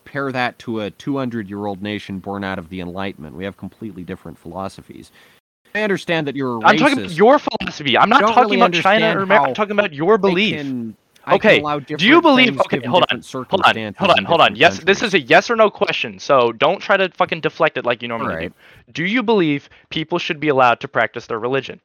Compare 0.03 0.31
that 0.31 0.57
to 0.59 0.81
a 0.81 0.91
200 0.91 1.47
year 1.49 1.65
old 1.65 1.81
nation 1.81 2.19
born 2.19 2.43
out 2.43 2.57
of 2.57 2.69
the 2.69 2.81
Enlightenment. 2.81 3.35
We 3.35 3.43
have 3.45 3.55
completely 3.55 4.03
different 4.03 4.37
philosophies. 4.37 5.11
I 5.75 5.83
understand 5.83 6.27
that 6.27 6.35
you're 6.35 6.57
a 6.57 6.59
racist. 6.59 6.65
I'm 6.67 6.77
talking 6.77 6.97
about 6.97 7.11
your 7.11 7.39
philosophy. 7.39 7.97
I'm 7.97 8.09
not 8.09 8.21
talking 8.21 8.43
really 8.43 8.57
about 8.57 8.73
China 8.73 9.17
or 9.17 9.23
America. 9.23 9.47
I'm 9.49 9.53
talking 9.53 9.71
about 9.71 9.93
your 9.93 10.17
belief. 10.17 10.57
can- 10.57 10.95
Okay, 11.27 11.61
Do 11.85 12.07
you 12.07 12.19
believe? 12.19 12.59
Okay, 12.61 12.79
hold 12.83 13.05
on, 13.11 13.21
hold 13.21 13.61
on, 13.63 13.93
hold 13.93 14.11
on, 14.11 14.25
hold 14.25 14.41
on. 14.41 14.55
Yes, 14.55 14.79
this 14.79 15.03
is 15.03 15.13
a 15.13 15.19
yes 15.19 15.51
or 15.51 15.55
no 15.55 15.69
question, 15.69 16.17
so 16.17 16.51
don't 16.51 16.79
try 16.79 16.97
to 16.97 17.09
fucking 17.09 17.41
deflect 17.41 17.77
it 17.77 17.85
like 17.85 18.01
you 18.01 18.07
normally 18.07 18.33
Alright. 18.33 18.53
do. 18.87 19.03
Do 19.03 19.05
you 19.05 19.21
believe 19.21 19.69
people 19.91 20.17
should 20.17 20.39
be 20.39 20.47
allowed 20.47 20.79
to 20.79 20.87
practice 20.87 21.27
their 21.27 21.37
religion 21.37 21.79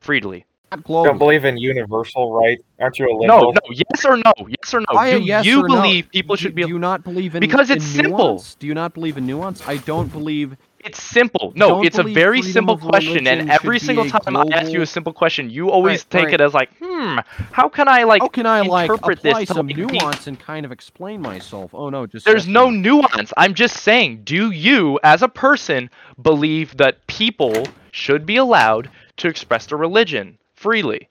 freely? 0.00 0.44
Not 0.72 0.78
You 0.80 0.94
globally. 0.94 1.04
don't 1.04 1.18
believe 1.18 1.44
in 1.44 1.56
universal 1.56 2.32
rights? 2.32 2.62
Aren't 2.80 2.98
you 2.98 3.06
a 3.06 3.08
No, 3.08 3.18
liberal? 3.38 3.52
no, 3.52 3.60
no. 3.68 3.74
yes 3.74 4.04
or 4.04 4.16
no, 4.16 4.32
yes 4.48 4.74
or 4.74 4.80
no. 4.80 4.86
Why 4.90 5.12
do 5.12 5.20
yes 5.20 5.44
you 5.46 5.64
or 5.64 5.68
no? 5.68 5.76
believe 5.82 6.08
people 6.10 6.34
do, 6.36 6.42
should 6.42 6.54
be? 6.54 6.62
Do 6.62 6.68
you 6.68 6.78
not 6.78 7.04
believe 7.04 7.34
in 7.36 7.40
Because 7.40 7.70
in 7.70 7.76
it's 7.76 7.86
simple. 7.86 8.18
nuance? 8.18 8.54
Do 8.56 8.66
you 8.66 8.74
not 8.74 8.92
believe 8.94 9.16
in 9.16 9.26
nuance? 9.26 9.62
I 9.66 9.76
don't 9.76 10.10
believe. 10.10 10.56
It's 10.80 11.02
simple. 11.02 11.52
No, 11.56 11.82
it's 11.82 11.98
a 11.98 12.02
very 12.04 12.42
simple 12.42 12.76
question, 12.76 13.26
and 13.26 13.50
every 13.50 13.78
single 13.78 14.04
be 14.04 14.10
a 14.10 14.12
time 14.20 14.36
I 14.36 14.44
ask 14.52 14.72
you 14.72 14.82
a 14.82 14.86
simple 14.86 15.12
question, 15.12 15.50
you 15.50 15.70
always 15.70 16.02
Right, 16.02 16.10
take 16.10 16.24
right. 16.26 16.34
it 16.34 16.40
as 16.40 16.54
like, 16.54 16.70
hmm, 16.80 17.18
how 17.52 17.68
can 17.68 17.88
I 17.88 18.04
like? 18.04 18.22
How 18.22 18.28
can 18.28 18.46
I 18.46 18.60
like 18.60 18.90
interpret 18.90 19.18
apply 19.18 19.40
this 19.40 19.48
to, 19.48 19.54
some 19.54 19.66
like, 19.66 19.76
be- 19.76 19.82
nuance 19.82 20.26
and 20.26 20.38
kind 20.38 20.64
of 20.66 20.70
explain 20.72 21.20
myself? 21.20 21.74
Oh 21.74 21.90
no, 21.90 22.06
just 22.06 22.24
There's 22.24 22.46
yes 22.46 22.48
or 22.48 22.50
no 22.52 22.70
nuance. 22.70 23.32
I'm 23.36 23.54
just 23.54 23.78
saying, 23.78 24.22
do 24.24 24.50
you, 24.50 24.98
as 25.02 25.22
a 25.22 25.28
person, 25.28 25.90
believe 26.20 26.76
that 26.76 27.06
people 27.06 27.74
should 27.92 28.26
be 28.26 28.36
allowed 28.36 28.90
to 29.18 29.28
express 29.28 29.66
their 29.66 29.78
religion 29.78 30.38
freely? 30.66 31.08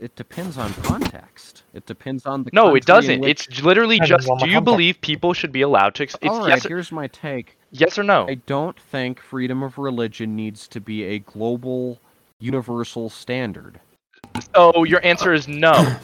It 0.00 0.16
depends 0.16 0.58
on 0.58 0.74
context. 0.74 1.62
It 1.72 1.86
depends 1.86 2.26
on 2.26 2.42
the. 2.42 2.50
No, 2.52 2.74
it 2.74 2.84
doesn't. 2.84 3.20
which... 3.20 3.48
It's 3.48 3.62
literally 3.62 4.00
just, 4.00 4.28
do 4.40 4.48
you 4.50 4.60
believe 4.60 5.00
people 5.00 5.32
should 5.32 5.52
be 5.52 5.62
allowed 5.62 5.94
to? 5.94 6.02
Ex- 6.02 6.16
it's 6.20 6.26
All 6.28 6.40
right. 6.40 6.48
yes, 6.48 6.66
Here's 6.66 6.90
my 6.90 7.06
take. 7.06 7.56
yes 7.70 7.96
or 7.98 8.02
no. 8.02 8.26
I 8.28 8.34
don't 8.34 8.78
think 8.78 9.20
freedom 9.20 9.62
of 9.62 9.78
religion 9.78 10.34
needs 10.34 10.66
to 10.68 10.80
be 10.80 11.04
a 11.04 11.20
global, 11.20 12.00
universal 12.40 13.08
standard. 13.08 13.80
So 14.54 14.82
your 14.84 15.02
answer 15.04 15.32
is 15.32 15.46
no. 15.46 15.96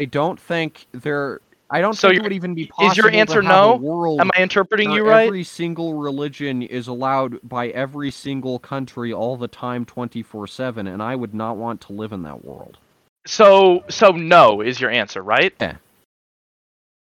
I 0.00 0.04
don't 0.04 0.40
think 0.40 0.86
there. 0.92 1.40
I 1.70 1.80
don't 1.80 1.94
So 1.94 2.08
think 2.08 2.18
it 2.18 2.22
would 2.22 2.32
even 2.32 2.54
be 2.54 2.66
is 2.66 2.70
possible 2.86 2.96
your 2.96 3.10
to 3.10 3.16
answer 3.18 3.42
have 3.42 3.44
no? 3.44 3.76
world 3.76 4.20
Am 4.20 4.30
I 4.36 4.42
interpreting 4.42 4.90
you 4.90 5.04
right? 5.04 5.26
Every 5.26 5.44
single 5.44 5.94
religion 5.94 6.62
is 6.62 6.88
allowed 6.88 7.40
by 7.42 7.68
every 7.68 8.10
single 8.10 8.58
country 8.58 9.12
all 9.12 9.36
the 9.36 9.48
time, 9.48 9.84
twenty 9.84 10.22
four 10.22 10.46
seven, 10.46 10.86
and 10.86 11.02
I 11.02 11.16
would 11.16 11.34
not 11.34 11.56
want 11.56 11.80
to 11.82 11.92
live 11.92 12.12
in 12.12 12.22
that 12.22 12.44
world. 12.44 12.78
So 13.26 13.84
so 13.90 14.10
no 14.12 14.60
is 14.62 14.80
your 14.80 14.90
answer, 14.90 15.22
right? 15.22 15.54
Yeah. 15.60 15.76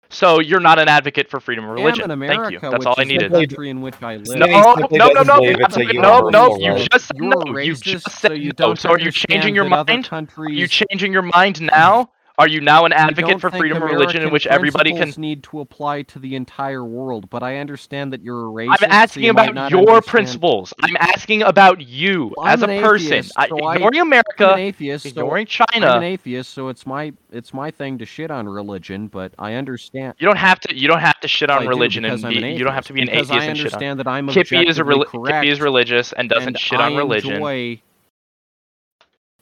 So 0.09 0.39
you're 0.39 0.61
not 0.61 0.79
an 0.79 0.87
advocate 0.87 1.29
for 1.29 1.39
freedom 1.39 1.65
of 1.65 1.71
religion. 1.71 2.11
America, 2.11 2.43
Thank 2.43 2.51
you. 2.51 2.59
That's 2.69 2.85
all 2.85 2.95
I 2.97 3.03
needed. 3.05 3.31
the 3.31 3.47
country 3.47 3.69
in 3.69 3.81
which 3.81 4.01
I 4.01 4.17
live. 4.17 4.39
No, 4.39 4.47
He 4.89 4.99
no, 4.99 5.09
no, 5.09 5.23
no, 5.23 5.41
believe 5.41 5.59
it's 5.59 5.77
a 5.77 5.83
no, 5.93 6.21
no, 6.29 6.57
you 6.59 6.75
just 6.91 7.07
said 7.07 7.17
You're 7.17 7.29
no. 7.29 7.41
a 7.41 7.45
You 7.61 7.75
racist, 7.75 7.81
just 7.83 8.09
so 8.21 8.33
said 8.33 8.33
you 8.33 8.53
no. 8.59 8.75
don't 8.75 8.77
So 8.77 8.89
are 8.91 8.99
you 8.99 9.11
changing 9.11 9.55
your 9.55 9.65
that 9.65 9.73
other 9.73 9.93
mind? 9.93 10.11
Are 10.45 10.53
you 10.53 10.67
changing 10.67 11.13
your 11.13 11.23
mind 11.23 11.61
now? 11.61 12.11
Are 12.37 12.47
you 12.47 12.59
now 12.59 12.83
an 12.85 12.91
advocate 12.91 13.39
for 13.39 13.49
freedom 13.49 13.81
of 13.81 13.89
religion 13.89 14.21
in 14.21 14.31
which 14.31 14.45
everybody 14.47 14.91
can? 14.93 15.13
need 15.17 15.43
to 15.43 15.61
apply 15.61 16.01
to 16.01 16.19
the 16.19 16.35
entire 16.35 16.83
world, 16.83 17.29
but 17.29 17.41
I 17.41 17.57
understand 17.59 18.11
that 18.11 18.21
you're 18.21 18.47
a 18.47 18.51
racist. 18.51 18.69
I'm 18.71 18.77
so 18.79 18.85
asking 18.87 19.23
you 19.23 19.33
might 19.33 19.49
about 19.51 19.71
your 19.71 19.79
understand- 19.81 20.05
principles. 20.07 20.73
I'm 20.81 20.97
asking 20.99 21.43
about 21.43 21.79
you 21.79 22.33
Well, 22.35 22.47
as 22.47 22.61
I'm 22.63 22.69
a 22.69 22.73
an 22.73 22.83
person. 22.83 23.13
atheist, 23.13 23.33
I, 23.37 23.47
so 23.47 23.59
I- 23.59 23.75
ignoring 23.75 23.99
I'm 24.01 24.11
an 24.13 24.59
atheist, 24.59 25.05
ignoring 25.05 25.47
so 25.47 25.63
ignoring 25.63 25.83
I'm 25.83 25.83
an 25.83 25.89
China. 26.01 26.05
atheist, 26.05 26.53
so 26.53 26.67
it's 26.69 26.85
my 26.85 27.13
it's 27.31 27.53
my 27.53 27.71
thing 27.71 27.97
to 27.99 28.05
shit 28.05 28.31
on 28.31 28.47
religion, 28.49 29.07
but 29.07 29.33
I 29.39 29.53
understand. 29.53 30.15
You 30.17 30.25
don't 30.27 30.37
have 30.37 30.59
to. 30.61 30.75
You 30.75 30.87
don't 30.87 30.99
have 30.99 31.19
to 31.21 31.27
shit 31.27 31.49
on 31.49 31.65
religion, 31.67 32.03
and 32.05 32.21
be, 32.21 32.43
an 32.43 32.57
you 32.57 32.63
don't 32.65 32.73
have 32.73 32.85
to 32.87 32.93
be 32.93 33.01
an 33.01 33.07
because 33.07 33.29
atheist 33.29 33.41
I 33.41 33.45
and 33.45 33.57
shit 33.57 33.65
on. 33.67 33.73
understand 33.73 33.99
that 33.99 34.07
I'm 34.07 34.27
Kippy 34.27 34.67
is 34.67 34.79
a 34.79 34.83
Kippy 34.83 35.49
is 35.49 35.61
religious 35.61 36.11
and 36.13 36.29
doesn't 36.29 36.47
and 36.47 36.59
shit 36.59 36.79
I 36.79 36.85
on 36.87 36.95
religion. 36.97 37.33
Enjoy, 37.33 37.81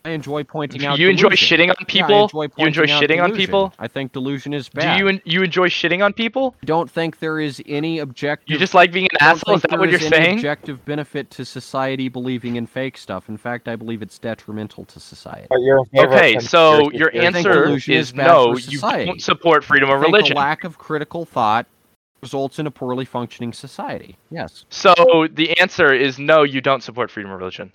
I 0.06 0.10
enjoy 0.10 0.44
pointing 0.44 0.86
out. 0.86 1.00
You 1.00 1.08
enjoy 1.10 1.30
shitting 1.30 1.70
on 1.70 1.76
Yeah, 1.80 1.86
people. 1.88 2.24
enjoy 2.24 2.44
you 2.58 2.68
enjoy 2.68 2.82
pointing 2.88 2.92
out 2.92 3.04
shitting 3.04 3.24
on 3.24 3.36
people. 3.38 3.74
I 3.80 3.88
think 3.88 4.12
delusion 4.12 4.54
is 4.54 4.68
bad. 4.68 4.98
Do 4.98 5.04
you 5.04 5.08
en- 5.08 5.22
you 5.24 5.44
enjoy 5.44 5.70
shitting 5.70 6.04
on 6.04 6.12
people? 6.12 6.56
I 6.62 6.66
don't 6.66 6.92
think 6.92 7.20
there 7.20 7.40
is 7.40 7.62
any 7.66 8.00
objective. 8.00 8.52
You 8.52 8.58
just 8.58 8.74
like 8.74 8.92
being 8.92 9.06
an 9.14 9.18
asshole? 9.22 9.56
Is 9.56 9.62
that 9.62 9.80
what 9.80 9.90
you're 9.90 10.00
is 10.02 10.12
any 10.12 10.16
saying? 10.26 10.38
Objective 10.40 10.84
benefit 10.84 11.30
to 11.32 11.46
society 11.46 12.10
believing 12.10 12.58
in 12.58 12.68
fake 12.68 12.98
stuff. 12.98 13.30
In 13.30 13.38
fact, 13.38 13.70
I 13.70 13.78
believe 13.78 14.02
it's 14.02 14.20
detrimental 14.20 14.84
to 14.86 15.00
society. 15.00 15.48
But 15.50 15.62
you're 15.62 15.78
in 15.80 15.86
favor 15.86 16.08
of 16.08 16.14
Okay, 16.14 16.40
so 16.40 16.92
your 16.92 17.10
theories. 17.12 17.28
I 17.30 17.32
think 17.32 17.48
answer 17.48 17.66
is 17.70 17.88
is 17.88 18.14
no. 18.14 18.58
You 18.58 18.80
don't 18.82 19.22
support 19.22 19.64
freedom 19.64 19.90
of 19.90 20.02
religion. 20.02 20.36
a 20.36 20.40
lack 20.40 20.66
of 20.66 20.78
critical 20.78 21.24
thought 21.24 21.66
results 22.22 22.60
in 22.60 22.68
a 22.68 22.72
poorly 22.72 23.06
functioning 23.06 23.54
society. 23.54 24.18
Yes, 24.32 24.66
So 24.70 25.28
the 25.32 25.58
answer 25.60 25.94
is 25.94 26.20
no. 26.20 26.44
You 26.44 26.60
don't 26.60 26.84
support 26.84 27.10
freedom 27.10 27.32
of 27.32 27.40
religion. 27.40 27.72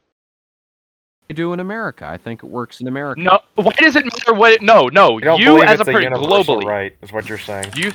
I 1.30 1.34
do 1.34 1.52
in 1.52 1.60
America. 1.60 2.06
I 2.06 2.16
think 2.16 2.42
it 2.42 2.46
works 2.46 2.80
in 2.80 2.88
America. 2.88 3.20
No. 3.20 3.40
Why 3.56 3.72
does 3.78 3.96
it 3.96 4.06
matter 4.06 4.32
what? 4.32 4.52
It, 4.52 4.62
no, 4.62 4.88
no. 4.88 5.18
You 5.18 5.24
don't 5.24 5.40
You 5.40 5.62
as 5.62 5.80
a 5.80 5.82
it's 5.82 5.90
person 5.90 6.12
globally. 6.14 6.64
right, 6.64 6.96
is 7.02 7.12
what 7.12 7.28
you're 7.28 7.36
saying. 7.36 7.70
You 7.76 7.92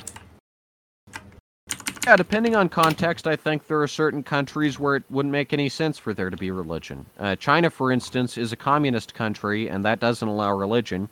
Yeah, 2.05 2.15
depending 2.15 2.55
on 2.55 2.69
context, 2.69 3.25
I 3.25 3.35
think 3.35 3.65
there 3.65 3.81
are 3.81 3.87
certain 3.87 4.21
countries 4.21 4.77
where 4.77 4.97
it 4.97 5.03
wouldn't 5.09 5.31
make 5.31 5.51
any 5.51 5.67
sense 5.67 5.97
for 5.97 6.13
there 6.13 6.29
to 6.29 6.37
be 6.37 6.51
religion. 6.51 7.07
Uh, 7.17 7.35
China, 7.35 7.71
for 7.71 7.91
instance, 7.91 8.37
is 8.37 8.51
a 8.51 8.55
communist 8.55 9.15
country, 9.15 9.67
and 9.67 9.83
that 9.83 9.99
doesn't 9.99 10.27
allow 10.27 10.53
religion. 10.53 11.09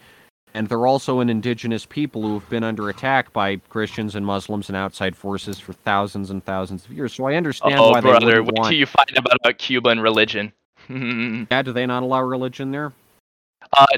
And 0.54 0.68
they're 0.68 0.86
also 0.86 1.22
an 1.22 1.30
indigenous 1.30 1.88
people 1.88 2.22
who 2.22 2.38
have 2.38 2.50
been 2.50 2.64
under 2.64 2.90
attack 2.90 3.34
by 3.34 3.56
Christians 3.70 4.16
and 4.16 4.26
Muslims 4.26 4.70
and 4.70 4.76
outside 4.76 5.16
forces 5.16 5.58
for 5.58 5.74
thousands 5.74 6.30
and 6.30 6.44
thousands 6.46 6.86
of 6.86 6.92
years. 6.92 7.14
So 7.14 7.26
I 7.26 7.36
understand 7.36 7.80
oh, 7.80 7.92
why 7.92 8.02
they 8.02 8.10
brother, 8.10 8.26
wouldn't 8.26 8.48
wait 8.48 8.60
want. 8.60 8.70
till 8.70 8.78
you 8.78 8.86
find 8.86 9.18
out 9.18 9.38
about 9.44 9.58
Cuba 9.58 9.90
and 9.90 10.04
religion. 10.04 10.52
Uh, 10.90 11.46
Yeah, 11.52 11.62
do 11.62 11.74
they 11.74 11.86
not 11.86 12.04
allow 12.04 12.22
religion 12.22 12.72
there? 12.72 12.94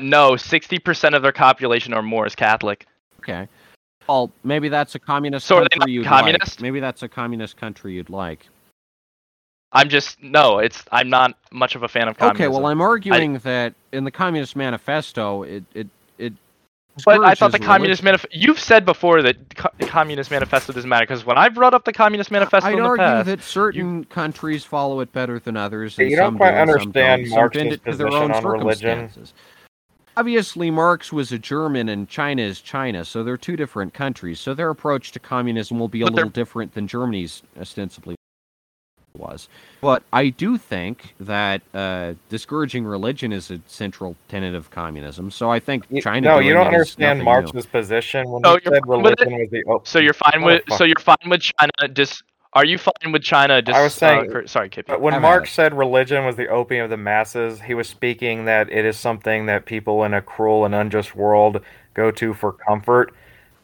no, 0.02 0.36
sixty 0.36 0.80
percent 0.80 1.16
of 1.16 1.22
their 1.22 1.32
population 1.32 1.94
or 1.94 2.02
more 2.02 2.26
is 2.26 2.36
Catholic. 2.36 2.86
Okay. 3.20 3.48
Well, 4.08 4.32
maybe 4.44 4.70
that's 4.70 4.96
a 4.96 5.00
communist 5.00 5.48
So 5.48 5.66
country 5.66 5.94
you'd 5.94 6.06
communist? 6.06 6.58
like. 6.58 6.62
Maybe 6.62 6.80
that's 6.80 7.04
a 7.04 7.08
communist 7.08 7.58
country 7.58 7.94
you'd 7.94 8.10
like. 8.10 8.48
I'm 9.72 9.90
just 9.90 10.22
no. 10.22 10.60
It's 10.60 10.84
I'm 10.92 11.10
not 11.10 11.38
much 11.52 11.76
of 11.76 11.84
a 11.84 11.88
fan 11.88 12.08
of 12.08 12.18
communism. 12.18 12.46
Okay, 12.46 12.56
well, 12.56 12.68
I'm 12.68 12.82
arguing 12.82 13.40
that 13.40 13.74
in 13.92 14.04
the 14.04 14.12
Communist 14.12 14.56
Manifesto, 14.56 15.44
it 15.44 15.64
it 15.74 15.88
it. 16.98 17.04
But 17.06 17.24
I 17.24 17.36
thought 17.36 17.52
the 17.52 17.60
Communist. 17.60 18.04
Manifesto. 18.04 18.30
You've 18.38 18.60
said 18.60 18.86
before 18.86 19.22
that 19.24 19.56
co- 19.56 19.70
the 19.80 19.86
Communist 19.88 20.30
Manifesto 20.32 20.74
doesn't 20.74 20.90
matter 20.90 21.06
because 21.06 21.26
when 21.26 21.38
I 21.38 21.50
brought 21.50 21.74
up 21.74 21.86
the 21.86 21.94
Communist 21.94 22.30
Manifesto 22.32 22.70
I'd 22.70 22.74
in 22.78 22.84
the 22.84 22.90
argue 22.90 23.04
past, 23.06 23.26
that 23.28 23.42
certain 23.42 24.04
countries 24.06 24.64
follow 24.64 25.00
it 25.00 25.12
better 25.12 25.40
than 25.40 25.58
others. 25.58 25.98
Yeah, 25.98 26.04
and 26.04 26.12
you 26.12 26.18
don't 26.18 26.28
some 26.28 26.38
quite 26.38 26.52
do 26.52 26.58
understand 26.58 27.30
Marx's 27.30 27.62
it 27.64 27.86
to 27.86 27.96
their 27.96 28.08
position 28.08 28.14
own 28.14 28.32
on 28.32 28.44
religion. 28.44 28.80
circumstances. 29.10 29.34
Obviously, 30.16 30.70
Marx 30.70 31.12
was 31.12 31.32
a 31.32 31.40
German 31.40 31.90
and 31.90 32.08
China 32.08 32.44
is 32.44 32.62
China, 32.62 33.04
so 33.04 33.24
they're 33.24 33.36
two 33.38 33.56
different 33.56 33.96
countries. 33.96 34.40
So 34.40 34.54
their 34.54 34.70
approach 34.70 35.12
to 35.14 35.20
communism 35.20 35.80
will 35.80 35.88
be 35.88 36.02
a 36.02 36.06
But 36.06 36.12
they're- 36.14 36.26
little 36.26 36.30
different 36.30 36.74
than 36.76 36.88
Germany's 36.88 37.42
ostensibly 37.60 38.16
was. 39.18 39.48
But 39.82 40.04
I 40.12 40.30
do 40.30 40.58
think 40.58 41.14
that 41.20 41.62
uh, 41.74 42.14
discouraging 42.30 42.86
religion 42.86 43.32
is 43.32 43.52
a 43.52 43.60
central 43.68 44.16
tenet 44.28 44.56
of 44.56 44.72
communism. 44.72 45.32
So 45.32 45.52
I 45.52 45.60
think 45.60 45.86
You- 45.90 46.02
China. 46.02 46.30
no, 46.30 46.40
you 46.40 46.54
don't 46.54 46.68
understand 46.68 47.20
nothing 47.20 47.26
Marx's 47.26 47.66
position 47.66 48.30
when 48.30 48.46
Oh, 48.46 48.58
he 48.58 48.64
said 48.70 48.82
fine 48.86 49.02
with 49.02 49.14
it? 49.14 49.26
religion 49.26 49.40
was 49.40 49.50
the. 49.52 49.64
Oh, 49.68 49.82
so 49.84 50.00
you're 50.00 50.14
fine 50.14 50.42
with 50.42 50.64
so 50.78 50.84
you're 50.84 50.96
fine 51.00 51.16
with 51.30 51.42
China. 51.42 51.94
Dis, 51.94 52.22
are 52.54 52.66
you 52.66 52.78
fine 52.78 53.12
with 53.12 53.24
China? 53.24 53.62
Dis, 53.62 53.76
I 53.76 53.84
was 53.84 53.94
saying- 53.94 54.34
uh, 54.36 54.48
sorry, 54.48 54.70
Kippy. 54.70 54.94
When 54.94 55.20
Marx 55.22 55.52
said 55.52 55.74
religion 55.78 56.26
was 56.26 56.36
the 56.36 56.48
opium 56.48 56.84
of 56.86 56.90
the 56.90 56.98
masses, 56.98 57.62
he 57.62 57.74
was 57.74 57.88
speaking 57.90 58.46
that 58.46 58.72
it 58.72 58.86
is 58.86 58.98
something 58.98 59.46
that 59.48 59.66
people 59.66 60.04
in 60.04 60.14
a 60.14 60.22
cruel 60.22 60.66
and 60.66 60.74
unjust 60.74 61.16
world 61.16 61.62
go 61.94 62.10
to 62.12 62.34
for 62.34 62.52
comfort. 62.54 63.14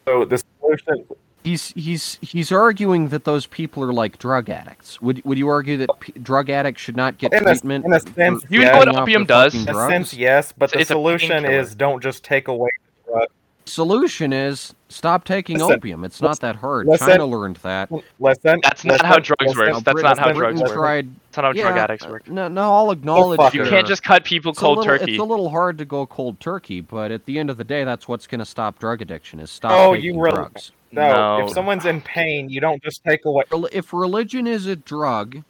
So 0.08 0.26
the 0.26 0.42
solution, 0.62 1.06
He's 1.44 1.70
he's 1.72 2.18
he's 2.22 2.52
arguing 2.52 3.10
that 3.10 3.24
those 3.24 3.46
people 3.46 3.82
are 3.84 3.94
like 3.94 4.20
drug 4.20 4.50
addicts. 4.50 5.02
Would 5.02 5.24
would 5.24 5.38
you 5.38 5.48
argue 5.48 5.78
that 5.78 5.90
p- 6.02 6.12
drug 6.22 6.50
addicts 6.50 6.82
should 6.82 6.98
not 6.98 7.18
get 7.18 7.32
In 7.34 7.40
a- 7.40 7.44
treatment? 7.46 7.86
in 7.86 7.94
a 7.94 8.00
for 8.00 8.12
sense, 8.14 8.44
You 8.50 8.66
know 8.66 8.78
what 8.78 8.90
opium 8.94 9.24
does? 9.26 9.56
in 9.56 9.62
a 9.62 9.72
drugs? 9.72 9.92
sense, 9.92 10.14
yes, 10.14 10.54
but 10.58 10.72
the 10.72 10.80
It's 10.82 10.90
a 10.90 10.94
solution 10.94 11.46
is 11.46 11.76
don't 11.76 12.04
just 12.04 12.24
take 12.26 12.50
away 12.50 12.70
the 13.06 13.12
drug. 13.14 13.28
Solution 13.70 14.34
is 14.34 14.74
stop 14.90 15.24
taking 15.24 15.58
Listen, 15.58 15.74
opium. 15.74 16.04
It's 16.04 16.22
not 16.22 16.40
that 16.42 16.56
hard. 16.56 16.88
listen. 16.88 17.08
China 17.08 17.26
learned 17.26 17.58
that. 17.58 17.92
Listen, 18.20 18.60
That's 18.64 18.84
not 18.84 18.94
listen, 18.94 19.06
how 19.06 19.20
drugs 19.20 19.56
listen, 19.56 19.58
work. 19.76 19.84
That's 19.84 20.02
not 20.04 20.18
how 20.20 20.32
drugs 20.32 20.62
work. 20.62 20.72
Tried, 20.74 21.10
That's 21.32 21.38
not 21.38 21.46
how 21.46 21.54
drug 21.54 21.78
addicts 21.78 22.08
work. 22.08 22.28
No, 22.28 22.48
no, 22.48 22.74
I'll 22.74 22.92
acknowledge. 22.92 23.38
fuck 23.38 23.54
You 23.54 23.66
can't 23.66 23.88
just 23.88 24.04
cut 24.04 24.24
people 24.24 24.52
It's 24.52 24.60
cold 24.60 24.80
little, 24.80 24.98
turkey. 24.98 25.14
It's 25.14 25.22
a 25.22 25.24
little 25.26 25.50
hard 25.50 25.78
to 25.78 25.86
go 25.86 26.06
cold 26.06 26.40
turkey, 26.40 26.82
but 26.82 27.12
at 27.12 27.26
the 27.26 27.40
end 27.40 27.50
of 27.50 27.58
the 27.58 27.64
day, 27.64 27.84
that's 27.84 28.08
what's 28.08 28.28
going 28.28 28.40
to 28.40 28.46
stop 28.46 28.80
drug 28.80 29.02
addiction. 29.02 29.40
Is 29.40 29.52
stop 29.52 29.72
Oh, 29.72 29.94
taking 29.96 30.16
you 30.16 30.22
really- 30.22 30.36
drugs. 30.36 30.72
No, 30.92 31.38
No. 31.40 31.46
if 31.46 31.54
someone's 31.54 31.86
in 31.86 32.02
pain, 32.02 32.50
you 32.50 32.60
don't 32.60 32.82
just 32.84 33.04
take 33.04 33.24
away. 33.26 33.44
If 33.72 33.94
religion 33.94 34.48
is 34.48 34.66
a 34.66 34.76
drug, 34.76 35.44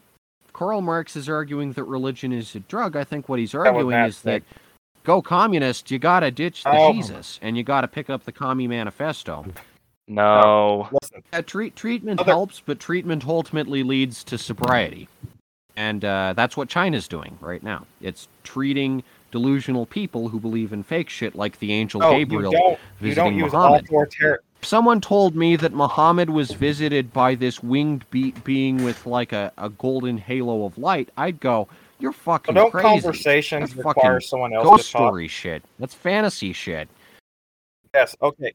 Karl 0.52 0.82
Marx 0.82 1.16
is 1.16 1.30
arguing 1.30 1.72
that 1.74 1.86
religion 1.86 2.34
is 2.34 2.54
a 2.56 2.60
drug. 2.60 2.98
I 2.98 3.06
think 3.06 3.30
what 3.30 3.40
he's 3.40 3.56
arguing 3.56 3.90
Matt 3.92 4.10
is 4.10 4.22
that 4.24 4.44
go 5.04 5.22
communist, 5.22 5.90
you 5.92 6.00
gotta 6.00 6.32
ditch 6.32 6.64
the 6.64 6.72
Oh. 6.72 6.94
Jesus 6.94 7.40
and 7.42 7.58
you 7.58 7.64
gotta 7.64 7.88
pick 7.88 8.10
up 8.10 8.24
the 8.26 8.32
Commie 8.32 8.68
Manifesto. 8.68 9.46
no. 10.08 10.90
Listen, 11.02 11.24
Yeah, 11.34 11.42
treat, 11.42 11.76
treatment 11.76 12.20
Other- 12.20 12.32
helps, 12.32 12.62
but 12.66 12.80
treatment 12.80 13.28
ultimately 13.28 13.84
leads 13.84 14.24
to 14.26 14.38
sobriety. 14.38 15.08
And 15.76 16.04
uh, 16.04 16.34
that's 16.36 16.58
what 16.58 16.68
China's 16.68 17.08
doing 17.08 17.38
right 17.40 17.64
now. 17.64 17.86
It's 18.02 18.28
treating 18.44 19.02
delusional 19.32 19.86
people 19.86 20.28
who 20.28 20.40
believe 20.40 20.74
in 20.74 20.84
fake 20.84 21.10
shit 21.10 21.36
like 21.36 21.60
the 21.60 21.72
angel 21.72 22.02
No, 22.02 22.12
Gabriel. 22.12 22.52
you 22.52 22.58
don't. 22.60 22.72
You 22.72 22.78
visiting 23.00 23.40
don't 23.40 23.52
Muhammad. 23.54 23.86
authoritarian. 23.86 24.40
If 24.62 24.68
someone 24.68 25.00
told 25.00 25.36
me 25.38 25.56
that 25.56 25.72
Muhammad 25.72 26.30
was 26.32 26.52
visited 26.52 27.14
by 27.14 27.36
this 27.36 27.64
winged 27.64 28.04
be- 28.12 28.32
being 28.44 28.84
with 28.84 29.06
like 29.06 29.32
a, 29.32 29.54
a 29.58 29.70
golden 29.70 30.18
halo 30.18 30.66
of 30.66 30.78
light, 30.78 31.10
I'd 31.16 31.40
go, 31.40 31.70
"You're 32.00 32.12
fucking 32.14 32.54
No 32.56 32.70
crazy." 32.70 32.88
conversations 32.88 33.74
That's 33.74 33.86
require 33.86 34.16
fucking 34.16 34.28
someone 34.28 34.54
else 34.54 34.64
Ghost 34.66 34.88
to 34.88 34.92
talk. 34.94 35.10
story 35.10 35.28
shit. 35.28 35.64
That's 35.80 35.94
fantasy 35.94 36.54
shit. 36.54 36.88
Yes. 37.94 38.16
Okay. 38.22 38.54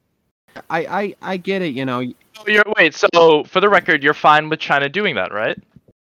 I, 0.71 0.87
I, 0.87 1.15
I 1.23 1.37
get 1.37 1.63
it. 1.63 1.75
You 1.75 1.85
know, 1.85 2.01
Oh, 2.39 2.45
You're, 2.49 2.65
wait, 2.77 2.95
so 2.95 3.45
for 3.45 3.61
the 3.61 3.69
record, 3.69 4.03
you're 4.03 4.15
fine 4.15 4.49
with 4.49 4.61
China 4.61 4.89
doing 4.89 5.15
that, 5.17 5.33
right? 5.33 5.57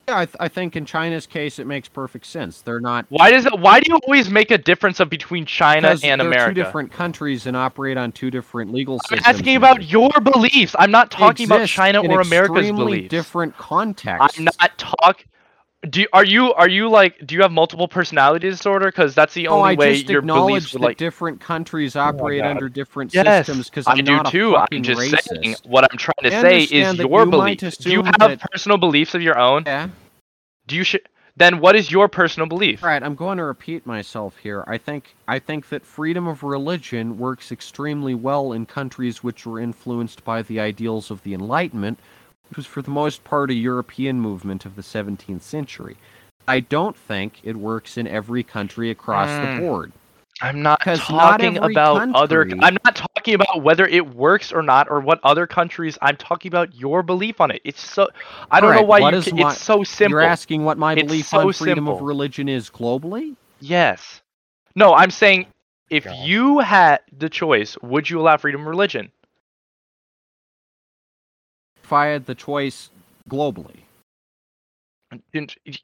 I, 0.08 0.24
th- 0.26 0.36
I 0.38 0.46
think 0.46 0.76
in 0.76 0.84
China's 0.86 1.26
case 1.26 1.58
it 1.58 1.66
makes 1.66 1.88
perfect 1.88 2.26
sense. 2.26 2.62
They're 2.62 2.78
not 2.78 3.06
Why 3.08 3.32
does 3.32 3.44
it? 3.44 3.58
Why 3.58 3.80
do 3.80 3.90
you 3.92 3.98
always 4.06 4.30
make 4.30 4.52
a 4.52 4.58
difference 4.58 5.00
of 5.00 5.10
between 5.10 5.44
China 5.46 5.88
because 5.88 6.04
and 6.04 6.20
they're 6.20 6.28
America? 6.28 6.54
two 6.54 6.62
different 6.62 6.92
countries 6.92 7.46
and 7.46 7.56
operate 7.56 7.96
on 7.96 8.12
two 8.12 8.30
different 8.30 8.72
legal 8.72 9.00
I'm 9.10 9.18
systems. 9.18 9.36
asking 9.36 9.56
about 9.56 9.82
your 9.90 10.10
beliefs. 10.22 10.76
I'm 10.78 10.92
not 10.92 11.10
talking 11.10 11.46
about 11.46 11.62
exist 11.62 11.74
China 11.74 12.02
in 12.04 12.12
or 12.12 12.20
America's 12.20 12.58
extremely 12.58 12.84
beliefs. 12.84 13.10
different 13.10 13.56
contexts. 13.56 14.38
I'm 14.38 14.44
not 14.44 14.78
talk. 14.78 15.24
Do 15.90 16.00
you, 16.00 16.08
are 16.12 16.24
you 16.24 16.52
are 16.54 16.68
you 16.68 16.88
like 16.88 17.24
do 17.26 17.34
you 17.36 17.42
have 17.42 17.52
multiple 17.52 17.86
personality 17.86 18.48
disorder? 18.50 18.86
Because 18.86 19.14
that's 19.14 19.34
the 19.34 19.46
oh, 19.48 19.52
No, 19.52 19.58
only 19.58 19.70
I 19.70 19.74
way 19.74 19.92
just 19.98 20.08
your 20.10 20.18
acknowledge 20.20 20.48
beliefs 20.50 20.72
would 20.72 20.82
that 20.82 20.86
like. 20.86 20.96
different 20.96 21.40
countries 21.40 21.94
oh 21.94 22.00
operate 22.00 22.42
God. 22.42 22.50
under 22.50 22.68
different 22.68 23.14
Yes, 23.14 23.46
systems. 23.46 23.70
Because 23.70 23.86
I 23.86 23.94
do 23.96 24.02
not 24.02 24.30
too. 24.32 24.54
A 24.56 24.66
I'm 24.72 24.82
just 24.82 25.00
racist. 25.00 25.42
saying 25.42 25.56
what 25.64 25.84
I'm 25.90 25.98
trying 25.98 26.14
to 26.30 26.36
I 26.36 26.40
say 26.42 26.62
is 26.64 26.98
your 26.98 27.24
you 27.24 27.30
belief. 27.30 27.60
Do 27.78 27.90
you 27.92 28.02
have 28.02 28.18
that- 28.18 28.40
personal 28.50 28.78
beliefs 28.78 29.14
of 29.14 29.22
your 29.22 29.38
own? 29.38 29.62
Yeah. 29.66 29.88
Do 30.66 30.74
you 30.76 30.82
sh- 30.82 30.96
Then 31.36 31.60
what 31.60 31.76
is 31.76 31.92
your 31.92 32.08
personal 32.08 32.48
belief? 32.48 32.82
All 32.82 32.88
right, 32.88 33.02
I'm 33.02 33.14
going 33.14 33.38
to 33.38 33.44
repeat 33.44 33.86
myself 33.86 34.36
here. 34.38 34.64
I 34.66 34.78
think 34.78 35.14
I 35.28 35.38
think 35.38 35.68
that 35.68 35.84
freedom 35.84 36.26
of 36.26 36.42
religion 36.42 37.16
works 37.18 37.52
extremely 37.52 38.14
well 38.14 38.52
in 38.52 38.66
countries 38.66 39.22
which 39.22 39.46
were 39.46 39.60
influenced 39.60 40.24
by 40.24 40.42
the 40.42 40.58
ideals 40.58 41.10
of 41.12 41.22
the 41.22 41.34
Enlightenment, 41.34 42.00
which 42.48 42.56
was 42.56 42.66
for 42.66 42.82
the 42.82 42.90
most 42.90 43.24
part 43.24 43.50
a 43.50 43.54
European 43.54 44.20
movement 44.20 44.64
of 44.64 44.76
the 44.76 44.82
17th 44.82 45.42
century. 45.42 45.96
I 46.48 46.60
don't 46.60 46.96
think 46.96 47.40
it 47.42 47.56
works 47.56 47.96
in 47.96 48.06
every 48.06 48.42
country 48.42 48.90
across 48.90 49.28
Mm. 49.28 49.56
the 49.56 49.60
board. 49.60 49.92
I'm 50.42 50.60
not 50.62 50.84
not 50.86 50.98
talking 50.98 51.56
every 51.56 51.72
about 51.72 52.14
other. 52.14 52.42
I'm 52.60 52.76
not 52.84 52.94
talking 52.94 53.34
about 53.34 53.62
whether 53.62 53.86
it 53.86 54.14
works 54.14 54.52
or 54.52 54.62
not, 54.62 54.86
or 54.90 55.00
what 55.00 55.18
other 55.24 55.46
countries. 55.46 55.96
I'm 56.02 56.16
talking 56.18 56.50
about 56.50 56.74
your 56.74 57.02
belief 57.02 57.40
on 57.40 57.50
it. 57.50 57.62
It's 57.64 57.80
so. 57.80 58.08
I 58.50 58.60
don't 58.60 58.74
know 58.74 58.82
why 58.82 58.98
you. 58.98 59.16
is 59.16 59.28
ca- 59.28 59.34
my- 59.34 59.50
it's 59.52 59.62
so 59.62 59.82
simple. 59.82 60.10
You're 60.20 60.20
asking 60.28 60.64
what 60.64 60.76
my 60.76 60.92
It's 60.92 61.04
belief 61.04 61.26
so 61.26 61.40
on 61.48 61.52
freedom 61.54 61.88
of 61.88 62.02
religion 62.02 62.50
is 62.50 62.68
globally? 62.68 63.34
Yes. 63.60 64.20
No, 64.74 64.92
I'm 64.94 65.10
saying 65.10 65.46
if 65.88 66.04
God. 66.04 66.14
you 66.26 66.58
had 66.58 67.00
the 67.16 67.30
choice, 67.30 67.78
would 67.80 68.10
you 68.10 68.20
allow 68.20 68.36
freedom 68.36 68.60
of 68.60 68.66
religion? 68.66 69.10
If 71.86 71.92
I 71.92 72.06
had 72.06 72.26
the 72.26 72.34
choice 72.34 72.90
globally. 73.30 73.76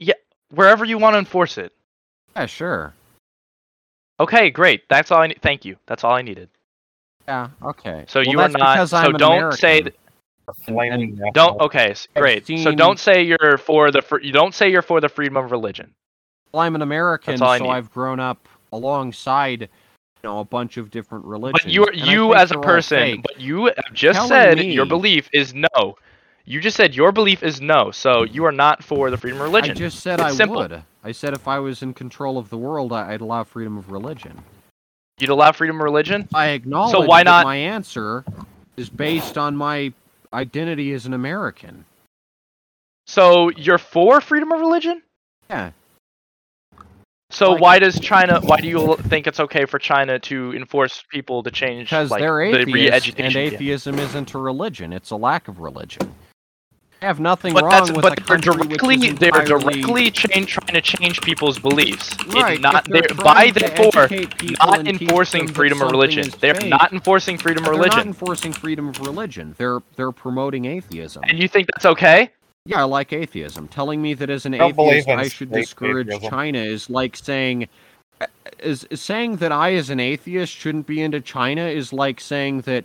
Yeah, 0.01 0.15
wherever 0.51 0.85
you 0.85 0.99
want 0.99 1.15
to 1.15 1.19
enforce 1.21 1.59
it. 1.59 1.73
Yeah, 2.35 2.47
sure. 2.47 2.93
Okay, 4.19 4.51
great. 4.51 4.83
That's 4.89 5.13
all 5.13 5.21
I 5.21 5.29
need. 5.29 5.41
Thank 5.43 5.65
you. 5.65 5.77
That's 5.87 6.03
all 6.03 6.13
I 6.13 6.23
needed. 6.23 6.49
Yeah, 7.29 7.51
okay. 7.63 8.05
So 8.09 8.19
Well, 8.19 8.33
you 8.33 8.41
are 8.41 8.49
not. 8.49 8.89
So 8.89 8.97
I'm 8.97 9.13
don't 9.13 9.53
say. 9.53 9.83
Th- 9.83 9.95
Don't. 11.35 11.61
Okay, 11.61 11.91
s- 11.91 12.09
I've 12.17 12.21
great. 12.21 12.49
So 12.49 12.73
don't 12.75 12.99
say 12.99 13.23
you're 13.23 13.57
for 13.59 13.93
the. 13.93 14.03
fr- 14.03 14.19
You 14.19 14.33
don't 14.33 14.57
say 14.57 14.73
you're 14.73 14.83
for 14.83 15.01
the 15.01 15.09
freedom 15.09 15.37
of 15.37 15.53
religion. 15.53 15.95
Well, 16.51 16.63
I'm 16.63 16.75
an 16.75 16.83
American, 16.83 17.35
all 17.43 17.49
I 17.51 17.59
so. 17.59 17.67
I've 17.71 17.93
grown 17.93 18.19
up 18.19 18.49
alongside, 18.73 19.61
you 19.61 19.69
know, 20.25 20.41
a 20.41 20.45
bunch 20.45 20.77
of 20.77 20.91
different 20.91 21.25
religions. 21.25 21.63
But 21.65 21.73
you, 21.73 21.87
you 21.93 22.35
as 22.35 22.51
a 22.51 22.59
person, 22.59 23.21
but 23.23 23.41
you 23.41 23.67
have 23.67 23.93
just 23.93 24.17
Telling 24.17 24.29
said 24.29 24.59
your 24.61 24.87
belief 24.87 25.29
is 25.33 25.55
no. 25.55 25.97
You 26.45 26.61
just 26.61 26.77
said 26.77 26.95
your 26.95 27.13
belief 27.13 27.43
is 27.43 27.61
no, 27.61 27.91
so 27.91 28.25
you 28.25 28.45
are 28.45 28.53
not 28.53 28.83
for 28.83 29.11
the 29.11 29.17
freedom 29.17 29.41
of 29.41 29.45
religion. 29.45 29.73
I 29.73 29.75
just 29.75 30.01
said 30.01 30.15
It's 30.21 30.23
I 30.23 30.31
simple. 30.33 30.57
would. 30.59 30.83
I 31.05 31.13
said 31.13 31.35
if 31.35 31.47
I 31.47 31.59
was 31.59 31.83
in 31.83 31.95
control 31.95 32.39
of 32.39 32.51
the 32.51 32.59
world, 32.59 32.93
I'd 32.93 33.21
allow 33.21 33.45
freedom 33.45 33.77
of 33.77 33.91
religion. 33.91 34.43
You'd 35.19 35.31
allow 35.31 35.53
freedom 35.53 35.77
of 35.77 35.83
religion? 35.83 36.29
I 36.35 36.49
acknowledge 36.49 36.93
So 36.93 37.01
why 37.01 37.21
that 37.21 37.31
not- 37.31 37.45
my 37.45 37.57
answer 37.57 38.25
is 38.77 38.89
based 38.89 39.37
on 39.39 39.57
my 39.57 39.93
identity 40.33 40.93
as 40.93 41.07
an 41.07 41.15
American. 41.15 41.85
So 43.07 43.51
you're 43.51 43.79
for 43.79 44.21
freedom 44.21 44.51
of 44.53 44.61
religion? 44.61 45.03
Yeah. 45.51 45.73
So 47.33 47.53
Like- 47.53 47.61
why 47.63 47.79
does 47.79 47.99
China? 47.99 48.41
Why 48.43 48.61
do 48.61 48.69
you 48.69 48.97
think 49.09 49.27
it's 49.27 49.41
okay 49.41 49.65
for 49.65 49.79
China 49.79 50.19
to 50.21 50.53
enforce 50.55 51.03
people 51.11 51.43
to 51.43 51.51
change? 51.51 51.89
Because 51.89 52.11
like, 52.11 52.21
they're 52.21 52.37
the 52.37 52.61
atheists, 52.61 52.73
re-education? 52.75 53.25
and 53.25 53.35
yeah. 53.35 53.41
atheism 53.41 53.99
isn't 53.99 54.35
a 54.35 54.39
religion; 54.39 54.93
it's 54.93 55.11
a 55.11 55.17
lack 55.17 55.49
of 55.49 55.59
religion. 55.59 56.15
I 57.01 57.07
have 57.07 57.19
nothing 57.19 57.53
But 57.53 57.65
wrong 57.65 57.93
with 57.95 58.03
but 58.03 58.21
they're 58.29 58.37
directly 58.37 59.11
they're 59.11 59.31
entirely- 59.31 59.81
directly 59.83 60.11
change, 60.13 60.53
trying 60.53 60.75
to 60.75 60.81
change 60.81 61.21
people's 61.23 61.59
beliefs. 61.59 62.15
Right, 62.29 62.53
It's 62.55 62.63
not 62.63 62.85
they're 62.89 63.03
they're, 63.03 63.17
by 63.17 63.51
therefore 63.51 64.09
not 64.61 64.87
enforcing 64.87 65.49
freedom 65.49 65.83
of 65.83 65.91
religion. 65.91 66.31
They're 66.39 66.55
fake, 66.55 66.71
not 66.71 66.93
enforcing 66.93 67.39
freedom 67.39 67.65
of 67.65 67.71
religion. 67.71 67.91
They're 67.91 67.99
not 67.99 68.07
enforcing 68.07 68.53
freedom 68.53 68.89
of 68.89 69.01
religion. 69.01 69.55
They're 69.59 69.81
they're 69.97 70.13
promoting 70.13 70.67
atheism. 70.67 71.25
And 71.27 71.41
you 71.41 71.49
think 71.49 71.67
that's 71.75 71.87
okay? 71.87 72.31
Yeah, 72.65 72.81
I 72.81 72.85
like 72.85 73.13
atheism. 73.13 73.69
Telling 73.69 74.01
me 74.01 74.15
that 74.15 74.31
as 74.31 74.47
an 74.47 74.55
atheist 74.55 75.09
I 75.09 75.29
should 75.29 75.51
discourage 75.51 76.09
atheism. 76.09 76.31
China 76.31 76.59
is 76.59 76.89
like 76.89 77.17
saying 77.17 77.69
uh, 78.21 78.27
is, 78.61 78.85
is 78.85 79.01
saying 79.01 79.37
that 79.37 79.51
I 79.51 79.75
as 79.75 79.91
an 79.91 79.99
atheist 79.99 80.53
shouldn't 80.53 80.87
be 80.87 81.03
into 81.03 81.21
China 81.21 81.63
is 81.67 81.93
like 81.93 82.21
saying 82.21 82.61
that 82.63 82.85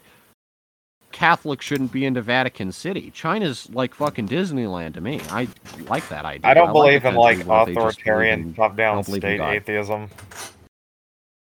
Catholics 1.11 1.65
shouldn't 1.65 1.91
be 1.91 2.05
into 2.05 2.21
Vatican 2.21 2.71
City. 2.71 3.11
China's 3.11 3.69
like 3.71 3.93
fucking 3.93 4.27
Disneyland 4.27 4.95
to 4.95 5.01
me. 5.01 5.21
I 5.29 5.47
like 5.87 6.07
that 6.09 6.25
idea. 6.25 6.49
I 6.49 6.53
don't 6.53 6.73
like 6.73 6.73
a 6.73 6.73
believe 6.73 7.05
in 7.05 7.15
like 7.15 7.37
just 7.37 7.47
believe 7.47 7.77
authoritarian 7.77 8.53
top-down 8.55 8.97
in 8.99 9.03
state 9.03 9.39
atheism. 9.39 10.09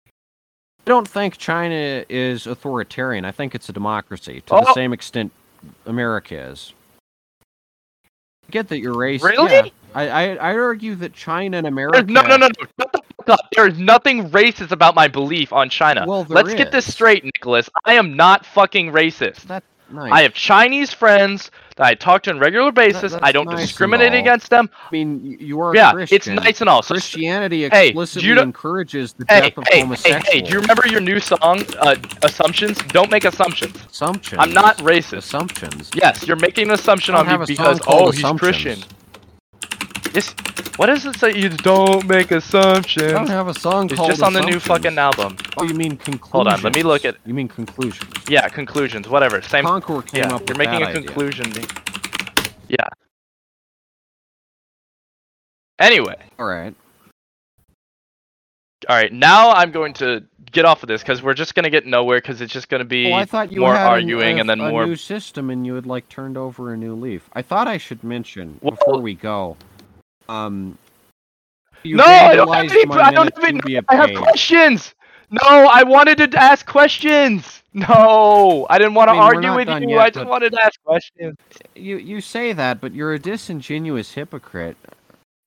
I 0.08 0.86
don't 0.86 1.08
think 1.08 1.38
China 1.38 2.06
is 2.10 2.48
authoritarian. 2.48 3.26
I 3.26 3.32
think 3.32 3.56
it's 3.56 3.70
a 3.70 3.74
democracy 3.74 4.42
to 4.48 4.56
Oh. 4.56 4.62
the 4.62 4.74
same 4.74 4.94
extent 4.94 5.32
America 5.86 6.36
is. 6.36 6.74
I 8.52 8.60
get 8.60 8.68
that 8.68 8.80
you're 8.80 8.96
racist. 8.96 9.24
Really? 9.24 9.54
Yeah. 9.54 9.68
I, 9.94 10.10
I 10.10 10.36
I 10.36 10.58
argue 10.58 10.96
that 10.96 11.14
China 11.14 11.58
and 11.58 11.66
America. 11.68 12.04
No, 12.04 12.22
no, 12.22 12.36
no, 12.36 12.48
no. 12.48 12.50
Shut 12.78 12.92
the 12.92 13.02
fuck 13.16 13.30
up. 13.30 13.40
There 13.54 13.66
is 13.66 13.80
nothing 13.80 14.30
racist 14.30 14.72
about 14.72 14.94
my 14.94 15.08
belief 15.08 15.54
on 15.54 15.70
China. 15.70 16.04
Well, 16.06 16.26
Let's 16.28 16.54
get 16.54 16.74
this 16.74 16.92
straight, 16.92 17.24
Nicholas. 17.24 17.70
I 17.86 17.94
am 17.94 18.18
not 18.18 18.46
fucking 18.46 18.92
racist. 18.92 19.44
That 19.44 19.64
nice. 19.90 20.12
I 20.12 20.24
have 20.24 20.34
Chinese 20.34 20.94
friends 20.94 21.50
I 21.82 21.96
talk 21.96 22.24
to 22.24 22.30
on 22.32 22.38
a 22.38 22.40
regular 22.40 22.72
basis. 22.72 23.12
that's 23.14 23.24
I 23.24 23.32
don't 23.32 23.46
nice 23.48 23.68
discriminate 23.68 24.14
against 24.14 24.50
them. 24.50 24.70
I 24.74 24.90
mean, 24.92 25.38
you 25.40 25.60
are. 25.62 25.76
Yeah, 25.76 25.92
Christian. 25.94 26.16
it's 26.16 26.28
nice 26.28 26.62
and 26.62 26.70
all. 26.70 26.82
So, 26.84 26.94
Christianity 26.96 27.68
Hey, 27.70 27.86
you 27.86 27.90
explicitly 27.90 28.34
know- 28.34 28.42
encourages 28.44 29.14
the 29.14 29.26
hey, 29.28 29.42
death 29.42 29.58
of 29.58 29.64
hey, 29.68 29.76
hey, 29.78 29.82
homosexuals. 29.82 30.28
hey, 30.28 30.42
do 30.42 30.52
you 30.52 30.60
remember 30.62 30.88
your 30.88 31.02
new 31.02 31.20
song, 31.20 31.64
uh, 31.80 31.96
Assumptions? 32.24 32.78
Don't 32.90 33.12
make 33.12 33.26
assumptions. 33.26 33.78
Assumptions. 33.92 34.40
I'm 34.42 34.54
not 34.54 34.78
racist. 34.78 35.18
Assumptions. 35.18 35.90
Yes, 35.96 36.28
you're 36.28 36.38
making 36.38 36.68
an 36.68 36.74
assumption 36.76 37.16
on 37.16 37.26
don't 37.26 37.40
me 37.42 37.46
because, 37.48 37.78
song 37.78 37.86
called 37.86 38.10
oh, 38.10 38.12
he's 38.12 38.40
Christian. 38.40 38.84
Yes. 40.14 40.34
What 40.78 40.88
does 40.88 41.06
it 41.06 41.18
that 41.22 41.36
You 41.38 41.50
don't 41.50 42.06
make 42.08 42.32
assumptions? 42.32 43.12
I 43.14 43.14
don't 43.14 43.28
have 43.30 43.48
a 43.48 43.54
song 43.54 43.86
It's 43.86 43.96
called 43.96 44.10
just 44.10 44.22
on 44.24 44.34
the 44.34 44.42
new 44.42 44.60
fucking 44.60 44.98
album. 44.98 45.38
Oh, 45.58 45.64
you 45.64 45.74
mean 45.74 45.96
conclusions? 45.98 46.32
Hold 46.32 46.48
on, 46.48 46.62
let 46.62 46.76
me 46.76 46.84
look 46.84 47.06
at- 47.06 47.18
You 47.26 47.34
mean 47.34 47.48
conclusions? 47.48 48.10
Yeah, 48.30 48.48
conclusions, 48.50 49.08
whatever. 49.08 49.42
Same. 49.42 49.64
Concord 49.66 50.08
came 50.08 50.24
Yeah, 50.24 50.36
up 50.36 50.42
you're 50.42 50.58
with 50.58 50.58
making 50.58 50.82
a 50.84 50.88
idea. 50.88 51.02
conclusion. 51.04 51.52
Yeah. 52.68 52.88
Anyway, 55.80 56.16
All 56.38 56.46
right. 56.46 56.76
all 58.88 58.96
right. 58.96 59.12
Now 59.12 59.52
I'm 59.52 59.72
going 59.72 59.94
to 59.96 60.24
get 60.52 60.66
off 60.66 60.84
of 60.84 60.88
this 60.88 61.02
because 61.02 61.24
we're 61.24 61.34
just 61.34 61.56
gonna 61.56 61.70
get 61.72 61.86
nowhere 61.88 62.20
because 62.20 62.40
it's 62.42 62.54
just 62.54 62.70
gonna 62.70 62.86
be 62.86 63.06
Well, 63.06 63.16
I 63.20 63.26
thought 63.26 63.52
you 63.52 63.62
more 63.62 63.76
arguing 63.76 64.38
a, 64.38 64.42
and 64.42 64.50
then 64.50 64.60
a 64.60 64.70
more. 64.70 64.86
new 64.86 64.96
system, 64.96 65.50
and 65.50 65.66
you 65.66 65.74
had 65.76 65.88
like 65.88 66.08
turned 66.10 66.38
over 66.38 66.72
a 66.74 66.78
new 66.78 66.94
leaf. 66.96 67.30
I 67.34 67.42
thought 67.42 67.68
I 67.68 67.78
should 67.78 68.04
mention 68.04 68.60
Well- 68.62 68.72
before 68.72 69.00
we 69.02 69.16
go. 69.16 69.58
Um. 70.30 70.78
No, 71.84 72.04
I 72.04 72.36
don't 72.36 72.54
have 72.54 72.72
any. 72.72 72.86
I 72.92 73.12
don't 73.12 73.36
have 73.36 73.44
any. 73.44 73.80
I 73.90 73.96
have 73.96 74.14
questions. 74.16 74.94
No, 75.32 75.48
I 75.48 75.84
wanted 75.84 76.18
to 76.32 76.38
ask 76.38 76.66
questions. 76.66 77.64
No, 77.74 78.68
I 78.70 78.78
didn't 78.78 78.96
want 78.96 79.08
to 79.08 79.12
I 79.12 79.14
mean, 79.14 79.22
argue 79.22 79.56
with 79.56 79.70
you. 79.70 79.96
yet, 79.96 80.00
I 80.00 80.10
just 80.10 80.26
wanted 80.26 80.52
to 80.52 80.62
ask 80.62 80.84
questions. 80.84 81.38
You 81.74 81.98
you 81.98 82.20
say 82.20 82.52
that, 82.52 82.82
but 82.82 82.94
you're 82.94 83.14
a 83.14 83.20
disingenuous 83.20 84.12
hypocrite. 84.12 84.76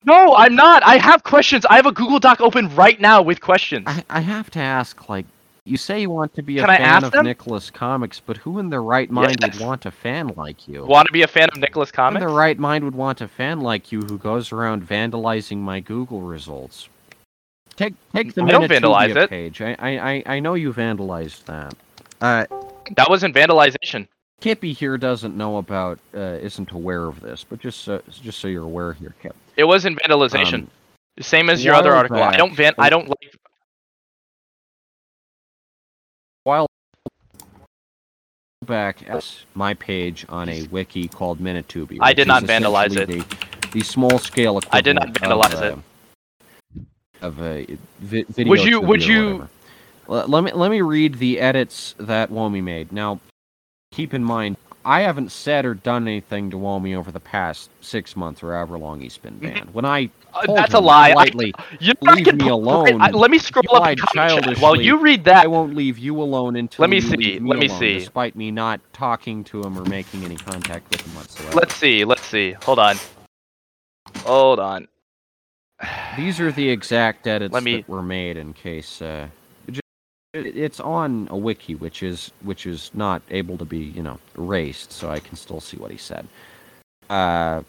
No, 0.05 0.35
I'm 0.35 0.55
not. 0.55 0.83
I 0.85 0.97
have 0.97 1.23
questions. 1.23 1.67
I 1.69 1.77
have 1.77 1.87
a 1.87 1.93
Google 1.93 2.19
Doc 2.19 2.41
open 2.41 2.75
right 2.75 2.99
now 2.99 3.21
with 3.21 3.43
questions. 3.43 3.85
I 3.87 4.05
I 4.09 4.21
have 4.21 4.51
to 4.53 4.59
ask 4.59 5.09
like 5.09 5.27
You 5.67 5.79
say 5.79 6.03
you 6.03 6.11
want 6.11 6.35
to 6.35 6.43
be 6.43 6.59
a 6.59 6.61
Can 6.61 6.69
I 6.69 6.77
fan 6.77 7.05
of 7.05 7.13
them? 7.13 7.25
Nicholas 7.25 7.71
Comics, 7.71 8.21
but 8.21 8.37
who 8.37 8.59
in 8.59 8.69
their 8.69 8.83
right 8.83 9.11
mind 9.11 9.39
Yes. 9.41 9.55
would 9.55 9.67
want 9.67 9.87
a 9.87 9.91
fan 9.91 10.29
like 10.37 10.69
you? 10.69 10.85
Want 10.85 11.07
to 11.07 11.13
be 11.13 11.23
a 11.23 11.27
fan 11.27 11.49
of 11.49 11.57
Nicholas 11.57 11.89
Who 11.89 11.93
in 11.93 11.97
Comics? 11.97 12.21
their 12.21 12.29
right 12.35 12.59
mind 12.59 12.85
would 12.85 12.95
want 12.95 13.23
a 13.23 13.29
fan 13.29 13.61
like 13.61 13.91
you 13.91 14.03
who 14.03 14.19
goes 14.19 14.53
around 14.53 14.87
vandalizing 14.87 15.59
my 15.59 15.81
Google 15.81 16.21
results? 16.21 16.91
Take 17.77 17.95
take 18.13 18.35
the 18.35 18.43
I 18.43 18.51
don't 18.51 18.69
vandalize 18.71 19.17
it. 19.17 19.31
page. 19.31 19.63
I, 19.63 19.75
I 19.79 20.11
I 20.13 20.23
I 20.37 20.41
know 20.41 20.53
you 20.53 20.73
vandalized 20.73 21.45
that. 21.47 21.75
Uh, 22.21 22.45
That 22.97 23.09
wasn't 23.09 23.35
vandalization. 23.35 24.07
Kippy 24.41 24.75
here 24.75 24.99
doesn't 24.99 25.35
know 25.35 25.57
about, 25.57 25.99
uh, 26.15 26.19
isn't 26.43 26.71
aware 26.73 27.05
of 27.07 27.21
this, 27.21 27.43
but 27.49 27.59
just 27.61 27.81
so, 27.81 28.03
just 28.23 28.39
so 28.39 28.49
you're 28.49 28.65
aware 28.65 28.93
here, 28.93 29.15
Kip. 29.23 29.35
It 29.57 29.65
wasn't 29.65 29.99
vandalization. 30.03 30.55
Um, 30.65 30.71
Same 31.21 31.49
as 31.49 31.65
your 31.65 31.75
other 31.75 31.91
while 31.91 31.99
article. 31.99 32.23
I 32.23 32.37
don't 32.37 32.55
van. 32.55 32.75
I 32.79 32.91
don't 32.91 33.09
like. 33.09 33.17
while 36.45 36.67
back 38.67 39.09
at 39.09 39.45
my 39.55 39.75
page 39.75 40.27
on 40.29 40.49
a 40.49 40.63
wiki 40.65 41.09
called 41.09 41.39
Minitubia. 41.41 41.99
I 42.01 42.13
did 42.13 42.27
not 42.27 42.43
vandalize 42.45 42.87
essentially 42.93 43.21
The, 43.21 43.69
the 43.73 43.81
small 43.83 44.19
scale 44.19 44.61
I 44.73 44.81
did 44.81 44.97
not 44.97 45.09
vandalize 45.15 45.53
of, 45.73 45.79
uh, 45.79 47.27
Of 47.27 47.41
a 47.41 47.67
vi- 48.01 48.25
video. 48.29 48.51
Would 48.51 48.65
you- 48.65 48.81
would 48.81 49.05
you- 49.05 49.49
Let, 50.07 50.29
let 50.29 50.45
me 50.45 50.53
let 50.53 50.71
me 50.71 50.83
read 50.83 51.15
the 51.15 51.41
edits 51.41 51.95
that 51.99 52.31
Womi 52.31 52.63
made. 52.63 52.93
Now, 52.93 53.21
keep 53.91 54.13
in 54.13 54.23
mind, 54.23 54.57
I 54.85 55.01
haven't 55.01 55.33
said 55.33 55.65
or 55.65 55.75
done 55.75 56.07
anything 56.07 56.51
to 56.51 56.57
Womi 56.57 56.95
over 56.95 57.11
the 57.11 57.21
past 57.21 57.71
six 57.81 58.17
months 58.17 58.43
or 58.43 58.53
however 58.53 58.79
long 58.79 59.01
he's 59.01 59.17
been 59.19 59.39
banned. 59.39 59.73
When 59.73 59.85
I 59.85 60.11
Uh, 60.35 60.53
that's 60.55 60.75
a 60.75 60.81
lie. 60.81 61.15
I- 61.17 61.31
You 61.79 61.95
know, 62.03 62.11
I 62.13 62.15
Leave 62.15 62.35
me 62.35 62.49
alone. 62.49 63.01
I- 63.01 63.11
let 63.11 63.31
me 63.31 63.39
scroll 63.39 63.65
up. 63.77 63.97
While 64.59 64.81
you 64.81 64.99
read 64.99 65.25
that, 65.25 65.45
I 65.45 65.47
won't 65.47 65.75
leave 65.77 65.97
you 65.97 66.21
alone 66.21 66.57
until 66.57 66.83
Let 66.83 66.91
me 66.91 67.01
see, 67.01 67.17
leave 67.17 67.45
let 67.47 67.59
me 67.61 67.67
alone, 67.67 67.79
see. 67.79 67.95
despite 68.01 68.35
me 68.37 68.51
not 68.51 68.81
talking 68.93 69.45
to 69.45 69.63
him 69.63 69.79
or 69.79 69.85
making 69.85 70.25
any 70.25 70.37
contact 70.37 70.91
with 70.91 71.07
him 71.07 71.15
whatsoever. 71.15 71.55
let's 71.57 71.75
see. 71.77 72.05
Let's 72.05 72.25
see. 72.27 72.53
Hold 72.65 72.79
on. 72.81 72.97
Hold 74.25 74.59
on. 74.59 74.89
These 76.17 76.41
are 76.41 76.51
the 76.53 76.69
exact 76.69 77.27
edits 77.27 77.55
me- 77.63 77.77
that 77.77 77.89
were 77.89 78.03
made 78.03 78.37
in 78.37 78.53
case 78.53 79.01
uh, 79.01 79.29
it's 80.35 80.81
on 80.81 81.29
a 81.31 81.37
wiki, 81.37 81.75
which 81.75 82.03
is 82.03 82.31
which 82.43 82.67
is 82.67 82.91
not 82.95 83.23
able 83.31 83.57
to 83.59 83.65
be 83.65 83.79
you 83.79 84.03
know 84.03 84.19
erased, 84.37 84.93
so 84.93 85.09
I 85.09 85.21
can 85.21 85.37
still 85.37 85.61
see 85.61 85.77
what 85.77 85.91
he 85.91 85.97
said. 85.97 86.27
Uh, 87.09 87.63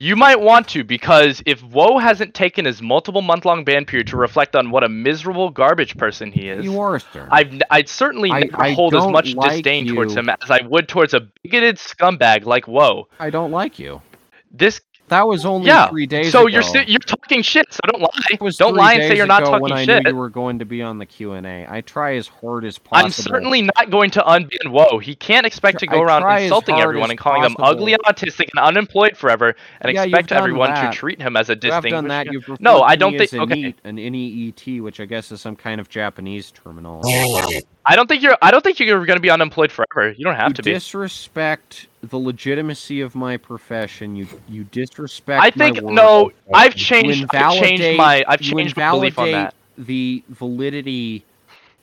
You 0.00 0.16
might 0.16 0.40
want 0.40 0.68
to 0.68 0.84
because 0.84 1.42
if 1.46 1.62
Woe 1.62 1.98
hasn't 1.98 2.34
taken 2.34 2.64
his 2.66 2.82
multiple 2.82 3.22
month-long 3.22 3.64
ban 3.64 3.84
period 3.86 4.08
to 4.08 4.16
reflect 4.16 4.54
on 4.56 4.70
what 4.70 4.82
a 4.84 4.88
miserable 4.88 5.48
garbage 5.50 5.96
person 5.96 6.30
he 6.32 6.48
is, 6.48 6.64
you 6.64 6.78
are 6.80 6.98
sir. 6.98 7.26
I've 7.30 7.62
I'd 7.70 7.88
certainly 7.88 8.30
I- 8.30 8.40
never 8.40 8.62
I 8.62 8.72
hold 8.72 8.94
as 8.94 9.06
much 9.06 9.34
like 9.34 9.52
disdain 9.52 9.86
towards 9.86 10.14
him 10.14 10.28
as 10.28 10.50
I 10.50 10.60
would 10.62 10.88
towards 10.88 11.14
a 11.14 11.20
bigoted 11.42 11.76
scumbag 11.76 12.44
like 12.44 12.68
Woe. 12.68 13.08
I 13.18 13.30
don't 13.30 13.52
like 13.52 13.78
you. 13.78 14.02
This 14.50 14.80
That 15.08 15.26
was 15.28 15.44
only 15.44 15.66
yeah. 15.66 15.88
three 15.90 16.06
days 16.06 16.32
so 16.32 16.40
ago. 16.40 16.46
you're 16.48 16.62
sti- 16.62 16.86
you're 16.88 16.98
talking 16.98 17.42
shit. 17.42 17.70
So 17.72 17.80
don't 17.92 18.00
lie. 18.00 18.08
Was 18.40 18.56
Don't 18.56 18.74
lie 18.74 18.94
and 18.94 19.02
say 19.02 19.16
you're 19.16 19.26
not 19.26 19.42
ago 19.42 19.50
talking 19.52 19.62
when 19.62 19.72
I 19.72 19.84
shit. 19.84 20.02
knew 20.04 20.10
you 20.10 20.16
were 20.16 20.30
going 20.30 20.58
to 20.60 20.64
be 20.64 20.80
on 20.80 20.98
the 20.98 21.04
Q 21.04 21.32
and 21.32 21.46
A. 21.46 21.66
I 21.68 21.82
try 21.82 22.16
as 22.16 22.26
hard 22.26 22.64
as 22.64 22.78
possible. 22.78 23.04
I'm 23.06 23.12
certainly 23.12 23.62
not 23.62 23.90
going 23.90 24.10
to 24.12 24.22
unban 24.22 24.70
Whoa. 24.70 24.98
He 24.98 25.14
can't 25.14 25.44
expect 25.46 25.80
to 25.80 25.86
I 25.90 25.92
go 25.92 26.00
around 26.00 26.42
insulting 26.42 26.80
everyone 26.80 27.10
and 27.10 27.18
calling 27.18 27.42
them 27.42 27.54
ugly 27.58 27.92
and 27.92 28.02
autistic 28.04 28.48
and 28.54 28.64
unemployed 28.64 29.16
forever 29.16 29.54
and 29.82 29.92
Yeah, 29.92 30.04
expect 30.04 30.32
everyone 30.32 30.70
that. 30.72 30.90
to 30.92 30.96
treat 30.98 31.20
him 31.20 31.36
as 31.36 31.50
a 31.50 31.52
You 31.52 31.70
have 31.72 31.82
distinguished. 31.82 31.92
done 31.92 32.08
that. 32.08 32.32
You've 32.32 32.60
No, 32.60 32.80
I 32.82 32.96
don't 32.96 33.12
think- 33.18 33.32
as 33.32 33.40
okay. 33.40 33.54
NEET, 33.54 33.78
an 33.84 33.96
NEET, 33.96 34.80
which 34.80 35.00
I 35.00 35.04
guess 35.04 35.30
is 35.30 35.40
some 35.42 35.54
kind 35.56 35.80
of 35.82 35.88
Japanese 35.90 36.50
terminology. 36.50 37.60
I 37.86 37.96
don't 37.96 38.08
think 38.08 38.22
you're. 38.22 38.36
I 38.40 38.50
don't 38.50 38.62
think 38.64 38.78
you're 38.80 39.04
going 39.04 39.16
to 39.16 39.20
be 39.22 39.30
unemployed 39.30 39.70
forever. 39.70 40.12
You 40.12 40.24
don't 40.24 40.36
have 40.36 40.50
you 40.50 40.54
to 40.54 40.62
be. 40.62 40.72
disrespect 40.72 41.86
the 42.02 42.18
legitimacy 42.18 43.00
of 43.00 43.14
my 43.14 43.36
profession. 43.36 44.16
You 44.16 44.26
you 44.48 44.64
disrespect. 44.64 45.42
I 45.42 45.50
think 45.50 45.82
no. 45.82 46.32
I've 46.52 46.74
changed. 46.74 47.26
I've 47.34 47.58
changed 47.58 47.96
my. 47.98 48.24
I've 48.26 48.40
changed 48.40 48.76
my 48.76 48.90
belief 48.90 49.18
on 49.18 49.30
that. 49.32 49.54
the 49.76 50.22
validity 50.30 51.24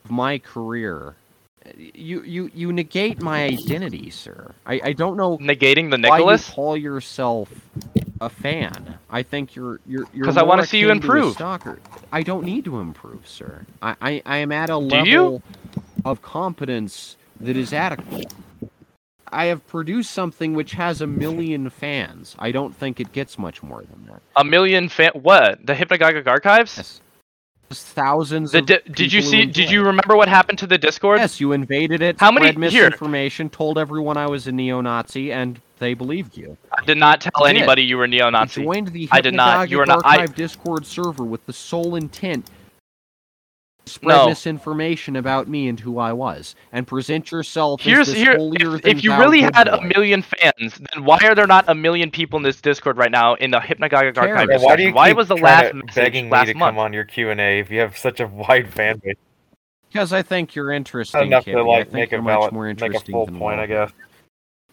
of 0.05 0.11
my 0.11 0.39
career. 0.39 1.15
You 1.77 2.23
you 2.23 2.49
you 2.53 2.73
negate 2.73 3.21
my 3.21 3.43
identity, 3.45 4.09
sir. 4.09 4.51
I, 4.65 4.81
I 4.83 4.93
don't 4.93 5.15
know 5.15 5.37
Negating 5.37 5.91
the 5.91 6.09
why 6.09 6.17
Nicholas. 6.17 6.47
you 6.49 6.55
call 6.55 6.75
yourself 6.75 7.49
a 8.19 8.29
fan. 8.29 8.97
I 9.11 9.21
think 9.21 9.55
you're 9.55 9.79
you're 9.85 10.07
you're 10.13 10.25
'Cause 10.25 10.37
I 10.37 10.43
wanna 10.43 10.65
see 10.65 10.79
you 10.79 10.87
to 10.87 10.91
improve. 10.91 11.35
Stalker. 11.35 11.79
I 12.11 12.23
don't 12.23 12.43
need 12.45 12.65
to 12.65 12.79
improve, 12.79 13.27
sir. 13.27 13.65
I, 13.81 13.95
I, 14.01 14.21
I 14.25 14.37
am 14.37 14.51
at 14.51 14.69
a 14.71 14.73
Do 14.73 14.79
level 14.79 15.07
you? 15.07 15.41
Of 16.05 16.21
competence 16.21 17.17
that 17.39 17.57
is 17.57 17.73
adequate. 17.73 18.33
I 19.33 19.45
have 19.45 19.65
produced 19.67 20.11
something 20.11 20.53
which 20.53 20.73
has 20.73 20.99
a 21.01 21.07
million 21.07 21.69
fans. 21.69 22.35
I 22.37 22.51
don't 22.51 22.75
think 22.75 22.99
it 22.99 23.13
gets 23.13 23.39
much 23.39 23.63
more 23.63 23.81
than 23.81 24.05
that. 24.07 24.21
A 24.35 24.43
million 24.43 24.89
fan. 24.89 25.11
What? 25.13 25.65
The 25.65 25.73
Hypnagogic 25.73 26.27
Archives? 26.27 26.75
Yes. 26.77 27.01
Thousands 27.73 28.51
The 28.51 28.59
of 28.59 28.65
di- 28.65 28.79
did 28.91 29.13
you 29.13 29.21
see? 29.21 29.45
Did 29.45 29.71
you 29.71 29.85
remember 29.85 30.17
what 30.17 30.27
happened 30.27 30.59
to 30.59 30.67
the 30.67 30.77
Discord? 30.77 31.19
Yes, 31.21 31.39
you 31.39 31.53
invaded 31.53 32.01
it, 32.01 32.19
How 32.19 32.29
many- 32.29 32.51
spread 32.51 32.69
here. 32.73 32.83
misinformation, 32.87 33.49
told 33.49 33.77
everyone 33.77 34.17
I 34.17 34.27
was 34.27 34.45
a 34.47 34.51
neo-Nazi, 34.51 35.31
and 35.31 35.61
they 35.79 35.93
believed 35.93 36.35
you. 36.35 36.57
I 36.77 36.83
did 36.83 36.97
not 36.97 37.21
tell 37.21 37.31
You 37.39 37.53
did. 37.53 37.55
anybody 37.59 37.83
you 37.83 37.97
were 37.97 38.07
neo-Nazi. 38.07 38.61
joined 38.63 38.89
the 38.89 39.07
I 39.09 39.21
did 39.21 39.33
not. 39.33 39.69
You 39.69 39.77
Hypnagogic 39.77 39.81
are 39.83 39.85
not- 39.85 40.01
I- 40.05 40.25
Discord 40.25 40.85
server 40.85 41.23
with 41.23 41.45
the 41.45 41.53
sole 41.53 41.95
intent 41.95 42.49
spread 43.85 44.15
No. 44.15 44.27
misinformation 44.29 45.15
about 45.15 45.47
me 45.47 45.67
and 45.67 45.79
who 45.79 45.97
I 45.99 46.13
was, 46.13 46.55
and 46.71 46.85
present 46.87 47.31
yourself 47.31 47.81
Here's 47.81 48.07
as 48.07 48.13
this 48.13 48.23
here. 48.23 48.37
holier 48.37 48.75
If, 48.75 48.81
than 48.83 48.97
if 48.97 49.03
you 49.03 49.09
thou 49.09 49.19
really 49.19 49.41
good 49.41 49.55
had 49.55 49.67
a 49.67 49.81
million 49.81 50.21
fans, 50.21 50.79
then 50.93 51.03
why 51.03 51.19
are 51.23 51.33
there 51.35 51.47
not 51.47 51.65
a 51.67 51.75
million 51.75 52.11
people 52.11 52.37
in 52.37 52.43
this 52.43 52.61
Discord 52.61 52.97
right 52.97 53.11
now 53.11 53.33
in 53.35 53.51
the 53.51 53.57
Hypnagogic 53.59 54.17
Archive 54.17 54.49
Yeah, 54.49 54.57
Yeah, 54.57 54.63
why 54.63 54.75
do 54.75 54.83
you? 54.83 54.93
Why 54.93 55.11
was 55.13 55.27
the 55.27 55.37
last 55.37 55.69
to- 55.69 55.75
message 55.75 55.95
begging 55.95 56.25
me 56.29 56.45
to 56.45 56.53
month? 56.53 56.69
come 56.75 56.77
on 56.79 56.93
your 56.93 57.05
Q 57.05 57.31
and 57.31 57.41
A 57.41 57.59
if 57.59 57.71
you 57.71 57.79
have 57.79 57.97
such 57.97 58.19
a 58.19 58.27
wide 58.27 58.71
fan 58.71 58.99
base? 59.03 59.15
because 59.89 60.13
I 60.13 60.21
think 60.21 60.55
you're 60.55 60.71
interesting, 60.71 61.23
enough 61.27 61.43
Kitty. 61.43 61.55
to 61.55 61.61
I 61.63 61.63
like 61.65 61.83
think 61.87 61.93
make 61.93 62.11
a 62.13 62.21
valid, 62.21 62.43
much 62.45 62.51
more 62.53 62.65
make 62.67 62.79
a 62.81 62.85
interesting 62.85 63.11
full 63.13 63.25
than 63.25 63.37
point, 63.39 63.57
Will. 63.57 63.63
I 63.63 63.67
guess. 63.67 63.91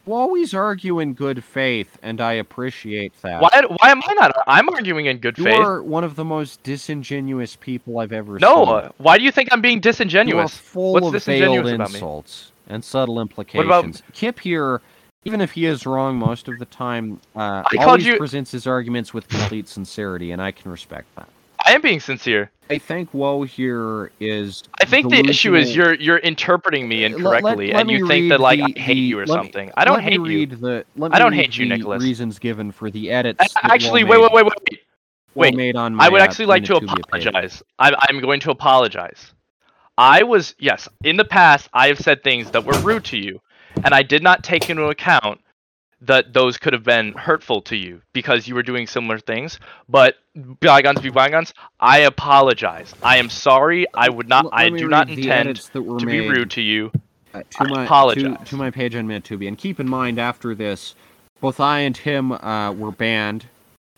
You 0.08 0.14
always 0.14 0.54
argue 0.54 1.00
in 1.00 1.12
good 1.12 1.44
faith, 1.44 1.98
and 2.02 2.18
I 2.22 2.32
appreciate 2.34 3.12
that. 3.20 3.42
Why? 3.42 3.50
Why 3.68 3.90
am 3.90 4.00
I 4.06 4.14
not? 4.14 4.32
I'm 4.46 4.66
arguing 4.70 5.04
in 5.04 5.18
good 5.18 5.36
You 5.36 5.44
faith. 5.44 5.54
You 5.58 5.62
are 5.62 5.82
one 5.82 6.02
of 6.02 6.16
the 6.16 6.24
most 6.24 6.62
disingenuous 6.62 7.56
people 7.56 7.98
I've 7.98 8.12
ever 8.12 8.38
No. 8.38 8.64
seen. 8.64 8.68
uh, 8.74 8.88
Why 8.96 9.18
do 9.18 9.24
you 9.24 9.30
think 9.30 9.50
I'm 9.52 9.60
being 9.60 9.74
You 9.76 9.78
are 9.80 9.82
disingenuous? 9.82 10.56
full 10.56 10.94
What's 10.94 11.08
of 11.08 11.12
disingenuous 11.12 11.66
veiled 11.66 11.74
about 11.74 11.90
me? 11.90 11.96
insults 11.96 12.52
and 12.70 12.82
subtle 12.82 13.20
implications. 13.20 13.66
about- 13.66 14.02
Kip 14.14 14.40
here, 14.40 14.80
even 15.26 15.42
if 15.42 15.52
he 15.52 15.66
is 15.66 15.84
wrong 15.84 16.16
most 16.18 16.48
of 16.48 16.58
the 16.58 16.64
time, 16.64 17.20
uh, 17.36 17.62
always 17.78 18.06
you- 18.06 18.16
presents 18.16 18.50
his 18.50 18.66
arguments 18.66 19.12
with 19.12 19.28
complete 19.28 19.68
sincerity, 19.68 20.30
and 20.30 20.40
I 20.40 20.52
can 20.52 20.70
respect 20.70 21.14
that. 21.16 21.28
I 21.64 21.72
am 21.72 21.82
being 21.82 22.00
sincere. 22.00 22.50
I 22.70 22.78
think 22.78 23.12
Woe 23.14 23.42
here 23.42 24.10
is. 24.20 24.62
I 24.80 24.84
think 24.84 25.10
the 25.10 25.20
issue 25.20 25.54
is 25.54 25.74
you're 25.74 25.94
you're 25.94 26.18
interpreting 26.18 26.88
me 26.88 27.02
Let- 27.02 27.10
let- 27.12 27.18
incorrectly, 27.18 27.72
let 27.72 27.80
and 27.80 27.90
you 27.90 28.06
think 28.06 28.28
that 28.28 28.40
like 28.40 28.58
the- 28.58 28.74
I 28.76 28.80
hate 28.80 28.96
you 28.96 29.18
or 29.18 29.26
let 29.26 29.34
something. 29.34 29.70
I 29.76 29.84
don't 29.84 29.94
let 29.94 30.04
hate 30.04 30.20
you. 30.26 30.46
The, 30.46 30.84
let 30.96 31.14
I 31.14 31.18
don't 31.18 31.32
hate 31.32 31.56
you, 31.56 31.66
Nicholas. 31.66 32.02
Reasons 32.02 32.38
given 32.38 32.70
for 32.70 32.90
the 32.90 33.10
edits. 33.10 33.54
Actually, 33.62 34.04
wait, 34.04 34.20
wait, 34.20 34.32
wait, 34.32 34.44
wait. 34.44 34.80
Wait. 35.34 35.76
on 35.76 36.00
I 36.00 36.08
would 36.08 36.20
uh, 36.20 36.24
actually 36.24 36.46
like 36.46 36.64
to 36.64 36.76
apologize. 36.76 37.62
I, 37.78 37.94
I'm 38.08 38.20
going 38.20 38.40
to 38.40 38.50
apologize. 38.50 39.32
I 39.96 40.22
was 40.22 40.54
yes. 40.58 40.88
In 41.04 41.16
the 41.16 41.24
past, 41.24 41.68
I 41.72 41.88
have 41.88 41.98
said 41.98 42.22
things 42.22 42.50
that 42.52 42.64
were 42.64 42.78
rude 42.80 43.04
to 43.06 43.18
you, 43.18 43.40
and 43.84 43.94
I 43.94 44.02
did 44.02 44.22
not 44.22 44.42
take 44.44 44.68
into 44.68 44.84
account 44.84 45.40
that 46.00 46.32
those 46.32 46.56
could 46.58 46.72
have 46.72 46.84
been 46.84 47.12
hurtful 47.12 47.60
to 47.62 47.76
you 47.76 48.00
because 48.12 48.46
you 48.46 48.54
were 48.54 48.62
doing 48.62 48.86
similar 48.86 49.18
things. 49.18 49.58
But 49.88 50.16
bygones 50.60 51.00
be 51.00 51.10
bygones. 51.10 51.52
I 51.80 52.00
apologize. 52.00 52.94
I 53.02 53.16
am 53.16 53.28
sorry. 53.28 53.86
I 53.94 54.08
would 54.08 54.28
not. 54.28 54.44
L- 54.44 54.50
I 54.52 54.68
do 54.70 54.88
not 54.88 55.10
intend 55.10 55.56
to 55.72 55.96
be 56.06 56.28
rude 56.28 56.50
to 56.52 56.62
you. 56.62 56.92
uh, 57.34 57.38
I 57.38 57.64
to 57.64 57.74
my 57.74 57.84
apologize. 57.84 58.38
To, 58.38 58.44
to 58.44 58.56
my 58.56 58.70
page 58.70 58.94
on 58.94 59.06
Minitubia. 59.06 59.48
And 59.48 59.58
keep 59.58 59.80
in 59.80 59.88
mind, 59.88 60.18
after 60.18 60.54
this, 60.54 60.94
both 61.40 61.60
I 61.60 61.80
and 61.80 61.96
him 61.96 62.32
uh, 62.32 62.72
were 62.72 62.92
banned 62.92 63.46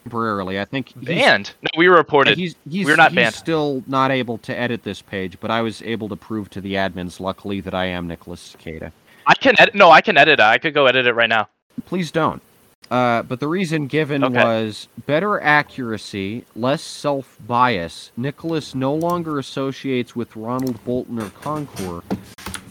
temporarily. 0.03 0.59
I 0.59 0.65
think 0.65 0.89
he's, 0.89 1.05
Banned? 1.05 1.53
No, 1.61 1.69
we 1.77 1.89
were 1.89 1.97
reported. 1.97 2.39
He's, 2.39 2.55
he's, 2.69 2.87
We're 2.87 2.97
not 2.97 3.11
he's 3.11 3.17
banned. 3.17 3.35
still 3.35 3.83
not 3.87 4.11
able 4.11 4.39
to 4.39 4.59
edit 4.59 4.83
this 4.83 5.03
page, 5.03 5.39
but 5.41 5.51
I 5.51 5.61
was 5.61 5.83
able 5.83 6.09
to 6.09 6.17
prove 6.17 6.49
to 6.51 6.61
the 6.63 6.75
admins, 6.75 7.21
luckily, 7.21 7.61
that 7.61 7.75
I 7.75 7.87
am 7.87 8.09
Nicholas 8.09 8.41
Cicada. 8.41 8.93
I 9.27 9.35
can 9.35 9.55
edit. 9.59 9.75
No, 9.75 9.91
I 9.91 10.01
can 10.01 10.17
edit 10.17 10.41
it. 10.41 10.43
I 10.43 10.57
could 10.57 10.73
go 10.73 10.87
edit 10.87 11.07
it 11.07 11.13
right 11.13 11.29
now. 11.29 11.49
Please 11.81 12.11
don't. 12.11 12.43
Uh, 12.91 13.23
but 13.23 13.39
the 13.39 13.47
reason 13.47 13.87
given 13.87 14.25
Okay. 14.25 14.35
was 14.35 14.89
better 15.07 15.41
accuracy, 15.41 16.45
less 16.57 16.83
self 16.83 17.37
bias. 17.47 18.11
Nicholas 18.17 18.75
no 18.75 18.93
longer 18.95 19.39
associates 19.39 20.17
with 20.17 20.35
Ronald 20.35 20.83
Bolton 20.85 21.21
or 21.21 21.31
Concord, 21.31 22.03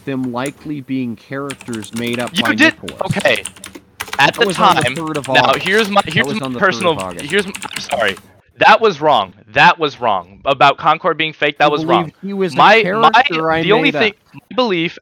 them 0.04 0.30
likely 0.32 0.80
being 0.82 1.16
characters 1.16 1.94
made 1.94 2.18
up 2.18 2.36
You 2.36 2.42
by 2.42 2.54
did 2.54 2.74
Nicholas. 2.82 3.00
okay. 3.16 3.44
At 4.18 4.34
That 4.34 4.34
the 4.34 4.44
the 4.46 4.52
time, 4.52 4.94
3rd 4.94 5.16
of 5.16 5.28
now 5.28 5.54
here's 5.54 5.88
my 5.88 6.02
here's 6.06 6.26
my 6.40 6.46
on 6.46 6.52
the 6.52 6.58
3rd 6.58 6.60
personal. 6.60 6.94
Here's 7.26 7.46
I'm 7.46 7.80
sorry. 7.80 8.16
That 8.58 8.80
was 8.80 9.00
wrong. 9.00 9.32
That 9.48 9.78
was 9.78 9.98
wrong. 10.00 10.42
About 10.44 10.76
Concord 10.76 11.16
being 11.16 11.32
fake, 11.32 11.56
that 11.58 11.64
I 11.66 11.68
was 11.68 11.84
wrong. 11.86 12.12
He 12.20 12.34
was 12.34 12.54
my 12.54 12.82
my 12.82 13.12
I 13.14 13.62
the 13.62 13.72
only 13.72 13.90
thing 13.92 14.12
up. 14.12 14.34
my 14.50 14.56
belief 14.56 14.98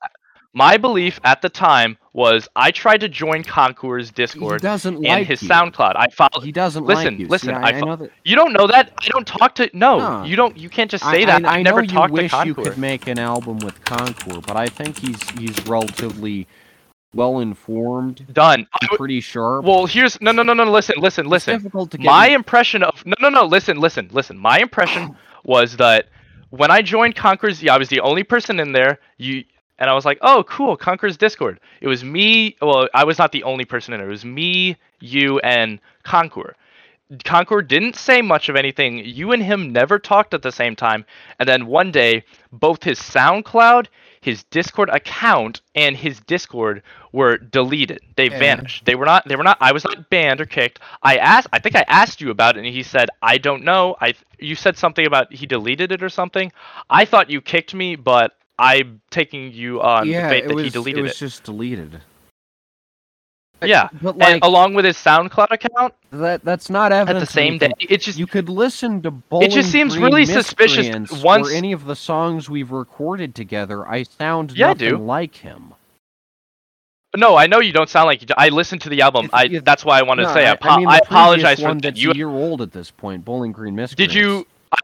my 0.55 0.77
belief 0.77 1.19
at 1.25 1.43
the 1.43 1.49
time 1.49 1.97
was 2.19 2.49
I 2.57 2.71
tried 2.73 2.99
to 3.01 3.09
join 3.09 3.45
Concour's 3.45 4.09
He 4.09 4.13
Discord 4.15 4.61
doesn't 4.61 4.97
and 4.97 5.05
like 5.05 5.27
his 5.27 5.43
you. 5.43 5.49
SoundCloud. 5.49 5.93
I 5.97 6.09
followed. 6.09 6.43
He 6.45 6.53
doesn't 6.53 6.85
Listen, 6.85 7.05
like 7.15 7.19
you. 7.21 7.29
listen, 7.29 7.49
See, 7.51 7.55
I 7.55 7.61
I, 7.61 7.69
I 7.69 7.81
know 7.81 7.97
that. 7.97 8.11
You 8.25 8.37
don't 8.37 8.53
know 8.53 8.67
that? 8.67 8.93
I 8.99 9.09
don't 9.09 9.27
talk 9.27 9.55
to. 9.57 9.71
No, 9.73 9.99
No. 9.99 10.25
you 10.25 10.37
don't. 10.37 10.57
You 10.57 10.69
can't 10.69 10.91
just 10.91 11.05
I- 11.05 11.13
say 11.13 11.25
that. 11.25 11.45
I, 11.45 11.49
I, 11.49 11.53
I, 11.53 11.57
know 11.59 11.71
never 11.71 11.83
you 11.83 11.89
talked 11.89 12.13
wish 12.13 12.33
you 12.45 12.55
could 12.55 12.77
make 12.77 13.07
an 13.07 13.19
album 13.19 13.59
with 13.61 13.83
Concord, 13.85 14.45
but 14.47 14.57
I 14.57 14.67
think 14.67 14.99
he's 14.99 15.23
he's 15.31 15.67
relatively 15.67 16.47
well 17.15 17.39
informed, 17.39 18.27
Done. 18.35 18.67
I'm 18.83 18.89
pretty 18.97 19.21
sure. 19.21 19.61
well, 19.63 19.87
here's 19.87 20.21
no, 20.21 20.31
no, 20.33 20.43
no, 20.43 20.53
no. 20.55 20.65
Listen, 20.71 20.97
listen, 20.99 21.25
It's 21.27 21.31
listen. 21.31 21.55
difficult 21.59 21.91
to 21.93 21.99
get 21.99 22.05
My 22.07 22.27
in- 22.29 22.35
impression 22.35 22.83
of 22.83 23.05
no, 23.07 23.15
no, 23.21 23.29
no. 23.29 23.45
Listen, 23.45 23.79
listen, 23.79 24.09
listen. 24.13 24.37
My 24.37 24.59
impression 24.59 25.17
was 25.45 25.77
that 25.79 26.09
when 26.51 26.71
I 26.71 26.83
joined 26.83 27.15
Conquer's, 27.17 27.63
yeah, 27.63 27.75
I 27.75 27.79
was 27.79 27.89
the 27.89 28.01
only 28.01 28.25
person 28.25 28.59
in 28.61 28.73
there. 28.73 28.99
You 29.19 29.45
and 29.79 29.89
I 29.91 29.95
was 29.95 30.05
like, 30.05 30.19
oh, 30.23 30.45
cool, 30.49 30.77
Conquer's 30.77 31.17
Discord. 31.17 31.61
It 31.81 31.89
was 31.89 32.05
me. 32.05 32.57
Well, 32.61 32.89
I 32.95 33.05
was 33.05 33.19
not 33.19 33.33
the 33.33 33.45
only 33.45 33.65
person 33.65 33.95
in 33.95 34.01
there. 34.01 34.09
It 34.09 34.13
was 34.13 34.25
me, 34.25 34.77
you, 35.01 35.39
and 35.41 35.81
Conquer. 36.03 36.55
Conquer 37.25 37.63
didn't 37.63 37.97
say 37.97 38.21
much 38.21 38.49
of 38.51 38.57
anything. 38.57 38.99
You 38.99 39.33
and 39.33 39.43
him 39.43 39.73
never 39.73 39.99
talked 39.99 40.35
at 40.35 40.43
the 40.43 40.53
same 40.53 40.77
time. 40.77 41.07
And 41.39 41.49
then 41.49 41.67
one 41.67 41.91
day, 41.91 42.25
both 42.53 42.83
his 42.85 42.99
SoundCloud, 42.99 43.87
his 44.21 44.43
Discord 44.45 44.91
account, 44.91 45.63
and 45.75 45.97
his 45.97 46.21
Discord 46.21 46.83
were 47.13 47.39
deleted. 47.39 48.01
They 48.17 48.29
Yeah. 48.29 48.39
vanished. 48.39 48.85
They 48.85 48.95
were 48.95 49.07
not. 49.07 49.27
They 49.27 49.37
were 49.37 49.43
not. 49.45 49.57
I 49.61 49.73
was 49.73 49.85
not 49.85 50.11
banned 50.11 50.41
or 50.43 50.47
kicked. 50.47 50.81
I 51.03 51.17
asked. 51.17 51.49
I 51.53 51.61
think 51.61 51.77
I 51.77 51.85
asked 51.89 52.21
you 52.21 52.31
about 52.31 52.57
it, 52.57 52.65
and 52.65 52.69
he 52.75 52.83
said, 52.83 53.09
"I 53.23 53.39
don't 53.39 53.65
know." 53.65 53.97
I. 54.01 54.15
You 54.39 54.55
said 54.55 54.77
something 54.77 55.07
about 55.07 55.33
he 55.33 55.47
deleted 55.47 55.93
it 55.93 56.03
or 56.03 56.11
something. 56.11 56.53
I 56.91 57.07
thought 57.07 57.31
you 57.31 57.41
kicked 57.41 57.75
me, 57.75 57.97
but 57.97 58.37
I'm 58.59 59.01
taking 59.11 59.53
you 59.53 59.81
on 59.81 60.07
yeah, 60.09 60.23
the 60.23 60.29
faith 60.35 60.49
that 60.49 60.55
was, 60.55 60.65
he 60.65 60.71
deleted 60.71 60.99
it 60.99 61.03
was 61.03 61.11
it. 61.11 61.25
was 61.25 61.33
just 61.33 61.45
deleted. 61.45 62.01
Yeah, 63.61 63.89
but 64.01 64.11
and 64.11 64.19
like 64.19 64.45
along 64.45 64.75
with 64.75 64.85
his 64.85 64.97
SoundCloud 64.97 65.51
account 65.51 65.93
that 66.13 66.45
that's 66.45 66.71
not 66.71 66.93
evidence. 66.93 67.23
at 67.23 67.27
the 67.27 67.33
same 67.33 67.59
day. 67.59 67.73
It 67.81 68.01
just 68.03 68.17
You 68.19 68.27
could 68.29 68.49
listen 68.49 69.03
to 69.03 69.11
Bowling 69.11 69.47
it 69.49 69.53
just 69.53 69.73
seems 69.73 69.95
Green 69.95 70.05
really 70.05 70.27
suspicious 70.27 71.11
once- 71.25 71.53
any 71.53 71.73
of 71.73 71.85
the 71.85 71.97
songs 71.97 72.49
we've 72.49 72.71
recorded 72.71 73.35
together. 73.35 73.87
I 73.89 74.05
sound 74.05 74.53
Yeah, 74.53 74.67
I 74.67 74.69
nothing 74.75 74.89
do. 74.91 74.97
like 74.99 75.35
him. 75.37 75.75
No, 77.17 77.37
I 77.37 77.47
know 77.49 77.59
you 77.59 77.73
don't 77.73 77.89
sound 77.89 78.07
like 78.07 78.21
you. 78.21 78.29
do- 78.29 78.35
I 78.37 78.51
listened 78.51 78.83
to 78.83 78.91
the 78.91 79.01
album. 79.03 79.25
If- 79.27 79.35
I. 79.35 79.45
if- 79.47 79.65
that's 79.65 79.85
why 79.85 79.99
I 79.99 80.03
wanted 80.03 80.23
to 80.23 80.29
No, 80.29 80.35
say. 80.35 80.47
I, 80.47 80.57
I, 80.61 80.77
mean, 80.77 80.87
I 80.89 80.99
apologize 80.99 81.61
for 81.61 81.75
that. 81.75 81.97
You 81.97 82.13
year 82.13 82.29
old 82.29 82.63
at 82.63 82.71
this 82.71 82.91
point. 82.93 83.25
Bowling 83.25 83.51
Green 83.51 83.75
Miscreants. 83.75 84.15
did 84.15 84.15
you? 84.15 84.47
I, 84.71 84.79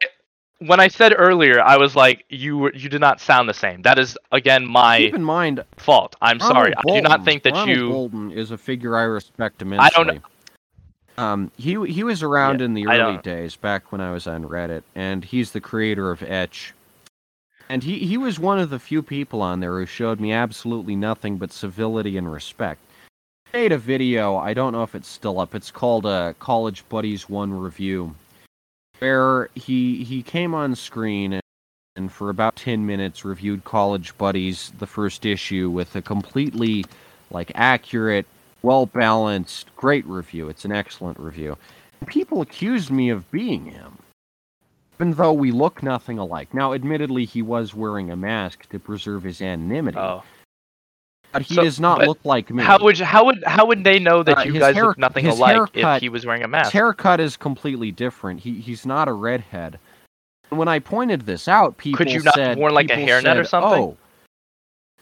when 0.67 0.81
I 0.81 0.89
said 0.89 1.15
earlier, 1.17 1.61
I 1.61 1.77
was 1.77 1.95
like, 1.97 2.25
you 2.29 2.59
were. 2.59 2.75
You 2.75 2.89
did 2.89 3.01
not 3.01 3.21
sound 3.21 3.49
the 3.49 3.55
same. 3.55 3.83
That 3.83 3.99
is 3.99 4.17
again 4.33 4.67
my 4.67 4.99
Keep 4.99 5.15
in 5.15 5.25
mind, 5.25 5.65
fault. 5.77 6.17
I'm 6.23 6.41
sorry. 6.41 6.73
Ronald 6.85 6.85
I 6.89 6.95
do 6.97 7.03
not 7.03 7.25
think 7.25 7.43
that 7.45 7.53
Ronald 7.53 7.69
you. 7.77 7.89
Bolton 7.89 8.31
is 8.33 8.51
a 8.51 8.59
figure 8.59 8.97
I 8.97 9.03
respect 9.03 9.63
immensely. 9.63 9.87
I 9.87 9.91
don't 9.91 10.07
know- 10.15 11.23
Um, 11.23 11.51
he 11.57 11.77
he 11.87 12.03
was 12.03 12.23
around 12.23 12.59
Yeah, 12.61 12.67
in 12.67 12.75
the 12.75 12.87
early 12.89 13.19
days, 13.19 13.55
back 13.57 13.93
when 13.93 14.01
I 14.01 14.11
was 14.11 14.27
on 14.27 14.45
Reddit, 14.45 14.83
and 14.95 15.25
he's 15.25 15.53
the 15.53 15.61
creator 15.61 16.11
of 16.11 16.23
Etch. 16.23 16.75
And 17.69 17.83
he, 17.83 18.01
he 18.01 18.19
was 18.19 18.39
one 18.39 18.59
of 18.59 18.69
the 18.69 18.79
few 18.79 19.01
people 19.03 19.41
on 19.41 19.61
there 19.61 19.79
who 19.79 19.87
showed 19.87 20.21
me 20.21 20.33
absolutely 20.33 20.97
nothing 20.97 21.39
but 21.39 21.51
civility 21.51 22.19
and 22.19 22.31
respect. 22.31 22.81
He 23.53 23.59
made 23.59 23.73
a 23.73 23.79
video, 23.79 24.37
I 24.37 24.53
don't 24.53 24.73
know 24.73 24.83
if 24.83 24.95
it's 24.95 25.09
still 25.09 25.41
up, 25.41 25.55
it's 25.55 25.71
called 25.71 26.05
uh, 26.05 26.35
College 26.39 26.85
Buddies 26.91 27.27
1 27.27 27.55
Review, 27.55 28.15
where 28.99 29.51
he, 29.55 30.05
he 30.05 30.23
came 30.23 30.55
on 30.55 30.75
screen 30.75 31.35
and, 31.35 31.43
and 31.97 32.13
for 32.13 32.31
about 32.31 32.57
10 32.57 32.85
minutes 32.87 33.25
reviewed 33.25 33.65
College 33.65 34.17
Buddies, 34.19 34.73
the 34.79 34.87
first 34.87 35.25
issue, 35.27 35.71
with 35.71 35.95
a 35.97 36.03
completely 36.03 36.85
like 37.31 37.53
accurate, 37.55 38.27
well 38.63 38.87
balanced, 38.87 39.75
great 39.77 40.07
review. 40.07 40.49
It's 40.49 40.65
an 40.65 40.73
excellent 40.73 41.19
review. 41.19 41.57
People 42.07 42.41
accused 42.41 42.91
me 42.91 43.11
of 43.11 43.31
being 43.31 43.67
him 43.67 43.99
even 44.97 45.13
though 45.15 45.33
we 45.33 45.51
look 45.51 45.83
nothing 45.83 46.19
alike. 46.19 46.55
Now, 46.55 46.73
admittedly, 46.73 47.25
he 47.25 47.43
was 47.43 47.75
wearing 47.75 48.11
a 48.11 48.17
mask 48.17 48.69
to 48.71 48.79
preserve 48.79 49.25
his 49.25 49.43
anonymity, 49.43 49.99
Oh. 49.99 50.23
But 51.35 51.43
he 51.43 51.55
So- 51.55 51.63
does 51.65 51.79
not 51.79 51.99
look 51.99 52.19
like 52.25 52.49
me. 52.51 52.63
How 52.63 52.79
would 52.83 52.99
you- 52.99 53.05
how 53.05 53.27
would 53.27 53.45
how 53.47 53.67
would 53.67 53.85
they 53.85 53.99
know 53.99 54.23
that 54.23 54.39
Uh, 54.39 54.43
you 54.45 54.53
his 54.55 54.61
guys 54.61 54.75
hair- 54.75 54.87
look 54.87 54.99
nothing 54.99 55.27
alike 55.27 55.55
haircut- 55.55 55.97
if 55.97 56.01
he 56.01 56.09
was 56.09 56.25
wearing 56.25 56.43
a 56.43 56.47
His 56.47 56.51
mask? 56.53 56.73
haircut 56.73 57.21
is 57.21 57.37
completely 57.37 57.91
different. 57.93 58.41
He 58.41 58.55
he's 58.61 58.87
not 58.87 59.07
a 59.09 59.13
redhead. 59.13 59.79
And 60.51 60.59
when 60.59 60.69
I 60.69 60.79
pointed 60.79 61.23
this 61.27 61.47
out, 61.49 61.77
people 61.77 62.07
you 62.07 62.23
not 62.23 62.35
said, 62.35 62.57
worn, 62.59 62.73
like, 62.75 62.91
a 62.91 62.95
hairnet 62.97 63.37
or 63.37 63.45
something? 63.45 63.83
Oh, 63.83 63.97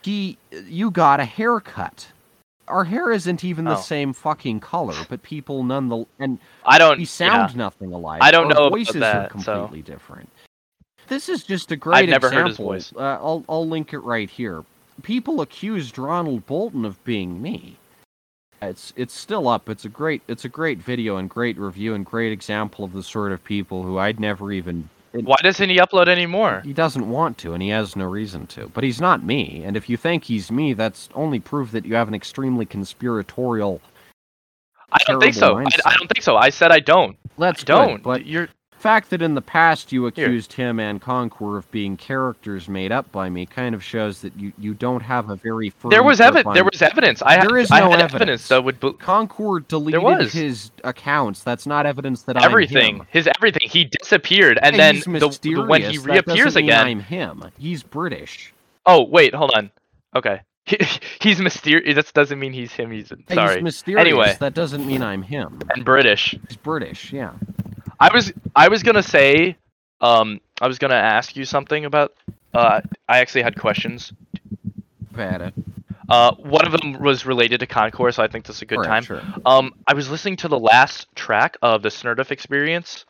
he, 0.03 0.39
you 0.67 0.91
got 0.91 1.21
a 1.21 1.25
haircut. 1.25 2.09
Our 2.69 2.85
hair 2.85 3.11
isn't 3.11 3.45
even 3.45 3.65
the 3.65 3.77
Oh. 3.77 3.81
same 3.81 4.13
fucking 4.13 4.61
color, 4.61 4.95
but 5.09 5.23
people 5.23 5.63
none 5.65 5.89
the 5.89 6.07
and 6.19 6.39
I 6.65 6.79
don't. 6.79 6.97
we 6.97 7.03
yeah. 7.05 7.09
sound 7.09 7.57
nothing 7.57 7.93
alike. 7.93 8.23
I 8.23 8.31
don't 8.31 8.47
Our 8.53 8.55
know 8.65 8.69
voices 8.71 8.95
that, 8.97 9.17
are 9.35 9.41
so- 9.41 9.55
completely 9.67 9.83
different. 9.83 10.29
This 11.09 11.29
is 11.29 11.43
just 11.45 11.71
a 11.73 11.77
great 11.77 12.05
I've 12.05 12.09
never 12.09 12.29
example. 12.29 12.41
heard 12.69 12.77
his 12.77 12.91
voice. 12.91 12.93
Uh, 12.97 13.19
I'll 13.21 13.45
I'll 13.49 13.69
link 13.69 13.93
it 13.93 13.99
right 13.99 14.31
here. 14.31 14.65
People 15.03 15.41
accused 15.41 15.99
Ronald 15.99 16.47
Bolton 16.47 16.85
of 16.85 17.03
being 17.05 17.41
me. 17.41 17.77
It's 18.61 18.93
it's 18.97 19.15
still 19.15 19.49
up. 19.49 19.69
It's 19.69 19.85
a 19.85 19.89
great 19.89 20.23
it's 20.29 20.45
a 20.45 20.49
great 20.49 20.79
video 20.79 21.17
and 21.17 21.29
great 21.29 21.59
review 21.59 21.95
and 21.95 22.07
great 22.07 22.31
example 22.33 22.85
of 22.85 22.93
the 22.93 23.03
sort 23.03 23.33
of 23.33 23.43
people 23.43 23.83
who 23.83 23.99
I'd 23.99 24.21
never 24.21 24.53
even. 24.53 24.89
it- 25.13 25.25
Why 25.25 25.37
doesn't 25.43 25.69
he 25.69 25.79
upload 25.79 26.07
anymore? 26.09 26.63
He 26.65 26.73
doesn't 26.73 27.09
want 27.11 27.39
to, 27.39 27.55
and 27.55 27.63
he 27.63 27.71
has 27.71 27.97
no 27.97 28.05
reason 28.05 28.47
to. 28.49 28.69
But 28.69 28.85
he's 28.85 29.01
not 29.01 29.25
me, 29.25 29.63
and 29.65 29.77
if 29.77 29.89
you 29.91 29.97
think 29.97 30.25
he's 30.25 30.53
me, 30.53 30.75
that's 30.75 31.09
only 31.15 31.41
proof 31.41 31.73
that 31.73 31.85
you 31.85 31.97
have 31.97 32.07
an 32.09 32.15
extremely 32.15 32.65
conspiratorial. 32.65 33.81
I 34.93 34.99
don't 35.07 35.21
think 35.21 35.35
so. 35.35 35.57
I, 35.59 35.65
I 35.87 35.95
don't 35.97 36.07
think 36.09 36.23
so. 36.23 36.37
I 36.37 36.51
said 36.51 36.71
I 36.71 36.79
don't. 36.81 37.17
Let's 37.39 37.65
don't. 37.65 38.03
But 38.03 38.27
You're 38.27 38.49
fact 38.83 39.11
that 39.11 39.23
in 39.23 39.35
the 39.35 39.41
past 39.41 39.93
you 39.93 40.03
Here. 40.03 40.27
accused 40.27 40.53
him 40.55 40.81
and 40.81 41.01
Conquer 41.01 41.57
of 41.57 41.71
being 41.71 41.97
characters 41.97 42.69
made 42.69 42.91
up 42.91 43.11
by 43.13 43.31
me 43.31 43.47
kind 43.47 43.75
of 43.75 43.83
shows 43.83 44.21
that 44.23 44.37
you, 44.39 44.53
you 44.59 44.75
don't 44.75 45.01
have 45.03 45.31
a 45.31 45.37
very 45.37 45.71
firm 45.71 45.91
there 45.91 46.03
was 46.03 46.21
evidence. 46.21 46.53
There 46.55 46.65
was 46.65 46.83
evidence. 46.83 47.23
I 47.23 47.47
There 47.47 47.57
is 47.57 47.71
I 47.71 47.81
no 47.81 47.91
had 47.91 48.01
evidence. 48.01 48.49
that 48.49 48.65
would 48.65 48.81
Concord 48.99 49.69
deleted 49.69 50.31
his 50.33 50.73
accounts. 50.83 51.45
That's 51.45 51.65
not 51.65 51.87
evidence 51.87 52.23
that 52.23 52.37
everything. 52.43 52.97
I'm 52.97 53.01
him. 53.03 53.07
His 53.11 53.29
everything. 53.29 53.69
He 53.69 53.85
disappeared, 53.85 54.59
and 54.61 54.77
then 54.79 54.97
the, 54.99 55.39
the- 55.41 55.65
when 55.67 55.83
he 55.83 55.99
reappears 55.99 56.57
again. 56.57 56.87
I'm 56.87 57.01
him. 57.01 57.45
He's 57.59 57.83
British. 57.85 58.53
Oh 58.85 59.05
wait, 59.05 59.33
hold 59.35 59.53
on. 59.55 59.71
Okay. 60.17 60.41
he's 61.21 61.41
mysterious. 61.41 61.95
That 61.97 62.13
doesn't 62.15 62.39
mean 62.39 62.53
he's 62.53 62.73
him. 62.73 62.91
He's 62.91 63.13
sorry. 63.33 63.55
He's 63.57 63.63
mysterious. 63.63 64.01
Anyway. 64.01 64.37
that 64.41 64.55
doesn't 64.55 64.87
mean 64.87 65.03
I'm 65.03 65.23
him. 65.23 65.61
and 65.75 65.85
British. 65.85 66.37
He's 66.49 66.57
British. 66.57 67.13
Yeah. 67.13 67.33
I 68.03 68.13
was 68.13 68.33
I 68.57 68.69
was 68.69 68.83
gonna 68.83 69.03
say, 69.03 69.57
um, 70.01 70.41
I 70.61 70.67
was 70.67 70.79
gonna 70.79 70.95
ask 70.95 71.37
you 71.37 71.45
something 71.45 71.85
about. 71.85 72.15
Uh, 72.53 72.81
I 73.09 73.21
actually 73.21 73.43
had 73.43 73.59
questions. 73.59 74.13
Bad. 75.13 75.53
Uh, 76.09 76.35
one 76.35 76.67
of 76.67 76.73
them 76.73 77.01
was 77.01 77.25
related 77.25 77.61
to 77.61 77.67
Concourse, 77.67 78.17
so 78.17 78.23
I 78.23 78.29
think 78.29 78.45
this 78.45 78.57
is 78.57 78.63
a 78.63 78.67
good 78.67 78.79
Alright, 78.79 78.91
time. 78.91 79.03
Sure. 79.05 79.23
Um, 79.47 79.73
I 79.87 79.95
was 79.95 80.11
listening 80.11 80.37
to 80.39 80.49
the 80.49 80.59
last 80.59 81.07
track 81.15 81.57
of 81.63 81.83
the 81.83 81.89
Snurduff 81.89 82.31
Experience, 82.31 83.05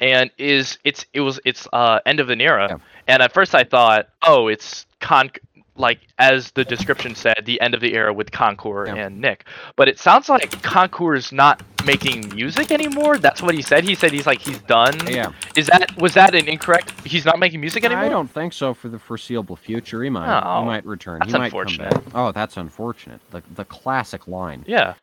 and 0.00 0.30
is 0.38 0.78
it's 0.82 1.04
it 1.12 1.20
was 1.20 1.38
it's 1.44 1.68
uh 1.72 2.00
end 2.06 2.18
of 2.20 2.30
an 2.30 2.40
era, 2.40 2.66
Yeah. 2.70 2.76
and 3.08 3.22
at 3.22 3.32
first 3.32 3.54
I 3.54 3.64
thought, 3.64 4.08
oh, 4.26 4.48
it's 4.48 4.86
con 5.00 5.30
like 5.74 6.00
as 6.18 6.50
the 6.52 6.64
description 6.64 7.14
said, 7.14 7.42
the 7.44 7.60
end 7.60 7.74
of 7.74 7.80
the 7.80 7.94
era 7.94 8.12
with 8.12 8.30
Concours 8.30 8.88
Yeah. 8.88 9.06
and 9.06 9.20
Nick. 9.20 9.44
But 9.76 9.88
it 9.88 9.98
sounds 9.98 10.28
like 10.28 10.62
Concours 10.62 11.26
is 11.26 11.32
not 11.32 11.62
making 11.86 12.34
music 12.34 12.70
anymore. 12.70 13.18
That's 13.18 13.42
what 13.42 13.54
he 13.54 13.62
said. 13.62 13.84
He 13.84 13.94
said 13.94 14.12
he's 14.12 14.26
like 14.26 14.40
he's 14.40 14.58
done. 14.62 14.94
Yeah. 15.06 15.32
Is 15.56 15.66
that 15.68 15.96
was 16.00 16.14
that 16.14 16.34
an 16.34 16.46
incorrect? 16.48 16.92
He's 17.06 17.24
not 17.24 17.38
making 17.38 17.60
music 17.60 17.84
anymore. 17.84 18.04
I 18.04 18.08
don't 18.08 18.30
think 18.30 18.52
so 18.52 18.74
for 18.74 18.88
the 18.88 18.98
foreseeable 18.98 19.56
future. 19.56 20.02
He 20.02 20.10
might. 20.10 20.42
Oh, 20.44 20.60
he 20.60 20.66
might 20.66 20.84
return. 20.84 21.20
that's 21.20 21.32
he 21.32 21.38
might 21.38 21.46
unfortunate. 21.46 21.92
come 21.92 22.04
back. 22.04 22.12
Oh, 22.14 22.32
that's 22.32 22.56
unfortunate. 22.56 23.20
The 23.30 23.42
the 23.54 23.64
classic 23.64 24.28
line. 24.28 24.64
Yeah. 24.66 24.94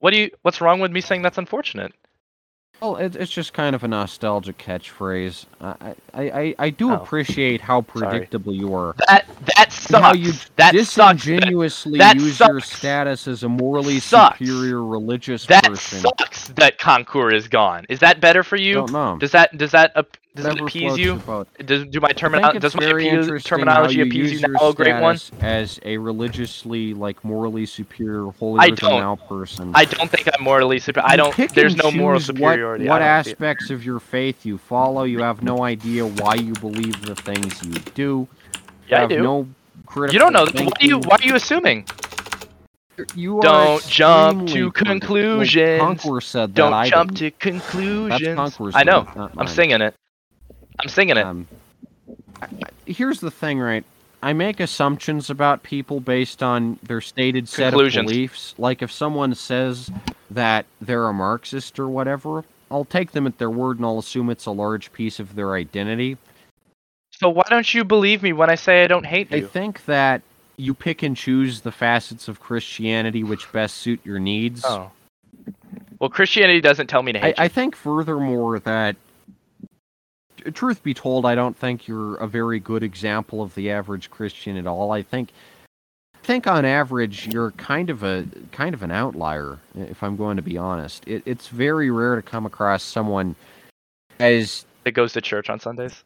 What 0.00 0.12
do 0.12 0.18
you? 0.20 0.30
What's 0.42 0.60
wrong 0.60 0.80
with 0.80 0.90
me 0.90 1.00
saying 1.00 1.22
that's 1.22 1.38
unfortunate? 1.38 1.92
Well, 2.82 2.96
it, 2.96 3.16
it's 3.16 3.32
just 3.32 3.54
kind 3.54 3.76
of 3.76 3.84
a 3.84 3.88
nostalgic 3.88 4.58
catchphrase. 4.58 5.46
I 5.60 5.94
I, 6.14 6.22
I, 6.30 6.56
I 6.58 6.70
do 6.70 6.90
Oh, 6.90 6.96
appreciate 6.96 7.60
how 7.62 7.84
sorry. 7.96 8.20
predictable 8.20 8.54
you 8.54 8.74
are. 8.74 8.96
That 9.08 9.26
that 9.56 9.72
and 9.72 9.72
sucks. 9.72 10.04
How 10.04 10.14
you 10.14 10.32
that 10.56 10.76
sucks. 10.76 11.20
That, 11.36 11.52
disingenuously 11.52 11.98
that 11.98 12.16
use 12.16 12.40
your 12.40 12.60
status 12.60 13.28
as 13.28 13.44
a 13.44 13.48
morally 13.48 14.00
Sucks. 14.00 14.38
superior 14.38 14.84
religious 14.84 15.46
that 15.46 15.64
person. 15.64 16.00
sucks. 16.00 16.48
That 16.48 16.78
Concours 16.78 17.34
is 17.34 17.48
gone. 17.48 17.86
Is 17.88 18.00
that 18.00 18.20
better 18.20 18.42
for 18.42 18.56
you? 18.56 18.74
Don't 18.74 18.92
know. 18.92 19.16
Does 19.18 19.32
that 19.32 19.56
does 19.58 19.70
that 19.72 19.96
up 19.96 20.16
Does 20.34 20.46
it 20.46 20.60
appease 20.60 20.96
you? 20.96 21.20
Does 21.66 21.84
do 21.86 22.00
my 22.00 22.08
I 22.08 22.12
termino- 22.14 22.58
does 22.58 22.74
my 22.74 22.80
very 22.80 23.40
terminology 23.40 23.96
you 23.96 24.04
appease 24.04 24.40
you 24.40 24.48
now, 24.48 24.72
great 24.72 24.98
one? 25.00 25.18
As 25.40 25.78
a 25.84 25.98
religiously, 25.98 26.94
like, 26.94 27.22
morally 27.22 27.66
superior, 27.66 28.28
I 28.28 28.32
holier 28.38 28.76
than 28.76 28.76
don't. 28.76 29.28
person. 29.28 29.72
I 29.74 29.84
don't 29.84 30.10
think 30.10 30.28
I'm 30.32 30.42
morally 30.42 30.78
superior. 30.78 31.06
I 31.06 31.16
don't. 31.16 31.36
There's 31.54 31.76
no 31.76 31.90
moral 31.90 32.18
superiority. 32.18 32.84
What, 32.84 32.94
what 32.94 33.02
I 33.02 33.16
don't 33.16 33.24
see 33.24 33.30
it. 33.32 33.34
aspects 33.34 33.70
of 33.70 33.84
your 33.84 34.00
faith 34.00 34.46
you 34.46 34.56
follow? 34.56 35.02
You 35.04 35.18
have 35.22 35.42
no 35.42 35.64
idea 35.64 36.06
why 36.06 36.36
you 36.36 36.54
believe 36.54 37.04
the 37.04 37.14
things 37.14 37.62
you 37.62 37.72
do. 37.94 38.02
You 38.02 38.28
Yeah, 38.88 39.04
I 39.04 39.06
do. 39.06 39.22
No 39.22 39.48
critical 39.84 40.14
you 40.14 40.18
don't 40.18 40.32
know. 40.32 40.44
Why 40.44 40.62
are 40.62 40.64
you? 40.80 41.00
thinking. 41.00 41.10
Why 41.10 41.16
are 41.20 41.26
you 41.26 41.34
assuming? 41.34 41.86
You 43.14 43.38
are 43.38 43.42
Don't 43.42 43.86
jump 43.86 44.48
to 44.48 44.70
conclusions. 44.72 45.80
Conqueror 45.80 46.20
said 46.20 46.50
that. 46.50 46.54
Don't 46.54 46.72
I 46.72 46.88
jump 46.88 47.14
didn't. 47.14 47.38
to 47.38 47.50
conclusions. 47.50 48.36
Conqueror's 48.36 48.74
I 48.76 48.84
know. 48.84 49.06
I'm 49.36 49.46
singing 49.46 49.80
it. 49.82 49.94
I'm 50.80 50.88
singing 50.88 51.16
it. 51.16 51.24
Um, 51.24 51.46
I- 52.40 52.46
I- 52.46 52.90
here's 52.90 53.20
the 53.20 53.30
thing, 53.30 53.60
right? 53.60 53.84
I 54.22 54.32
make 54.32 54.60
assumptions 54.60 55.30
about 55.30 55.62
people 55.64 55.98
based 56.00 56.42
on 56.42 56.78
their 56.82 57.00
stated 57.00 57.48
set 57.48 57.74
of 57.74 57.92
beliefs. 57.92 58.54
Like 58.56 58.80
if 58.82 58.92
someone 58.92 59.34
says 59.34 59.90
that 60.30 60.64
they're 60.80 61.08
a 61.08 61.12
Marxist 61.12 61.78
or 61.80 61.88
whatever, 61.88 62.44
I'll 62.70 62.84
take 62.84 63.10
them 63.12 63.26
at 63.26 63.38
their 63.38 63.50
word 63.50 63.78
and 63.78 63.84
I'll 63.86 63.98
assume 63.98 64.30
it's 64.30 64.46
a 64.46 64.52
large 64.52 64.92
piece 64.92 65.18
of 65.18 65.34
their 65.34 65.54
identity. 65.54 66.18
so 67.10 67.28
why 67.28 67.42
don't 67.50 67.72
you 67.74 67.84
believe 67.84 68.22
me 68.22 68.32
when 68.32 68.48
I 68.50 68.54
say 68.54 68.82
I 68.84 68.86
don't 68.86 69.06
hate 69.06 69.28
I 69.32 69.36
you? 69.36 69.46
think 69.46 69.84
that 69.86 70.22
you 70.56 70.72
pick 70.74 71.02
and 71.02 71.16
choose 71.16 71.60
the 71.60 71.72
facets 71.72 72.26
of 72.28 72.40
Christianity 72.40 73.22
which 73.24 73.50
best 73.52 73.76
suit 73.78 74.00
your 74.04 74.18
needs. 74.20 74.64
Oh. 74.64 74.90
Well, 75.98 76.10
Christianity 76.10 76.60
doesn't 76.60 76.86
tell 76.88 77.02
me 77.02 77.12
to 77.12 77.18
I, 77.18 77.22
hate 77.28 77.34
I 77.38 77.48
think 77.48 77.74
furthermore 77.76 78.58
that 78.60 78.96
truth 80.50 80.82
be 80.82 80.94
told 80.94 81.24
i 81.26 81.34
don't 81.34 81.56
think 81.56 81.86
you're 81.86 82.16
a 82.16 82.26
very 82.26 82.58
good 82.58 82.82
example 82.82 83.42
of 83.42 83.54
the 83.54 83.70
average 83.70 84.10
christian 84.10 84.56
at 84.56 84.66
all 84.66 84.92
i 84.92 85.02
think 85.02 85.30
I 86.14 86.24
think 86.24 86.46
on 86.46 86.64
average 86.64 87.26
you're 87.26 87.50
kind 87.52 87.90
of 87.90 88.04
a 88.04 88.24
kind 88.52 88.74
of 88.74 88.82
an 88.82 88.90
outlier 88.92 89.58
if 89.74 90.02
i'm 90.02 90.16
going 90.16 90.36
to 90.36 90.42
be 90.42 90.56
honest 90.56 91.06
it, 91.06 91.22
it's 91.26 91.48
very 91.48 91.90
rare 91.90 92.16
to 92.16 92.22
come 92.22 92.46
across 92.46 92.82
someone 92.82 93.34
as. 94.20 94.64
That 94.84 94.92
goes 94.92 95.12
to 95.12 95.20
church 95.20 95.48
on 95.50 95.60
Sundays. 95.60 96.02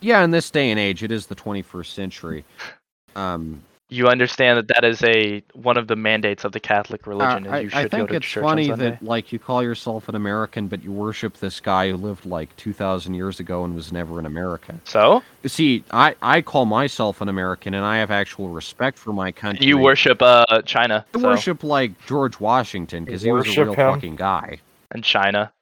yeah 0.00 0.22
in 0.24 0.30
this 0.30 0.50
day 0.50 0.70
and 0.70 0.78
age 0.78 1.02
it 1.02 1.10
is 1.10 1.26
the 1.26 1.36
21st 1.36 1.86
century 1.86 2.44
um 3.16 3.62
You 3.92 4.08
understand 4.08 4.56
that 4.58 4.68
that 4.68 4.84
is 4.84 5.02
a 5.02 5.42
one 5.52 5.76
of 5.76 5.86
the 5.86 5.96
mandates 5.96 6.44
of 6.44 6.52
the 6.52 6.60
Catholic 6.60 7.06
Uh, 7.06 7.10
religion. 7.10 7.46
is 7.46 7.52
I, 7.52 7.60
you 7.60 7.68
should 7.68 7.78
I 7.78 7.82
go 7.84 7.88
think 7.88 8.08
to 8.10 8.16
it's 8.16 8.26
church 8.26 8.42
funny 8.42 8.70
on 8.70 8.78
Sunday. 8.78 8.90
that 8.92 9.02
like 9.02 9.32
you 9.32 9.38
call 9.38 9.62
yourself 9.62 10.08
an 10.08 10.14
American, 10.14 10.66
but 10.68 10.82
you 10.82 10.90
worship 10.92 11.36
this 11.38 11.60
guy 11.60 11.90
who 11.90 11.96
lived 11.96 12.24
like 12.24 12.56
two 12.56 12.72
thousand 12.72 13.14
years 13.14 13.38
ago 13.38 13.64
and 13.64 13.74
was 13.74 13.92
never 13.92 14.18
an 14.18 14.24
American. 14.26 14.80
So 14.84 15.22
See, 15.44 15.84
I, 15.90 16.14
I 16.22 16.40
call 16.40 16.64
myself 16.64 17.20
an 17.20 17.28
American, 17.28 17.74
and 17.74 17.84
I 17.84 17.98
have 17.98 18.10
actual 18.10 18.48
respect 18.48 18.96
for 18.96 19.12
my 19.12 19.30
country. 19.32 19.66
you 19.66 19.76
worship 19.76 20.22
uh 20.22 20.62
China. 20.62 21.04
I 21.14 21.18
so- 21.20 21.28
worship 21.28 21.62
like 21.62 21.92
George 22.06 22.40
Washington 22.40 23.04
because 23.04 23.22
he 23.22 23.30
was 23.30 23.46
a 23.56 23.64
real 23.64 23.74
him? 23.74 23.94
fucking 23.94 24.16
guy. 24.16 24.58
and 24.90 25.04
China, 25.04 25.52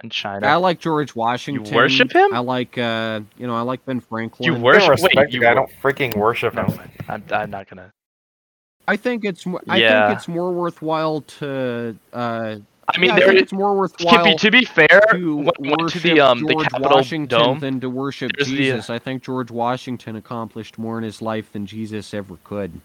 and 0.00 0.12
China. 0.12 0.46
I 0.46 0.56
like 0.56 0.78
George 0.80 1.14
Washington. 1.14 1.74
worship 1.74 2.12
him? 2.12 2.34
I 2.34 2.38
like 2.40 2.76
uh, 2.78 3.20
you 3.38 3.46
know, 3.46 3.54
I 3.56 3.62
like 3.62 3.84
Ben 3.84 4.00
Franklin. 4.00 4.46
You 4.46 4.56
I 4.56 4.58
worship- 4.60 4.80
don't 4.82 4.90
respect 4.90 5.16
wait, 5.16 5.32
you 5.32 5.40
guy. 5.40 5.52
I 5.52 5.54
don't 5.54 5.70
freaking 5.82 6.14
worship 6.16 6.54
No, 6.54 6.64
him. 6.64 6.80
I'm, 7.08 7.24
I'm 7.30 7.50
not 7.50 7.68
gonna. 7.68 7.90
I 8.88 8.96
think 8.96 9.24
it's 9.24 9.44
mo- 9.46 9.60
I 9.68 9.78
Yeah. 9.78 10.08
think 10.08 10.18
it's 10.18 10.28
more 10.28 10.52
worthwhile 10.52 11.22
to. 11.22 11.96
Uh, 12.12 12.56
I 12.88 12.98
mean, 13.00 13.10
yeah, 13.10 13.16
there 13.16 13.26
think 13.28 13.36
is, 13.38 13.42
it's 13.42 13.52
more 13.52 13.70
to 13.72 13.78
worthwhile 13.78 14.24
be 14.24 14.36
to 14.36 14.50
be 14.52 14.64
fair, 14.64 15.00
to 15.10 15.36
when 15.36 15.44
went 15.46 15.56
to 15.64 15.82
worship 15.82 16.02
the 16.02 16.20
um 16.20 16.40
the 16.44 16.52
George 16.52 16.68
Capitol 16.68 16.96
Washington 16.96 17.38
Dome. 17.38 17.58
than 17.58 17.80
to 17.80 17.90
worship 17.90 18.30
there's 18.36 18.46
the, 18.48 18.54
uh, 18.54 18.74
Jesus. 18.76 18.90
I 18.90 19.00
think 19.00 19.24
George 19.24 19.50
Washington 19.50 20.14
accomplished 20.14 20.78
more 20.78 20.96
in 20.98 21.02
his 21.02 21.20
life 21.20 21.50
than 21.52 21.66
Jesus 21.66 22.14
ever 22.14 22.36
could. 22.44 22.80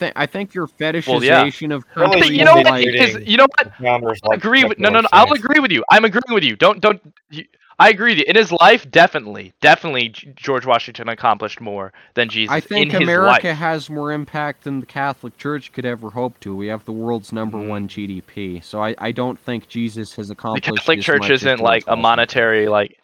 Th- 0.00 0.12
I 0.16 0.26
think 0.26 0.54
your 0.54 0.66
fetishization 0.66 1.72
of 1.74 1.84
Really, 1.94 2.10
countries 2.12 2.30
you 2.32 2.44
know 2.44 2.56
what? 2.56 2.66
like 2.66 2.86
Is, 2.86 3.18
you 3.26 3.36
know 3.36 3.46
what? 3.58 3.72
I 3.80 3.96
like 4.24 4.38
agree 4.38 4.64
with 4.64 4.78
no, 4.78 4.88
no, 4.90 5.00
no. 5.02 5.08
I'll 5.12 5.32
agree 5.32 5.60
with 5.60 5.70
you. 5.70 5.84
I'm 5.90 6.04
agreeing 6.04 6.34
with 6.34 6.42
you. 6.42 6.56
Don't, 6.56 6.80
don't. 6.80 7.00
You, 7.30 7.44
I 7.78 7.88
agree 7.88 8.10
with 8.12 8.18
you. 8.18 8.24
In 8.28 8.36
his 8.36 8.52
life, 8.52 8.90
definitely, 8.90 9.54
definitely, 9.62 10.10
George 10.36 10.66
Washington 10.66 11.08
accomplished 11.08 11.60
more 11.62 11.94
than 12.12 12.28
Jesus 12.28 12.52
I 12.52 12.60
think 12.60 12.92
in 12.92 13.02
America 13.02 13.48
life. 13.48 13.56
has 13.56 13.88
more 13.88 14.12
impact 14.12 14.64
than 14.64 14.80
the 14.80 14.86
Catholic 14.86 15.36
Church 15.38 15.72
could 15.72 15.86
ever 15.86 16.10
hope 16.10 16.38
to. 16.40 16.54
We 16.54 16.66
have 16.66 16.84
the 16.84 16.92
world's 16.92 17.32
number 17.32 17.56
Mhm. 17.56 17.68
one 17.68 17.88
GDP, 17.88 18.62
so 18.62 18.82
I, 18.82 18.94
I 18.98 19.12
don't 19.12 19.38
think 19.38 19.68
Jesus 19.68 20.14
has 20.16 20.28
accomplished. 20.30 20.66
The. 20.66 20.72
Catholic 20.76 20.98
as 20.98 21.04
Church 21.06 21.20
much 21.22 21.30
isn't 21.30 21.48
George 21.58 21.60
like 21.60 21.84
a 21.86 21.96
monetary 21.96 22.68
like. 22.68 22.98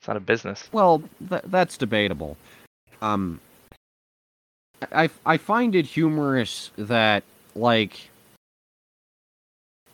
It's 0.00 0.08
not 0.08 0.16
a 0.16 0.20
business. 0.20 0.68
Well, 0.72 1.02
th- 1.28 1.42
that's 1.46 1.76
debatable. 1.76 2.36
Um, 3.02 3.40
I 4.92 5.10
I 5.24 5.36
find 5.36 5.74
it 5.74 5.86
humorous 5.86 6.70
that 6.76 7.24
like, 7.54 8.10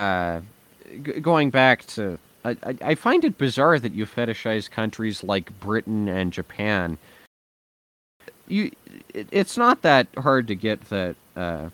uh, 0.00 0.40
g- 1.02 1.20
going 1.20 1.50
back 1.50 1.86
to, 1.86 2.18
I, 2.44 2.56
I 2.82 2.94
find 2.96 3.24
it 3.24 3.38
bizarre 3.38 3.78
that 3.78 3.92
you 3.92 4.04
fetishize 4.06 4.68
countries 4.70 5.22
like 5.22 5.59
Britain 5.60 6.09
and 6.09 6.32
Japan. 6.32 6.98
You, 8.48 8.72
it, 9.14 9.28
it's 9.30 9.56
not 9.56 9.82
that 9.82 10.09
hard 10.18 10.48
to 10.48 10.56
get 10.56 10.80
that. 10.90 11.14
Uh, 11.36 11.70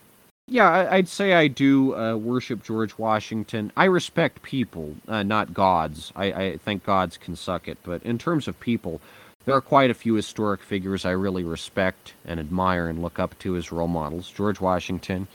yeah, 0.46 0.68
I, 0.70 0.96
I'd 0.96 1.08
say 1.08 1.32
I 1.32 1.48
do 1.48 1.94
uh, 1.96 2.16
worship 2.16 2.62
George 2.62 2.96
Washington. 2.98 3.72
I 3.76 3.84
respect 3.84 4.42
people, 4.42 4.94
uh, 5.06 5.22
not 5.22 5.54
gods. 5.54 6.12
I, 6.14 6.26
I 6.32 6.56
think 6.58 6.84
gods 6.84 7.16
can 7.16 7.36
suck 7.36 7.68
it, 7.68 7.78
but 7.82 8.02
in 8.02 8.18
terms 8.18 8.48
of 8.48 8.58
people, 8.60 9.00
there 9.48 9.56
are 9.56 9.62
quite 9.62 9.90
a 9.90 9.94
few 9.94 10.12
historic 10.12 10.60
figures 10.60 11.06
I 11.06 11.12
really 11.12 11.42
respect 11.42 12.12
and 12.26 12.38
admire 12.38 12.86
and 12.88 13.00
look 13.00 13.18
up 13.18 13.38
to 13.38 13.56
as 13.56 13.72
role 13.72 13.88
models. 13.88 14.30
George 14.30 14.60
Washington, 14.60 15.26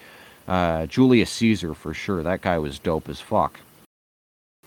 uh, 0.47 0.85
Julius 0.85 1.31
Caesar 1.31 1.73
for 1.73 1.95
sure. 1.95 2.21
That 2.21 2.41
guy 2.41 2.59
was 2.59 2.77
dope 2.77 3.09
as 3.09 3.19
fuck. 3.19 3.59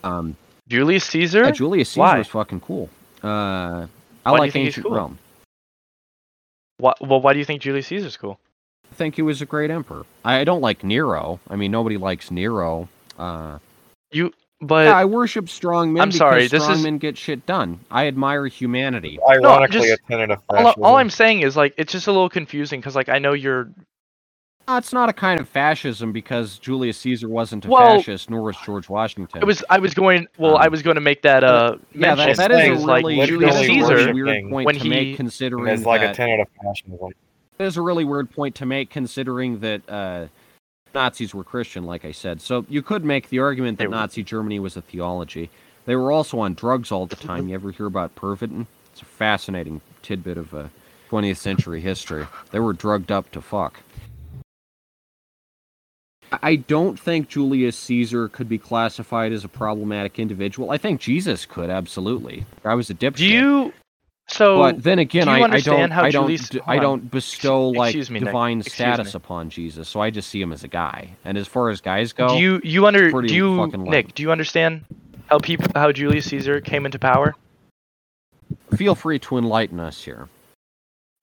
Um, 0.03 0.37
Julius 0.67 1.05
Caesar. 1.05 1.45
yeah, 1.45 1.53
Julius 1.53 1.91
Caesar 1.91 2.01
Why? 2.01 2.19
was 2.19 2.27
fucking 2.27 2.61
cool. 2.61 2.91
Uh, 3.23 3.87
I 4.27 4.33
Why 4.33 4.33
you 4.33 4.39
like 4.41 4.57
ancient 4.57 4.85
cool? 4.85 4.97
Rome. 4.97 5.19
Why, 6.79 6.95
well, 7.01 7.21
why 7.21 7.33
do 7.33 7.39
you 7.39 7.45
think 7.45 7.63
Julius 7.63 7.87
Caesar's 7.87 8.17
cool? 8.17 8.41
I 8.91 8.95
think 8.97 9.15
he 9.15 9.23
was 9.23 9.41
a 9.43 9.47
great 9.47 9.71
emperor. 9.71 10.07
I 10.25 10.43
don't 10.43 10.61
like 10.61 10.83
Nero. 10.83 11.39
I 11.49 11.55
mean, 11.55 11.71
nobody 11.71 11.99
likes 11.99 12.33
Nero. 12.33 12.89
Uh, 13.17 13.61
But 14.61 14.87
yeah, 14.87 14.97
I 14.97 15.05
worship 15.05 15.49
strong 15.51 15.93
men 15.93 16.03
I'm 16.03 16.09
because 16.09 16.19
sorry, 16.19 16.47
this 16.49 16.63
strong 16.63 16.79
is- 16.79 16.83
men 16.85 16.99
get 16.99 17.19
shit 17.19 17.45
done. 17.45 17.81
I 17.91 18.07
admire 18.07 18.47
humanity. 18.47 19.19
Ironically, 19.29 19.81
just- 19.89 20.01
a 20.01 20.11
tenet 20.11 20.31
of 20.31 20.39
all, 20.49 20.57
fascism. 20.57 20.83
all 20.85 20.97
I'm 20.97 21.11
saying 21.11 21.41
is 21.43 21.57
like 21.57 21.75
it's 21.77 21.93
just 21.93 22.07
a 22.07 22.13
little 22.13 22.31
confusing 22.31 22.81
because 22.81 22.97
like 22.97 23.09
I 23.11 23.19
know 23.19 23.33
you're 23.35 23.69
Uh, 24.69 24.79
it's 24.79 24.93
not 24.93 25.09
a 25.09 25.13
kind 25.13 25.39
of 25.39 25.49
fascism 25.49 26.11
because 26.11 26.59
Julius 26.59 26.97
Caesar 26.99 27.29
wasn't 27.29 27.67
a 27.67 27.69
Well, 27.69 27.99
fascist, 27.99 28.31
nor 28.31 28.43
was 28.43 28.57
George 28.65 28.89
Washington. 28.89 29.43
I 29.43 29.45
was 29.45 29.63
I 29.69 29.79
was 29.79 29.93
going 29.95 30.27
well 30.39 30.57
I 30.57 30.65
Um, 30.67 30.71
was 30.73 30.83
going 30.83 30.95
to 30.97 31.01
make 31.03 31.21
that 31.23 31.45
uh 31.45 31.77
yeah, 31.93 32.15
that, 32.15 32.37
that 32.39 32.51
is 32.51 32.83
a 32.83 32.87
like 32.87 33.05
really, 33.05 33.17
literally 33.17 33.45
that 33.47 33.55
is 33.55 33.57
a 33.57 33.73
really 33.73 33.81
Caesar 33.83 34.15
weird 34.15 34.51
point 34.51 34.67
when 34.67 34.75
to 34.77 34.81
he- 34.81 34.89
make, 34.89 35.17
considering 35.17 35.69
It's 35.75 35.85
like 35.85 36.01
that, 36.01 36.13
a 36.13 36.15
tenet 36.15 36.41
of 36.41 36.47
fascism. 36.63 36.99
It 37.59 37.65
is 37.65 37.77
a 37.77 37.83
really 37.83 38.05
weird 38.05 38.31
point 38.31 38.55
to 38.57 38.67
make, 38.67 38.89
considering 38.91 39.61
that 39.61 39.83
uh, 39.89 40.27
Nazis 40.97 41.35
were 41.35 41.45
Christian, 41.45 41.85
like 41.85 42.07
I 42.07 42.13
said. 42.13 42.41
So 42.41 42.65
you 42.71 42.81
could 42.81 43.05
make 43.05 43.29
the 43.29 43.39
argument 43.39 43.79
that. 43.79 43.91
Nazi 43.91 44.23
Germany 44.23 44.59
was 44.59 44.79
a 44.79 44.83
theology. 44.83 45.51
They 45.85 45.95
were 45.95 46.11
also 46.11 46.39
on 46.39 46.55
drugs 46.55 46.91
all 46.91 47.05
the 47.05 47.17
time. 47.17 47.49
You 47.49 47.55
ever 47.55 47.71
hear 47.71 47.85
about 47.85 48.17
Pervitin? 48.17 48.67
It's 48.93 49.03
a 49.03 49.05
fascinating 49.05 49.83
tidbit 50.01 50.39
of 50.39 50.55
uh, 50.55 50.69
20th 51.11 51.37
century 51.37 51.83
history. 51.83 52.27
They 52.51 52.61
were 52.61 52.73
drugged 52.73 53.13
up 53.13 53.31
to 53.33 53.43
fuck. 53.43 53.81
I- 56.43 56.57
don't 56.57 56.99
think 56.99 57.29
Julius 57.29 57.77
Caesar 57.77 58.29
could 58.29 58.49
be 58.49 58.59
classified 58.59 59.33
as 59.33 59.45
a 59.45 59.49
problematic 59.49 60.19
individual. 60.19 60.71
I 60.71 60.79
think 60.79 61.01
Jesus 61.01 61.45
could, 61.45 61.69
absolutely. 61.69 62.47
I 62.65 62.75
was 62.75 62.89
a 62.89 62.95
dipshit. 62.95 63.17
do 63.17 63.27
you 63.27 63.73
so 64.29 64.59
But 64.59 64.83
then 64.83 64.99
again, 64.99 65.27
do 65.27 65.31
I, 65.31 65.39
I 65.39 65.43
understand 65.43 65.79
don't, 65.79 65.91
how 65.93 66.03
I 66.05 66.11
don't, 66.11 66.25
Julius- 66.25 66.49
d- 66.49 66.61
I 66.67 66.77
on. 66.77 66.83
don't 66.83 67.11
bestow 67.11 67.69
like 67.69 67.95
me, 68.11 68.19
divine 68.21 68.59
Excuse 68.61 68.75
status 68.75 69.15
upon 69.15 69.51
Jesus. 69.51 69.89
So 69.89 70.01
I 70.01 70.11
just 70.11 70.29
see 70.29 70.41
him 70.41 70.53
as 70.53 70.65
a 70.65 70.69
guy. 70.69 71.11
And 71.25 71.39
as 71.39 71.47
far 71.47 71.71
as 71.71 71.81
guys 71.81 72.13
go, 72.13 72.29
do 72.29 72.39
you 72.39 72.61
you 72.65 72.87
under 72.87 73.11
do 73.23 73.33
you. 73.35 73.67
Nick 73.69 74.15
do 74.15 74.23
you 74.23 74.33
understand 74.33 74.85
how 75.27 75.39
people 75.39 75.69
how 75.75 75.93
Julius 75.93 76.27
Caesar 76.27 76.61
came 76.61 76.87
into 76.87 76.99
power 76.99 77.35
feel 78.77 78.95
free 78.95 79.19
to 79.21 79.39
enlighten 79.39 79.81
us 79.81 80.03
here. 80.03 80.29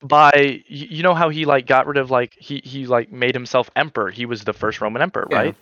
by 0.01 0.61
you 0.67 1.03
know 1.03 1.13
how 1.13 1.29
he 1.29 1.45
like 1.45 1.65
got 1.67 1.87
rid 1.87 1.97
of 1.97 2.09
like 2.11 2.33
he 2.39 2.61
he 2.63 2.85
like 2.87 3.11
made 3.11 3.33
himself 3.35 3.69
emperor 3.75 4.09
he 4.11 4.25
was 4.25 4.43
the 4.43 4.53
first 4.53 4.81
Roman 4.81 5.01
emperor 5.01 5.27
Yeah. 5.29 5.37
right 5.37 5.55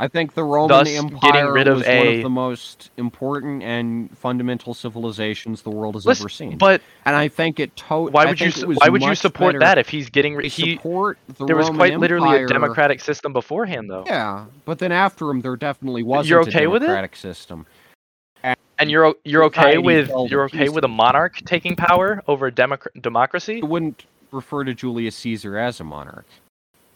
I 0.00 0.08
think 0.08 0.34
the 0.34 0.42
Roman 0.42 0.68
Thus, 0.68 0.88
getting 0.88 1.12
Empire 1.12 1.52
rid 1.52 1.68
of 1.68 1.78
was 1.78 1.86
one 1.86 2.06
of 2.08 2.22
the 2.22 2.28
most 2.28 2.90
important 2.96 3.62
and 3.62 4.16
fundamental 4.18 4.74
civilizations 4.74 5.62
the 5.62 5.70
world 5.70 5.94
has 5.94 6.04
Listen, 6.04 6.22
ever 6.24 6.28
seen. 6.28 6.58
but 6.58 6.82
and 7.04 7.14
I 7.14 7.28
think 7.28 7.60
it 7.60 7.74
to- 7.76 8.10
why 8.10 8.24
would 8.26 8.40
you 8.40 8.46
think 8.46 8.56
su- 8.56 8.62
it 8.62 8.68
was 8.68 8.78
why 8.78 8.88
would 8.88 9.02
you 9.02 9.14
support 9.14 9.56
that 9.60 9.78
if 9.78 9.88
he's 9.88 10.10
getting 10.10 10.34
rid 10.34 10.46
he 10.50 10.74
support 10.76 11.16
the 11.38 11.46
there 11.46 11.54
was 11.56 11.66
Roman 11.68 11.78
quite 11.78 11.98
literally 12.00 12.42
a 12.42 12.46
democratic 12.46 13.00
system 13.00 13.32
beforehand 13.32 13.88
though 13.88 14.02
Yeah, 14.06 14.46
but 14.64 14.80
then 14.80 14.90
after 14.90 15.30
him, 15.30 15.40
there 15.42 15.56
definitely 15.56 16.02
wasn't 16.02 16.30
You're 16.30 16.40
a 16.40 16.42
okay 16.42 16.66
with 16.66 16.82
it? 16.82 16.86
democratic 16.86 17.14
system. 17.16 17.64
and 18.42 18.56
And 18.80 18.90
you're 18.90 19.14
you're 19.24 19.44
okay 19.44 19.78
with 19.78 20.10
you're 20.28 20.44
okay 20.46 20.68
with 20.70 20.82
a 20.84 20.88
monarch 20.88 21.36
taking 21.46 21.76
power 21.76 22.20
over 22.26 22.48
a 22.48 22.52
democ- 22.52 22.88
democracy? 23.00 23.60
I 23.62 23.66
wouldn't 23.66 24.04
refer 24.32 24.64
to 24.64 24.74
Julius 24.74 25.14
Caesar 25.16 25.56
as 25.56 25.78
a 25.78 25.84
monarch. 25.84 26.26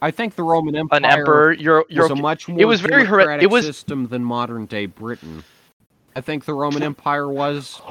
I 0.01 0.11
think 0.11 0.37
the 0.37 0.43
Roman 0.45 0.77
Empire 0.77 0.97
An 0.99 1.05
emperor? 1.05 1.53
You're 1.53 1.85
you're 1.89 2.05
was 2.05 2.13
a 2.13 2.17
much 2.17 2.49
more 2.49 2.61
it 2.61 2.65
was 2.67 2.81
very 2.81 3.05
hor- 3.05 3.19
democratic 3.19 3.43
it 3.45 3.51
was- 3.51 3.67
system 3.67 4.09
than 4.09 4.25
modern 4.25 4.67
day 4.67 4.87
Britain. 4.87 5.43
I 6.17 6.21
think 6.21 6.45
the 6.45 6.55
Roman 6.55 6.83
Empire 6.83 7.29
was 7.29 7.81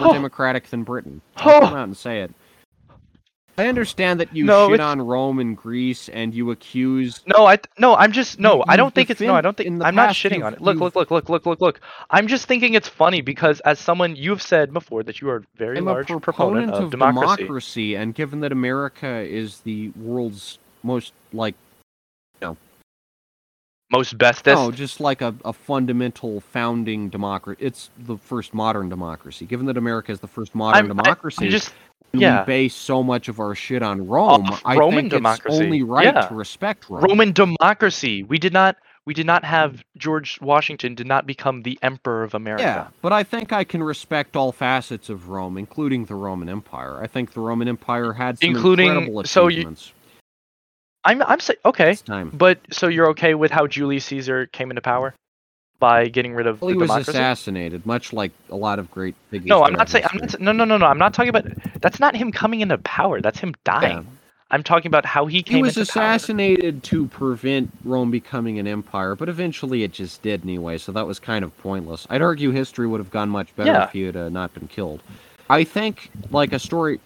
more 0.00 0.10
Oh. 0.10 0.12
democratic 0.12 0.68
than 0.70 0.84
Britain. 0.84 1.20
I'll 1.36 1.60
come 1.60 1.74
out 1.74 1.84
and 1.88 1.96
say 1.96 2.20
it. 2.22 2.32
I 3.56 3.66
understand 3.66 4.20
that 4.20 4.36
you 4.36 4.44
No, 4.44 4.68
shit 4.68 4.74
it's- 4.74 4.86
on 4.88 5.00
Rome 5.02 5.40
and 5.40 5.56
Greece 5.56 6.08
and 6.08 6.32
you 6.32 6.52
accuse 6.52 7.22
No, 7.26 7.44
I 7.46 7.58
no, 7.76 7.96
I'm 7.96 8.12
just 8.12 8.38
no, 8.38 8.58
You- 8.58 8.64
I 8.68 8.76
don't 8.76 8.94
think 8.94 9.10
it's 9.10 9.20
no, 9.20 9.34
I 9.34 9.40
don't 9.40 9.56
think 9.56 9.82
I'm 9.82 9.96
not 9.96 10.10
shitting 10.10 10.44
on 10.44 10.54
it. 10.54 10.60
Look, 10.60 10.76
look, 10.78 10.94
look, 10.94 11.10
look, 11.10 11.28
look, 11.28 11.44
look, 11.44 11.60
look. 11.60 11.80
I'm 12.10 12.28
just 12.28 12.46
thinking 12.46 12.74
it's 12.74 12.86
funny 12.88 13.20
because 13.20 13.58
as 13.60 13.80
someone 13.80 14.14
you've 14.14 14.42
said 14.42 14.72
before 14.72 15.02
that 15.02 15.20
you 15.20 15.28
are 15.30 15.38
a 15.38 15.42
very 15.56 15.78
I'm 15.78 15.86
large 15.86 16.06
proponent 16.06 16.22
proponent 16.22 16.70
of 16.70 16.84
of 16.84 16.90
democracy. 16.92 17.36
democracy, 17.42 17.94
and 17.96 18.14
given 18.14 18.38
that 18.40 18.52
America 18.52 19.08
is 19.28 19.58
the 19.62 19.88
world's 19.96 20.60
most 20.82 21.12
like 21.32 21.54
no. 22.40 22.56
Most 23.90 24.18
bestest. 24.18 24.60
no, 24.60 24.70
just 24.70 25.00
like 25.00 25.22
a, 25.22 25.34
a 25.44 25.52
fundamental 25.52 26.40
founding 26.40 27.08
democracy. 27.08 27.58
It's 27.64 27.90
the 27.98 28.18
first 28.18 28.52
modern 28.52 28.88
democracy. 28.88 29.46
Given 29.46 29.66
that 29.66 29.76
America 29.76 30.12
is 30.12 30.20
the 30.20 30.28
first 30.28 30.54
modern 30.54 30.90
I'm, 30.90 30.96
democracy, 30.96 31.46
I'm 31.46 31.50
just 31.50 31.72
yeah. 32.12 32.40
we 32.40 32.46
base 32.46 32.74
so 32.74 33.02
much 33.02 33.28
of 33.28 33.40
our 33.40 33.54
shit 33.54 33.82
on 33.82 34.06
Rome. 34.06 34.46
Off 34.46 34.62
I 34.64 34.76
Roman 34.76 35.04
think 35.04 35.12
democracy, 35.12 35.56
it's 35.56 35.64
only 35.64 35.82
right 35.82 36.04
yeah. 36.04 36.26
to 36.26 36.34
respect 36.34 36.88
Rome. 36.90 37.04
Roman 37.04 37.32
democracy. 37.32 38.22
We 38.22 38.38
did 38.38 38.52
not 38.52 38.76
we 39.08 39.14
did 39.14 39.24
not 39.24 39.42
have 39.42 39.82
George 39.96 40.38
Washington 40.42 40.94
did 40.94 41.06
not 41.06 41.26
become 41.26 41.62
the 41.62 41.78
emperor 41.82 42.24
of 42.24 42.34
America. 42.34 42.62
Yeah, 42.62 42.88
but 43.00 43.10
I 43.10 43.22
think 43.24 43.54
I 43.54 43.64
can 43.64 43.82
respect 43.82 44.36
all 44.36 44.52
facets 44.52 45.08
of 45.08 45.30
Rome, 45.30 45.56
including 45.56 46.04
the 46.04 46.14
Roman 46.14 46.50
Empire. 46.50 47.00
I 47.02 47.06
think 47.06 47.32
the 47.32 47.40
Roman 47.40 47.68
Empire 47.68 48.12
had 48.12 48.38
some 48.38 48.50
Including- 48.50 48.88
incredible 48.88 49.24
so 49.24 49.48
you- 49.48 49.60
achievements. 49.60 49.92
I'm 51.08 51.22
I'm 51.22 51.40
saying 51.40 51.58
okay, 51.64 51.90
This 51.92 52.02
time. 52.02 52.30
but 52.30 52.58
so 52.70 52.88
you're 52.88 53.08
okay 53.10 53.34
with 53.34 53.50
how 53.50 53.66
Julius 53.66 54.04
Caesar 54.06 54.46
came 54.46 54.70
into 54.70 54.82
power 54.82 55.14
by 55.80 56.06
getting 56.08 56.34
rid 56.34 56.46
of 56.46 56.60
Well, 56.60 56.70
he 56.70 56.76
was 56.76 56.88
democracy? 56.88 57.10
assassinated, 57.12 57.86
much 57.86 58.12
like 58.12 58.32
a 58.50 58.56
lot 58.56 58.78
of 58.78 58.90
great 58.90 59.14
figures. 59.30 59.46
No, 59.48 59.64
I'm 59.64 59.72
not 59.74 59.88
saying. 59.88 60.04
I'm 60.10 60.18
not. 60.18 60.40
No, 60.40 60.52
no, 60.52 60.64
no, 60.64 60.76
no. 60.76 60.86
I'm 60.86 60.98
not 60.98 61.14
talking 61.14 61.28
about. 61.30 61.46
That's 61.80 62.00
not 62.00 62.16
him 62.16 62.32
coming 62.32 62.60
into 62.60 62.78
power. 62.78 63.20
That's 63.20 63.38
him 63.38 63.54
dying. 63.64 63.98
Yeah. 63.98 64.02
I'm 64.50 64.62
talking 64.62 64.86
about 64.88 65.04
how 65.04 65.26
he 65.26 65.42
came 65.42 65.58
He 65.58 65.62
was 65.62 65.76
into 65.76 65.92
power. 65.92 66.02
assassinated 66.04 66.82
to 66.84 67.06
prevent 67.08 67.70
Rome 67.84 68.10
becoming 68.10 68.58
an 68.58 68.66
empire, 68.66 69.14
but 69.14 69.28
eventually 69.28 69.82
it 69.84 69.92
just 69.92 70.22
did 70.22 70.42
anyway, 70.42 70.78
so 70.78 70.90
that 70.92 71.06
was 71.06 71.18
kind 71.18 71.44
of 71.44 71.56
pointless. 71.58 72.06
I'd 72.08 72.22
argue 72.22 72.50
history 72.50 72.86
would 72.86 72.98
have 72.98 73.10
gone 73.10 73.28
much 73.28 73.54
better 73.56 73.70
Yeah. 73.70 73.84
if 73.84 73.92
he 73.92 74.02
had 74.04 74.16
uh, 74.16 74.30
not 74.30 74.54
been 74.54 74.66
killed. 74.66 75.02
I 75.50 75.64
think, 75.64 76.10
like 76.30 76.52
a 76.54 76.58
story, 76.58 76.98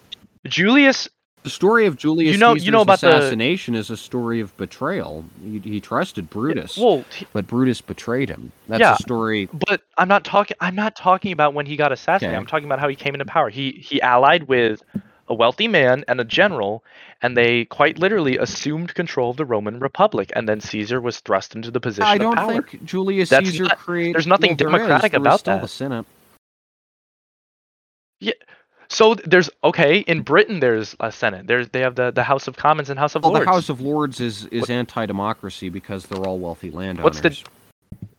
Julius. 0.45 1.09
The 1.43 1.49
story 1.49 1.85
of 1.85 1.97
Julius 1.97 2.33
You 2.33 2.37
know- 2.39 2.53
you 2.53 2.59
Caesar's 2.61 2.71
know 2.71 2.81
about 2.81 3.01
the- 3.01 3.09
assassination 3.15 3.75
is 3.75 3.89
a 3.89 3.97
story 3.97 4.39
of 4.39 4.55
betrayal. 4.57 5.25
He, 5.43 5.59
he 5.59 5.79
trusted 5.81 6.29
Brutus, 6.29 6.77
Well, 6.77 7.03
he- 7.15 7.27
but 7.33 7.45
Brutus 7.47 7.81
betrayed 7.81 8.29
him. 8.29 8.51
That's 8.67 8.79
Yeah. 8.81 8.93
a 8.93 8.97
story. 8.97 9.49
but 9.53 9.81
I'm 9.97 10.07
not 10.07 10.23
talking. 10.23 10.57
I'm 10.61 10.75
not 10.75 10.95
talking 10.95 11.31
about 11.31 11.53
when 11.53 11.65
he 11.65 11.75
got 11.75 11.91
assassinated. 11.91 12.33
Okay. 12.35 12.39
I'm 12.39 12.45
talking 12.47 12.65
about 12.65 12.79
how 12.79 12.87
he 12.87 12.95
came 12.95 13.13
into 13.13 13.25
power. 13.25 13.49
He 13.49 13.71
he 13.71 14.01
allied 14.01 14.47
with 14.47 14.81
a 15.29 15.33
wealthy 15.33 15.67
man 15.69 16.03
and 16.09 16.19
a 16.19 16.25
general, 16.25 16.83
and 17.21 17.37
they 17.37 17.63
quite 17.65 17.97
literally 17.97 18.37
assumed 18.37 18.93
control 18.93 19.31
of 19.31 19.37
the 19.37 19.45
Roman 19.45 19.79
Republic. 19.79 20.31
And 20.35 20.49
then 20.49 20.59
Caesar 20.59 20.99
was 20.99 21.21
thrust 21.21 21.55
into 21.55 21.71
the 21.71 21.79
position 21.79 22.03
I 22.03 22.15
of 22.15 22.19
don't 22.21 22.35
power. 22.35 22.61
think 22.61 22.83
Julius 22.83 23.29
That's 23.29 23.49
Caesar 23.49 23.63
not- 23.63 23.77
created. 23.77 24.15
there's 24.15 24.27
nothing 24.27 24.51
well, 24.51 24.57
there 24.57 24.67
is. 24.67 24.73
democratic 24.73 25.11
There 25.13 25.21
about 25.21 25.43
that. 25.45 25.61
The 25.61 25.67
Senate. 25.69 26.05
So 28.89 29.15
there's 29.15 29.49
okay 29.63 29.99
in 29.99 30.21
Britain. 30.21 30.59
There's 30.59 30.95
a 30.99 31.11
Senate. 31.11 31.47
There's 31.47 31.69
they 31.69 31.81
have 31.81 31.95
the, 31.95 32.11
the 32.11 32.23
House 32.23 32.47
of 32.47 32.57
Commons 32.57 32.89
and 32.89 32.99
House 32.99 33.15
of 33.15 33.23
Well, 33.23 33.33
Lords. 33.33 33.45
the 33.45 33.51
House 33.51 33.69
of 33.69 33.81
Lords 33.81 34.19
is 34.19 34.45
is 34.47 34.61
What- 34.61 34.69
anti-democracy 34.69 35.69
because 35.69 36.05
they're 36.05 36.23
all 36.23 36.39
wealthy 36.39 36.69
landowners. 36.71 37.03
What's 37.03 37.19
the- 37.21 37.43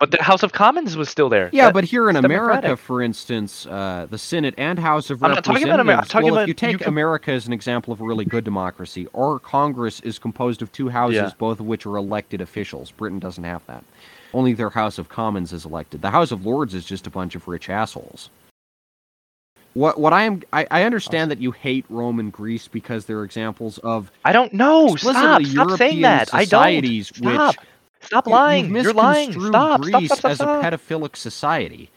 But 0.01 0.11
the 0.11 0.23
House 0.23 0.43
of 0.43 0.53
Commons 0.53 0.97
was 0.97 1.09
still 1.09 1.29
there. 1.29 1.51
Yeah, 1.53 1.67
That- 1.67 1.75
but 1.75 1.85
here 1.85 2.11
in 2.11 2.17
America, 2.17 2.77
for 2.77 3.01
instance, 3.03 3.67
uh, 3.67 4.07
the 4.11 4.19
Senate 4.19 4.55
and 4.59 4.79
House 4.79 5.11
of 5.11 5.23
I'm 5.23 5.31
not 5.33 5.45
talking 5.45 5.63
about 5.65 5.75
Amer- 5.81 5.81
I'm 5.81 5.87
Representatives. 5.99 6.13
talking 6.13 6.25
well, 6.27 6.35
about- 6.35 6.43
if 6.43 6.49
you 6.49 6.55
take 6.55 6.73
you 6.73 6.79
can- 6.79 6.89
America 6.89 7.31
as 7.33 7.47
an 7.47 7.53
example 7.53 7.93
of 7.93 8.01
a 8.01 8.05
really 8.05 8.25
good 8.25 8.45
democracy, 8.45 9.07
our 9.15 9.39
Congress 9.39 10.01
is 10.01 10.19
composed 10.19 10.63
of 10.63 10.73
two 10.73 10.89
houses, 10.89 11.17
Yeah. 11.17 11.31
both 11.39 11.61
of 11.61 11.67
which 11.67 11.87
are 11.87 11.97
elected 11.97 12.41
officials. 12.41 12.91
Britain 12.91 13.19
doesn't 13.21 13.45
have 13.45 13.65
that. 13.67 13.85
Only 14.33 14.53
their 14.55 14.71
House 14.71 14.99
of 14.99 15.09
Commons 15.09 15.53
is 15.53 15.65
elected. 15.65 16.03
The 16.03 16.11
House 16.11 16.33
of 16.33 16.45
Lords 16.45 16.75
is 16.75 16.85
just 16.85 17.07
a 17.07 17.11
bunch 17.11 17.35
of 17.37 17.47
rich 17.47 17.71
assholes. 17.71 18.31
What 19.75 19.99
what 19.99 20.13
I 20.13 20.23
am 20.25 20.43
I, 20.53 20.67
I 20.71 20.83
understand 20.85 21.31
that 21.31 21.41
you 21.41 21.51
hate 21.51 21.85
Rome 21.89 22.21
and 22.21 22.33
Greece 22.33 22.69
because 22.69 23.07
they're 23.07 23.25
examples 23.25 23.79
of 23.79 24.11
I 24.25 24.33
don't 24.33 24.53
know. 24.53 24.89
Stop. 24.97 25.41
explicitly 25.41 25.45
Stop 25.47 25.79
saying 25.79 25.99
European 25.99 26.03
that. 26.03 26.35
I 26.35 26.39
don't. 26.39 26.47
societies 26.47 27.09
Stop. 27.09 27.57
which 27.57 27.67
Stop 28.03 28.27
you- 28.27 28.33
lying. 28.33 28.75
You've 28.75 28.85
You're 28.85 28.93
lying. 28.95 29.29
misconstrued 29.31 29.53
Stop. 29.53 29.85
Stop. 29.85 30.01
Greece 30.01 30.07
Stop. 30.11 30.19
Stop. 30.19 30.31
as 30.31 30.41
a 30.41 30.45
stop. 30.45 30.63
pedophilic 30.65 31.17
society. 31.17 31.91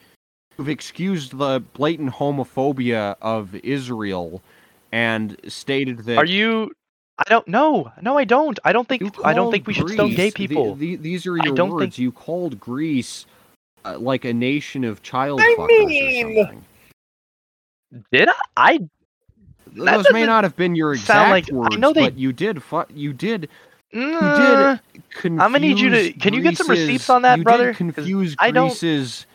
You've 0.58 0.70
excused 0.70 1.38
the 1.38 1.62
blatant 1.74 2.14
homophobia 2.14 3.16
of 3.22 3.54
Israel 3.56 4.42
and 4.92 5.38
stated 5.48 6.00
that 6.06 6.18
Are 6.18 6.26
you? 6.26 6.72
I 7.20 7.24
don't 7.30 7.48
know. 7.48 7.92
No, 8.02 8.18
I 8.18 8.24
don't. 8.26 8.58
I 8.64 8.74
don't 8.74 8.88
think. 8.88 9.02
you 9.04 9.12
I 9.24 9.34
don't 9.34 9.46
called 9.46 9.54
think 9.54 9.68
we 9.68 9.74
should 9.74 9.90
stone 9.90 10.10
gay 10.12 10.32
Greece- 10.32 10.34
the- 10.34 10.48
people. 10.48 10.76
the- 10.76 10.96
these 10.96 11.28
are 11.28 11.38
I 11.40 11.46
your 11.46 11.56
don't 11.56 11.70
words. 11.72 11.82
think- 11.96 12.00
You 12.00 12.12
called 12.12 12.60
Greece 12.60 13.26
uh, 13.86 13.98
like 14.00 14.26
a 14.26 14.34
nation 14.34 14.84
of 14.84 15.04
child 15.04 15.40
I 15.42 15.56
fuckers 15.60 15.68
mean- 15.88 16.26
or 16.26 16.44
something. 16.46 16.66
Did 18.12 18.30
I? 18.30 18.34
I 18.56 18.80
That 19.76 19.98
Those 19.98 20.06
may 20.12 20.22
doesn't 20.22 20.30
have 20.44 20.56
been 20.56 20.76
your 20.76 20.94
exact 20.94 21.52
like- 21.52 21.74
I 21.74 21.76
know 21.78 21.94
they- 21.94 22.02
but 22.02 22.18
you 22.18 22.34
did. 22.34 22.64
Fu- 22.64 22.86
you 22.94 23.14
did. 23.14 23.50
Mm, 23.94 24.80
Confuse 25.12 25.42
I'm 25.42 25.52
gonna 25.52 25.60
need 25.60 25.80
you 25.80 25.90
to- 25.90 26.14
can 26.14 26.34
you 26.34 26.42
get 26.42 26.58
some 26.58 26.68
receipts 26.70 27.10
on 27.10 27.22
that, 27.22 27.38
you 27.38 27.44
brother? 27.44 27.68
Did 27.68 27.78
confuse 27.78 28.36
I 28.40 28.52
don't- 28.52 28.68
Greece's 28.70 29.26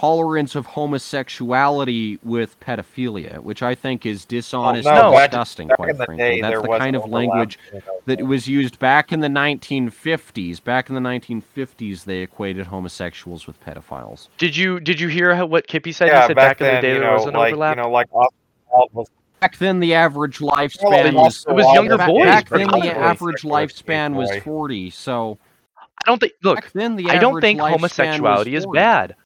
tolerance 0.00 0.54
of 0.54 0.66
homosexuality 0.66 2.18
with 2.22 2.58
pedophilia, 2.60 3.38
which 3.40 3.62
I 3.62 3.74
think 3.74 4.06
is 4.06 4.24
dishonest 4.24 4.88
Oh, 4.88 4.94
no, 4.94 5.06
and 5.08 5.14
back- 5.14 5.30
disgusting. 5.30 5.68
Back 5.68 5.76
quite 5.76 5.90
in 5.90 5.96
the 5.98 6.04
frankly, 6.06 6.24
day, 6.24 6.40
that's 6.40 6.62
the 6.62 6.78
kind 6.78 6.96
of 6.96 7.08
language 7.08 7.58
you 7.72 7.78
know, 7.80 8.00
that 8.06 8.22
was 8.22 8.48
used 8.48 8.78
back 8.78 9.12
in 9.12 9.20
the 9.20 9.28
1950s. 9.28 10.62
Back 10.62 10.88
in 10.88 10.94
the 10.94 11.00
1950s, 11.00 12.04
they 12.04 12.20
equated 12.20 12.66
homosexuals 12.66 13.46
with 13.46 13.62
pedophiles. 13.64 14.28
did 14.38 14.56
you 14.56 14.80
did 14.80 14.98
you 15.00 15.08
hear 15.08 15.34
how, 15.34 15.46
what 15.46 15.66
Kippy 15.66 15.92
said? 15.92 16.08
yeah, 16.08 16.22
he 16.22 16.26
said 16.28 16.36
back, 16.36 16.58
back, 16.58 16.60
in 16.60 16.66
then, 16.66 16.74
the 16.76 16.80
day 16.80 16.94
you 16.94 17.00
there 17.00 17.10
know, 17.10 17.16
was 17.16 17.26
an 17.26 17.34
like 17.34 17.52
overlap. 17.52 17.76
you 17.76 17.82
know, 17.82 17.90
like 17.90 18.06
Oscar 18.12 18.34
Wilde 18.72 18.90
was 18.92 19.06
Back 19.40 19.56
then, 19.56 19.80
the 19.80 19.94
average 19.94 20.38
lifespan 20.38 20.82
like, 20.82 21.14
was. 21.14 21.46
It 21.48 21.54
was 21.54 21.64
younger 21.72 21.96
Back, 21.96 22.08
boys, 22.08 22.24
back 22.26 22.48
then, 22.50 22.68
the 22.68 22.90
average 22.94 23.40
lifespan 23.40 24.14
was 24.14 24.30
40. 24.44 24.90
So 24.90 25.38
I 25.78 26.02
don't 26.04 26.18
think. 26.18 26.34
Look, 26.42 26.70
then, 26.72 26.96
the 26.96 27.08
I 27.08 27.16
don't 27.16 27.40
think 27.40 27.58
homosexuality 27.58 28.54
is 28.54 28.66
bad. 28.66 29.16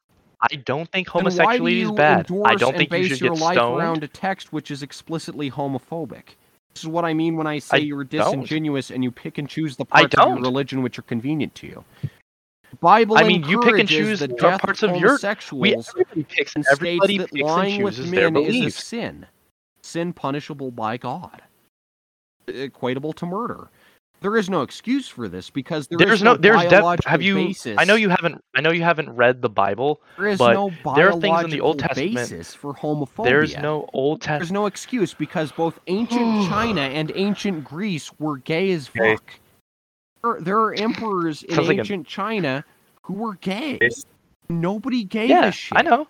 I 0.50 0.56
don't 0.56 0.90
think 0.90 1.08
why 1.14 1.20
do 1.20 1.24
homosexuality 1.30 1.80
is 1.82 1.90
bad. 1.92 2.26
I 2.44 2.54
don't 2.56 2.70
and 2.70 2.78
think 2.78 2.90
you 2.92 2.98
base 2.98 3.08
should 3.08 3.20
your 3.20 3.34
get 3.34 3.42
life 3.42 3.54
stoned. 3.56 3.78
around 3.80 4.04
a 4.04 4.08
text 4.08 4.52
which 4.52 4.70
is 4.70 4.82
explicitly 4.82 5.50
homophobic. 5.50 6.36
This 6.74 6.82
is 6.82 6.88
what 6.88 7.04
I 7.04 7.14
mean 7.14 7.36
when 7.36 7.46
I 7.46 7.58
say 7.60 7.76
I 7.76 7.80
you're 7.80 8.04
don't. 8.04 8.24
disingenuous 8.24 8.90
and 8.90 9.04
you 9.04 9.10
pick 9.10 9.38
and 9.38 9.48
choose 9.48 9.76
the 9.76 9.84
parts 9.84 10.14
of 10.14 10.28
your 10.28 10.38
religion 10.40 10.82
which 10.82 10.98
are 10.98 11.02
convenient 11.02 11.54
to 11.56 11.66
you. 11.66 11.84
Bible 12.80 13.16
I 13.16 13.22
mean, 13.22 13.44
you 13.44 13.60
pick 13.60 13.78
and 13.78 13.88
choose 13.88 14.18
the 14.18 14.28
death 14.28 14.60
parts 14.62 14.82
of 14.82 14.90
of 14.90 14.96
your- 14.96 15.10
homosexuals 15.10 15.60
We 15.62 15.74
everybody 15.76 16.24
picks. 16.24 16.56
and 16.56 16.64
Everybody 16.72 17.14
states 17.18 17.30
that 17.30 17.36
picks 17.36 17.40
and 17.40 17.56
lying 17.56 17.82
with 17.82 17.94
chooses 17.96 18.10
their 18.10 18.30
men 18.30 18.42
is 18.42 18.66
a 18.66 18.70
sin, 18.70 19.26
sin 19.82 20.12
punishable 20.12 20.72
by 20.72 20.96
God, 20.96 21.42
equatable 22.48 23.14
to 23.14 23.26
murder. 23.26 23.68
There 24.24 24.38
is 24.38 24.48
no 24.48 24.62
excuse 24.62 25.06
for 25.06 25.28
this 25.28 25.50
because 25.50 25.86
there 25.86 25.98
is 26.00 26.06
There's 26.06 26.22
no. 26.22 26.34
There's 26.34 26.62
def- 26.64 27.04
have 27.04 27.20
you? 27.20 27.34
basis. 27.34 27.76
I 27.78 27.84
know 27.84 27.94
you 27.94 28.08
haven't. 28.08 28.42
I 28.56 28.62
know 28.62 28.70
you 28.70 28.82
haven't 28.82 29.10
read 29.10 29.42
the 29.42 29.50
Bible. 29.50 30.00
There 30.16 30.28
is 30.28 30.38
but 30.38 30.54
no 30.54 30.72
there 30.96 31.10
are 31.12 31.20
things 31.20 31.44
in 31.44 31.50
the 31.50 31.60
Old 31.60 31.78
Testament- 31.78 32.14
basis 32.14 32.54
for 32.54 32.72
homophobia. 32.72 33.24
There's 33.24 33.56
no 33.58 33.86
Old 33.92 34.22
Testament 34.22 34.40
There's 34.40 34.52
no 34.52 34.64
excuse 34.64 35.12
because 35.12 35.52
both 35.52 35.78
ancient 35.88 36.20
China 36.48 36.80
and 36.80 37.12
ancient 37.14 37.64
Greece 37.64 38.10
were 38.18 38.38
gay 38.38 38.72
as 38.72 38.86
fuck. 38.86 39.34
There, 40.22 40.40
there 40.40 40.58
are 40.58 40.72
emperors 40.72 41.42
in 41.42 41.54
Sounds 41.56 41.68
like 41.68 41.76
a- 41.76 41.80
ancient 41.80 42.06
China 42.06 42.64
who 43.02 43.12
were 43.12 43.34
gay. 43.34 43.76
Yes. 43.82 44.06
Nobody 44.48 45.04
gave 45.04 45.28
Yeah, 45.28 45.48
a 45.48 45.52
shit. 45.52 45.76
I 45.76 45.82
know. 45.82 46.08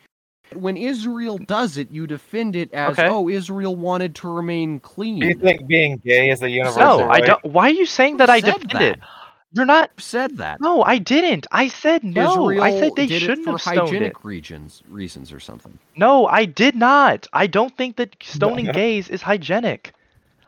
When 0.53 0.77
Israel 0.77 1.39
does 1.39 1.77
it, 1.79 1.91
you 1.91 2.07
defend 2.07 2.57
it 2.57 2.73
as, 2.73 3.01
Okay. 3.01 3.07
oh, 3.07 3.29
Israel 3.29 3.77
wanted 3.77 4.15
to 4.16 4.29
remain 4.29 4.81
clean. 4.81 5.23
Do 5.23 5.29
you 5.29 5.35
think 5.35 5.66
being 5.69 5.99
gay 6.05 6.31
is 6.31 6.43
a 6.43 6.51
universal 6.51 7.05
No, 7.05 7.09
I 7.09 7.21
don't. 7.23 7.45
Why 7.45 7.66
are 7.69 7.71
you 7.71 7.87
saying 7.87 8.19
that 8.19 8.29
Who 8.29 8.31
I 8.31 8.41
said 8.41 8.71
defend 8.71 8.73
that? 8.73 8.99
it? 8.99 9.01
You're 9.53 9.66
not. 9.66 9.91
Said 9.99 10.39
that? 10.39 10.61
No, 10.61 10.83
I 10.83 10.99
didn't. 10.99 11.47
I 11.53 11.69
said 11.69 12.05
no. 12.05 12.57
Israel 12.57 12.61
I 12.61 12.71
said 12.71 12.97
they 12.97 13.09
did 13.09 13.09
shouldn't 13.09 13.25
it 13.25 13.39
for 13.41 13.59
have 13.59 13.61
stoned 13.61 14.03
it. 14.03 14.12
hygienic 14.12 14.25
regions, 14.25 14.83
reasons 14.89 15.33
or 15.33 15.41
something. 15.41 15.79
No, 15.97 16.27
I 16.27 16.47
did 16.47 16.77
not. 16.77 17.29
I 17.33 17.47
don't 17.49 17.77
think 17.77 17.97
that 17.97 18.16
stoning 18.23 18.71
gays 18.71 19.09
is 19.11 19.23
hygienic. 19.23 19.95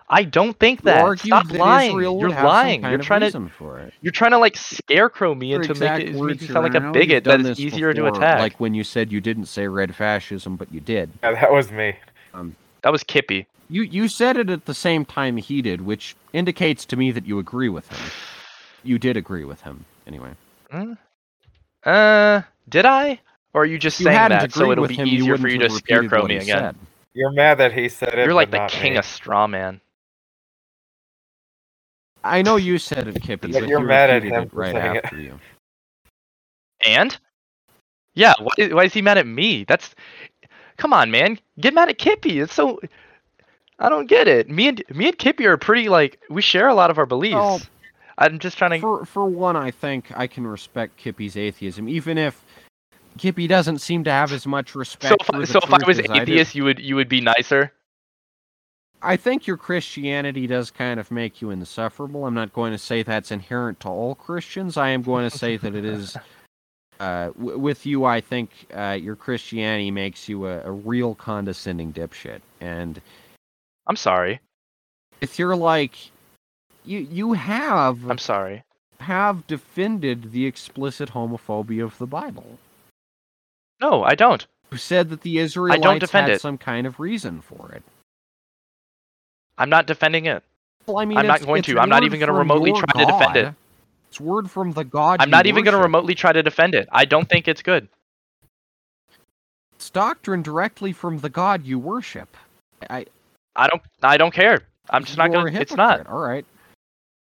I 0.09 0.25
don't 0.25 0.59
think 0.59 0.83
that. 0.85 0.99
argued 1.03 1.19
Stop 1.19 1.49
that 1.51 1.59
lying. 1.61 1.91
Israel 1.91 2.21
You're 2.21 2.31
lying. 2.31 2.87
You're 2.87 2.99
of 2.99 3.07
trying 3.07 3.23
to 3.23 3.33
for 3.49 3.81
it. 3.81 3.95
you're 4.03 4.13
trying 4.13 4.33
to 4.33 4.39
like 4.39 4.57
scarecrow 4.57 5.35
me 5.35 5.53
into 5.55 5.73
exact 5.73 5.75
make 5.75 6.11
it, 6.11 6.21
make 6.21 6.21
words, 6.21 6.41
me 6.41 6.49
sound 6.49 6.65
like 6.65 6.75
Aaron. 6.75 6.77
I 6.77 6.79
a 6.79 6.81
know 6.81 6.93
bigot 6.93 7.25
you've 7.25 7.25
that 7.25 7.39
done 7.39 7.43
is 7.43 7.49
this 7.49 7.59
easier 7.59 7.95
to 7.95 8.07
attack. 8.07 8.39
Like 8.39 8.61
when 8.61 8.75
you 8.75 8.85
said 8.85 9.13
you 9.13 9.21
didn't 9.21 9.47
say 9.47 9.69
red 9.69 9.95
fascism, 9.95 10.57
but 10.57 10.73
you 10.73 10.81
did. 10.81 11.13
Yeah, 11.23 11.33
that 11.35 11.53
was 11.53 11.71
me. 11.73 11.97
Um, 12.35 12.57
That 12.83 12.93
was 12.93 13.05
Kippy. 13.05 13.47
You 13.69 13.83
you 13.83 14.09
said 14.09 14.37
it 14.37 14.51
at 14.51 14.67
the 14.67 14.75
same 14.75 15.05
time 15.05 15.37
he 15.39 15.63
did, 15.63 15.83
which 15.83 16.17
indicates 16.33 16.85
to 16.87 16.97
me 16.97 17.11
that 17.13 17.27
you 17.27 17.39
agree 17.39 17.69
with 17.69 17.89
him. 17.89 18.13
You 18.85 18.99
did 18.99 19.17
agree 19.17 19.45
with 19.45 19.63
him, 19.63 19.87
anyway. 20.07 20.33
Uh, 21.85 22.43
did 22.69 22.87
I? 22.87 23.21
Or 23.55 23.63
are 23.63 23.67
you 23.67 23.79
just 23.79 23.99
you 23.99 24.05
saying 24.05 24.11
hadn't 24.11 24.31
that 24.31 24.53
so 24.53 24.71
it'll 24.73 24.83
with 24.83 24.89
be 24.89 24.97
him, 24.97 25.09
easier 25.09 25.37
for 25.37 25.49
wouldn't 25.49 25.51
you 25.51 25.59
to 25.59 25.71
scarecrow 25.71 26.23
what 26.23 26.31
me 26.31 26.37
he 26.37 26.41
again? 26.41 26.69
said. 26.69 26.77
You're 27.15 27.33
mad 27.33 27.59
that 27.59 27.73
he 27.73 27.89
said 27.89 28.19
it. 28.19 28.25
You're 28.25 28.35
like 28.35 28.51
but 28.51 28.53
the 28.53 28.59
not 28.59 28.73
king 28.73 28.97
me. 28.97 28.99
of 28.99 29.05
straw 29.05 29.47
man. 29.47 29.81
I 32.27 32.43
know 32.43 32.57
you 32.57 32.79
said 32.79 33.09
it, 33.09 33.21
Kippy, 33.23 33.53
But 33.53 33.61
but 33.61 33.69
you're 33.69 33.81
he 33.81 33.87
mad 33.87 34.11
at 34.11 34.23
him 34.23 34.49
right 34.53 34.73
saying 34.75 34.97
it. 34.97 35.05
after 35.05 35.21
you. 35.21 35.39
And? 36.87 37.17
Yeah, 38.15 38.35
why, 38.41 38.53
is- 38.59 38.73
why 38.73 38.85
is 38.85 38.93
he 38.95 39.03
mad 39.03 39.19
at 39.19 39.27
me? 39.27 39.65
That's 39.65 39.95
come 40.77 40.93
on, 40.93 41.11
man. 41.11 41.39
Get 41.61 41.75
mad 41.75 41.89
at 41.89 41.99
Kippy. 41.99 42.41
It's 42.41 42.55
so 42.55 42.81
I 43.79 43.89
don't 43.89 44.07
get 44.07 44.27
it. 44.29 44.49
Me 44.49 44.69
and 44.69 44.83
me 44.95 45.09
and 45.09 45.19
Kippy 45.19 45.47
are 45.47 45.57
pretty 45.57 45.89
like 45.89 46.21
we 46.31 46.41
share 46.43 46.69
a 46.69 46.75
lot 46.75 46.91
of 46.91 46.99
our 46.99 47.07
beliefs. 47.07 47.35
Well, 47.35 47.61
I'm 48.19 48.39
just 48.39 48.57
trying 48.57 48.71
to 48.73 48.81
For 48.81 49.05
for 49.05 49.27
one, 49.27 49.57
I 49.57 49.71
think 49.71 50.11
I 50.17 50.27
can 50.27 50.47
respect 50.47 50.97
Kippy's 50.97 51.37
atheism, 51.37 51.89
even 51.89 52.17
if 52.17 52.43
Kippy 53.19 53.47
doesn't 53.47 53.79
seem 53.79 54.05
to 54.05 54.11
have 54.11 54.33
as 54.33 54.47
much 54.47 54.75
respect 54.75 55.11
So 55.11 55.17
if, 55.21 55.27
for 55.27 55.37
I- 55.37 55.41
the 55.41 55.47
so 55.47 55.59
if 55.63 55.73
I 55.73 55.87
was 55.87 55.99
as 55.99 56.07
I 56.09 56.23
atheist, 56.23 56.55
you 56.55 56.65
would 56.65 56.79
you 56.79 56.97
would 56.97 57.09
be 57.09 57.21
nicer. 57.21 57.73
I 59.03 59.17
think 59.17 59.47
your 59.47 59.57
Christianity 59.57 60.47
does 60.47 60.71
kind 60.71 60.99
of 60.99 61.11
make 61.11 61.41
you 61.41 61.51
insufferable. 61.51 62.27
I'm 62.27 62.35
not 62.35 62.53
going 62.53 62.73
to 62.73 62.79
say 62.79 63.03
that's 63.03 63.31
inherent 63.31 63.81
to 63.81 63.89
all 63.89 64.15
Christians. 64.15 64.77
I 64.77 64.89
am 64.89 65.03
going 65.03 65.29
to 65.29 65.37
say 65.37 65.57
that 65.57 65.75
it 65.75 65.85
is. 65.85 66.17
Uh, 66.99 67.27
w- 67.39 67.59
with 67.59 67.85
you, 67.85 68.07
I 68.07 68.23
think 68.23 68.51
uh, 68.73 68.97
your 68.99 69.17
Christianity 69.17 69.91
makes 69.91 70.31
you 70.31 70.47
a, 70.47 70.63
a 70.63 70.71
real 70.71 71.15
condescending 71.15 71.93
dipshit. 71.93 72.41
And 72.63 73.03
I'm 73.87 73.97
sorry. 73.97 74.41
if 75.21 75.39
you're 75.39 75.57
like, 75.57 75.95
you 76.87 77.01
you 77.01 77.35
have 77.35 78.09
I'm 78.11 78.17
sorry. 78.17 78.65
have 79.01 79.47
defended 79.47 80.33
the 80.33 80.47
explicit 80.47 81.11
homophobia 81.11 81.85
of 81.85 81.99
the 81.99 82.07
Bible. 82.07 82.59
No, 83.83 84.03
I 84.03 84.15
don't. 84.15 84.47
Who 84.71 84.79
said 84.79 85.11
that 85.11 85.21
the 85.21 85.37
Israelites 85.39 86.01
defend 86.01 86.29
had 86.29 86.37
it. 86.37 86.41
some 86.41 86.57
kind 86.57 86.87
of 86.87 86.99
reason 86.99 87.43
for 87.43 87.73
it. 87.73 87.83
I'm 89.59 89.71
not 89.71 89.87
defending 89.87 90.27
it. 90.27 90.43
Well, 90.87 90.99
I 90.99 91.05
mean, 91.05 91.19
I'm 91.19 91.27
not 91.27 91.45
going 91.45 91.63
to. 91.63 91.79
I'm 91.79 91.89
not 91.89 92.05
even 92.05 92.21
gonna 92.21 92.33
remotely 92.33 92.71
your 92.71 92.83
try 92.83 93.05
to 93.05 93.07
defend 93.07 93.37
it. 93.37 93.55
It's 94.09 94.21
word 94.21 94.51
from 94.51 94.73
the 94.73 94.85
God. 94.85 95.21
I'm 95.21 95.31
not 95.31 95.47
even 95.47 95.65
going 95.65 95.77
to 95.77 95.83
remotely 95.83 96.15
try 96.15 96.33
to 96.33 96.43
defend 96.43 96.75
it. 96.75 96.89
I 96.93 97.05
don't 97.05 97.29
think 97.29 97.49
it's 97.49 97.61
good. 97.61 97.89
It's 99.75 99.91
doctrine 99.91 100.43
directly 100.43 100.93
from 100.93 101.19
the 101.19 101.29
God 101.29 101.67
you 101.67 101.79
worship. 101.79 102.35
I, 102.89 103.07
I 103.55 103.69
don't 103.69 103.83
I 104.03 104.17
don't 104.17 104.33
care. 104.33 104.63
I'm 104.89 105.05
just 105.05 105.19
not 105.19 105.33
going 105.33 105.53
to 105.53 105.61
it's 105.61 105.77
not. 105.77 106.07
All 106.07 106.21
right. 106.21 106.47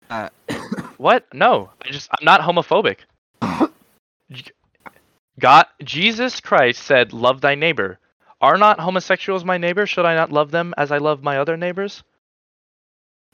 Uh, 0.09 0.29
What? 0.97 1.27
No. 1.35 1.71
I 1.85 1.91
just 1.91 2.09
I'm 2.19 2.25
not 2.25 2.41
homophobic. 2.41 2.99
God 5.39 5.67
Jesus 5.83 6.41
Christ 6.41 6.83
said, 6.83 7.13
"Love 7.13 7.41
thy 7.41 7.55
neighbor." 7.55 7.99
Are 8.41 8.57
not 8.57 8.81
homosexuals 8.81 9.45
my 9.45 9.59
neighbor? 9.59 9.87
Should 9.87 10.07
I 10.07 10.15
not 10.15 10.33
love 10.33 10.51
them 10.51 10.73
as 10.79 10.91
I 10.91 10.97
love 10.97 11.23
my 11.23 11.39
other 11.39 11.59
neighbors? 11.59 12.03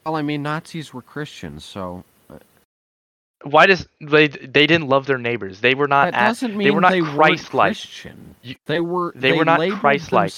Well, 0.06 0.16
I 0.16 0.22
mean, 0.22 0.42
Nazis 0.44 0.94
were 0.94 1.02
Christians, 1.02 1.64
so 1.64 2.04
uh, 2.30 2.38
Why 3.44 3.66
does 3.66 3.88
they 4.00 4.28
they 4.28 4.66
didn't 4.66 4.88
love 4.88 5.06
their 5.06 5.18
neighbors? 5.18 5.60
They 5.60 5.74
were 5.74 5.88
not 5.88 6.12
that 6.12 6.14
at, 6.14 6.28
doesn't 6.28 6.56
mean 6.56 6.66
they 6.66 6.72
were 6.72 6.80
not 6.82 6.92
weren't 6.92 7.14
Christ-like. 7.16 7.78
You- 8.42 8.56
They 8.66 8.80
were. 8.80 9.12
they 9.16 9.32
were 9.32 9.44
not 9.46 9.60
Christ-like. 9.70 10.32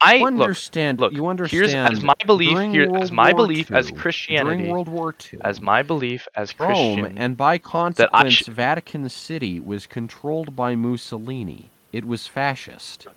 I 0.00 0.16
You 0.16 0.24
look 0.36 0.50
understand? 0.50 1.00
look, 1.00 1.12
you 1.12 1.24
here's 1.50 1.74
understand? 1.74 1.92
as 1.92 2.02
my 2.02 2.14
belief 2.26 2.58
here 2.72 2.88
as 2.94 3.12
my 3.12 3.32
War 3.32 3.36
belief 3.36 3.70
as 3.72 3.90
Christianity 3.90 4.64
during 4.64 4.68
World 4.68 4.88
War 4.88 5.14
II, 5.32 5.40
as 5.42 5.60
my 5.60 5.82
belief 5.82 6.28
as 6.36 6.54
Rome, 6.58 7.04
Christian 7.04 7.18
and 7.18 7.36
by 7.36 7.58
consequence, 7.58 8.34
sh- 8.34 8.46
Vatican 8.48 9.08
City 9.08 9.60
was 9.60 9.86
controlled 9.86 10.56
by 10.56 10.74
Mussolini. 10.76 11.70
It 11.92 12.04
was 12.06 12.26
fascist. 12.28 13.08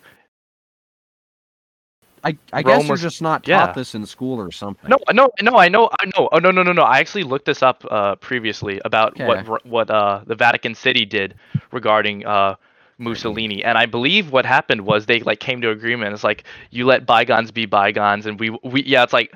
I, 2.24 2.36
I 2.52 2.62
guess 2.62 2.88
you're 2.88 2.96
just 2.96 3.22
not 3.22 3.46
yeah. 3.46 3.66
taught 3.66 3.74
this 3.74 3.94
in 3.94 4.04
school 4.06 4.40
or 4.40 4.50
something. 4.50 4.88
No, 4.90 4.98
no, 5.12 5.28
no. 5.42 5.56
I 5.56 5.68
know, 5.68 5.88
I 6.00 6.06
know. 6.06 6.28
Oh 6.32 6.38
no, 6.38 6.50
no, 6.50 6.62
no, 6.62 6.72
no. 6.72 6.82
I 6.82 6.98
actually 6.98 7.24
looked 7.24 7.46
this 7.46 7.62
up 7.62 7.84
uh, 7.90 8.16
previously 8.16 8.80
about 8.84 9.12
Okay. 9.20 9.26
what 9.26 9.64
what 9.66 9.90
uh, 9.90 10.22
the 10.26 10.34
Vatican 10.34 10.74
City 10.74 11.04
did 11.04 11.34
regarding 11.70 12.26
uh, 12.26 12.56
Mussolini, 12.98 13.62
and 13.62 13.78
I 13.78 13.86
believe 13.86 14.32
what 14.32 14.46
happened 14.46 14.82
was 14.82 15.06
they 15.06 15.20
like 15.20 15.40
came 15.40 15.60
to 15.60 15.70
agreement. 15.70 16.14
It's 16.14 16.24
like 16.24 16.44
you 16.70 16.86
let 16.86 17.06
bygones 17.06 17.50
be 17.50 17.66
bygones, 17.66 18.26
and 18.26 18.40
we 18.40 18.50
we 18.64 18.82
yeah, 18.82 19.02
it's 19.02 19.12
like 19.12 19.32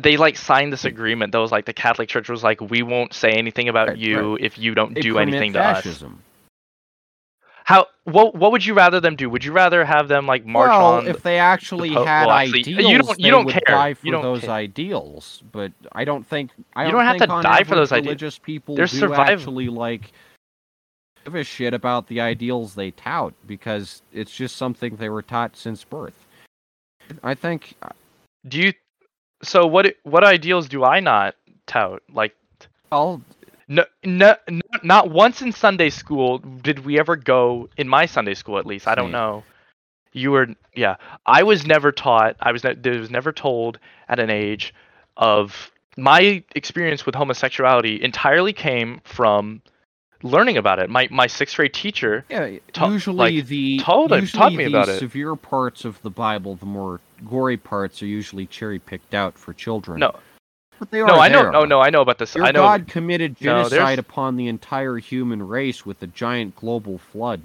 they 0.00 0.16
like 0.16 0.36
signed 0.36 0.72
this 0.72 0.84
agreement 0.84 1.32
that 1.32 1.38
was 1.38 1.52
like 1.52 1.66
the 1.66 1.72
Catholic 1.72 2.08
Church 2.08 2.28
was 2.28 2.42
like 2.42 2.60
we 2.60 2.82
won't 2.82 3.12
say 3.12 3.32
anything 3.32 3.68
about 3.68 3.88
Right, 3.88 3.98
you 3.98 4.38
if 4.40 4.58
you 4.58 4.74
don't 4.74 4.94
They 4.94 5.00
do 5.00 5.18
anything 5.18 5.52
to 5.54 5.62
us. 5.62 6.02
How 7.68 7.84
what 8.04 8.34
what 8.34 8.50
would 8.52 8.64
you 8.64 8.72
rather 8.72 8.98
them 8.98 9.14
do? 9.14 9.28
Would 9.28 9.44
you 9.44 9.52
rather 9.52 9.84
have 9.84 10.08
them 10.08 10.26
like 10.26 10.46
march 10.46 10.70
well, 10.70 10.94
on? 10.94 11.06
if 11.06 11.22
they 11.22 11.38
actually 11.38 11.90
po- 11.92 12.02
had 12.06 12.24
well, 12.24 12.36
actually, 12.36 12.62
you 12.62 12.78
ideals, 12.78 13.06
don't- 13.08 13.18
you 13.20 13.24
they 13.24 13.30
don't 13.30 13.44
would 13.44 13.52
care. 13.52 13.62
die 13.66 13.92
for 13.92 14.06
You 14.06 14.12
don't 14.12 14.22
those 14.22 14.40
care. 14.40 14.50
ideals. 14.52 15.42
But 15.52 15.72
I 15.92 16.06
don't 16.06 16.26
think 16.26 16.50
I 16.74 16.86
You 16.86 16.92
don't, 16.92 17.04
don't 17.04 17.18
have 17.20 17.42
to 17.42 17.42
die 17.46 17.64
for 17.64 17.74
those 17.74 17.92
ideas. 17.92 18.06
religious 18.06 18.38
people 18.38 18.74
They're 18.74 18.86
do 18.86 19.00
surviv- 19.00 19.18
actually 19.18 19.68
like 19.68 20.12
give 21.26 21.34
a 21.34 21.44
shit 21.44 21.74
about 21.74 22.06
the 22.06 22.22
ideals 22.22 22.74
they 22.74 22.90
tout 22.90 23.34
because 23.46 24.00
it's 24.14 24.34
just 24.34 24.56
something 24.56 24.96
they 24.96 25.10
were 25.10 25.20
taught 25.20 25.54
since 25.54 25.84
birth. 25.84 26.16
I 27.22 27.34
think 27.34 27.74
uh, 27.82 27.90
do 28.48 28.60
you? 28.60 28.72
So 29.42 29.66
what 29.66 29.94
what 30.04 30.24
ideals 30.24 30.70
do 30.70 30.84
I 30.84 31.00
not 31.00 31.34
tout? 31.66 32.02
Like 32.10 32.34
well, 32.90 33.20
No, 33.68 33.84
no, 34.02 34.34
no, 34.48 34.60
not 34.82 35.10
once 35.10 35.42
in 35.42 35.52
Sunday 35.52 35.90
school 35.90 36.38
did 36.38 36.84
we 36.84 36.98
ever 36.98 37.16
go 37.16 37.68
in 37.76 37.86
my 37.86 38.06
Sunday 38.06 38.34
school 38.34 38.58
at 38.58 38.66
least. 38.66 38.88
I 38.88 38.94
don't 38.94 39.12
know. 39.12 39.44
You 40.12 40.30
were, 40.30 40.48
yeah. 40.74 40.96
I 41.26 41.42
was 41.42 41.66
never 41.66 41.92
taught. 41.92 42.36
I 42.40 42.50
was, 42.50 42.64
ne- 42.64 42.74
there 42.74 42.98
was 42.98 43.10
never 43.10 43.30
told 43.30 43.78
at 44.08 44.18
an 44.18 44.30
age 44.30 44.74
of 45.18 45.70
my 45.98 46.42
experience 46.54 47.04
with 47.04 47.14
homosexuality 47.14 48.00
entirely 48.02 48.52
came 48.54 49.00
from 49.04 49.60
learning 50.22 50.56
about 50.56 50.78
it. 50.78 50.88
My 50.88 51.08
my 51.10 51.26
sixth 51.26 51.56
grade 51.56 51.74
teacher. 51.74 52.24
Yeah, 52.28 52.58
Ta- 52.72 52.88
usually 52.88 53.36
like, 53.36 53.46
the 53.46 53.78
told 53.80 54.12
usually 54.12 54.38
taught 54.38 54.52
me 54.52 54.64
the 54.64 54.70
about 54.70 54.88
it. 54.88 54.98
severe 54.98 55.36
parts 55.36 55.84
of 55.84 56.00
the 56.02 56.10
Bible, 56.10 56.56
the 56.56 56.66
more 56.66 57.00
gory 57.28 57.56
parts, 57.56 58.02
are 58.02 58.06
usually 58.06 58.46
cherry 58.46 58.78
picked 58.78 59.14
out 59.14 59.36
for 59.36 59.52
children. 59.52 60.00
No, 60.00 60.14
but 60.78 60.90
they 60.90 61.00
are 61.00 61.06
no, 61.06 61.16
I 61.16 61.28
know. 61.28 61.50
No, 61.50 61.60
oh, 61.60 61.64
no, 61.64 61.80
I 61.80 61.90
know 61.90 62.00
about 62.00 62.18
this. 62.18 62.34
Your 62.34 62.44
I 62.44 62.50
know. 62.50 62.60
God 62.62 62.86
committed 62.88 63.32
No, 63.40 63.64
genocide 63.64 63.98
upon 63.98 64.36
the 64.36 64.48
entire 64.48 64.96
human 64.96 65.46
race 65.46 65.84
with 65.86 66.02
a 66.02 66.06
giant 66.08 66.54
global 66.56 66.98
flood. 66.98 67.42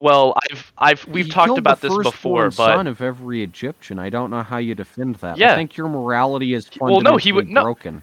Well, 0.00 0.34
I've, 0.50 0.72
I've, 0.76 1.06
we've 1.08 1.24
He 1.26 1.30
talked 1.32 1.56
about 1.58 1.80
this 1.80 1.96
before, 1.96 2.44
but 2.50 2.52
son 2.52 2.86
of 2.86 3.00
every 3.00 3.42
Egyptian. 3.42 3.98
I 3.98 4.10
don't 4.10 4.30
know 4.30 4.42
how 4.42 4.58
you 4.58 4.74
defend 4.74 5.16
that. 5.16 5.38
Yeah. 5.38 5.52
I 5.52 5.54
think 5.56 5.76
your 5.76 5.88
morality 5.88 6.52
is 6.52 6.68
Well, 6.80 7.00
no, 7.00 7.16
he 7.16 7.32
would- 7.32 7.48
no. 7.48 7.62
broken. 7.62 8.02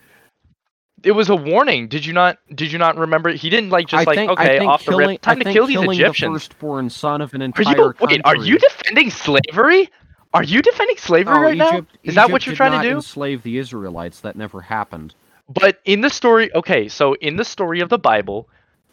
it 1.03 1.11
was 1.11 1.29
a 1.29 1.35
warning. 1.35 1.87
Did 1.87 2.03
you 2.05 2.13
not? 2.13 2.39
Did 2.55 2.71
you 2.71 2.79
not 2.79 2.97
remember? 2.97 3.29
He 3.29 3.49
didn't 3.51 3.69
like 3.69 3.87
just 3.87 4.07
I 4.07 4.09
like 4.09 4.15
think, 4.15 4.31
okay 4.31 4.57
off 4.59 4.85
the 4.85 4.95
rip. 4.95 5.21
Time 5.21 5.39
I 5.41 5.43
to 5.43 5.53
kill 5.53 5.67
these 5.67 5.77
Egyptians. 5.79 6.33
the 6.33 6.39
firstborn 6.39 6.89
son 6.89 7.21
of 7.21 7.33
an 7.35 7.41
Are 7.41 7.45
entire 7.45 7.75
you 7.75 7.93
wait? 8.01 8.21
Are 8.25 8.37
you 8.37 8.57
defending 8.57 9.11
slavery? 9.11 9.89
Are 10.33 10.43
you 10.43 10.61
defending 10.61 10.97
slavery 10.97 11.35
No, 11.35 11.41
right 11.41 11.57
now? 11.57 11.69
Egypt- 11.69 11.97
Is 12.03 12.15
that 12.15 12.31
what 12.31 12.45
you're 12.45 12.55
trying 12.55 12.81
to 12.81 12.87
do? 12.89 12.95
Enslave 12.95 13.43
the 13.43 13.57
Israelites. 13.57 14.19
That 14.21 14.35
never 14.35 14.61
happened. 14.61 15.13
But 15.49 15.79
in 15.85 16.01
the 16.01 16.09
story, 16.09 16.53
okay, 16.55 16.87
so 16.87 17.13
in 17.15 17.35
the 17.35 17.45
story 17.45 17.81
of 17.81 17.89
the 17.89 17.99
Bible, 17.99 18.47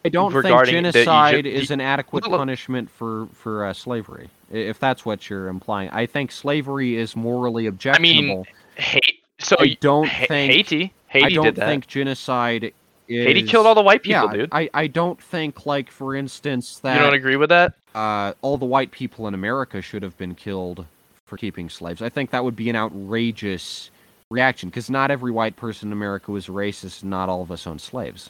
I 0.05 0.09
don't 0.09 0.31
think 0.31 0.65
genocide 0.65 1.45
Egypt- 1.45 1.63
is 1.63 1.71
an 1.71 1.81
adequate 1.81 2.23
Look, 2.23 2.31
look. 2.31 2.39
punishment 2.39 2.89
for 2.89 3.27
for 3.33 3.65
uh, 3.65 3.73
slavery. 3.73 4.29
If 4.51 4.79
that's 4.79 5.05
what 5.05 5.29
you're 5.29 5.47
implying, 5.47 5.89
I 5.91 6.05
think 6.05 6.31
slavery 6.31 6.95
is 6.97 7.15
morally 7.15 7.67
objectionable. 7.67 8.09
I 8.11 8.21
mean, 8.21 8.45
hate. 8.75 9.19
So 9.39 9.55
I 9.59 9.77
don't 9.79 10.07
Ha- 10.07 10.25
think 10.27 10.51
Haiti, 10.53 10.93
Haiti 11.07 11.25
I 11.25 11.29
don't 11.29 11.45
did 11.45 11.55
that. 11.55 11.65
think 11.67 11.87
genocide 11.87 12.65
is 13.07 13.25
Haiti 13.25 13.43
killed 13.43 13.65
all 13.65 13.73
the 13.75 13.81
white 13.81 14.03
people, 14.03 14.27
yeah, 14.27 14.33
dude. 14.33 14.49
I, 14.51 14.69
I 14.73 14.87
don't 14.87 15.19
think 15.21 15.65
like 15.65 15.89
for 15.89 16.15
instance 16.15 16.77
that 16.79 16.97
you 16.97 17.01
don't 17.01 17.13
agree 17.15 17.37
with 17.37 17.49
that? 17.49 17.73
uh, 17.95 18.33
all 18.41 18.57
the 18.57 18.65
white 18.65 18.91
people 18.91 19.27
in 19.27 19.33
America 19.33 19.81
should 19.81 20.03
have 20.03 20.15
been 20.17 20.35
killed 20.35 20.85
for 21.31 21.37
keeping 21.37 21.69
slaves. 21.69 22.01
I 22.01 22.09
think 22.09 22.29
that 22.31 22.43
would 22.43 22.57
be 22.57 22.69
an 22.69 22.75
outrageous 22.75 23.89
reaction 24.29 24.67
because 24.67 24.89
not 24.89 25.09
every 25.09 25.31
white 25.31 25.55
person 25.55 25.87
in 25.87 25.93
America 25.93 26.29
was 26.29 26.47
racist. 26.47 27.03
and 27.03 27.09
Not 27.09 27.29
all 27.29 27.41
of 27.41 27.49
us 27.51 27.65
own 27.65 27.79
slaves. 27.79 28.29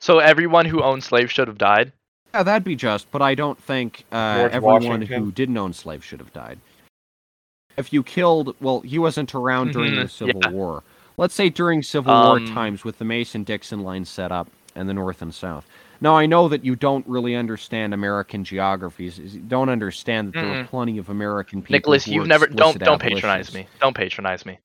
So 0.00 0.18
everyone 0.18 0.64
who 0.64 0.82
owned 0.82 1.04
slaves 1.04 1.30
should 1.32 1.48
have 1.48 1.58
died. 1.58 1.92
Yeah, 2.34 2.42
that'd 2.44 2.64
be 2.64 2.76
just, 2.76 3.10
but 3.10 3.20
I 3.22 3.34
don't 3.34 3.62
think 3.62 4.04
uh, 4.10 4.48
everyone 4.50 4.84
Washington. 4.84 5.22
who 5.24 5.32
didn't 5.32 5.56
own 5.58 5.72
slaves 5.74 6.04
should 6.04 6.20
have 6.20 6.32
died. 6.32 6.58
if 7.76 7.92
you 7.92 8.02
killed, 8.02 8.56
well, 8.60 8.80
he 8.80 8.98
wasn't 8.98 9.34
around 9.34 9.72
during 9.72 9.94
the 9.96 10.04
Mhm, 10.04 10.10
Civil 10.10 10.40
yeah. 10.44 10.50
War. 10.50 10.82
Let's 11.18 11.34
say 11.34 11.50
during 11.50 11.82
Civil 11.82 12.12
War 12.14 12.36
Um, 12.38 12.46
times 12.54 12.84
with 12.84 12.98
the 12.98 13.04
Mason-Dixon 13.04 13.80
line 13.80 14.06
set 14.06 14.32
up 14.32 14.48
and 14.74 14.88
the 14.88 14.94
North 14.94 15.20
and 15.20 15.34
South. 15.34 15.66
Now 16.00 16.14
I 16.16 16.26
know 16.26 16.48
that 16.48 16.64
you 16.64 16.76
don't 16.76 17.06
really 17.06 17.34
understand 17.34 17.94
American 17.94 18.44
geographies. 18.44 19.18
You 19.18 19.40
don't 19.40 19.68
understand 19.68 20.28
that 20.32 20.40
there 20.40 20.60
are 20.60 20.64
plenty 20.64 20.98
of 20.98 21.08
American 21.08 21.62
people. 21.62 21.74
Nicholas, 21.74 22.06
you've 22.06 22.26
never 22.26 22.46
don't 22.46 22.78
don't 22.78 23.00
patronize 23.00 23.52
me. 23.54 23.66
Don't 23.80 23.94
patronize 23.96 24.44
me. 24.46 24.58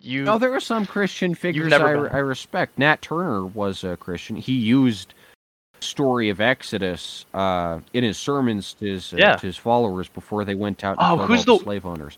You 0.00 0.22
No, 0.24 0.38
there 0.38 0.54
are 0.54 0.60
some 0.60 0.86
Christian 0.86 1.34
figures 1.34 1.72
I, 1.72 1.78
been- 1.94 2.06
I 2.12 2.18
respect. 2.18 2.78
Nat 2.78 3.02
Turner 3.02 3.44
was 3.46 3.82
a 3.82 3.96
Christian. 3.96 4.36
He 4.36 4.52
used 4.52 5.14
story 5.80 6.28
of 6.28 6.40
Exodus 6.40 7.24
uh, 7.34 7.80
in 7.92 8.04
his 8.04 8.16
sermons 8.18 8.74
to 8.74 8.86
his, 8.86 9.12
uh, 9.12 9.16
Yeah. 9.16 9.36
to 9.36 9.46
his 9.46 9.56
followers 9.56 10.08
before 10.08 10.44
they 10.44 10.54
went 10.54 10.84
out 10.84 10.98
and 11.00 11.20
Oh, 11.20 11.24
who's 11.26 11.44
the 11.44 11.56
the- 11.58 11.64
slave 11.64 11.84
owners. 11.86 12.16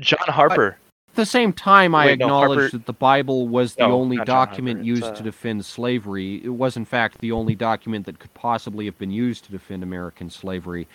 John 0.00 0.18
Harper. 0.28 0.76
At 1.14 1.16
the 1.16 1.26
same 1.26 1.52
time, 1.52 1.94
I 1.94 2.06
Wait, 2.06 2.18
no, 2.18 2.26
acknowledge 2.26 2.58
Harper- 2.58 2.70
that 2.76 2.86
the 2.86 2.92
Bible 2.92 3.46
was 3.46 3.76
the 3.76 3.86
No, 3.86 3.92
only 3.94 4.16
not 4.16 4.26
John 4.26 4.36
Harper, 4.36 4.50
document 4.50 4.84
used 4.84 5.04
uh, 5.04 5.12
to 5.12 5.22
defend 5.22 5.64
slavery. 5.64 6.40
It 6.44 6.48
was, 6.48 6.76
in 6.76 6.84
fact, 6.84 7.20
the 7.20 7.30
only 7.30 7.54
document 7.54 8.04
that 8.06 8.18
could 8.18 8.34
possibly 8.34 8.84
have 8.86 8.98
been 8.98 9.12
used 9.12 9.44
to 9.44 9.52
defend 9.52 9.84
American 9.84 10.28
slavery. 10.28 10.88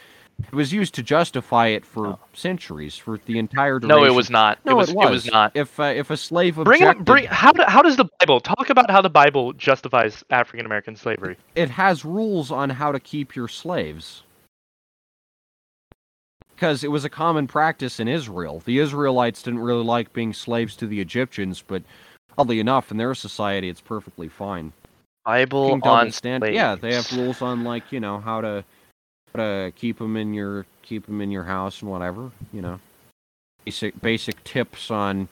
It 0.46 0.54
was 0.54 0.74
used 0.74 0.94
to 0.96 1.04
justify 1.04 1.68
it 1.68 1.86
for 1.86 2.04
No. 2.04 2.20
centuries, 2.34 2.98
for 2.98 3.18
the 3.26 3.40
entire 3.40 3.80
duration. 3.80 4.02
No, 4.04 4.06
it 4.06 4.14
was 4.14 4.30
not. 4.30 4.60
No, 4.66 4.74
it 4.74 4.76
was, 4.76 4.90
it 4.90 4.96
was. 4.98 5.06
It 5.08 5.12
was 5.12 5.32
not. 5.32 5.52
If 5.56 5.80
uh, 5.80 5.84
if 5.84 6.10
a 6.10 6.18
slave 6.18 6.56
Bring 6.56 6.82
objected, 6.82 7.00
up, 7.02 7.06
bring. 7.06 7.26
How 7.28 7.54
do, 7.54 7.64
how 7.66 7.82
does 7.82 7.96
the 7.96 8.10
Bible 8.20 8.41
talk 8.41 8.70
about 8.70 8.91
how 8.91 9.02
the 9.02 9.10
Bible 9.10 9.54
justifies 9.54 10.22
African 10.32 10.66
American 10.66 10.98
slavery? 10.98 11.38
it 11.56 11.70
has 11.70 12.04
rules 12.04 12.52
on 12.52 12.70
how 12.72 12.91
to 12.91 13.00
keep 13.00 13.38
your 13.38 13.48
slaves. 13.48 14.24
Because 16.60 16.84
it 16.84 16.91
was 16.91 17.06
a 17.06 17.10
common 17.10 17.48
practice 17.48 18.02
in 18.02 18.10
Israel. 18.10 18.61
The 18.65 18.80
Israelites 18.80 19.41
didn't 19.41 19.61
really 19.61 19.86
like 19.86 20.11
being 20.11 20.34
slaves 20.34 20.76
to 20.76 20.88
the 20.88 20.99
Egyptians, 20.99 21.64
but 21.65 21.84
oddly 22.38 22.60
enough, 22.60 22.91
in 22.91 22.98
their 22.98 23.15
society, 23.15 23.69
it's 23.69 23.80
perfectly 23.80 24.27
fine. 24.27 24.73
Bible 25.23 25.69
King 25.69 25.81
on 25.84 26.11
stand- 26.11 26.41
slaves. 26.41 26.56
Yeah, 26.56 26.76
they 26.76 26.94
have 26.95 27.10
rules 27.14 27.41
on 27.41 27.64
like 27.64 27.94
you 27.94 28.02
know 28.02 28.19
how 28.19 28.41
to 28.41 28.65
how 29.34 29.41
to 29.41 29.72
keep 29.77 29.99
them 29.99 30.18
in 30.18 30.34
your 30.34 30.65
keep 30.81 31.06
them 31.06 31.22
in 31.22 31.31
your 31.31 31.45
house 31.45 31.81
and 31.81 31.90
whatever. 31.90 32.30
You 32.52 32.61
know, 32.61 32.80
basic 33.64 34.02
basic 34.02 34.44
tips 34.44 34.91
on 34.91 35.30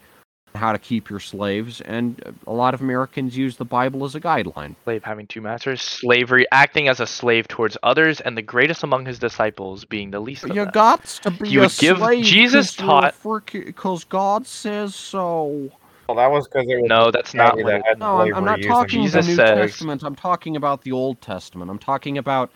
how 0.55 0.71
to 0.71 0.79
keep 0.79 1.09
your 1.09 1.19
slaves, 1.19 1.81
and 1.81 2.21
a 2.47 2.51
lot 2.53 2.73
of 2.73 2.81
Americans 2.81 3.37
use 3.37 3.57
the 3.57 3.65
Bible 3.65 4.03
as 4.05 4.15
a 4.15 4.19
guideline. 4.19 4.75
slave 4.85 5.03
having 5.03 5.27
two 5.27 5.41
masters, 5.41 5.81
slavery, 5.81 6.45
acting 6.51 6.87
as 6.87 6.99
a 6.99 7.05
slave 7.07 7.47
towards 7.47 7.77
others, 7.83 8.21
and 8.21 8.35
the 8.37 8.41
greatest 8.41 8.83
among 8.83 9.05
his 9.05 9.19
disciples 9.19 9.85
being 9.85 10.11
the 10.11 10.19
least 10.19 10.47
You 10.47 10.65
got 10.65 11.05
to 11.05 11.31
be 11.31 11.49
He 11.49 11.57
a 11.57 11.67
give- 11.69 11.97
slave. 11.97 12.23
Jesus 12.25 12.73
taught- 12.75 13.13
because 13.51 14.03
God 14.05 14.47
says 14.47 14.95
so. 14.95 15.69
Well, 16.07 16.15
that 16.17 16.31
was 16.31 16.47
because 16.47 16.65
No, 16.87 17.11
that's 17.11 17.33
not 17.33 17.57
society 17.57 17.63
what 17.63 17.83
that 17.83 17.99
No, 17.99 18.21
I'm, 18.21 18.33
I'm 18.33 18.45
not 18.45 18.61
talking 18.63 19.03
Jesus 19.03 19.25
the 19.25 19.31
New 19.31 19.35
says- 19.35 19.71
Testament. 19.71 20.03
I'm 20.03 20.15
talking 20.15 20.55
about 20.55 20.81
the 20.83 20.93
Old 20.93 21.21
Testament. 21.21 21.69
I'm 21.69 21.77
talking 21.79 22.17
about 22.17 22.49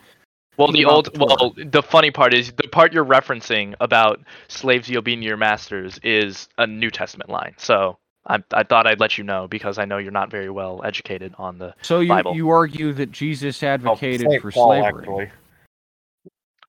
Well, 0.58 0.70
the 0.70 0.84
old, 0.84 1.06
the 1.14 1.24
well, 1.24 1.54
the 1.56 1.82
funny 1.82 2.10
part 2.10 2.34
is 2.34 2.52
the 2.52 2.68
part 2.68 2.92
you're 2.92 3.04
referencing 3.04 3.74
about 3.80 4.20
slaves 4.48 4.88
you'll 4.88 4.98
obeying 4.98 5.22
your 5.22 5.38
masters 5.38 5.98
is 6.02 6.48
a 6.58 6.66
New 6.66 6.90
Testament 6.90 7.30
line. 7.30 7.54
So 7.56 7.98
I, 8.26 8.42
I 8.52 8.62
thought 8.62 8.86
I'd 8.86 9.00
let 9.00 9.16
you 9.16 9.24
know 9.24 9.48
because 9.48 9.78
I 9.78 9.86
know 9.86 9.96
you're 9.98 10.12
not 10.12 10.30
very 10.30 10.50
well 10.50 10.82
educated 10.84 11.34
on 11.38 11.58
the. 11.58 11.74
so 11.80 12.00
you 12.00 12.08
Bible. 12.08 12.34
you 12.34 12.50
argue 12.50 12.92
that 12.92 13.10
Jesus 13.12 13.62
Oh, 13.62 13.66
advocated 13.66 14.30
Saint 14.30 14.42
for 14.42 14.50
Paul, 14.50 14.68
slavery. 14.72 15.02
actually. 15.02 15.30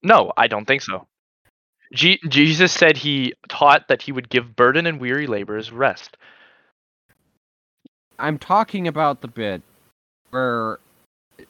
No, 0.02 0.32
I 0.36 0.48
don't 0.48 0.66
think 0.66 0.82
so. 0.82 1.08
G- 1.94 2.20
Jesus 2.28 2.72
said 2.72 2.98
he 2.98 3.34
taught 3.50 3.88
that 3.90 4.02
he 4.02 4.12
would 4.12 4.30
give 4.30 4.56
burden 4.56 4.88
and 4.88 5.00
weary 5.00 5.28
laborers 5.28 5.72
rest. 5.72 6.18
I'm 8.18 8.38
talking 8.40 8.88
about 8.88 9.22
the 9.22 9.28
bit 9.28 9.62
where 10.32 10.80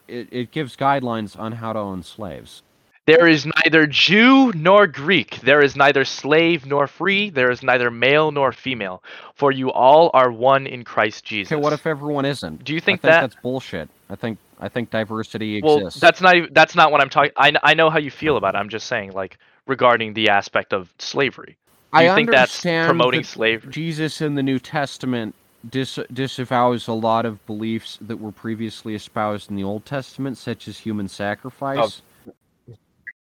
it, 0.07 0.27
it 0.31 0.51
gives 0.51 0.75
guidelines 0.75 1.37
on 1.37 1.53
how 1.53 1.73
to 1.73 1.79
own 1.79 2.03
slaves. 2.03 2.63
There 3.05 3.27
is 3.27 3.45
neither 3.45 3.85
Jew 3.85 4.53
nor 4.53 4.87
Greek. 4.87 5.41
There 5.41 5.61
is 5.61 5.75
neither 5.75 6.05
slave 6.05 6.65
nor 6.65 6.87
free. 6.87 7.29
There 7.29 7.51
is 7.51 7.61
neither 7.61 7.91
male 7.91 8.31
nor 8.31 8.53
female. 8.53 9.03
For 9.35 9.51
you 9.51 9.71
all 9.73 10.09
are 10.13 10.31
one 10.31 10.65
in 10.65 10.85
Christ 10.85 11.25
Jesus. 11.25 11.51
Okay, 11.51 11.61
what 11.61 11.73
if 11.73 11.85
everyone 11.85 12.23
isn't? 12.23 12.63
Do 12.63 12.73
you 12.73 12.79
think, 12.79 12.99
I 12.99 13.01
think 13.01 13.11
that? 13.11 13.21
that's 13.21 13.35
bullshit. 13.41 13.89
I 14.09 14.15
think 14.15 14.37
I 14.59 14.69
think 14.69 14.89
diversity 14.89 15.61
well, 15.61 15.79
exists. 15.79 15.99
that's 15.99 16.21
not 16.21 16.35
that's 16.51 16.75
not 16.75 16.93
what 16.93 17.01
I'm 17.01 17.09
talking. 17.09 17.33
I, 17.35 17.51
I 17.61 17.73
know 17.73 17.89
how 17.89 17.99
you 17.99 18.11
feel 18.11 18.37
about 18.37 18.55
it. 18.55 18.59
I'm 18.59 18.69
just 18.69 18.87
saying, 18.87 19.11
like 19.11 19.37
regarding 19.67 20.13
the 20.13 20.29
aspect 20.29 20.71
of 20.71 20.93
slavery. 20.99 21.57
Do 21.91 21.99
I 21.99 22.07
you 22.07 22.15
think 22.15 22.31
that's 22.31 22.61
promoting 22.61 23.23
slavery? 23.23 23.71
Jesus 23.71 24.21
in 24.21 24.35
the 24.35 24.43
New 24.43 24.59
Testament 24.59 25.35
dis- 25.69 25.99
disavows 26.11 26.87
a 26.87 26.93
lot 26.93 27.25
of 27.25 27.45
beliefs 27.45 27.97
that 28.01 28.17
were 28.17 28.31
previously 28.31 28.95
espoused 28.95 29.49
in 29.49 29.55
the 29.55 29.63
Old 29.63 29.85
Testament, 29.85 30.37
such 30.37 30.67
as 30.67 30.79
human 30.79 31.07
sacrifice. 31.07 32.01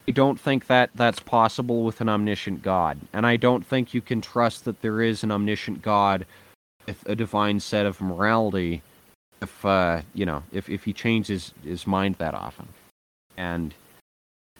I 0.08 0.12
don't 0.12 0.40
think 0.40 0.66
that 0.66 0.90
that's 0.94 1.20
possible 1.20 1.84
with 1.84 2.00
an 2.00 2.08
omniscient 2.08 2.62
God, 2.62 2.98
and 3.12 3.26
I 3.26 3.36
don't 3.36 3.64
think 3.64 3.94
you 3.94 4.00
can 4.00 4.20
trust 4.20 4.64
that 4.64 4.80
there 4.82 5.02
is 5.02 5.22
an 5.22 5.30
omniscient 5.30 5.82
God 5.82 6.26
with 6.86 7.06
a 7.08 7.14
divine 7.14 7.60
set 7.60 7.86
of 7.86 8.00
morality 8.00 8.82
if 9.42 9.64
uh, 9.64 10.02
you 10.14 10.26
know 10.26 10.42
if, 10.52 10.68
if 10.68 10.84
he 10.84 10.92
changes 10.92 11.52
his 11.62 11.86
mind 11.86 12.16
that 12.16 12.34
often. 12.34 12.68
And 13.36 13.74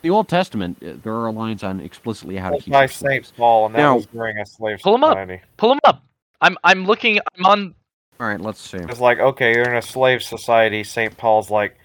the 0.02 0.11
Old 0.11 0.28
Testament, 0.28 0.78
uh, 0.82 0.93
there 1.02 1.15
are 1.15 1.32
lines 1.32 1.62
on 1.65 1.81
explicitly 1.81 2.36
how 2.36 2.51
to 2.51 2.52
That's 2.57 2.65
keep 2.65 2.73
by 2.73 2.86
Saint 2.86 2.98
slaves. 3.27 3.32
Paul, 3.36 3.66
and 3.66 3.74
that 3.74 3.78
Now- 3.78 3.97
was 3.97 4.07
during 4.07 4.39
a 4.39 4.47
slave 4.47 4.78
Pull 4.82 4.94
'em 4.94 5.05
up. 5.05 5.12
society. 5.12 5.43
Pull 5.57 5.70
them 5.70 5.81
up. 5.85 6.02
I'm 6.40 6.56
I'm 6.64 6.84
looking. 6.86 7.18
I'm 7.38 7.46
on. 7.46 7.74
All 8.18 8.26
right, 8.26 8.40
let's 8.40 8.60
see. 8.60 8.76
It's 8.78 9.00
like, 9.00 9.18
okay, 9.18 9.54
you're 9.54 9.64
in 9.70 9.76
a 9.76 9.82
slave 9.82 10.22
society. 10.22 10.84
Saint 10.84 11.16
Paul's 11.16 11.50
like, 11.50 11.78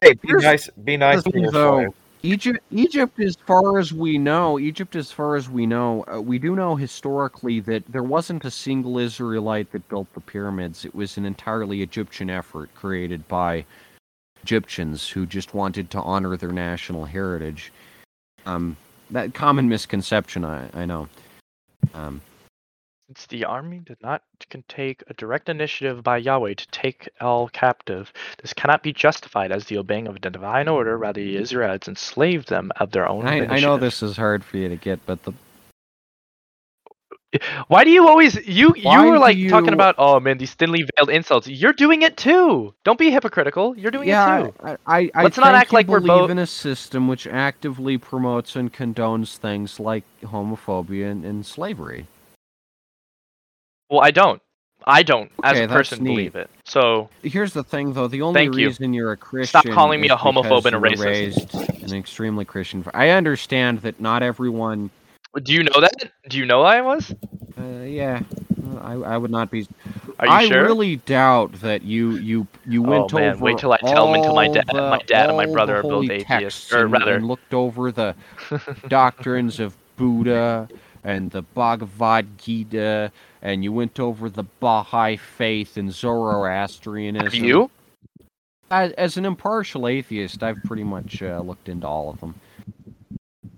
hey, 0.00 0.12
be 0.14 0.28
Here's- 0.28 0.42
nice, 0.44 0.70
be 0.84 0.96
nice 0.96 1.22
to 1.24 1.40
your 1.40 1.50
though. 1.50 1.78
slave. 1.80 1.88
Egypt, 2.24 2.60
Egypt, 2.70 3.18
as 3.18 3.34
far 3.34 3.80
as 3.80 3.92
we 3.92 4.16
know, 4.16 4.56
Egypt, 4.60 4.94
as 4.94 5.10
far 5.10 5.34
as 5.34 5.50
we 5.50 5.66
know, 5.66 6.04
uh, 6.06 6.20
we 6.20 6.38
do 6.38 6.54
know 6.54 6.76
historically 6.76 7.58
that 7.58 7.82
there 7.90 8.04
wasn't 8.04 8.44
a 8.44 8.50
single 8.52 8.96
Israelite 8.98 9.72
that 9.72 9.88
built 9.88 10.06
the 10.14 10.20
pyramids. 10.20 10.84
It 10.84 10.94
was 10.94 11.16
an 11.16 11.24
entirely 11.26 11.82
Egyptian 11.82 12.30
effort 12.30 12.72
created 12.76 13.26
by 13.26 13.64
Egyptians 14.44 15.08
who 15.08 15.26
just 15.26 15.52
wanted 15.52 15.90
to 15.90 16.00
honor 16.02 16.36
their 16.36 16.52
national 16.52 17.04
heritage. 17.06 17.72
Um, 18.46 18.76
that 19.10 19.34
common 19.34 19.68
misconception, 19.68 20.44
I, 20.44 20.68
I 20.74 20.84
know. 20.84 21.08
Um, 21.92 22.20
Since 23.12 23.26
the 23.26 23.44
army 23.44 23.78
did 23.84 23.98
not 24.02 24.22
can 24.48 24.64
take 24.68 25.02
a 25.06 25.12
direct 25.12 25.50
initiative 25.50 26.02
by 26.02 26.16
Yahweh 26.16 26.54
to 26.54 26.66
take 26.68 27.10
all 27.20 27.46
captive, 27.50 28.10
this 28.40 28.54
cannot 28.54 28.82
be 28.82 28.90
justified 28.90 29.52
as 29.52 29.66
the 29.66 29.76
obeying 29.76 30.08
of 30.08 30.16
a 30.16 30.18
divine 30.18 30.66
order. 30.66 30.96
Rather, 30.96 31.20
the 31.20 31.36
mm. 31.36 31.40
Israelites 31.40 31.88
enslaved 31.88 32.48
them 32.48 32.72
of 32.76 32.92
their 32.92 33.06
own 33.06 33.28
I, 33.28 33.44
I 33.44 33.60
know 33.60 33.76
this 33.76 34.02
is 34.02 34.16
hard 34.16 34.42
for 34.42 34.56
you 34.56 34.70
to 34.70 34.76
get, 34.76 35.04
but 35.04 35.22
the 35.24 35.34
eh, 37.34 37.38
Why 37.68 37.84
do 37.84 37.90
you 37.90 38.08
always 38.08 38.34
you 38.48 38.74
Why 38.82 39.04
you 39.04 39.10
were 39.10 39.18
like 39.18 39.36
talking 39.46 39.74
about 39.74 39.96
oh 39.98 40.18
man 40.18 40.38
these 40.38 40.54
thinly 40.54 40.82
veiled 40.96 41.10
insults? 41.10 41.46
You're 41.46 41.74
doing 41.74 42.00
it 42.00 42.16
too. 42.16 42.72
Don't 42.82 42.98
be 42.98 43.10
hypocritical. 43.10 43.76
You're 43.76 43.90
doing 43.90 44.08
it 44.08 44.12
too. 44.12 44.54
I, 44.64 44.76
I, 44.86 45.10
I 45.14 45.22
Let's 45.24 45.36
not 45.36 45.54
act 45.54 45.74
like 45.74 45.86
we're 45.86 46.00
both- 46.00 46.30
in 46.30 46.38
a 46.38 46.46
system 46.46 47.08
which 47.08 47.26
actively 47.26 47.98
promotes 47.98 48.56
and 48.56 48.72
condones 48.72 49.36
things 49.36 49.78
like 49.78 50.04
homophobia 50.22 51.10
and, 51.10 51.26
and 51.26 51.44
slavery. 51.44 52.06
Well, 53.92 54.00
I 54.02 54.10
don't. 54.10 54.40
I 54.84 55.04
don't 55.04 55.30
as 55.44 55.52
Okay, 55.52 55.64
a 55.64 55.68
person 55.68 56.02
believe 56.02 56.34
it. 56.34 56.50
So 56.64 57.08
Here's 57.22 57.52
the 57.52 57.62
thing, 57.62 57.92
though: 57.92 58.08
the 58.08 58.22
only 58.22 58.44
you. 58.44 58.50
reason 58.50 58.92
you're 58.94 59.12
a 59.12 59.16
Christian 59.16 59.60
Stop 59.60 59.72
calling 59.74 60.00
me 60.00 60.08
a 60.08 60.16
homophobe 60.16 60.64
and 60.64 60.74
a 60.74 60.78
racist. 60.80 61.04
Raised 61.04 61.54
an 61.92 61.94
extremely 61.94 62.44
Christian. 62.44 62.84
I 62.94 63.10
understand 63.10 63.82
that 63.82 64.00
not 64.00 64.22
everyone. 64.24 64.90
do 65.44 65.52
you 65.52 65.62
know 65.62 65.78
that? 65.80 66.10
Do 66.28 66.38
you 66.38 66.46
know 66.46 66.62
I 66.62 66.80
was? 66.80 67.14
Uh, 67.56 67.62
yeah, 67.84 68.22
I, 68.80 68.94
I 68.94 69.18
would 69.18 69.30
not 69.30 69.50
be. 69.50 69.68
Are 70.18 70.26
you 70.26 70.32
sure 70.32 70.38
I 70.40 70.48
sure? 70.48 70.62
really 70.64 70.96
doubt 70.96 71.52
that 71.60 71.82
you 71.82 72.16
you 72.16 72.46
you 72.66 72.82
went 72.82 73.12
Oh, 73.12 73.18
man, 73.18 73.34
over 73.34 73.44
wait 73.44 73.58
till 73.58 73.72
I 73.72 73.76
tell 73.76 74.08
'em 74.08 74.14
until 74.14 74.34
my 74.34 74.48
dad- 74.48 74.64
the- 74.72 74.90
my 74.90 75.00
dad 75.06 75.28
and 75.28 75.36
my 75.36 75.46
brother 75.46 75.76
are 75.76 75.82
both 75.82 76.08
atheists, 76.10 76.72
or 76.72 76.88
rather- 76.88 77.16
and 77.16 77.28
looked 77.28 77.52
over 77.54 77.92
the 77.92 78.16
doctrines 78.88 79.60
of 79.60 79.76
Buddha 79.96 80.68
and 81.04 81.30
the 81.30 81.42
Bhagavad 81.42 82.38
Gita, 82.38 83.12
and 83.42 83.64
you 83.64 83.72
went 83.72 83.98
over 83.98 84.30
the 84.30 84.44
Baha'i 84.60 85.16
faith 85.16 85.76
and 85.76 85.92
Zoroastrianism. 85.92 87.24
Have 87.24 87.34
you? 87.34 87.70
As, 88.70 88.92
as 88.92 89.16
an 89.16 89.26
impartial 89.26 89.86
atheist, 89.86 90.42
I've 90.42 90.62
pretty 90.64 90.84
much 90.84 91.22
uh, 91.22 91.40
looked 91.40 91.68
into 91.68 91.86
all 91.86 92.08
of 92.08 92.20
them. 92.20 92.34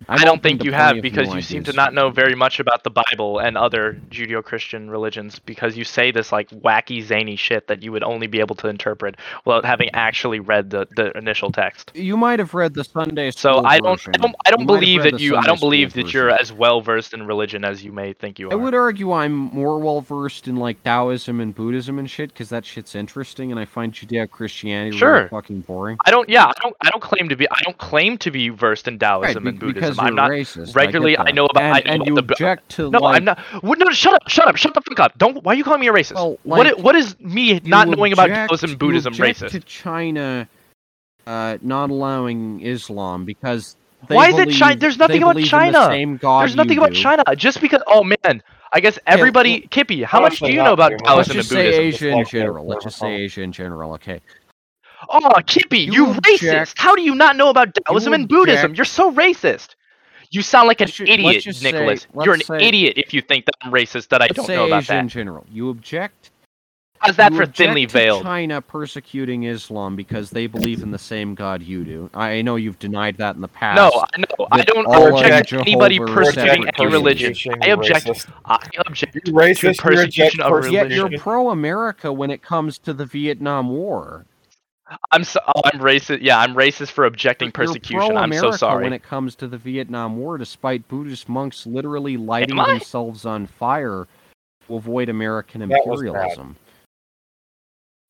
I 0.08 0.16
I'm 0.16 0.20
don't 0.24 0.42
think 0.42 0.64
you 0.64 0.72
have 0.72 1.00
because 1.02 1.28
new 1.28 1.36
you 1.36 1.42
seem 1.42 1.64
to 1.64 1.72
not 1.72 1.94
know 1.94 2.10
very 2.10 2.34
much 2.34 2.60
about 2.60 2.84
the 2.84 2.90
Bible 2.90 3.38
and 3.38 3.56
other 3.56 3.94
Judeo-Christian 4.10 4.90
religions 4.90 5.38
because 5.38 5.76
you 5.76 5.84
say 5.84 6.10
this 6.10 6.32
like 6.32 6.50
wacky 6.50 7.02
zany 7.02 7.36
shit 7.36 7.68
that 7.68 7.82
you 7.82 7.92
would 7.92 8.02
only 8.04 8.26
be 8.26 8.40
able 8.40 8.56
to 8.56 8.68
interpret 8.68 9.16
without 9.44 9.64
having 9.64 9.90
actually 9.94 10.40
read 10.40 10.70
the, 10.70 10.86
the 10.96 11.16
initial 11.16 11.50
text. 11.50 11.92
You 11.94 12.16
might 12.16 12.38
have 12.38 12.54
read 12.54 12.74
the 12.74 12.84
Sunday 12.84 13.30
So 13.30 13.64
I 13.64 13.78
don't 13.80 14.00
I 14.08 14.18
don't 14.18 14.34
I 14.46 14.50
don't 14.50 14.60
You 14.60 14.66
believe 14.66 15.02
that 15.04 15.14
the 15.14 15.22
you. 15.22 15.36
I 15.36 15.42
don't 15.42 15.60
believe 15.60 15.94
that 15.94 16.12
you're 16.12 16.30
as 16.30 16.52
well 16.52 16.80
versed 16.80 17.14
in 17.14 17.26
religion 17.26 17.64
as 17.64 17.84
you 17.84 17.92
may 17.92 18.12
think 18.12 18.38
you 18.38 18.48
are. 18.50 18.52
I 18.52 18.56
would 18.56 18.74
argue 18.74 19.12
I'm 19.12 19.32
more 19.34 19.78
well 19.78 20.00
versed 20.00 20.48
in 20.48 20.56
like 20.56 20.82
Taoism 20.82 21.40
and 21.40 21.54
Buddhism 21.54 21.98
and 21.98 22.10
shit 22.10 22.30
because 22.30 22.50
that 22.50 22.64
shit's 22.64 22.94
interesting, 22.94 23.50
and 23.50 23.60
I 23.60 23.64
find 23.64 23.92
Judeo-Christianity 23.92 24.96
Sure. 24.96 25.14
really 25.14 25.28
fucking 25.28 25.60
boring. 25.62 25.98
I 26.04 26.10
don't 26.10 26.28
yeah, 26.28 26.46
I 26.46 26.52
don't 26.62 26.76
I 26.82 26.90
don't 26.90 27.02
claim 27.02 27.28
to 27.28 27.36
be 27.36 27.48
I 27.50 27.60
don't 27.64 27.78
claim 27.78 28.18
to 28.18 28.30
be 28.30 28.48
versed 28.50 28.88
in 28.88 28.98
Taoism 28.98 29.44
Right, 29.44 29.52
and 29.52 29.58
be- 29.60 29.72
because 29.96 30.08
I'm 30.08 30.14
not 30.14 30.30
racist. 30.30 30.74
regularly 30.76 31.16
I, 31.16 31.24
that. 31.24 31.34
know 31.34 31.46
about 31.46 31.62
and, 31.62 31.74
I 31.74 31.80
know 31.80 31.92
and 31.94 32.06
you 32.06 32.14
the 32.14 32.20
object 32.22 32.68
to 32.70 32.90
No, 32.90 32.98
like 33.00 33.16
I'm 33.16 33.24
not. 33.24 33.38
What, 33.62 33.78
no, 33.78 33.90
shut 33.90 34.14
up, 34.14 34.28
shut 34.28 34.46
up, 34.48 34.56
shut 34.56 34.74
the 34.74 34.80
fuck 34.80 35.00
up. 35.00 35.18
Don't. 35.18 35.42
Why 35.44 35.52
are 35.52 35.56
you 35.56 35.64
calling 35.64 35.80
me 35.80 35.88
a 35.88 35.92
racist? 35.92 36.14
Well, 36.14 36.38
what? 36.42 36.66
like, 36.66 36.78
i- 36.78 36.80
What 36.80 36.94
is 36.96 37.18
me 37.20 37.60
not 37.64 37.88
knowing 37.88 38.12
about 38.12 38.28
Taoism 38.28 38.70
you 38.70 38.76
Buddhism 38.76 39.12
object 39.12 39.40
racist? 39.40 39.50
to 39.50 39.60
China 39.60 40.48
uh, 41.26 41.58
not 41.62 41.90
allowing 41.90 42.60
Islam 42.60 43.24
because 43.24 43.76
they 44.08 44.14
Why 44.16 44.28
is 44.28 44.38
it 44.38 44.50
China? 44.50 44.76
There's 44.76 44.98
nothing 44.98 45.22
about 45.22 45.34
believe 45.36 45.46
in 45.52 45.72
the 45.72 45.72
China. 45.72 45.86
same 45.86 46.16
God 46.18 46.42
There's 46.42 46.56
nothing 46.56 46.76
about 46.78 46.92
do. 46.92 47.00
China. 47.00 47.22
Just 47.36 47.60
because. 47.60 47.82
Oh 47.86 48.04
man, 48.04 48.42
I 48.72 48.80
guess 48.80 48.98
everybody. 49.06 49.60
Kippy, 49.70 50.02
how 50.02 50.20
much 50.20 50.38
do 50.40 50.48
you 50.50 50.56
know 50.58 50.64
not 50.64 50.72
about 50.74 50.88
too 50.90 50.96
much. 51.04 51.16
Let's 51.16 51.28
Taoism 51.28 51.30
and 51.30 51.36
just 51.38 51.48
say 51.48 51.64
Buddhism? 51.70 51.84
Asia 51.84 52.18
in 52.18 52.24
general. 52.26 52.66
Let's 52.66 52.84
just 52.84 52.96
say 52.98 53.00
protocol. 53.06 53.24
Asia 53.24 53.42
in 53.42 53.52
general. 53.52 53.92
Okay. 53.94 54.20
Oh, 55.08 55.30
Kippy, 55.46 55.80
You 55.80 55.92
you, 55.92 56.06
object- 56.10 56.42
racist! 56.42 56.74
How 56.78 56.94
do 56.94 57.02
you 57.02 57.14
not 57.14 57.36
know 57.36 57.50
about 57.50 57.74
Taoism 57.86 58.12
and 58.14 58.26
Buddhism? 58.28 58.74
You're 58.74 58.84
so 58.86 59.12
racist. 59.12 59.74
You 60.34 60.42
sound 60.42 60.66
like 60.66 60.80
an 60.80 60.86
Let's 60.86 60.96
ju- 60.96 61.04
let's 61.04 61.12
idiot, 61.14 61.42
just 61.44 61.60
say- 61.60 61.70
Nicholas. 61.70 62.06
let's 62.12 62.26
You're 62.26 62.34
an 62.34 62.40
say- 62.42 62.66
idiot 62.66 62.94
if 62.96 63.14
you 63.14 63.20
think 63.22 63.44
that 63.46 63.54
I'm 63.62 63.70
racist. 63.70 64.08
That 64.08 64.20
I 64.20 64.26
don't 64.26 64.46
say 64.46 64.56
know 64.56 64.66
about 64.66 64.82
Asia 64.82 64.96
in 64.98 65.06
that. 65.06 65.12
general. 65.12 65.46
You 65.52 65.68
object. 65.70 66.30
How's 66.98 67.16
that 67.16 67.30
you 67.32 67.36
for 67.36 67.42
object 67.44 67.58
thinly 67.58 67.86
to 67.86 67.92
veiled? 67.92 68.22
China 68.24 68.60
persecuting 68.60 69.44
Islam 69.44 69.94
because 69.94 70.30
they 70.30 70.46
believe 70.48 70.82
in 70.82 70.90
the 70.90 70.98
same 70.98 71.34
God 71.36 71.62
you 71.62 71.84
do. 71.84 72.10
I 72.14 72.42
know 72.42 72.56
you've 72.56 72.78
denied 72.80 73.18
that 73.18 73.36
in 73.36 73.42
the 73.42 73.48
past. 73.48 73.76
No, 73.76 73.90
I 74.14 74.18
know. 74.18 74.48
I 74.50 74.62
don't 74.62 74.86
all 74.86 75.06
of 75.08 75.14
object 75.14 75.50
to 75.50 75.60
anybody 75.60 75.98
persecuting 76.00 76.60
Witnesses 76.64 76.80
any 76.80 76.92
religion. 76.92 77.34
I 77.62 77.68
object. 77.68 78.06
racist. 78.06 78.32
I 78.46 78.58
object 78.86 79.14
You 79.14 79.20
to 79.20 79.32
racist, 79.32 79.62
you 79.62 79.68
reject 79.68 79.78
persecution 79.82 80.40
of 80.40 80.50
persecution. 80.50 80.90
Yet 80.90 81.10
you're 81.12 81.18
pro-America 81.20 82.12
when 82.12 82.30
it 82.30 82.42
comes 82.42 82.78
to 82.78 82.92
the 82.92 83.04
Vietnam 83.06 83.68
War. 83.68 84.24
I'm 85.10 85.24
so. 85.24 85.40
Oh, 85.46 85.62
I'm 85.64 85.80
racist. 85.80 86.18
Yeah, 86.20 86.38
I'm 86.38 86.54
racist 86.54 86.90
for 86.90 87.04
objecting 87.06 87.46
You're 87.46 87.52
persecution. 87.52 88.16
I'm 88.16 88.32
so 88.32 88.50
sorry. 88.50 88.84
when 88.84 88.92
it 88.92 89.02
comes 89.02 89.34
to 89.36 89.48
the 89.48 89.56
Vietnam 89.56 90.16
War, 90.18 90.36
despite 90.36 90.86
Buddhist 90.88 91.28
monks 91.28 91.66
literally 91.66 92.16
lighting 92.16 92.56
themselves 92.56 93.24
on 93.24 93.46
fire 93.46 94.06
to 94.66 94.74
avoid 94.74 95.08
American 95.08 95.60
That 95.60 95.78
imperialism. 95.78 96.56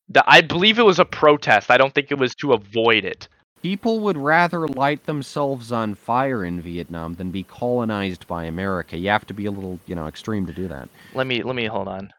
The- 0.09 0.23
I 0.27 0.41
believe 0.41 0.77
it 0.77 0.85
was 0.85 0.99
a 0.99 1.05
protest. 1.05 1.71
I 1.71 1.77
don't 1.77 1.93
think 1.93 2.11
it 2.11 2.19
was 2.19 2.35
to 2.35 2.53
avoid 2.53 3.05
it. 3.05 3.27
People 3.61 3.99
would 4.01 4.17
rather 4.17 4.67
light 4.67 5.05
themselves 5.05 5.71
on 5.71 5.95
fire 5.95 6.45
in 6.45 6.61
Vietnam 6.61 7.15
than 7.15 7.31
be 7.31 7.41
colonized 7.43 8.27
by 8.27 8.43
America. 8.43 8.97
You 8.97 9.09
have 9.09 9.25
to 9.27 9.33
be 9.33 9.45
a 9.47 9.51
little, 9.51 9.79
you 9.87 9.95
know, 9.95 10.05
extreme 10.07 10.45
to 10.45 10.53
do 10.53 10.67
that. 10.67 10.89
Let 11.15 11.25
me 11.25 11.41
let 11.41 11.55
me 11.55 11.65
hold 11.65 11.87
on. 11.87 12.13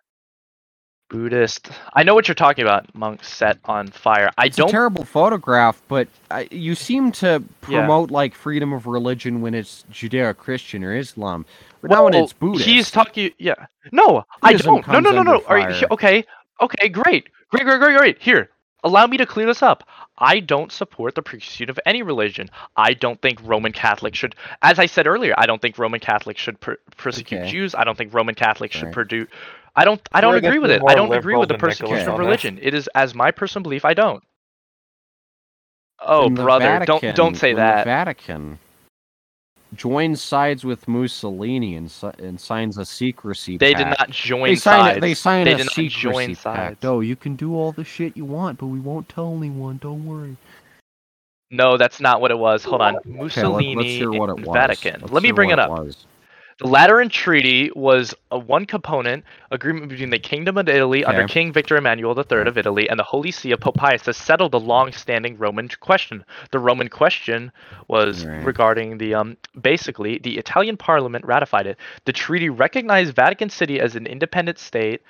Buddhist. 1.09 1.71
I 1.95 2.03
know 2.03 2.15
what 2.15 2.27
you're 2.29 2.35
talking 2.35 2.63
about. 2.65 2.93
Monks 2.95 3.33
set 3.33 3.59
on 3.65 3.89
fire. 3.89 4.31
I 4.37 4.47
It's 4.47 4.57
don't. 4.57 4.69
terrible 4.71 5.05
photograph, 5.05 5.81
but 5.89 6.09
uh, 6.31 6.45
you 6.51 6.75
seem 6.75 7.13
to 7.13 7.43
Yeah. 7.69 7.81
promote 7.81 8.11
like 8.11 8.35
freedom 8.35 8.73
of 8.73 8.87
religion 8.87 9.41
when 9.41 9.55
it's 9.55 9.85
Judeo-Christian 9.93 10.83
or 10.85 10.97
Islam, 10.97 11.47
but 11.81 11.91
not 11.91 12.05
when 12.05 12.15
it's 12.15 12.33
Buddhist. 12.33 12.65
He's 12.67 12.91
talking. 12.91 13.31
Yeah. 13.39 13.55
No, 13.93 14.25
I 14.43 14.55
don't. 14.55 14.87
No, 14.89 14.99
no, 15.01 15.11
no, 15.11 15.23
no. 15.23 15.43
Are 15.47 15.71
you, 15.71 15.87
okay. 15.93 16.25
Okay. 16.61 16.89
Great. 16.89 17.29
Great. 17.51 17.65
Great. 17.65 17.79
Great. 17.81 17.99
Great. 17.99 18.19
Here. 18.21 18.51
Allow 18.85 19.07
me 19.09 19.17
to 19.17 19.27
clear 19.27 19.47
this 19.47 19.63
up. 19.63 19.83
I 20.19 20.39
don't 20.39 20.71
support 20.71 21.15
the 21.17 21.23
pursuit 21.23 21.71
of 21.71 21.79
any 21.87 22.03
religion. 22.03 22.49
I 22.77 22.95
don't 22.95 23.21
think 23.21 23.41
Roman 23.43 23.73
Catholics 23.73 24.17
should, 24.17 24.35
as 24.63 24.79
I 24.79 24.87
said 24.87 25.07
earlier, 25.09 25.35
I 25.37 25.47
don't 25.47 25.61
think 25.61 25.77
Roman 25.77 25.99
Catholics 25.99 26.41
should 26.41 26.61
per- 26.61 26.79
persecute 26.97 27.39
Okay. 27.41 27.51
Jews. 27.51 27.75
I 27.75 27.83
don't 27.85 27.99
think 27.99 28.15
Roman 28.15 28.35
Catholics 28.37 28.77
should 28.77 28.87
Right. 28.87 28.95
Produce. 29.77 29.83
I 29.83 29.85
don't. 29.85 30.09
I 30.13 30.21
don't 30.21 30.31
Sure, 30.33 30.37
I 30.37 30.41
guess 30.41 30.49
agree 30.49 30.59
with 30.59 30.71
it. 30.71 30.83
I 30.89 30.95
don't 30.95 31.13
agree 31.13 31.37
with 31.37 31.49
the 31.49 31.59
persecution 31.59 32.09
of 32.09 32.19
religion. 32.19 32.59
It 32.63 32.75
is 32.75 32.89
as 32.95 33.15
my 33.15 33.31
personal 33.31 33.63
belief. 33.63 33.85
I 33.85 33.95
don't. 33.95 34.23
Oh, 36.01 36.25
When 36.25 36.35
the 36.35 36.43
brother, 36.43 36.85
don't 36.85 37.15
don't 37.15 37.37
say 37.37 37.55
when 37.55 37.57
The 37.65 37.73
that. 37.73 37.85
Vatican 37.85 38.59
joins 39.75 40.23
sides 40.23 40.65
with 40.65 40.87
Mussolini 40.87 41.75
and, 41.77 41.93
and 42.19 42.41
signs 42.41 42.79
a 42.79 42.85
secrecy 42.85 43.57
They 43.59 43.75
did 43.75 43.89
not 43.89 44.11
join 44.11 44.51
They 44.51 44.57
sign 44.57 44.85
sides. 44.85 44.97
it. 44.99 45.01
They 45.01 45.15
sign 45.15 45.45
They 45.45 45.53
a 45.55 45.57
did 45.57 45.65
not 45.65 45.73
secrecy 45.73 45.99
join 46.01 46.29
pact. 46.37 46.47
Oh, 46.47 46.53
sides. 46.55 46.85
Oh, 46.85 47.01
you 47.01 47.17
can 47.17 47.35
do 47.37 47.55
all 47.57 47.73
the 47.73 47.85
shit 47.85 48.17
you 48.17 48.25
want, 48.25 48.59
but 48.59 48.67
we 48.67 48.79
won't 48.79 49.09
tell 49.09 49.35
anyone. 49.37 49.79
Don't 49.79 50.07
worry. 50.07 50.37
No, 51.51 51.77
that's 51.77 52.01
not 52.01 52.21
what 52.21 52.31
it 52.31 52.39
was. 52.39 52.65
Hold 52.65 52.83
on. 52.83 52.97
Okay, 52.97 53.11
let, 53.11 53.17
Mussolini 53.17 53.77
us 53.77 53.85
hear 53.85 54.11
what 54.11 54.31
it 54.31 54.47
was. 54.47 54.55
Vatican. 54.55 55.01
Let's 55.01 55.13
Let 55.13 55.23
me 55.23 55.33
bring 55.33 55.51
it 55.51 55.59
up. 55.59 55.71
was. 55.71 56.07
The 56.59 56.69
Lateran 56.69 57.11
Treaty 57.11 57.71
was 57.77 58.15
a 58.31 58.39
one 58.39 58.65
component 58.65 59.25
agreement 59.51 59.91
between 59.91 60.09
the 60.09 60.19
Kingdom 60.19 60.57
of 60.57 60.67
Italy 60.71 61.05
under 61.05 61.29
King 61.29 61.53
Victor 61.53 61.77
Emmanuel 61.77 62.19
III 62.19 62.47
of 62.49 62.57
Italy 62.57 62.89
and 62.89 62.99
the 62.99 63.05
Holy 63.05 63.31
See 63.31 63.51
of 63.53 63.61
Pope 63.61 63.75
Pius 63.75 64.01
to 64.03 64.15
settle 64.15 64.49
the 64.49 64.59
long-standing 64.59 65.37
Roman 65.37 65.69
question. 65.81 66.25
The 66.53 66.59
Roman 66.59 66.89
question 66.89 67.53
was 67.89 68.25
Right. 68.25 68.43
regarding 68.43 68.97
the 68.97 69.15
um 69.15 69.37
basically 69.61 70.17
the 70.19 70.39
Italian 70.39 70.79
Parliament 70.79 71.27
ratified 71.27 71.67
it. 71.67 71.77
The 72.07 72.15
treaty 72.15 72.49
recognized 72.49 73.15
Vatican 73.15 73.51
City 73.51 73.79
as 73.79 73.95
an 73.95 74.07
independent 74.07 74.59
state. 74.59 75.03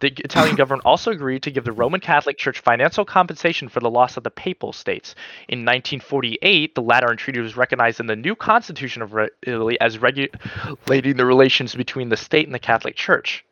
The 0.00 0.08
Italian 0.24 0.56
government 0.56 0.82
also 0.86 1.10
agreed 1.10 1.42
to 1.44 1.50
give 1.50 1.64
the 1.64 1.72
Roman 1.72 2.00
Catholic 2.00 2.38
Church 2.38 2.60
financial 2.60 3.04
compensation 3.04 3.68
for 3.68 3.80
the 3.80 3.90
loss 3.90 4.16
of 4.16 4.24
the 4.24 4.30
Papal 4.30 4.72
States. 4.72 5.14
In 5.48 5.60
1948, 5.60 6.74
the 6.74 6.82
Lateran 6.82 7.16
Treaty 7.16 7.40
was 7.40 7.56
recognized 7.56 8.00
in 8.00 8.06
the 8.06 8.16
new 8.16 8.34
Constitution 8.34 9.02
of 9.02 9.14
Italy 9.42 9.80
as 9.80 9.98
regulating 9.98 11.16
the 11.16 11.26
relations 11.26 11.74
between 11.74 12.08
the 12.08 12.16
state 12.16 12.46
and 12.46 12.54
the 12.54 12.58
Catholic 12.58 12.96
Church. 12.96 13.44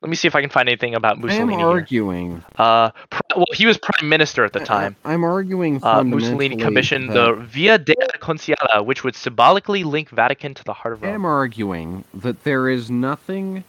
Let 0.00 0.10
me 0.10 0.16
see 0.16 0.28
if 0.28 0.36
I 0.36 0.40
can 0.40 0.50
find 0.50 0.68
anything 0.68 0.94
about 0.94 1.18
Mussolini. 1.18 1.38
I 1.38 1.42
am 1.42 1.46
Mussolini. 1.48 1.62
here. 1.62 1.80
arguing. 1.80 2.44
Uh, 2.56 2.90
well, 3.34 3.46
he 3.52 3.66
was 3.66 3.78
prime 3.78 4.08
minister 4.08 4.44
at 4.44 4.52
the 4.52 4.60
time. 4.60 4.96
I, 5.04 5.14
am 5.14 5.24
arguing 5.24 5.80
Uh. 5.82 6.04
Mussolini 6.04 6.56
commissioned 6.56 7.10
the 7.10 7.32
Via 7.32 7.78
della 7.78 8.18
Conciliata, 8.20 8.84
which 8.84 9.02
would 9.02 9.16
symbolically 9.16 9.82
link 9.82 10.10
Vatican 10.10 10.54
to 10.54 10.64
the 10.64 10.72
heart 10.72 10.94
of 10.94 11.02
Rome. 11.02 11.10
I 11.10 11.14
am 11.14 11.24
arguing 11.24 12.04
that 12.14 12.44
there 12.44 12.68
is 12.68 12.90
nothing. 12.90 13.64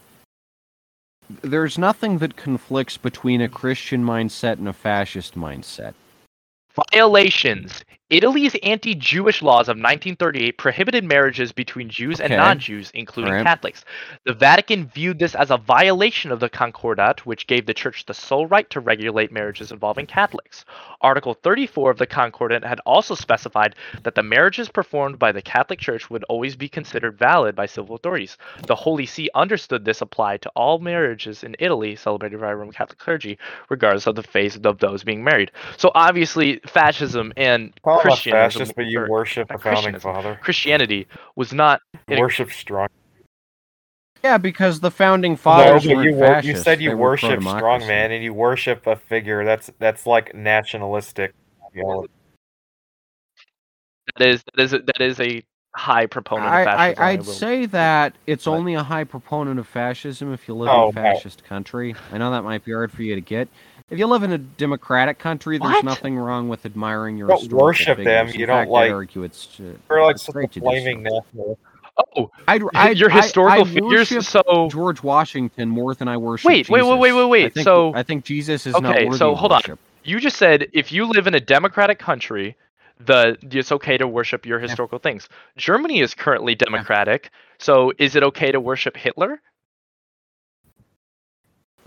There's 1.30 1.78
nothing 1.78 2.18
that 2.20 2.36
conflicts 2.36 2.98
between 2.98 3.42
a 3.42 3.50
Christian 3.50 4.04
mindset 4.04 4.54
and 4.54 4.68
a 4.68 4.74
fascist 4.74 5.36
mindset. 5.36 5.94
Violations. 6.92 7.84
Italy's 8.10 8.56
anti-Jewish 8.64 9.44
laws 9.44 9.70
of 9.70 9.78
1938 9.78 10.58
prohibited 10.58 11.04
marriages 11.04 11.52
between 11.52 11.90
Jews 11.90 12.20
and 12.20 12.34
non-Jews, 12.34 12.90
including 12.96 13.34
Alright. 13.34 13.46
Catholics. 13.46 13.86
The 14.26 14.34
Vatican 14.34 14.88
viewed 14.88 15.20
this 15.20 15.36
as 15.36 15.52
a 15.52 15.58
violation 15.58 16.32
of 16.32 16.40
the 16.40 16.50
Concordat, 16.50 17.28
which 17.28 17.46
gave 17.46 17.68
the 17.68 17.74
Church 17.74 18.06
the 18.06 18.16
sole 18.16 18.48
right 18.48 18.68
to 18.72 18.80
regulate 18.80 19.32
marriages 19.32 19.72
involving 19.72 20.08
Catholics. 20.08 20.66
Article 21.02 21.36
34 21.36 21.92
of 21.92 21.98
the 22.00 22.08
Concordat 22.08 22.64
had 22.64 22.80
also 22.84 23.14
specified 23.14 23.76
that 24.02 24.16
the 24.16 24.24
marriages 24.24 24.70
performed 24.70 25.20
by 25.20 25.32
the 25.32 25.42
Catholic 25.42 25.80
Church 25.80 26.10
would 26.10 26.24
always 26.24 26.56
be 26.56 26.68
considered 26.68 27.20
valid 27.20 27.56
by 27.56 27.68
civil 27.68 27.96
authorities. 27.96 28.38
The 28.66 28.76
Holy 28.76 29.06
See 29.06 29.30
understood 29.36 29.86
this 29.86 30.02
applied 30.02 30.42
to 30.42 30.52
all 30.56 30.80
marriages 30.80 31.44
in 31.44 31.56
Italy 31.60 31.96
celebrated 31.96 32.42
by 32.42 32.54
Roman 32.54 32.74
Catholic 32.74 32.98
clergy, 32.98 33.38
regardless 33.70 34.08
of 34.08 34.16
the 34.16 34.24
faith 34.24 34.66
of 34.66 34.80
those 34.80 35.04
being 35.04 35.24
married. 35.24 35.52
So 35.78 35.92
obviously, 35.94 36.60
fascism 36.66 37.34
and 37.38 37.72
Call 37.84 37.99
him 38.06 38.12
a 38.12 38.16
fascist, 38.16 38.76
but 38.76 38.86
you 38.86 39.06
worship 39.10 39.48
the 39.48 39.58
founding 39.58 40.00
father. 40.00 40.40
Christianity 40.42 41.08
was 41.36 41.54
not. 41.54 41.82
Worship 42.10 42.52
strong. 42.52 42.88
Yeah, 44.24 44.38
because 44.38 44.82
the 44.82 44.92
founding 44.92 45.38
fathers 45.38 45.86
but 45.86 45.96
were 45.96 46.04
you, 46.04 46.14
wor- 46.16 46.40
you 46.42 46.58
said 46.58 46.82
you 46.82 46.96
worship 46.98 47.42
strong 47.42 47.62
strongman 47.62 48.10
and 48.12 48.24
you 48.24 48.34
worship 48.34 48.86
a 48.86 48.96
figure. 48.98 49.46
That's 49.46 49.70
that's 49.80 50.06
like 50.06 50.36
nationalistic. 50.36 51.34
ideology. 51.72 52.12
That 54.18 54.28
is 54.28 54.44
that 54.56 54.62
is 54.64 54.74
a, 54.74 54.80
that 54.80 55.02
is 55.02 55.20
a 55.20 55.44
high 55.76 56.06
proponent 56.08 56.48
of 56.48 56.54
I, 56.54 56.66
fascism. 56.66 57.04
I, 57.04 57.08
I 57.08 57.12
I'd 57.12 57.20
will- 57.20 57.26
say 57.34 57.66
that 57.68 58.16
it's 58.28 58.46
But- 58.46 58.52
only 58.52 58.74
a 58.74 58.84
high 58.84 59.04
proponent 59.06 59.60
of 59.60 59.68
fascism 59.68 60.34
if 60.34 60.48
you 60.48 60.56
live 60.56 60.70
Oh, 60.70 60.90
in 60.90 60.98
a 60.98 61.00
oh, 61.00 61.04
no. 61.04 61.14
fascist 61.14 61.44
country. 61.44 61.96
I 62.12 62.18
know 62.18 62.32
that 62.32 62.44
might 62.44 62.66
be 62.66 62.74
hard 62.74 62.92
for 62.92 63.04
you 63.04 63.16
to 63.16 63.22
get. 63.22 63.48
If 63.90 63.98
you 63.98 64.06
live 64.06 64.24
in 64.24 64.32
a 64.32 64.38
democratic 64.38 65.18
country, 65.20 65.58
there's 65.58 65.72
What? 65.72 65.84
nothing 65.86 66.18
wrong 66.18 66.48
with 66.48 66.66
admiring 66.66 67.18
your 67.18 67.28
Don't 67.28 67.40
historical 67.40 67.66
worship 67.66 67.98
them, 67.98 68.28
figures. 68.28 68.36
you 68.36 68.44
In 68.44 68.48
don't, 68.50 68.58
fact, 68.60 68.72
like- 68.72 68.90
I'd 68.90 68.94
argue 68.94 69.24
it's. 69.24 69.60
Uh, 69.60 69.64
You're 69.90 70.04
like 70.04 70.16
it's 70.16 70.26
such 70.26 70.34
great 70.34 70.50
a 70.50 70.54
to 70.54 70.60
do 70.60 70.66
flaming 70.66 71.06
so. 71.08 71.16
nationalist. 71.20 71.62
Oh, 72.16 72.32
I'd, 72.48 72.62
I'd, 72.76 72.98
your 72.98 73.10
historical 73.10 73.66
I 73.66 73.74
figures. 73.74 74.12
worship 74.12 74.24
So 74.24 74.70
George 74.72 75.04
Washington 75.04 75.68
more 75.68 75.94
than 75.96 76.08
I 76.08 76.16
worship. 76.18 76.48
Wait, 76.48 76.70
wait, 76.70 76.82
wait, 76.84 76.98
wait, 76.98 77.12
wait, 77.12 77.26
wait, 77.26 77.46
I 77.48 77.50
think, 77.50 77.64
so- 77.66 77.94
I 77.94 78.04
think 78.04 78.24
Jesus 78.24 78.66
is 78.66 78.74
not 78.80 78.96
Okay, 78.96 79.06
worthy 79.06 79.18
so 79.18 79.32
of 79.34 79.40
hold 79.40 79.52
on. 79.52 79.62
you 80.06 80.20
just 80.22 80.38
said 80.38 80.68
if 80.72 80.92
you 80.94 81.06
live 81.06 81.28
in 81.28 81.36
a 81.36 81.40
democratic 81.42 82.00
country, 82.00 82.56
the 83.06 83.38
it's 83.52 83.72
okay 83.74 83.98
to 83.98 84.08
worship 84.08 84.46
your 84.46 84.60
historical 84.60 84.98
things. 85.00 85.28
Germany 85.58 86.00
is 86.00 86.14
currently 86.14 86.56
democratic, 86.56 87.32
so 87.58 87.92
is 87.98 88.16
it 88.16 88.24
okay 88.24 88.52
to 88.52 88.60
worship 88.62 88.96
Hitler? 88.96 89.42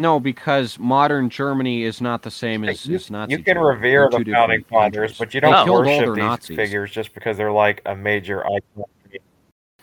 No, 0.03 0.19
because 0.19 0.81
modern 0.81 1.31
Germany 1.31 1.85
is 1.85 2.01
not 2.01 2.23
the 2.23 2.31
same 2.31 2.65
as, 2.65 2.85
you, 2.85 2.97
as 2.97 3.09
Nazi 3.09 3.31
you 3.31 3.39
can 3.39 3.55
Germany. 3.55 3.74
revere 3.77 4.09
They're 4.11 4.24
the 4.24 4.33
founding 4.33 4.65
fathers, 4.65 5.16
but 5.16 5.33
you 5.33 5.41
don't 5.41 5.65
killed 5.65 5.87
worship 5.87 6.15
these 6.16 6.24
Nazis. 6.24 6.57
figures 6.57 6.91
just 6.91 7.15
because 7.15 7.37
they're 7.37 7.53
like 7.53 7.83
a 7.87 7.95
major 7.95 8.45
icon. 8.45 8.85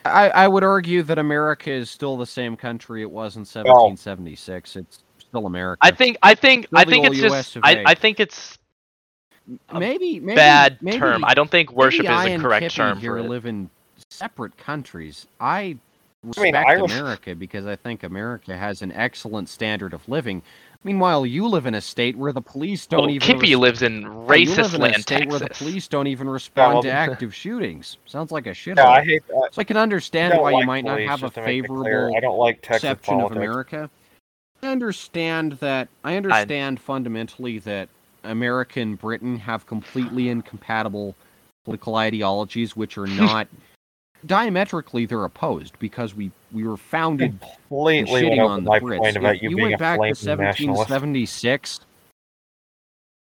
I, 0.04 0.28
I 0.28 0.48
would 0.48 0.62
argue 0.62 1.02
that 1.04 1.18
America 1.18 1.70
is 1.70 1.90
still 1.90 2.18
the 2.18 2.26
same 2.26 2.54
country 2.54 3.00
it 3.00 3.10
was 3.10 3.36
in 3.36 3.40
1776. 3.40 4.76
It's 4.76 4.98
still 5.18 5.46
America. 5.46 5.78
I 5.80 5.90
think 5.90 6.18
I 6.22 6.34
think 6.34 6.66
I 6.74 6.84
think 6.84 7.06
it's 7.06 7.18
just 7.18 7.56
I, 7.56 7.60
I, 7.62 7.72
A. 7.72 7.84
I 7.86 7.94
think 7.94 8.20
it's 8.20 8.58
maybe, 9.72 10.20
maybe 10.20 10.36
bad 10.36 10.76
maybe, 10.82 10.98
term. 10.98 11.24
I 11.24 11.32
don't 11.32 11.50
think 11.50 11.72
worship 11.72 12.04
is 12.04 12.10
I 12.10 12.36
the 12.36 12.42
correct 12.42 12.64
Kippy 12.64 12.74
term 12.74 12.98
here 12.98 13.12
for 13.12 13.20
it. 13.20 13.28
live 13.28 13.46
in 13.46 13.70
separate 14.10 14.58
countries. 14.58 15.26
I 15.40 15.78
I 16.36 16.40
mean, 16.42 16.54
Irish- 16.54 16.92
America 16.92 17.34
because 17.34 17.66
I 17.66 17.76
think 17.76 18.02
America 18.02 18.56
has 18.56 18.82
an 18.82 18.92
excellent 18.92 19.48
standard 19.48 19.94
of 19.94 20.06
living. 20.08 20.42
Meanwhile, 20.84 21.26
you 21.26 21.46
live 21.46 21.66
in 21.66 21.74
a 21.74 21.80
state 21.80 22.16
where 22.16 22.32
the 22.32 22.40
police 22.40 22.86
don't 22.86 23.00
Well, 23.02 23.10
even. 23.10 23.26
Kippy 23.26 23.54
res- 23.54 23.58
lives 23.58 23.82
in 23.82 24.06
oh, 24.06 24.20
live 24.20 24.28
racist 24.48 24.74
in 24.74 24.80
a 24.80 24.84
land, 24.84 25.02
state 25.02 25.28
where 25.28 25.38
the 25.38 25.48
police 25.48 25.88
don't 25.88 26.06
even 26.06 26.28
respond 26.28 26.74
well- 26.74 26.82
to 26.82 26.90
active 26.92 27.34
shootings. 27.34 27.96
Sounds 28.06 28.30
like 28.32 28.46
a 28.46 28.54
shit. 28.54 28.76
Yeah, 28.76 28.88
I 28.88 29.04
hate 29.04 29.26
that. 29.28 29.48
so 29.52 29.60
I 29.60 29.64
can 29.64 29.76
understand 29.78 30.38
why 30.38 30.52
like 30.52 30.60
you 30.62 30.66
might 30.66 30.84
not 30.84 31.00
have 31.00 31.20
a 31.20 31.22
just 31.22 31.34
to 31.36 31.42
make 31.42 31.64
it 31.64 31.68
clear. 31.68 31.84
favorable 31.84 32.16
I 32.16 32.20
don't 32.20 32.38
like 32.38 32.60
Texas 32.62 32.80
perception 32.82 33.14
politics. 33.14 33.36
of 33.36 33.42
America. 33.42 33.90
I 34.62 34.66
understand 34.68 35.52
that. 35.54 35.88
I 36.04 36.16
understand 36.16 36.80
fundamentally 36.80 37.58
that 37.60 37.88
America 38.24 38.80
and 38.80 38.98
Britain 38.98 39.36
have 39.38 39.66
completely 39.66 40.28
incompatible 40.28 41.14
political 41.64 41.96
ideologies, 41.96 42.76
which 42.76 42.98
are 42.98 43.06
not 43.06 43.48
diametrically 44.26 45.06
they're 45.06 45.24
opposed 45.24 45.78
because 45.78 46.14
we 46.14 46.30
we 46.52 46.64
were 46.64 46.76
founded 46.76 47.38
Completely 47.40 48.22
shitting 48.22 48.46
on 48.46 48.64
the 48.64 48.70
my 48.70 48.80
Brits. 48.80 48.98
point 48.98 49.16
about 49.16 49.36
if 49.36 49.42
you 49.42 49.50
you 49.50 49.56
went 49.58 49.78
back 49.78 49.96
to 49.98 50.02
1776, 50.02 51.80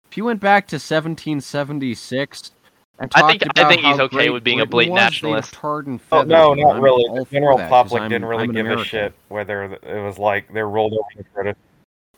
if 0.09 0.17
you 0.17 0.23
went 0.25 0.39
back 0.39 0.67
to 0.67 0.75
1776 0.75 2.51
and 2.99 3.11
I 3.13 3.19
talked 3.21 3.31
think- 3.31 3.43
I 3.43 3.61
about 3.61 3.69
think 3.69 3.81
he's 3.83 3.97
how 3.97 4.03
okay 4.03 4.15
great 4.15 4.29
with 4.31 4.43
being 4.43 4.59
a 4.61 4.65
blatant 4.65 4.95
nationalist. 4.95 5.53
have 5.53 5.99
Oh, 6.11 6.23
no, 6.23 6.53
not 6.53 6.81
really. 6.81 7.03
The 7.19 7.25
general 7.25 7.57
that 7.57 7.69
'cause 7.69 7.89
public 7.91 8.09
didn't 8.09 8.25
really 8.25 8.43
I'm 8.43 8.49
an 8.51 8.55
give 8.55 8.65
a 8.79 8.83
shit 8.83 9.13
whether 9.29 9.63
it 9.65 10.03
was 10.03 10.17
like 10.17 10.51
they're 10.53 10.69
rolled 10.69 10.93
over 10.93 11.03
the 11.15 11.23
British. 11.33 11.57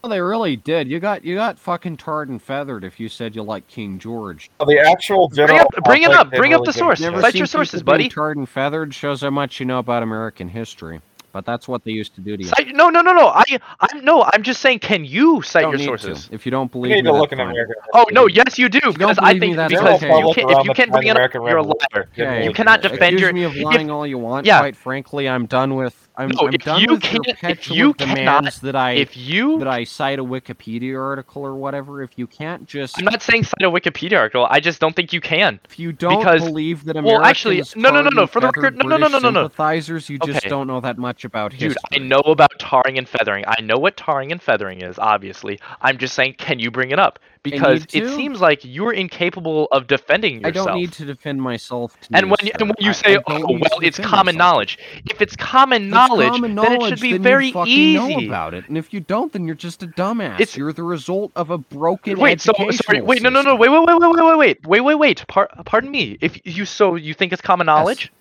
Well, 0.02 0.10
they 0.10 0.22
really 0.22 0.56
did. 0.56 0.88
You 0.90 1.00
got 1.00 1.26
you 1.26 1.36
got 1.36 1.60
fucking 1.60 1.98
tarred 1.98 2.30
and 2.30 2.42
feathered 2.42 2.84
if 2.86 3.00
you 3.02 3.10
said 3.10 3.36
you 3.36 3.44
like 3.44 3.68
King 3.68 4.00
George. 4.00 4.50
Well, 4.60 4.68
the 4.68 4.80
actual 4.80 5.28
Bring 5.28 5.48
general 5.48 5.60
up 5.78 5.84
bring 5.84 6.04
it 6.04 6.12
up. 6.12 6.30
didn't 6.32 6.40
Bring 6.40 6.54
up 6.54 6.62
the 6.62 6.68
give 6.68 6.76
source. 6.76 7.00
shit. 7.00 7.20
Cite 7.20 7.36
your 7.36 7.48
sources, 7.48 7.82
being 7.84 7.86
buddy. 7.86 8.10
Tarred 8.10 8.38
and 8.38 8.48
feathered 8.48 8.94
shows 8.94 9.22
how 9.22 9.30
much 9.30 9.60
you 9.60 9.66
know 9.66 9.80
about 9.80 10.02
American 10.02 10.48
history. 10.48 11.02
But 11.32 11.46
that's 11.46 11.68
what 11.68 11.84
they 11.84 11.92
used 11.92 12.16
to 12.16 12.22
do 12.22 12.36
to 12.38 12.42
you. 12.44 12.50
Cite, 12.50 12.74
no, 12.74 12.90
no, 12.90 13.02
no, 13.02 13.14
no. 13.14 13.28
I, 13.28 13.44
I'm 13.82 14.04
no. 14.04 14.24
I'm 14.34 14.42
just 14.42 14.62
saying. 14.62 14.80
Can 14.80 15.06
you 15.06 15.42
cite 15.44 15.62
don't 15.64 15.78
your 15.78 15.86
sources? 16.00 16.28
To. 16.28 16.34
If 16.34 16.44
you 16.46 16.52
don't 16.52 16.66
You 16.68 16.70
believe 16.70 16.92
need 16.96 17.04
me, 17.04 17.12
to 17.12 17.18
look 17.18 17.32
in 17.32 17.38
fine. 17.38 17.50
American 17.52 17.76
Oh 17.94 18.06
no, 18.12 18.26
yes 18.28 18.58
you 18.58 18.68
do. 18.70 18.80
don't 18.80 18.94
Because 18.98 19.20
I 19.22 19.38
think 19.38 19.56
that's 19.58 19.72
because 19.72 20.02
okay. 20.02 20.18
you 20.18 20.34
can, 20.34 20.50
if 20.50 20.66
you 20.66 20.74
can't 20.74 20.92
the 20.92 20.98
bring 20.98 21.08
it 21.10 21.12
up, 21.12 21.18
American 21.18 21.44
you're 21.44 21.58
a 21.58 21.62
liar. 21.62 22.10
Okay. 22.14 22.46
You 22.46 22.54
cannot 22.54 22.82
give 22.82 22.94
a 22.94 22.96
shit. 22.96 23.00
defend 23.00 23.16
Accuse 23.18 23.22
your- 23.22 23.34
me 23.34 23.44
of 23.44 23.56
if- 23.56 23.64
lying 23.64 23.92
all 23.92 24.08
you 24.08 24.18
want. 24.18 24.48
yeah. 24.48 24.60
Quite 24.60 24.76
frankly, 24.78 25.30
I'm 25.30 25.46
done 25.46 25.76
with. 25.76 26.09
I'm, 26.20 26.30
No, 26.30 26.48
I'm 26.48 26.54
if 26.54 26.62
done 26.64 26.82
you 26.82 26.88
with 26.96 27.04
if 27.06 27.40
petulant 27.40 27.78
you 27.78 27.94
cannot- 27.94 28.54
that 28.62 28.76
I 28.76 28.92
If 28.92 29.16
you, 29.16 29.58
that 29.60 29.70
I 29.70 29.86
cite 29.86 30.20
a 30.20 30.24
Wikipedia 30.24 31.00
article 31.02 31.42
or 31.46 31.56
whatever. 31.56 32.04
If 32.04 32.12
you 32.18 32.28
can't 32.28 32.66
just, 32.68 33.00
I'm 33.00 33.06
not 33.06 33.22
saying 33.22 33.46
cite 33.46 33.62
a 33.62 33.72
Wikipedia 33.72 34.18
article. 34.18 34.46
I 34.50 34.60
just 34.60 34.82
don't 34.82 34.94
think 34.96 35.14
you 35.14 35.22
can. 35.22 35.62
if 35.64 35.80
you 35.80 35.94
don't 35.94 36.20
because- 36.20 36.44
believe 36.44 36.84
that 36.86 37.02
well, 37.02 37.22
actually, 37.24 37.64
no, 37.78 37.90
no, 37.90 38.02
no, 38.02 38.10
no, 38.10 38.28
for 38.28 38.42
the 38.42 38.48
record- 38.48 38.76
no, 38.78 38.86
no, 38.86 38.98
no, 38.98 39.08
no, 39.08 39.20
no, 39.20 39.30
no. 39.30 39.44
sympathizers, 39.44 40.10
you 40.10 40.20
just 40.20 40.40
Okay. 40.40 40.50
don't 40.50 40.68
know 40.68 40.82
that 40.82 40.98
much 40.98 41.24
about 41.24 41.52
Dude, 41.52 41.62
history. 41.62 41.82
I 41.94 41.98
know 42.00 42.20
about 42.26 42.52
tarring 42.60 42.98
and 42.98 43.08
feathering. 43.08 43.46
I 43.48 43.62
know 43.62 43.78
what 43.78 43.96
tarring 43.96 44.34
and 44.34 44.42
feathering 44.42 44.82
is, 44.82 45.00
obviously. 45.00 45.58
I'm 45.82 45.98
just 45.98 46.16
saying, 46.16 46.36
can 46.38 46.60
you 46.60 46.70
bring 46.70 46.92
it 46.92 47.00
up? 47.00 47.18
Because 47.44 47.86
it 47.94 48.08
seems 48.16 48.42
like 48.42 48.60
you're 48.64 48.92
incapable 48.92 49.68
of 49.72 49.88
defending 49.88 50.42
yourself. 50.42 50.68
I 50.68 50.72
don't 50.72 50.80
need 50.82 50.92
to 50.94 51.06
defend 51.06 51.42
myself. 51.42 52.00
To 52.02 52.10
and 52.14 52.30
when 52.30 52.38
you, 52.44 52.52
and 52.60 52.64
when 52.70 52.76
you 52.80 52.94
say, 52.94 53.12
I 53.12 53.14
don't 53.14 53.24
"Oh, 53.28 53.54
well, 53.54 53.80
it's 53.82 53.98
common 53.98 54.36
myself. 54.36 54.38
knowledge," 54.38 54.78
if 55.10 55.22
it's 55.22 55.36
common 55.38 55.84
it's 55.86 55.92
knowledge, 55.94 56.32
common 56.32 56.56
then 56.56 56.74
it 56.74 56.84
should 56.90 57.00
be 57.02 57.18
very 57.18 57.54
easy. 57.66 58.16
know 58.16 58.28
about 58.28 58.54
it. 58.54 58.68
And 58.68 58.78
if 58.78 58.94
you 58.94 59.00
don't, 59.00 59.32
then 59.32 59.46
you're 59.46 59.56
just 59.56 59.84
a 59.84 59.88
dumbass. 59.88 60.36
It's- 60.42 60.58
you're 60.58 60.74
the 60.74 60.84
result 60.84 61.32
of 61.36 61.50
a 61.50 61.58
broken 61.58 62.20
Wait, 62.20 62.42
so 62.42 62.52
sorry. 62.72 63.02
Wait, 63.02 63.22
no, 63.22 63.30
no, 63.30 63.42
no. 63.42 63.56
Wait, 63.56 63.70
wait, 63.70 63.86
wait, 63.86 63.98
wait, 64.00 64.10
wait, 64.12 64.26
wait, 64.26 64.38
wait, 64.38 64.58
wait, 64.68 64.82
wait, 64.82 64.96
wait. 64.96 65.28
Par- 65.28 65.50
pardon 65.66 65.92
me. 65.92 66.18
If 66.22 66.40
you 66.46 66.66
so 66.66 66.96
you 66.96 67.14
think 67.14 67.32
it's 67.32 67.42
common 67.42 67.66
knowledge, 67.68 68.12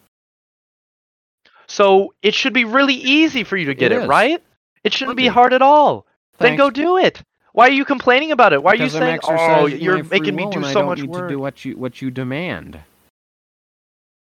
so 1.66 2.14
it 2.22 2.34
should 2.34 2.52
be 2.52 2.64
really 2.64 2.94
easy 2.94 3.44
for 3.44 3.56
you 3.56 3.66
to 3.66 3.74
get 3.74 3.92
It 3.92 4.02
it, 4.02 4.06
right? 4.08 4.42
It 4.84 4.92
shouldn't 4.92 5.16
be 5.16 5.24
be. 5.24 5.28
hard 5.28 5.52
at 5.52 5.62
all. 5.62 6.06
Then 6.38 6.56
go 6.56 6.70
do 6.70 6.96
it. 6.98 7.20
Why 7.58 7.66
are 7.66 7.72
you 7.72 7.84
complaining 7.84 8.30
about 8.30 8.52
it? 8.52 8.62
Why 8.62 8.74
Because 8.76 8.94
are 8.94 9.04
you 9.04 9.18
saying, 9.18 9.20
"Oh, 9.24 9.66
you're 9.66 10.04
making 10.04 10.36
me 10.36 10.46
do 10.48 10.62
so 10.62 10.74
don't 10.74 10.86
much 10.86 11.00
need 11.00 11.10
work"? 11.10 11.28
to 11.28 11.34
do 11.34 11.40
what 11.40 11.64
you 11.64 11.76
what 11.76 12.00
you 12.00 12.12
demand. 12.12 12.78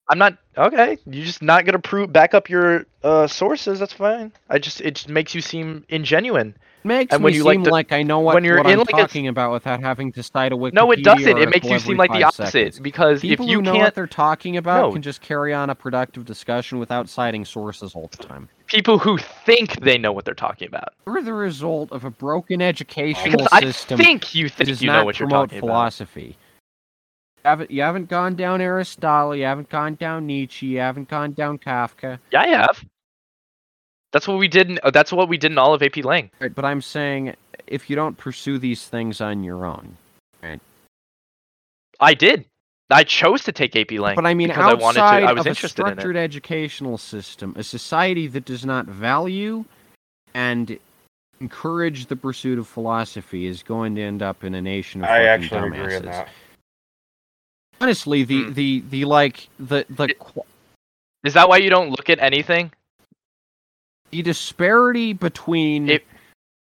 I'm 0.08 0.18
not 0.18 0.38
okay. 0.58 0.98
You're 1.06 1.24
just 1.24 1.40
not 1.40 1.64
gonna 1.64 1.78
prove 1.78 2.12
back 2.12 2.34
up 2.34 2.50
your 2.50 2.84
uh, 3.04 3.28
sources. 3.28 3.78
That's 3.78 3.92
fine. 3.92 4.32
I 4.50 4.58
just 4.58 4.80
it 4.80 4.96
just 4.96 5.08
makes 5.08 5.36
you 5.36 5.40
seem 5.40 5.84
ingenuine. 5.88 6.54
Makes 6.84 7.12
And 7.14 7.20
me 7.22 7.24
when 7.26 7.34
you 7.34 7.44
like 7.44 7.54
seem 7.56 7.64
to- 7.64 7.70
like 7.70 7.92
I 7.92 8.02
know 8.02 8.18
what, 8.20 8.34
when 8.34 8.42
you're 8.44 8.56
what 8.58 8.66
in 8.66 8.72
I'm 8.72 8.78
like 8.80 8.88
a- 8.88 8.92
talking 9.02 9.28
about 9.28 9.52
without 9.52 9.80
having 9.80 10.10
to 10.12 10.22
cite 10.22 10.52
a 10.52 10.56
Wikipedia 10.56 10.72
No, 10.74 10.90
it 10.90 11.04
doesn't. 11.04 11.38
It 11.38 11.48
makes 11.50 11.66
you 11.68 11.78
seem 11.78 11.96
like 11.96 12.10
the 12.12 12.24
opposite 12.24 12.50
seconds. 12.50 12.80
because 12.80 13.20
People 13.20 13.44
if 13.46 13.50
you 13.50 13.58
who 13.58 13.62
know 13.62 13.76
what 13.76 13.94
they're 13.94 14.06
talking 14.08 14.56
about 14.56 14.80
No. 14.88 14.92
can 14.92 15.02
just 15.02 15.20
carry 15.20 15.54
on 15.54 15.70
a 15.70 15.74
productive 15.74 16.24
discussion 16.24 16.78
without 16.80 17.08
citing 17.08 17.44
sources 17.44 17.94
all 17.94 18.08
the 18.08 18.16
time. 18.16 18.48
people 18.66 18.98
who 18.98 19.18
think 19.18 19.78
they 19.80 19.96
know 19.98 20.10
what 20.12 20.24
they're 20.24 20.34
talking 20.34 20.66
about. 20.66 20.94
We're 21.04 21.22
the 21.22 21.34
result 21.34 21.92
of 21.92 22.04
a 22.04 22.10
broken 22.10 22.60
educational 22.62 23.32
Because 23.32 23.48
I 23.52 23.60
system 23.60 23.98
think 23.98 24.34
you 24.34 24.48
think 24.48 24.80
you 24.80 24.88
know 24.88 25.04
what 25.04 25.20
you're 25.20 25.28
talking 25.28 25.58
about. 25.58 25.66
philosophy. 25.66 26.36
You 27.44 27.48
haven't, 27.48 27.70
you 27.70 27.82
haven't 27.82 28.08
gone 28.08 28.34
down 28.36 28.60
Aristotle, 28.60 29.34
you 29.36 29.44
haven't 29.44 29.68
gone 29.68 29.94
down 29.96 30.26
Nietzsche, 30.26 30.66
you 30.66 30.78
haven't 30.78 31.08
gone 31.08 31.32
down 31.32 31.58
Kafka. 31.58 32.18
Yeah, 32.32 32.40
I 32.40 32.46
have. 32.48 32.84
That's 34.12 34.28
what 34.28 34.38
we 34.38 34.46
did. 34.48 34.70
In, 34.70 34.78
uh, 34.82 34.90
that's 34.90 35.10
what 35.12 35.28
we 35.28 35.38
did 35.38 35.52
in 35.52 35.58
all 35.58 35.72
of 35.74 35.82
AP 35.82 35.98
Lang. 36.04 36.30
Right, 36.40 36.54
but 36.54 36.64
I'm 36.64 36.82
saying 36.82 37.34
if 37.66 37.88
you 37.88 37.96
don't 37.96 38.16
pursue 38.16 38.58
these 38.58 38.86
things 38.86 39.20
on 39.20 39.42
your 39.42 39.64
own. 39.66 39.96
I 42.00 42.14
did. 42.14 42.44
I 42.90 43.04
chose 43.04 43.44
to 43.44 43.52
take 43.52 43.76
AP 43.76 43.92
Lang. 43.92 44.16
But 44.16 44.26
I 44.26 44.34
mean, 44.34 44.48
because 44.48 44.64
I 44.64 44.74
wanted 44.74 44.98
to. 44.98 45.04
outside 45.04 45.22
I 45.24 45.32
was 45.32 45.40
of 45.42 45.46
a 45.46 45.48
interested 45.50 45.82
in 45.82 45.88
it. 45.88 45.90
structured 45.92 46.16
educational 46.16 46.98
system, 46.98 47.54
a 47.56 47.62
society 47.62 48.26
that 48.26 48.44
does 48.44 48.66
not 48.66 48.86
value 48.86 49.64
and 50.34 50.76
encourage 51.40 52.06
the 52.06 52.16
pursuit 52.16 52.58
of 52.58 52.66
philosophy 52.66 53.46
is 53.46 53.62
going 53.62 53.94
to 53.94 54.02
end 54.02 54.20
up 54.22 54.42
in 54.44 54.54
a 54.54 54.60
nation 54.62 55.02
of 55.02 55.08
I 55.10 55.18
fucking 55.18 55.28
actually 55.28 55.78
agree 55.78 55.96
on 55.96 56.02
dumbasses. 56.02 56.04
that. 56.04 56.28
Honestly, 57.80 58.24
the, 58.24 58.42
Hmm. 58.44 58.52
the, 58.52 58.84
the 58.90 59.04
like 59.04 59.48
the 59.58 59.86
the 59.88 60.04
It- 60.04 60.18
qu- 60.18 60.42
Is 61.24 61.34
that 61.34 61.48
why 61.48 61.58
you 61.58 61.70
don't 61.70 61.90
look 61.90 62.10
at 62.10 62.18
anything? 62.18 62.72
The 64.12 64.22
disparity 64.22 65.12
between 65.14 65.88
It- 65.88 66.04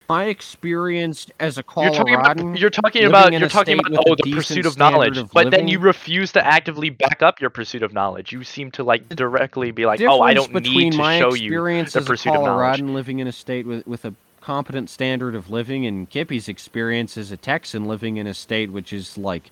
my 0.09 0.25
experience 0.27 1.27
as 1.39 1.59
a 1.59 1.65
You're 1.77 1.91
talking 1.91 2.15
about. 2.15 2.59
You're 2.59 2.71
talking 2.71 3.05
about. 3.05 3.33
You're 3.33 3.49
talking 3.49 3.79
about. 3.79 4.05
Oh, 4.07 4.15
the 4.15 4.33
pursuit 4.33 4.65
of 4.65 4.79
knowledge. 4.79 5.19
of 5.19 5.31
But 5.33 5.51
then 5.51 5.69
you 5.69 5.79
refuse 5.79 6.33
to 6.33 6.47
actively 6.47 6.89
back 6.89 7.23
up 7.23 7.43
your 7.43 7.51
pursuit 7.51 7.83
of 7.83 7.93
knowledge. 7.93 8.33
You 8.33 8.43
seem 8.43 8.71
to 8.73 8.85
like 8.85 9.07
directly 9.11 9.71
be 9.71 9.85
like, 9.85 10.01
"Oh, 10.01 10.23
I 10.23 10.33
don't 10.33 10.51
between 10.53 10.79
need 10.79 10.93
to 10.93 10.99
my 10.99 11.19
show 11.19 11.35
you." 11.35 11.49
experience 11.49 11.93
the 11.93 12.01
as 12.01 12.07
pursuit 12.07 12.31
a 12.31 12.35
of 12.39 12.41
knowledge. 12.45 12.79
Coloradan 12.79 12.95
living 12.95 13.19
in 13.19 13.27
a 13.27 13.33
state 13.33 13.67
with, 13.67 13.87
with 13.87 14.05
a 14.07 14.15
competent 14.41 14.89
standard 14.89 15.35
of 15.35 15.51
living 15.51 15.85
and 15.85 16.09
Kippy's 16.09 16.49
experience 16.49 17.19
as 17.19 17.31
a 17.31 17.37
Texan 17.37 17.85
living 17.85 18.17
in 18.17 18.27
a 18.27 18.33
state 18.33 18.71
which 18.73 18.95
is 18.95 19.19
like 19.19 19.51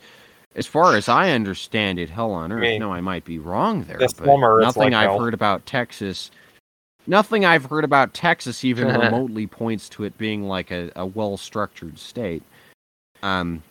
as 0.55 0.67
far 0.67 0.97
as 0.97 1.07
I 1.07 1.33
understand 1.33 1.99
it, 1.99 2.09
hell 2.09 2.31
on 2.31 2.51
earth. 2.51 2.63
mean, 2.63 2.81
no, 2.81 2.95
I 2.95 3.03
might 3.03 3.27
be 3.27 3.39
wrong 3.39 3.83
there. 3.85 3.99
this 3.99 4.15
but 4.15 4.25
nothing 4.27 4.85
like 4.85 4.95
I've 4.95 5.11
hell. 5.11 5.21
heard 5.21 5.35
about 5.35 5.67
Texas 5.67 6.31
nothing 7.07 7.45
I've 7.45 7.67
heard 7.67 7.85
about 7.85 8.15
Texas 8.15 8.65
even 8.65 8.89
remotely 8.99 9.47
points 9.47 9.89
to 9.91 10.05
it 10.05 10.17
being 10.19 10.45
like 10.45 10.71
a, 10.71 10.91
a 10.97 11.07
well 11.07 11.37
structured 11.37 11.99
state. 11.99 12.43
Um 13.23 13.63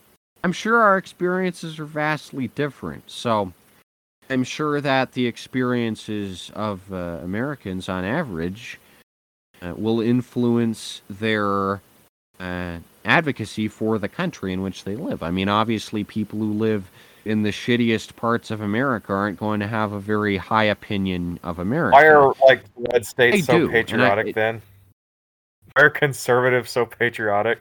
I'm 0.43 0.53
sure 0.53 0.79
our 0.79 0.97
experiences 0.97 1.79
are 1.79 1.85
vastly 1.85 2.49
different. 2.49 3.09
So 3.09 3.51
I'm 4.29 4.43
sure 4.43 4.79
that 4.79 5.13
the 5.13 5.25
experiences 5.25 6.51
of 6.53 6.93
uh, 6.93 7.19
Americans 7.23 7.89
on 7.89 8.05
average 8.05 8.79
uh, 9.61 9.73
will 9.75 10.01
influence 10.01 11.01
their 11.09 11.81
uh, 12.39 12.77
advocacy 13.03 13.67
for 13.67 13.97
the 13.97 14.07
country 14.07 14.53
in 14.53 14.61
which 14.61 14.83
they 14.83 14.95
live. 14.95 15.23
I 15.23 15.31
mean, 15.31 15.49
obviously, 15.49 16.03
people 16.03 16.39
who 16.39 16.53
live 16.53 16.91
in 17.25 17.41
the 17.41 17.49
shittiest 17.49 18.15
parts 18.15 18.51
of 18.51 18.61
America 18.61 19.11
aren't 19.11 19.37
going 19.39 19.59
to 19.59 19.67
have 19.67 19.91
a 19.91 19.99
very 19.99 20.37
high 20.37 20.65
opinion 20.65 21.39
of 21.43 21.59
America. 21.59 21.95
Why 21.95 22.07
are 22.07 22.33
like 22.47 22.61
red 22.91 23.05
states 23.05 23.45
so 23.47 23.57
do, 23.57 23.65
and 23.65 23.69
I- 23.69 23.73
patriotic 23.73 24.27
it- 24.27 24.35
then? 24.35 24.61
Why 25.73 25.83
are 25.83 25.89
conservatives 25.89 26.71
so 26.71 26.85
patriotic? 26.85 27.59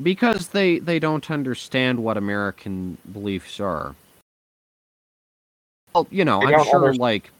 because 0.00 0.48
they 0.50 0.78
they 0.78 1.00
don't 1.00 1.28
understand 1.28 1.98
what 1.98 2.16
American 2.16 2.96
beliefs 3.12 3.58
are. 3.58 3.96
Well, 5.92 6.06
you 6.10 6.24
know, 6.24 6.38
They 6.40 6.54
I'm 6.54 6.64
sure 6.64 6.92
underst- 6.92 6.98
like 6.98 7.30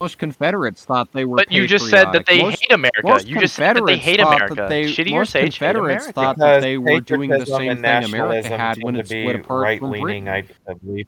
most 0.00 0.18
Confederates 0.18 0.84
thought 0.84 1.12
they 1.12 1.24
were. 1.24 1.36
But 1.36 1.50
you 1.50 1.66
just 1.66 1.88
said 1.88 2.12
that 2.12 2.26
they 2.26 2.42
Most- 2.42 2.60
hate 2.60 2.72
America. 2.72 3.00
most 3.04 3.26
You 3.26 3.40
just 3.40 3.54
said 3.54 3.76
that 3.76 3.86
they 3.86 3.94
Confederates 3.94 4.04
hate 4.04 4.20
thought 4.20 4.36
America. 4.36 4.54
That 4.54 4.68
they, 4.68 4.84
Shitty 4.84 5.10
most 5.10 5.20
or 5.20 5.24
sage 5.24 5.42
hate 5.42 5.52
Confederates 5.74 6.10
thought 6.10 6.36
Because 6.36 6.56
that 6.56 6.60
they 6.60 6.78
were 6.78 7.00
doing 7.00 7.30
the 7.30 7.46
same 7.46 7.76
thing 7.76 8.04
America 8.04 8.48
had 8.56 8.82
when 8.82 8.94
tend 8.94 9.06
it 9.06 9.08
to 9.08 9.20
split 9.22 9.36
apart 9.36 9.78
from 9.78 9.90
right-leaning, 9.90 10.24
Britain. 10.24 10.28
I, 10.66 10.70
I 10.70 10.74
believe. 10.74 11.06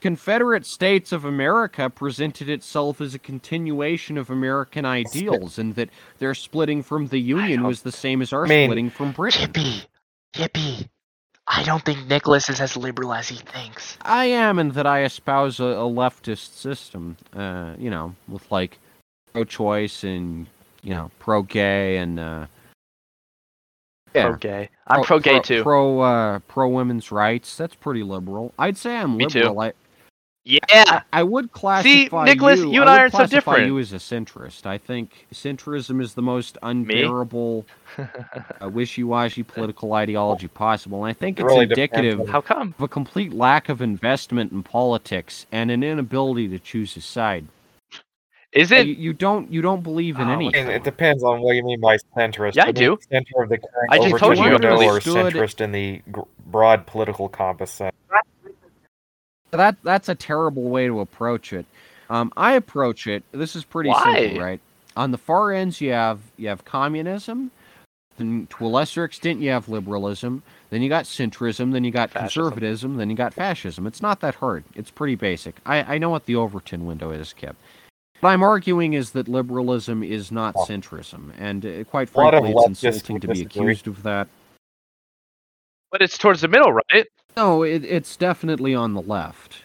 Confederate 0.00 0.64
States 0.64 1.10
of 1.10 1.24
America 1.24 1.90
presented 1.90 2.48
itself 2.48 3.00
as 3.00 3.14
a 3.14 3.18
continuation 3.18 4.16
of 4.16 4.30
American 4.30 4.84
ideals, 4.84 5.58
and 5.58 5.74
that 5.74 5.90
their 6.18 6.34
splitting 6.34 6.84
from 6.84 7.08
the 7.08 7.18
Union 7.18 7.64
was 7.64 7.82
the 7.82 7.90
same 7.90 8.22
as 8.22 8.32
our 8.32 8.44
I 8.44 8.48
mean, 8.48 8.68
splitting 8.68 8.90
from 8.90 9.10
Britain. 9.12 9.50
Yippee, 9.52 9.86
yippee. 10.34 10.88
I 11.50 11.62
don't 11.62 11.84
think 11.84 12.06
Nicholas 12.06 12.48
is 12.48 12.60
as 12.60 12.76
liberal 12.76 13.14
as 13.14 13.28
he 13.28 13.36
thinks. 13.36 13.96
I 14.02 14.26
am, 14.26 14.58
in 14.58 14.70
that 14.72 14.86
I 14.86 15.04
espouse 15.04 15.60
a, 15.60 15.64
a 15.64 15.88
leftist 15.88 16.54
system, 16.54 17.16
uh, 17.34 17.74
you 17.78 17.90
know, 17.90 18.14
with 18.28 18.50
like 18.52 18.78
pro-choice 19.32 20.04
and 20.04 20.46
you 20.82 20.94
know 20.94 21.10
pro-gay 21.18 21.96
and 21.98 22.20
uh, 22.20 22.46
yeah, 24.14 24.28
Pro 24.28 24.36
gay. 24.36 24.68
I'm 24.86 25.02
pro 25.04 25.18
gay 25.18 25.40
too. 25.40 25.62
Pro 25.62 26.00
uh, 26.00 26.38
pro 26.48 26.68
women's 26.68 27.12
rights. 27.12 27.56
That's 27.56 27.74
pretty 27.74 28.02
liberal. 28.02 28.52
I'd 28.58 28.76
say 28.76 28.96
I'm 28.96 29.16
Me 29.16 29.26
too. 29.26 29.40
liberal. 29.40 29.60
I, 29.60 29.72
yeah. 30.48 31.02
I 31.12 31.22
would 31.24 31.52
classify 31.52 32.24
See, 32.26 32.34
Nicholas, 32.34 32.60
you. 32.60 32.72
you 32.72 32.80
and 32.82 32.90
I 32.90 32.94
I 32.94 32.98
would 32.98 33.06
are 33.06 33.10
so 33.10 33.18
classify 33.18 33.28
different. 33.28 33.66
You 33.66 33.78
as 33.78 33.92
a 33.92 33.96
centrist. 33.98 34.66
I 34.66 34.78
think 34.78 35.26
centrism 35.32 36.02
is 36.02 36.14
the 36.14 36.22
most 36.22 36.58
unbearable, 36.62 37.66
uh, 37.98 38.68
wishy-washy 38.70 39.44
political 39.44 39.94
ideology 39.94 40.48
possible, 40.48 41.04
and 41.04 41.10
I 41.10 41.14
think 41.14 41.38
It 41.38 41.44
it's 41.44 41.44
really 41.44 41.64
indicative 41.64 42.28
How 42.28 42.40
come? 42.42 42.74
of 42.78 42.84
a 42.84 42.88
complete 42.88 43.32
lack 43.32 43.68
of 43.68 43.82
investment 43.82 44.52
in 44.52 44.62
politics 44.64 45.46
and 45.52 45.70
an 45.70 45.82
inability 45.84 46.48
to 46.48 46.58
choose 46.58 46.96
a 46.96 47.02
side. 47.02 47.46
Is 48.52 48.72
Uh, 48.72 48.76
it? 48.76 48.86
you, 48.86 48.94
you 48.94 49.12
don't 49.14 49.50
you 49.52 49.62
don't 49.62 49.82
believe 49.82 50.20
in 50.20 50.28
Oh, 50.28 50.32
anything. 50.32 50.68
it 50.68 50.84
depends 50.84 51.22
on 51.24 51.40
what 51.42 51.56
you 51.56 51.64
mean 51.64 51.80
by 51.80 51.98
centrist. 52.16 52.54
Yeah, 52.56 52.64
I 52.64 52.72
mean 52.72 52.74
do. 52.74 52.98
Center 53.12 53.42
of 53.42 53.50
the 53.50 53.58
current 53.58 53.90
I 53.90 53.98
just 53.98 54.04
Overton 54.04 54.18
told 54.18 54.38
you 54.38 54.44
I'm 54.44 54.52
window 54.54 54.76
or 54.82 55.00
centrist 55.00 55.60
in 55.60 55.72
the 55.72 56.02
gr- 56.10 56.22
broad 56.46 56.86
political 56.86 57.28
compass 57.28 57.70
sense. 57.72 57.94
That 59.50 59.76
that's 59.82 60.08
a 60.08 60.14
terrible 60.14 60.64
way 60.64 60.86
to 60.86 61.00
approach 61.00 61.52
it. 61.52 61.66
Um, 62.10 62.32
I 62.36 62.54
approach 62.54 63.06
it. 63.06 63.22
This 63.32 63.54
is 63.56 63.64
pretty 63.64 63.90
Why? 63.90 64.14
simple, 64.14 64.40
right? 64.40 64.60
On 64.96 65.10
the 65.10 65.18
far 65.18 65.52
ends, 65.52 65.80
you 65.80 65.92
have 65.92 66.20
you 66.36 66.48
have 66.48 66.64
communism. 66.64 67.50
Then, 68.16 68.48
to 68.50 68.66
a 68.66 68.68
lesser 68.68 69.04
extent, 69.04 69.40
you 69.40 69.50
have 69.50 69.68
liberalism. 69.68 70.42
Then 70.70 70.82
you 70.82 70.88
got 70.88 71.04
centrism. 71.04 71.72
Then 71.72 71.84
you 71.84 71.92
got 71.92 72.10
Fascism. 72.10 72.42
conservatism. 72.50 72.96
Then 72.96 73.10
you 73.10 73.16
got 73.16 73.32
fascism. 73.32 73.86
It's 73.86 74.02
not 74.02 74.20
that 74.20 74.34
hard. 74.34 74.64
It's 74.74 74.90
pretty 74.90 75.14
basic. 75.14 75.54
I, 75.64 75.94
I 75.94 75.98
know 75.98 76.10
what 76.10 76.26
the 76.26 76.34
Overton 76.34 76.84
window 76.84 77.10
is, 77.12 77.32
Kip. 77.32 77.56
What 78.20 78.30
I'm 78.30 78.42
arguing 78.42 78.94
is 78.94 79.12
that 79.12 79.28
liberalism 79.28 80.02
is 80.02 80.32
not 80.32 80.54
Oh. 80.56 80.64
centrism, 80.64 81.32
and 81.38 81.64
uh, 81.64 81.84
quite 81.84 82.12
A 82.12 82.18
lot 82.18 82.34
of 82.34 82.40
frankly, 82.42 82.60
it's 82.66 82.80
leftists 82.80 82.84
insulting 82.86 83.20
to 83.20 83.28
be 83.28 83.42
accused 83.42 83.86
of 83.86 84.02
that. 84.02 84.26
But 85.92 86.02
it's 86.02 86.18
towards 86.18 86.40
the 86.40 86.48
middle, 86.48 86.72
right? 86.72 87.06
No, 87.38 87.62
it, 87.62 87.84
it's 87.84 88.16
definitely 88.16 88.74
on 88.74 88.94
the 88.94 89.02
left. 89.02 89.62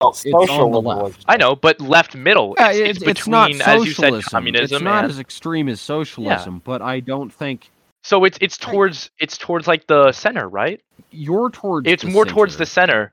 Well, 0.00 0.10
It's 0.10 0.22
social 0.22 0.62
on 0.64 0.72
the 0.72 0.80
left. 0.80 1.24
I 1.28 1.36
know, 1.36 1.56
but 1.56 1.80
left 1.80 2.16
middle. 2.16 2.54
Yeah, 2.58 2.72
it's, 2.72 2.78
it's, 2.78 2.88
it's 3.00 3.02
it's 3.02 3.26
between, 3.26 3.32
not 3.32 3.50
as 3.68 3.84
you 3.84 3.92
said, 3.92 4.22
communism 4.24 4.76
it's 4.76 4.84
not 4.84 5.04
and 5.04 5.12
as 5.12 5.18
extreme 5.18 5.68
as 5.68 5.80
socialism, 5.80 6.62
but 6.64 6.82
I 6.82 7.00
don't 7.00 7.32
think 7.32 7.70
so 8.02 8.24
it's 8.24 8.38
it's 8.40 8.56
towards 8.56 9.10
it's 9.18 9.36
towards 9.38 9.68
like 9.68 9.86
the 9.86 10.12
center, 10.12 10.48
right? 10.48 10.80
you're 11.10 11.50
towards. 11.50 11.88
It's 11.88 12.02
the 12.04 12.10
more 12.10 12.24
towards 12.24 12.56
the 12.56 12.66
center. 12.66 13.12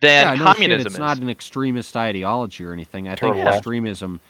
than 0.00 0.38
yeah, 0.38 0.44
no 0.44 0.54
shit, 0.54 0.80
it's 0.80 0.94
is. 0.94 0.98
not 0.98 1.18
an 1.18 1.30
extremist 1.30 1.96
ideology 1.96 2.64
or 2.64 2.72
anything. 2.74 3.08
I 3.08 3.16
To 3.16 3.20
think 3.26 3.36
the 3.36 3.44
left. 3.44 3.56
extremism. 3.58 4.20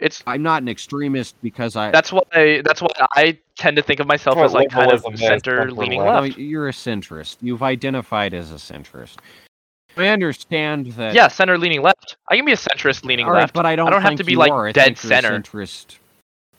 It's 0.00 0.22
I'm 0.26 0.42
not 0.42 0.62
an 0.62 0.68
extremist 0.68 1.34
because 1.42 1.74
I. 1.74 1.90
that's 1.90 2.12
why 2.12 2.60
that's 2.64 2.80
why 2.80 2.88
I 3.14 3.36
tend 3.56 3.76
to 3.78 3.82
think 3.82 3.98
of 3.98 4.06
myself 4.06 4.36
That's 4.36 4.50
as 4.50 4.54
like 4.54 4.70
kind 4.70 4.92
of 4.92 5.04
liberalism 5.04 5.16
center 5.16 5.58
center 5.62 5.72
leaning 5.72 6.00
left. 6.00 6.14
no, 6.14 6.20
left. 6.22 6.38
you're 6.38 6.68
a 6.68 6.72
centrist. 6.72 7.38
You've 7.40 7.62
identified 7.64 8.32
as 8.32 8.52
a 8.52 8.56
centrist. 8.56 9.16
I 9.96 10.06
understand 10.08 10.92
that. 10.92 11.14
Yeah, 11.14 11.26
center 11.26 11.58
leaning 11.58 11.82
left. 11.82 12.16
I 12.28 12.36
can 12.36 12.44
be 12.44 12.52
a 12.52 12.56
centrist 12.56 13.04
leaning 13.04 13.26
all 13.26 13.32
right, 13.32 13.40
left. 13.40 13.54
but 13.54 13.66
I 13.66 13.74
don't. 13.74 13.88
I 13.88 13.90
don't 13.90 14.02
have 14.02 14.14
to 14.16 14.24
be, 14.24 14.36
like, 14.36 14.52
are. 14.52 14.70
Dead 14.72 14.96
think 14.96 15.02
you're 15.02 15.12
a 15.12 15.22
center. 15.22 15.40
Centrist, 15.40 15.96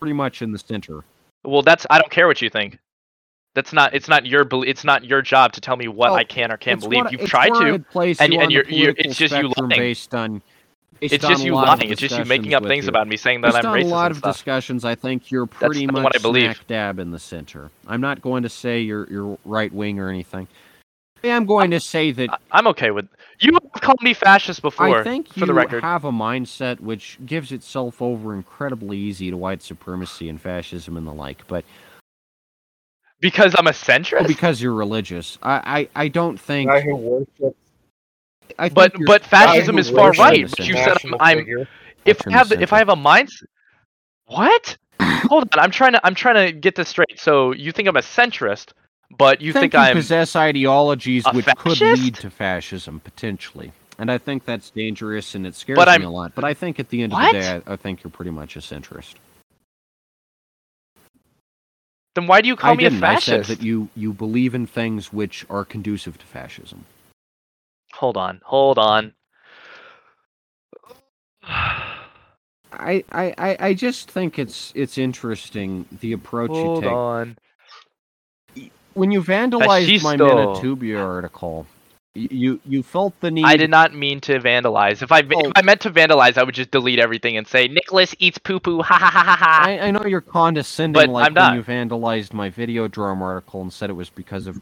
pretty 0.02 0.14
much 0.14 0.42
in 0.42 0.52
the 0.52 0.60
center. 0.60 1.06
Well, 1.46 1.62
that's 1.62 1.86
I 1.90 2.00
don't 2.00 2.12
care 2.12 2.28
what 2.28 2.42
you 2.42 2.50
think. 2.50 2.78
That's 3.56 3.72
not 3.72 3.94
it's 3.96 4.10
not 4.10 4.26
your 4.26 4.46
it's 4.66 4.84
not 4.84 5.06
your 5.06 5.22
job 5.22 5.54
to 5.54 5.62
tell 5.62 5.78
me 5.78 5.88
what 5.88 6.10
Well, 6.12 6.16
I 6.16 6.26
can 6.26 6.52
or 6.52 6.58
can't 6.58 6.82
believe. 6.82 7.06
what- 7.06 7.14
You've 7.14 7.30
tried 7.30 7.54
to. 7.54 7.80
Place 7.92 8.20
and- 8.20 8.34
you 8.34 8.42
and 8.42 8.52
you're- 8.52 8.66
you're- 8.70 8.94
political 8.94 9.10
it's 9.10 9.18
just 9.18 9.34
you 9.34 9.44
spectrum 9.46 9.70
lying. 9.70 9.80
based 9.80 10.14
on. 10.14 10.42
Based 11.00 11.14
It's 11.14 11.26
just 11.28 11.44
you 11.44 11.54
lot 11.56 11.80
lying. 11.80 11.92
It's 11.92 12.02
just 12.02 12.18
you 12.18 12.26
making 12.26 12.54
up 12.54 12.64
things 12.64 12.86
with 12.86 12.90
about 12.90 13.08
me 13.08 13.18
saying 13.18 13.42
that 13.42 13.54
Based 13.54 13.66
I'm 13.66 13.72
on 13.72 13.78
racist 13.80 13.84
a 13.84 13.88
lot 13.88 14.06
and 14.08 14.12
of 14.12 14.18
stuff. 14.18 14.36
discussions, 14.36 14.86
I 14.86 14.96
think 14.96 15.32
you're 15.32 15.46
pretty 15.46 15.86
not 15.86 15.94
much 15.94 16.04
what 16.04 16.16
I 16.16 16.20
believe. 16.20 16.56
smack 16.56 16.68
dab 16.68 17.00
in 17.00 17.12
the 17.12 17.20
center. 17.20 17.72
I'm 17.88 18.02
not 18.02 18.22
going 18.22 18.44
to 18.44 18.50
say 18.50 18.80
you're 18.82 19.08
you're 19.12 19.38
right 19.46 19.72
wing 19.74 20.00
or 20.00 20.10
anything. 20.10 20.48
I 21.24 21.28
am 21.28 21.46
going 21.46 21.72
to 21.72 21.80
say 21.82 22.12
that 22.12 22.30
I- 22.32 22.38
I'm 22.52 22.68
okay 22.68 22.92
with 22.92 23.08
you 23.42 23.54
have 23.54 23.82
called 23.82 24.02
me 24.02 24.14
fascist 24.14 24.62
before. 24.62 25.00
I 25.00 25.04
think 25.04 25.34
for 25.34 25.46
the 25.46 25.54
record. 25.54 25.84
have 25.84 26.06
a 26.06 26.12
mindset 26.12 26.80
which 26.80 27.18
gives 27.26 27.52
itself 27.52 28.02
over 28.02 28.34
incredibly 28.34 28.98
easy 28.98 29.30
to 29.30 29.38
white 29.38 29.62
supremacy 29.62 30.30
and 30.30 30.40
fascism 30.42 30.98
and 30.98 31.06
the 31.08 31.14
like. 31.14 31.46
But 31.48 31.66
because 33.22 33.54
I'm 33.58 33.68
a 33.68 33.70
well, 33.70 33.74
centrist. 33.74 34.28
because 34.28 34.62
you're 34.62 34.74
religious, 34.74 35.38
I 35.44 35.88
I, 35.96 36.04
I 36.04 36.08
don't 36.08 36.40
think. 36.40 36.70
Guy 36.70 36.82
who 36.82 36.96
worships 36.96 37.58
I 38.58 38.70
think 38.70 38.76
but 38.76 38.94
but 39.06 39.24
fascism 39.26 39.78
is 39.78 39.90
far 39.90 40.12
right. 40.12 40.50
But 40.50 40.68
you 40.68 40.76
said 40.76 40.98
I'm, 41.04 41.16
I'm 41.20 41.68
if 42.06 42.26
I 42.28 42.32
have 42.32 42.50
the 42.50 42.56
the, 42.58 42.62
if 42.64 42.74
I 42.74 42.78
have 42.80 42.90
a 42.90 42.96
mind. 42.96 43.30
What? 44.26 44.78
Hold 45.02 45.44
on, 45.56 45.60
I'm 45.64 45.72
trying 45.72 45.94
to 45.94 46.06
I'm 46.06 46.16
trying 46.16 46.48
to 46.48 46.52
get 46.54 46.76
this 46.76 46.90
straight. 46.90 47.20
So 47.20 47.52
you 47.54 47.72
think 47.72 47.88
I'm 47.88 47.96
a 47.98 48.02
centrist, 48.02 48.72
but 49.18 49.42
you 49.42 49.52
I 49.52 49.54
think, 49.54 49.74
think 49.74 49.76
I'm 49.76 49.96
possess 49.96 50.36
ideologies 50.36 51.26
a 51.26 51.32
which 51.34 51.46
could 51.58 51.80
lead 51.82 52.16
to 52.16 52.30
fascism 52.30 53.00
potentially, 53.00 53.72
and 53.98 54.12
I 54.12 54.18
think 54.18 54.46
that's 54.46 54.70
dangerous 54.70 55.36
and 55.36 55.46
it 55.48 55.56
scares 55.56 55.78
But 55.78 55.88
me 55.88 55.92
I'm- 55.94 56.04
a 56.06 56.10
lot. 56.12 56.34
But 56.36 56.44
I 56.44 56.54
think 56.54 56.80
at 56.80 56.90
the 56.90 57.02
end 57.04 57.12
What? 57.14 57.34
of 57.36 57.42
the 57.42 57.48
day, 57.48 57.62
I, 57.68 57.74
I 57.74 57.76
think 57.76 58.04
you're 58.04 58.12
pretty 58.12 58.32
much 58.32 58.56
a 58.56 58.60
centrist. 58.60 59.16
then 62.16 62.28
why 62.28 62.42
do 62.42 62.48
you 62.48 62.56
call 62.56 62.72
I 62.72 62.76
me 62.76 62.86
a 62.86 62.90
didn't. 62.90 63.04
I 63.04 63.16
fascist? 63.16 63.48
said 63.48 63.58
that 63.58 63.64
you 63.64 63.90
you 63.96 64.14
believe 64.14 64.54
in 64.56 64.66
things 64.68 65.12
which 65.14 65.46
are 65.50 65.64
conducive 65.66 66.18
to 66.18 66.26
fascism. 66.26 66.86
Hold 68.00 68.16
on, 68.16 68.40
hold 68.46 68.80
on. 68.80 69.12
I, 71.44 73.04
I, 73.12 73.58
I- 73.60 73.74
just 73.74 74.10
think 74.10 74.40
it's 74.40 74.72
it's 74.74 74.98
interesting 74.98 75.86
the 76.00 76.14
approach 76.14 76.50
hold 76.52 76.84
you 76.84 76.90
take. 76.90 76.96
on. 76.98 77.38
When 78.94 79.12
you 79.12 79.22
vandalized 79.22 80.02
my 80.02 80.16
Fascisto. 80.16 80.56
Manitubia 80.62 81.06
article, 81.06 81.68
you 82.16 82.62
you 82.66 82.84
felt 82.84 83.20
the 83.20 83.32
need. 83.32 83.44
I 83.44 83.58
did 83.58 83.70
not 83.70 83.94
mean 83.94 84.22
to 84.22 84.40
vandalize. 84.40 85.02
If 85.02 85.12
I 85.12 85.20
Oh. 85.22 85.48
if 85.48 85.52
I 85.58 85.62
meant 85.62 85.82
to 85.82 85.90
vandalize, 85.92 86.38
I 86.38 86.44
would 86.44 86.56
just 86.56 86.72
delete 86.72 87.00
everything 87.00 87.36
and 87.36 87.46
say 87.46 87.68
Nicholas 87.68 88.16
eats 88.20 88.38
poo 88.38 88.62
poo. 88.62 88.82
Ha 88.82 88.94
ha 88.98 89.10
ha 89.12 89.22
ha 89.22 89.36
ha. 89.36 89.64
I, 89.66 89.80
I 89.88 89.92
know 89.92 90.06
you're 90.06 90.22
condescending, 90.22 90.94
But 90.94 91.10
like 91.10 91.28
I'm 91.28 91.34
when 91.34 91.44
not. 91.44 91.56
you 91.56 91.64
vandalized 91.64 92.32
my 92.32 92.50
Videodrome 92.50 93.20
article 93.20 93.62
and 93.62 93.74
said 93.74 93.90
it 93.90 93.94
was 93.94 94.10
because 94.10 94.48
of. 94.48 94.62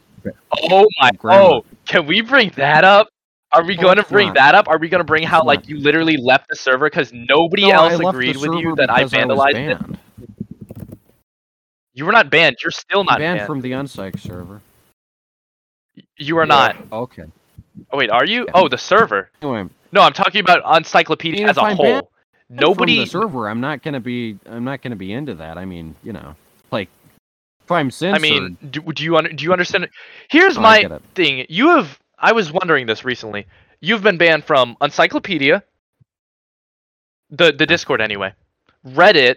Oh 0.72 0.88
my! 1.00 1.12
Grammar. 1.12 1.42
Oh, 1.44 1.66
can 1.86 2.08
we 2.08 2.22
bring 2.22 2.50
that 2.56 2.84
up? 2.84 3.10
Are 3.54 3.64
we 3.64 3.76
going 3.76 3.98
to 3.98 4.04
bring 4.04 4.28
not. 4.28 4.36
that 4.36 4.56
up? 4.56 4.68
Are 4.68 4.78
we 4.78 4.90
going 4.90 5.00
to 5.00 5.06
bring 5.06 5.24
how 5.24 5.44
like 5.44 5.68
you 5.70 5.80
literally 5.80 6.18
left 6.18 6.50
the 6.50 6.56
server 6.56 6.90
because 6.90 7.12
nobody 7.14 7.64
No, 7.64 7.86
else 7.86 8.00
agreed 8.00 8.38
with 8.38 8.54
you 8.60 8.76
that 8.76 8.90
I 8.90 9.04
vandalized 9.06 9.56
it? 9.56 9.98
You 11.94 12.06
were 12.06 12.12
not 12.12 12.30
banned. 12.30 12.58
You're 12.64 12.72
still 12.72 13.04
not 13.04 13.18
banned, 13.20 13.40
banned. 13.40 13.48
from 13.48 13.62
the 13.62 13.72
unpsych 13.72 14.20
server. 14.20 14.62
You 16.18 16.38
are 16.38 16.46
not. 16.46 16.76
Okay. 16.92 17.24
Oh 17.92 17.98
wait, 17.98 18.10
are 18.10 18.26
you? 18.26 18.46
Yeah. 18.46 18.52
Oh, 18.54 18.68
the 18.68 18.78
server. 18.78 19.30
Anyway, 19.42 19.68
No, 19.92 20.02
I'm 20.02 20.14
talking 20.14 20.42
about 20.42 20.62
Encyclopedia 20.78 21.48
as 21.48 21.58
a 21.58 21.62
I'm 21.62 21.76
whole. 21.76 22.12
Nobody. 22.50 22.98
from 22.98 23.04
the 23.06 23.10
server. 23.10 23.50
I'm 23.50 23.62
not 23.62 23.82
gonna 23.82 24.00
be. 24.00 24.38
I'm 24.46 24.64
not 24.64 24.82
gonna 24.82 24.96
be 24.96 25.12
into 25.12 25.36
that. 25.36 25.58
I 25.58 25.66
mean, 25.66 25.96
you 26.04 26.14
know, 26.14 26.36
like 26.72 26.90
if 27.64 27.72
I'm 27.72 27.90
censored. 27.92 28.16
I 28.16 28.22
mean, 28.22 28.58
do, 28.70 28.82
do 28.82 29.04
you 29.04 29.18
un- 29.18 29.36
do 29.36 29.44
you 29.44 29.52
understand? 29.52 29.90
Here's 30.30 30.58
Oh, 30.58 30.62
my 30.62 31.00
thing. 31.16 31.46
You 31.50 31.78
have. 31.78 32.00
I 32.20 32.32
was 32.32 32.52
wondering 32.52 32.86
this 32.88 33.06
recently. 33.06 33.46
You've 33.80 34.02
been 34.04 34.18
banned 34.18 34.44
from 34.46 34.76
Encyclopedia, 34.82 35.64
the 37.30 37.52
the 37.52 37.66
Discord 37.66 38.02
anyway, 38.02 38.34
Reddit, 38.86 39.36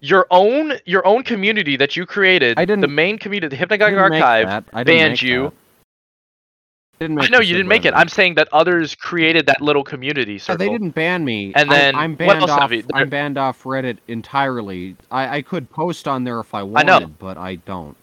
your 0.00 0.26
own 0.30 0.74
your 0.86 1.06
own 1.06 1.22
community 1.22 1.76
that 1.76 1.96
you 1.96 2.06
created. 2.06 2.58
I 2.58 2.64
didn't- 2.64 2.82
The 2.82 2.88
main 2.88 3.18
community, 3.18 3.54
the 3.54 3.62
Hypnagogic 3.66 4.00
Archive. 4.00 4.64
I 4.72 4.84
banned 4.84 5.12
make 5.12 5.22
you. 5.22 5.42
that. 5.44 5.52
I 7.00 7.04
didn't 7.04 7.20
I 7.20 7.26
know 7.28 7.38
you 7.38 7.54
didn't 7.54 7.68
make 7.68 7.84
it. 7.84 7.94
I'm 7.94 8.08
saying 8.08 8.34
that 8.34 8.48
others 8.52 8.96
created 8.96 9.46
that 9.46 9.60
little 9.60 9.84
community 9.84 10.32
Yeah, 10.32 10.38
circle. 10.38 10.66
they 10.66 10.68
didn't 10.68 10.90
ban 10.90 11.24
me. 11.24 11.52
And 11.54 11.70
then, 11.70 11.94
I'm, 11.94 12.12
what 12.12 12.18
banned 12.18 12.50
off. 12.50 12.72
I'm 12.92 13.08
banned 13.08 13.38
off 13.38 13.62
Reddit 13.62 13.98
entirely. 14.08 14.96
I, 15.08 15.36
I 15.36 15.42
could 15.42 15.70
post 15.70 16.08
on 16.08 16.24
there 16.24 16.40
if 16.40 16.54
I 16.54 16.64
wanted, 16.64 16.90
I 16.90 17.04
but 17.04 17.36
I 17.38 17.54
don't. 17.54 17.96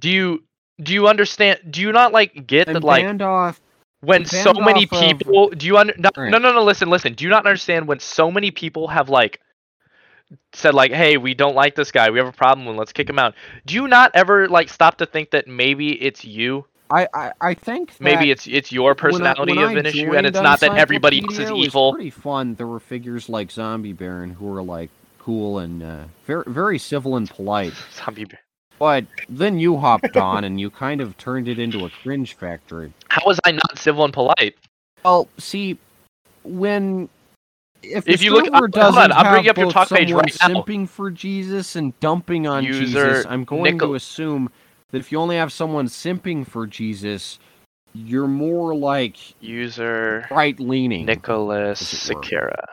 Do 0.00 0.10
you 0.10 0.42
do 0.80 0.92
you 0.94 1.08
understand? 1.08 1.60
Do 1.70 1.80
you 1.80 1.92
not 1.92 2.12
like 2.12 2.46
get 2.46 2.66
that 2.66 2.84
like 2.84 3.20
off. 3.20 3.60
when 4.00 4.24
so 4.24 4.52
many 4.52 4.86
off 4.86 4.92
of- 4.92 5.00
people? 5.18 5.48
Do 5.50 5.66
you 5.66 5.76
under 5.78 5.94
no, 5.98 6.10
Right. 6.16 6.30
no 6.30 6.38
no 6.38 6.52
no 6.52 6.62
listen 6.64 6.88
listen? 6.90 7.14
Do 7.14 7.24
you 7.24 7.30
not 7.30 7.46
understand 7.46 7.88
when 7.88 8.00
so 8.00 8.30
many 8.30 8.50
people 8.50 8.88
have 8.88 9.08
like 9.08 9.40
said 10.52 10.74
like, 10.74 10.92
hey, 10.92 11.16
we 11.16 11.34
don't 11.34 11.54
like 11.56 11.74
this 11.74 11.90
guy. 11.90 12.10
We 12.10 12.18
have 12.18 12.28
a 12.28 12.32
problem 12.32 12.66
him, 12.66 12.76
Let's 12.76 12.92
kick 12.92 13.08
him 13.08 13.18
out. 13.18 13.34
Do 13.66 13.74
you 13.74 13.88
not 13.88 14.10
ever 14.14 14.46
like 14.48 14.68
stop 14.68 14.98
to 14.98 15.06
think 15.06 15.30
that 15.30 15.46
maybe 15.48 15.92
it's 16.02 16.24
you? 16.24 16.66
I, 16.90 17.06
I, 17.12 17.32
I 17.40 17.54
think 17.54 17.92
Maybe 18.00 18.30
it's 18.30 18.46
it's 18.46 18.72
your 18.72 18.90
when 18.90 18.96
I- 18.96 19.00
personality 19.34 19.56
when 19.56 19.64
of 19.72 19.76
an 19.76 19.86
issue, 19.86 20.14
and 20.14 20.26
it's 20.26 20.40
not 20.40 20.60
that 20.60 20.74
everybody 20.76 21.20
else 21.22 21.38
is 21.38 21.50
it 21.50 21.52
was 21.54 21.66
evil. 21.66 21.92
pretty 21.92 22.08
fun. 22.10 22.54
There 22.54 22.66
were 22.66 22.80
figures 22.80 23.28
like 23.28 23.50
Zombie 23.50 23.92
Baron 23.92 24.30
who 24.30 24.46
were 24.46 24.62
like 24.62 24.88
cool 25.18 25.58
and 25.58 25.82
uh, 25.82 26.04
very 26.26 26.44
very 26.46 26.78
civil 26.78 27.16
and 27.16 27.28
polite. 27.28 27.74
Zombie 27.92 28.24
bear. 28.24 28.40
But 28.78 29.06
then 29.28 29.58
you 29.58 29.76
hopped 29.76 30.16
on 30.16 30.44
and 30.44 30.60
you 30.60 30.70
kind 30.70 31.00
of 31.00 31.16
turned 31.18 31.48
it 31.48 31.58
into 31.58 31.84
a 31.84 31.90
cringe 31.90 32.34
factory. 32.34 32.92
How 33.08 33.22
was 33.26 33.40
I 33.44 33.52
not 33.52 33.78
civil 33.78 34.04
and 34.04 34.12
polite? 34.12 34.56
Well, 35.04 35.28
see, 35.38 35.78
when 36.44 37.08
if, 37.82 38.08
If 38.08 38.22
you 38.22 38.32
look- 38.32 38.52
hold 38.52 38.76
on, 38.76 39.12
I'm 39.12 39.32
bringing 39.32 39.50
up 39.50 39.56
your 39.56 39.70
talk 39.70 39.88
page 39.88 40.10
right 40.12 40.36
now. 40.40 40.48
simping 40.48 40.88
for 40.88 41.10
Jesus 41.10 41.76
and 41.76 41.98
dumping 42.00 42.46
on 42.46 42.64
User 42.64 42.84
Jesus, 42.84 43.26
I'm 43.28 43.44
going 43.44 43.74
Nicol- 43.74 43.88
to 43.90 43.94
assume 43.94 44.50
that 44.90 44.98
if 44.98 45.12
you 45.12 45.18
only 45.18 45.36
have 45.36 45.52
someone 45.52 45.86
simping 45.86 46.46
for 46.46 46.66
Jesus, 46.66 47.38
you're 47.94 48.26
more 48.26 48.74
like 48.74 49.16
User 49.40 50.26
right 50.30 50.58
leaning. 50.58 51.06
Nicholas 51.06 51.80
as. 51.80 51.88
Sakura. 52.00 52.66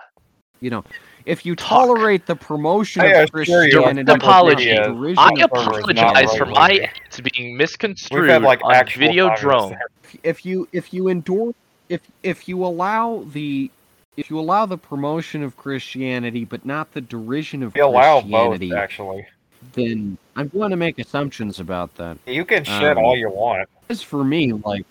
you 0.60 0.69
know, 0.72 0.84
if 1.26 1.46
you 1.46 1.56
Talk. 1.56 1.88
tolerate 1.88 2.26
the 2.26 2.36
promotion 2.36 3.02
I 3.02 3.08
of 3.08 3.30
assure 3.34 3.66
you, 3.66 3.72
Christianity, 3.82 4.04
Direct 4.04 4.24
apology. 4.24 4.66
derision 4.76 5.18
I 5.18 5.30
of 5.44 5.52
server 5.64 5.80
is 5.92 5.96
not 5.96 6.24
apologize 6.24 6.36
for 6.38 6.46
my 6.46 6.68
leaning. 6.70 6.88
acts 6.88 7.20
being 7.22 7.50
We've 7.52 7.58
misconstrued 7.58 8.30
had 8.30 8.42
like 8.44 8.64
on 8.64 8.74
Videodrome. 8.86 9.78
if 10.24 10.46
you 10.46 10.68
if 10.72 10.94
you 10.94 11.10
endorse 11.10 11.56
if 11.90 12.02
if 12.24 12.48
you 12.48 12.64
allow 12.66 13.24
the 13.32 13.70
if 14.18 14.30
you 14.30 14.40
allow 14.40 14.66
the 14.66 14.78
promotion 14.78 15.44
of 15.44 15.58
Christianity 15.58 16.46
but 16.46 16.66
not 16.66 16.92
the 16.94 17.02
derision 17.02 17.64
of 17.64 17.74
We 17.76 17.82
allow 17.82 18.22
both, 18.22 18.60
Christianity, 18.60 18.74
actually. 18.76 19.28
then 19.74 20.18
I'm 20.36 20.48
going 20.50 20.70
to 20.72 20.78
make 20.78 21.00
assumptions 21.00 21.60
about 21.60 21.96
that. 21.96 22.18
You 22.28 22.46
can 22.46 22.64
shit 22.64 22.98
Um, 22.98 23.04
all 23.04 23.16
you 23.18 23.30
want. 23.30 23.68
As 23.90 24.02
for 24.02 24.24
me, 24.24 24.54
like 24.54 24.86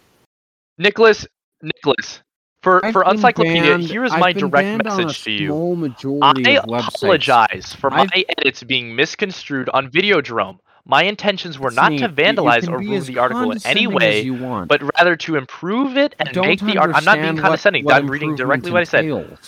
Nicholas, 0.79 1.27
Nicholas, 1.63 2.21
for 2.65 2.85
I've 2.85 2.93
for 2.93 3.05
Encyclopedia, 3.05 3.79
here 3.79 4.05
is 4.05 4.13
my 4.13 4.33
direct 4.33 4.53
banned 4.53 4.87
on 4.89 5.01
a 5.01 5.05
message 5.07 5.23
to 5.25 5.31
you. 5.31 6.19
I 6.23 6.59
apologize 6.65 7.75
for 7.79 7.91
my 7.91 8.09
I've- 8.13 8.25
edits 8.39 8.63
being 8.65 8.97
misconstrued 8.97 9.69
on 9.69 9.91
Videodrome. 9.91 10.59
My 10.87 11.05
intentions 11.05 11.59
were 11.59 11.71
not 11.71 11.91
to 11.99 12.09
vandalize 12.09 12.69
or 12.69 12.79
ruin 12.79 13.03
the 13.05 13.19
article 13.19 13.53
in 13.53 13.59
any 13.65 13.87
way, 13.87 14.29
but 14.67 14.83
rather 14.99 15.17
to 15.17 15.37
improve 15.37 15.97
it 15.97 16.15
and 16.19 16.29
Don't 16.33 16.47
make 16.47 16.61
the 16.61 16.77
art. 16.79 16.91
I'm 16.95 17.05
not 17.05 17.15
being 17.15 17.27
understand 17.29 17.37
what- 17.37 17.43
condescending. 17.43 17.85
what 17.85 17.95
I'm 17.95 18.11
reading 18.11 18.35
directly 18.37 18.71
what 18.73 18.81
I 18.81 18.85
said. 18.85 19.39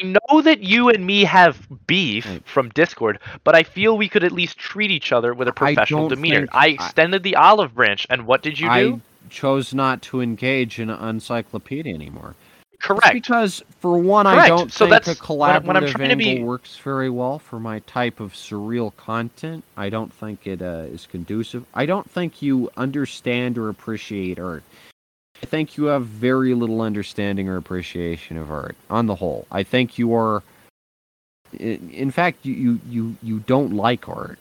I 0.00 0.02
know 0.02 0.40
that 0.42 0.60
you 0.60 0.88
and 0.88 1.06
me 1.06 1.24
have 1.24 1.68
beef 1.86 2.40
from 2.46 2.70
Discord, 2.70 3.18
but 3.44 3.54
I 3.54 3.62
feel 3.62 3.96
we 3.96 4.08
could 4.08 4.24
at 4.24 4.32
least 4.32 4.58
treat 4.58 4.90
each 4.90 5.12
other 5.12 5.32
with 5.34 5.46
a 5.46 5.52
professional 5.52 6.08
don't 6.08 6.16
demeanor. 6.16 6.46
I 6.52 6.64
I- 6.64 6.68
extended 6.68 7.22
the 7.22 7.36
olive 7.36 7.74
branch, 7.74 8.06
and 8.10 8.26
what 8.26 8.42
did 8.42 8.58
you 8.58 8.66
do? 8.66 8.72
I 8.72 9.28
chose 9.30 9.72
not 9.74 10.00
to 10.02 10.20
engage 10.20 10.78
in 10.78 10.88
encyclopedia 10.90 11.94
anymore. 11.94 12.34
It's 12.84 13.00
Correct. 13.00 13.14
because, 13.14 13.62
for 13.80 13.96
one, 13.96 14.26
I 14.26 14.46
don't 14.46 14.70
So 14.70 14.80
think 14.84 14.88
a 14.88 14.90
that's- 14.90 15.20
I- 15.20 15.24
collaborative 15.24 15.64
when 15.64 15.76
I'm 15.78 15.86
trying 15.86 16.08
to 16.08 16.12
angle 16.26 16.34
be- 16.36 16.42
works 16.42 16.76
very 16.76 17.08
well 17.08 17.38
for 17.38 17.58
my 17.58 17.78
type 17.80 18.20
of 18.20 18.34
surreal 18.34 18.94
content. 18.96 19.64
I 19.74 19.88
don't 19.88 20.12
think 20.12 20.46
it 20.46 20.60
uh, 20.60 20.84
is 20.92 21.06
conducive. 21.06 21.64
I 21.74 21.86
don't 21.86 22.10
think 22.10 22.42
you 22.42 22.70
understand 22.76 23.56
or 23.56 23.70
appreciate 23.70 24.38
art. 24.38 24.64
I 25.42 25.46
think 25.46 25.78
you 25.78 25.84
have 25.84 26.04
very 26.06 26.52
little 26.54 26.82
understanding 26.82 27.48
or 27.48 27.56
appreciation 27.56 28.36
of 28.36 28.50
art 28.50 28.76
on 28.90 29.06
the 29.06 29.14
whole. 29.14 29.46
I 29.50 29.62
think 29.62 29.98
you 29.98 30.12
are. 30.14 30.42
In 31.58 32.10
fact, 32.10 32.44
you 32.44 32.52
you 32.54 32.80
you, 32.88 33.16
you 33.22 33.38
don't 33.40 33.72
like 33.72 34.08
art. 34.08 34.38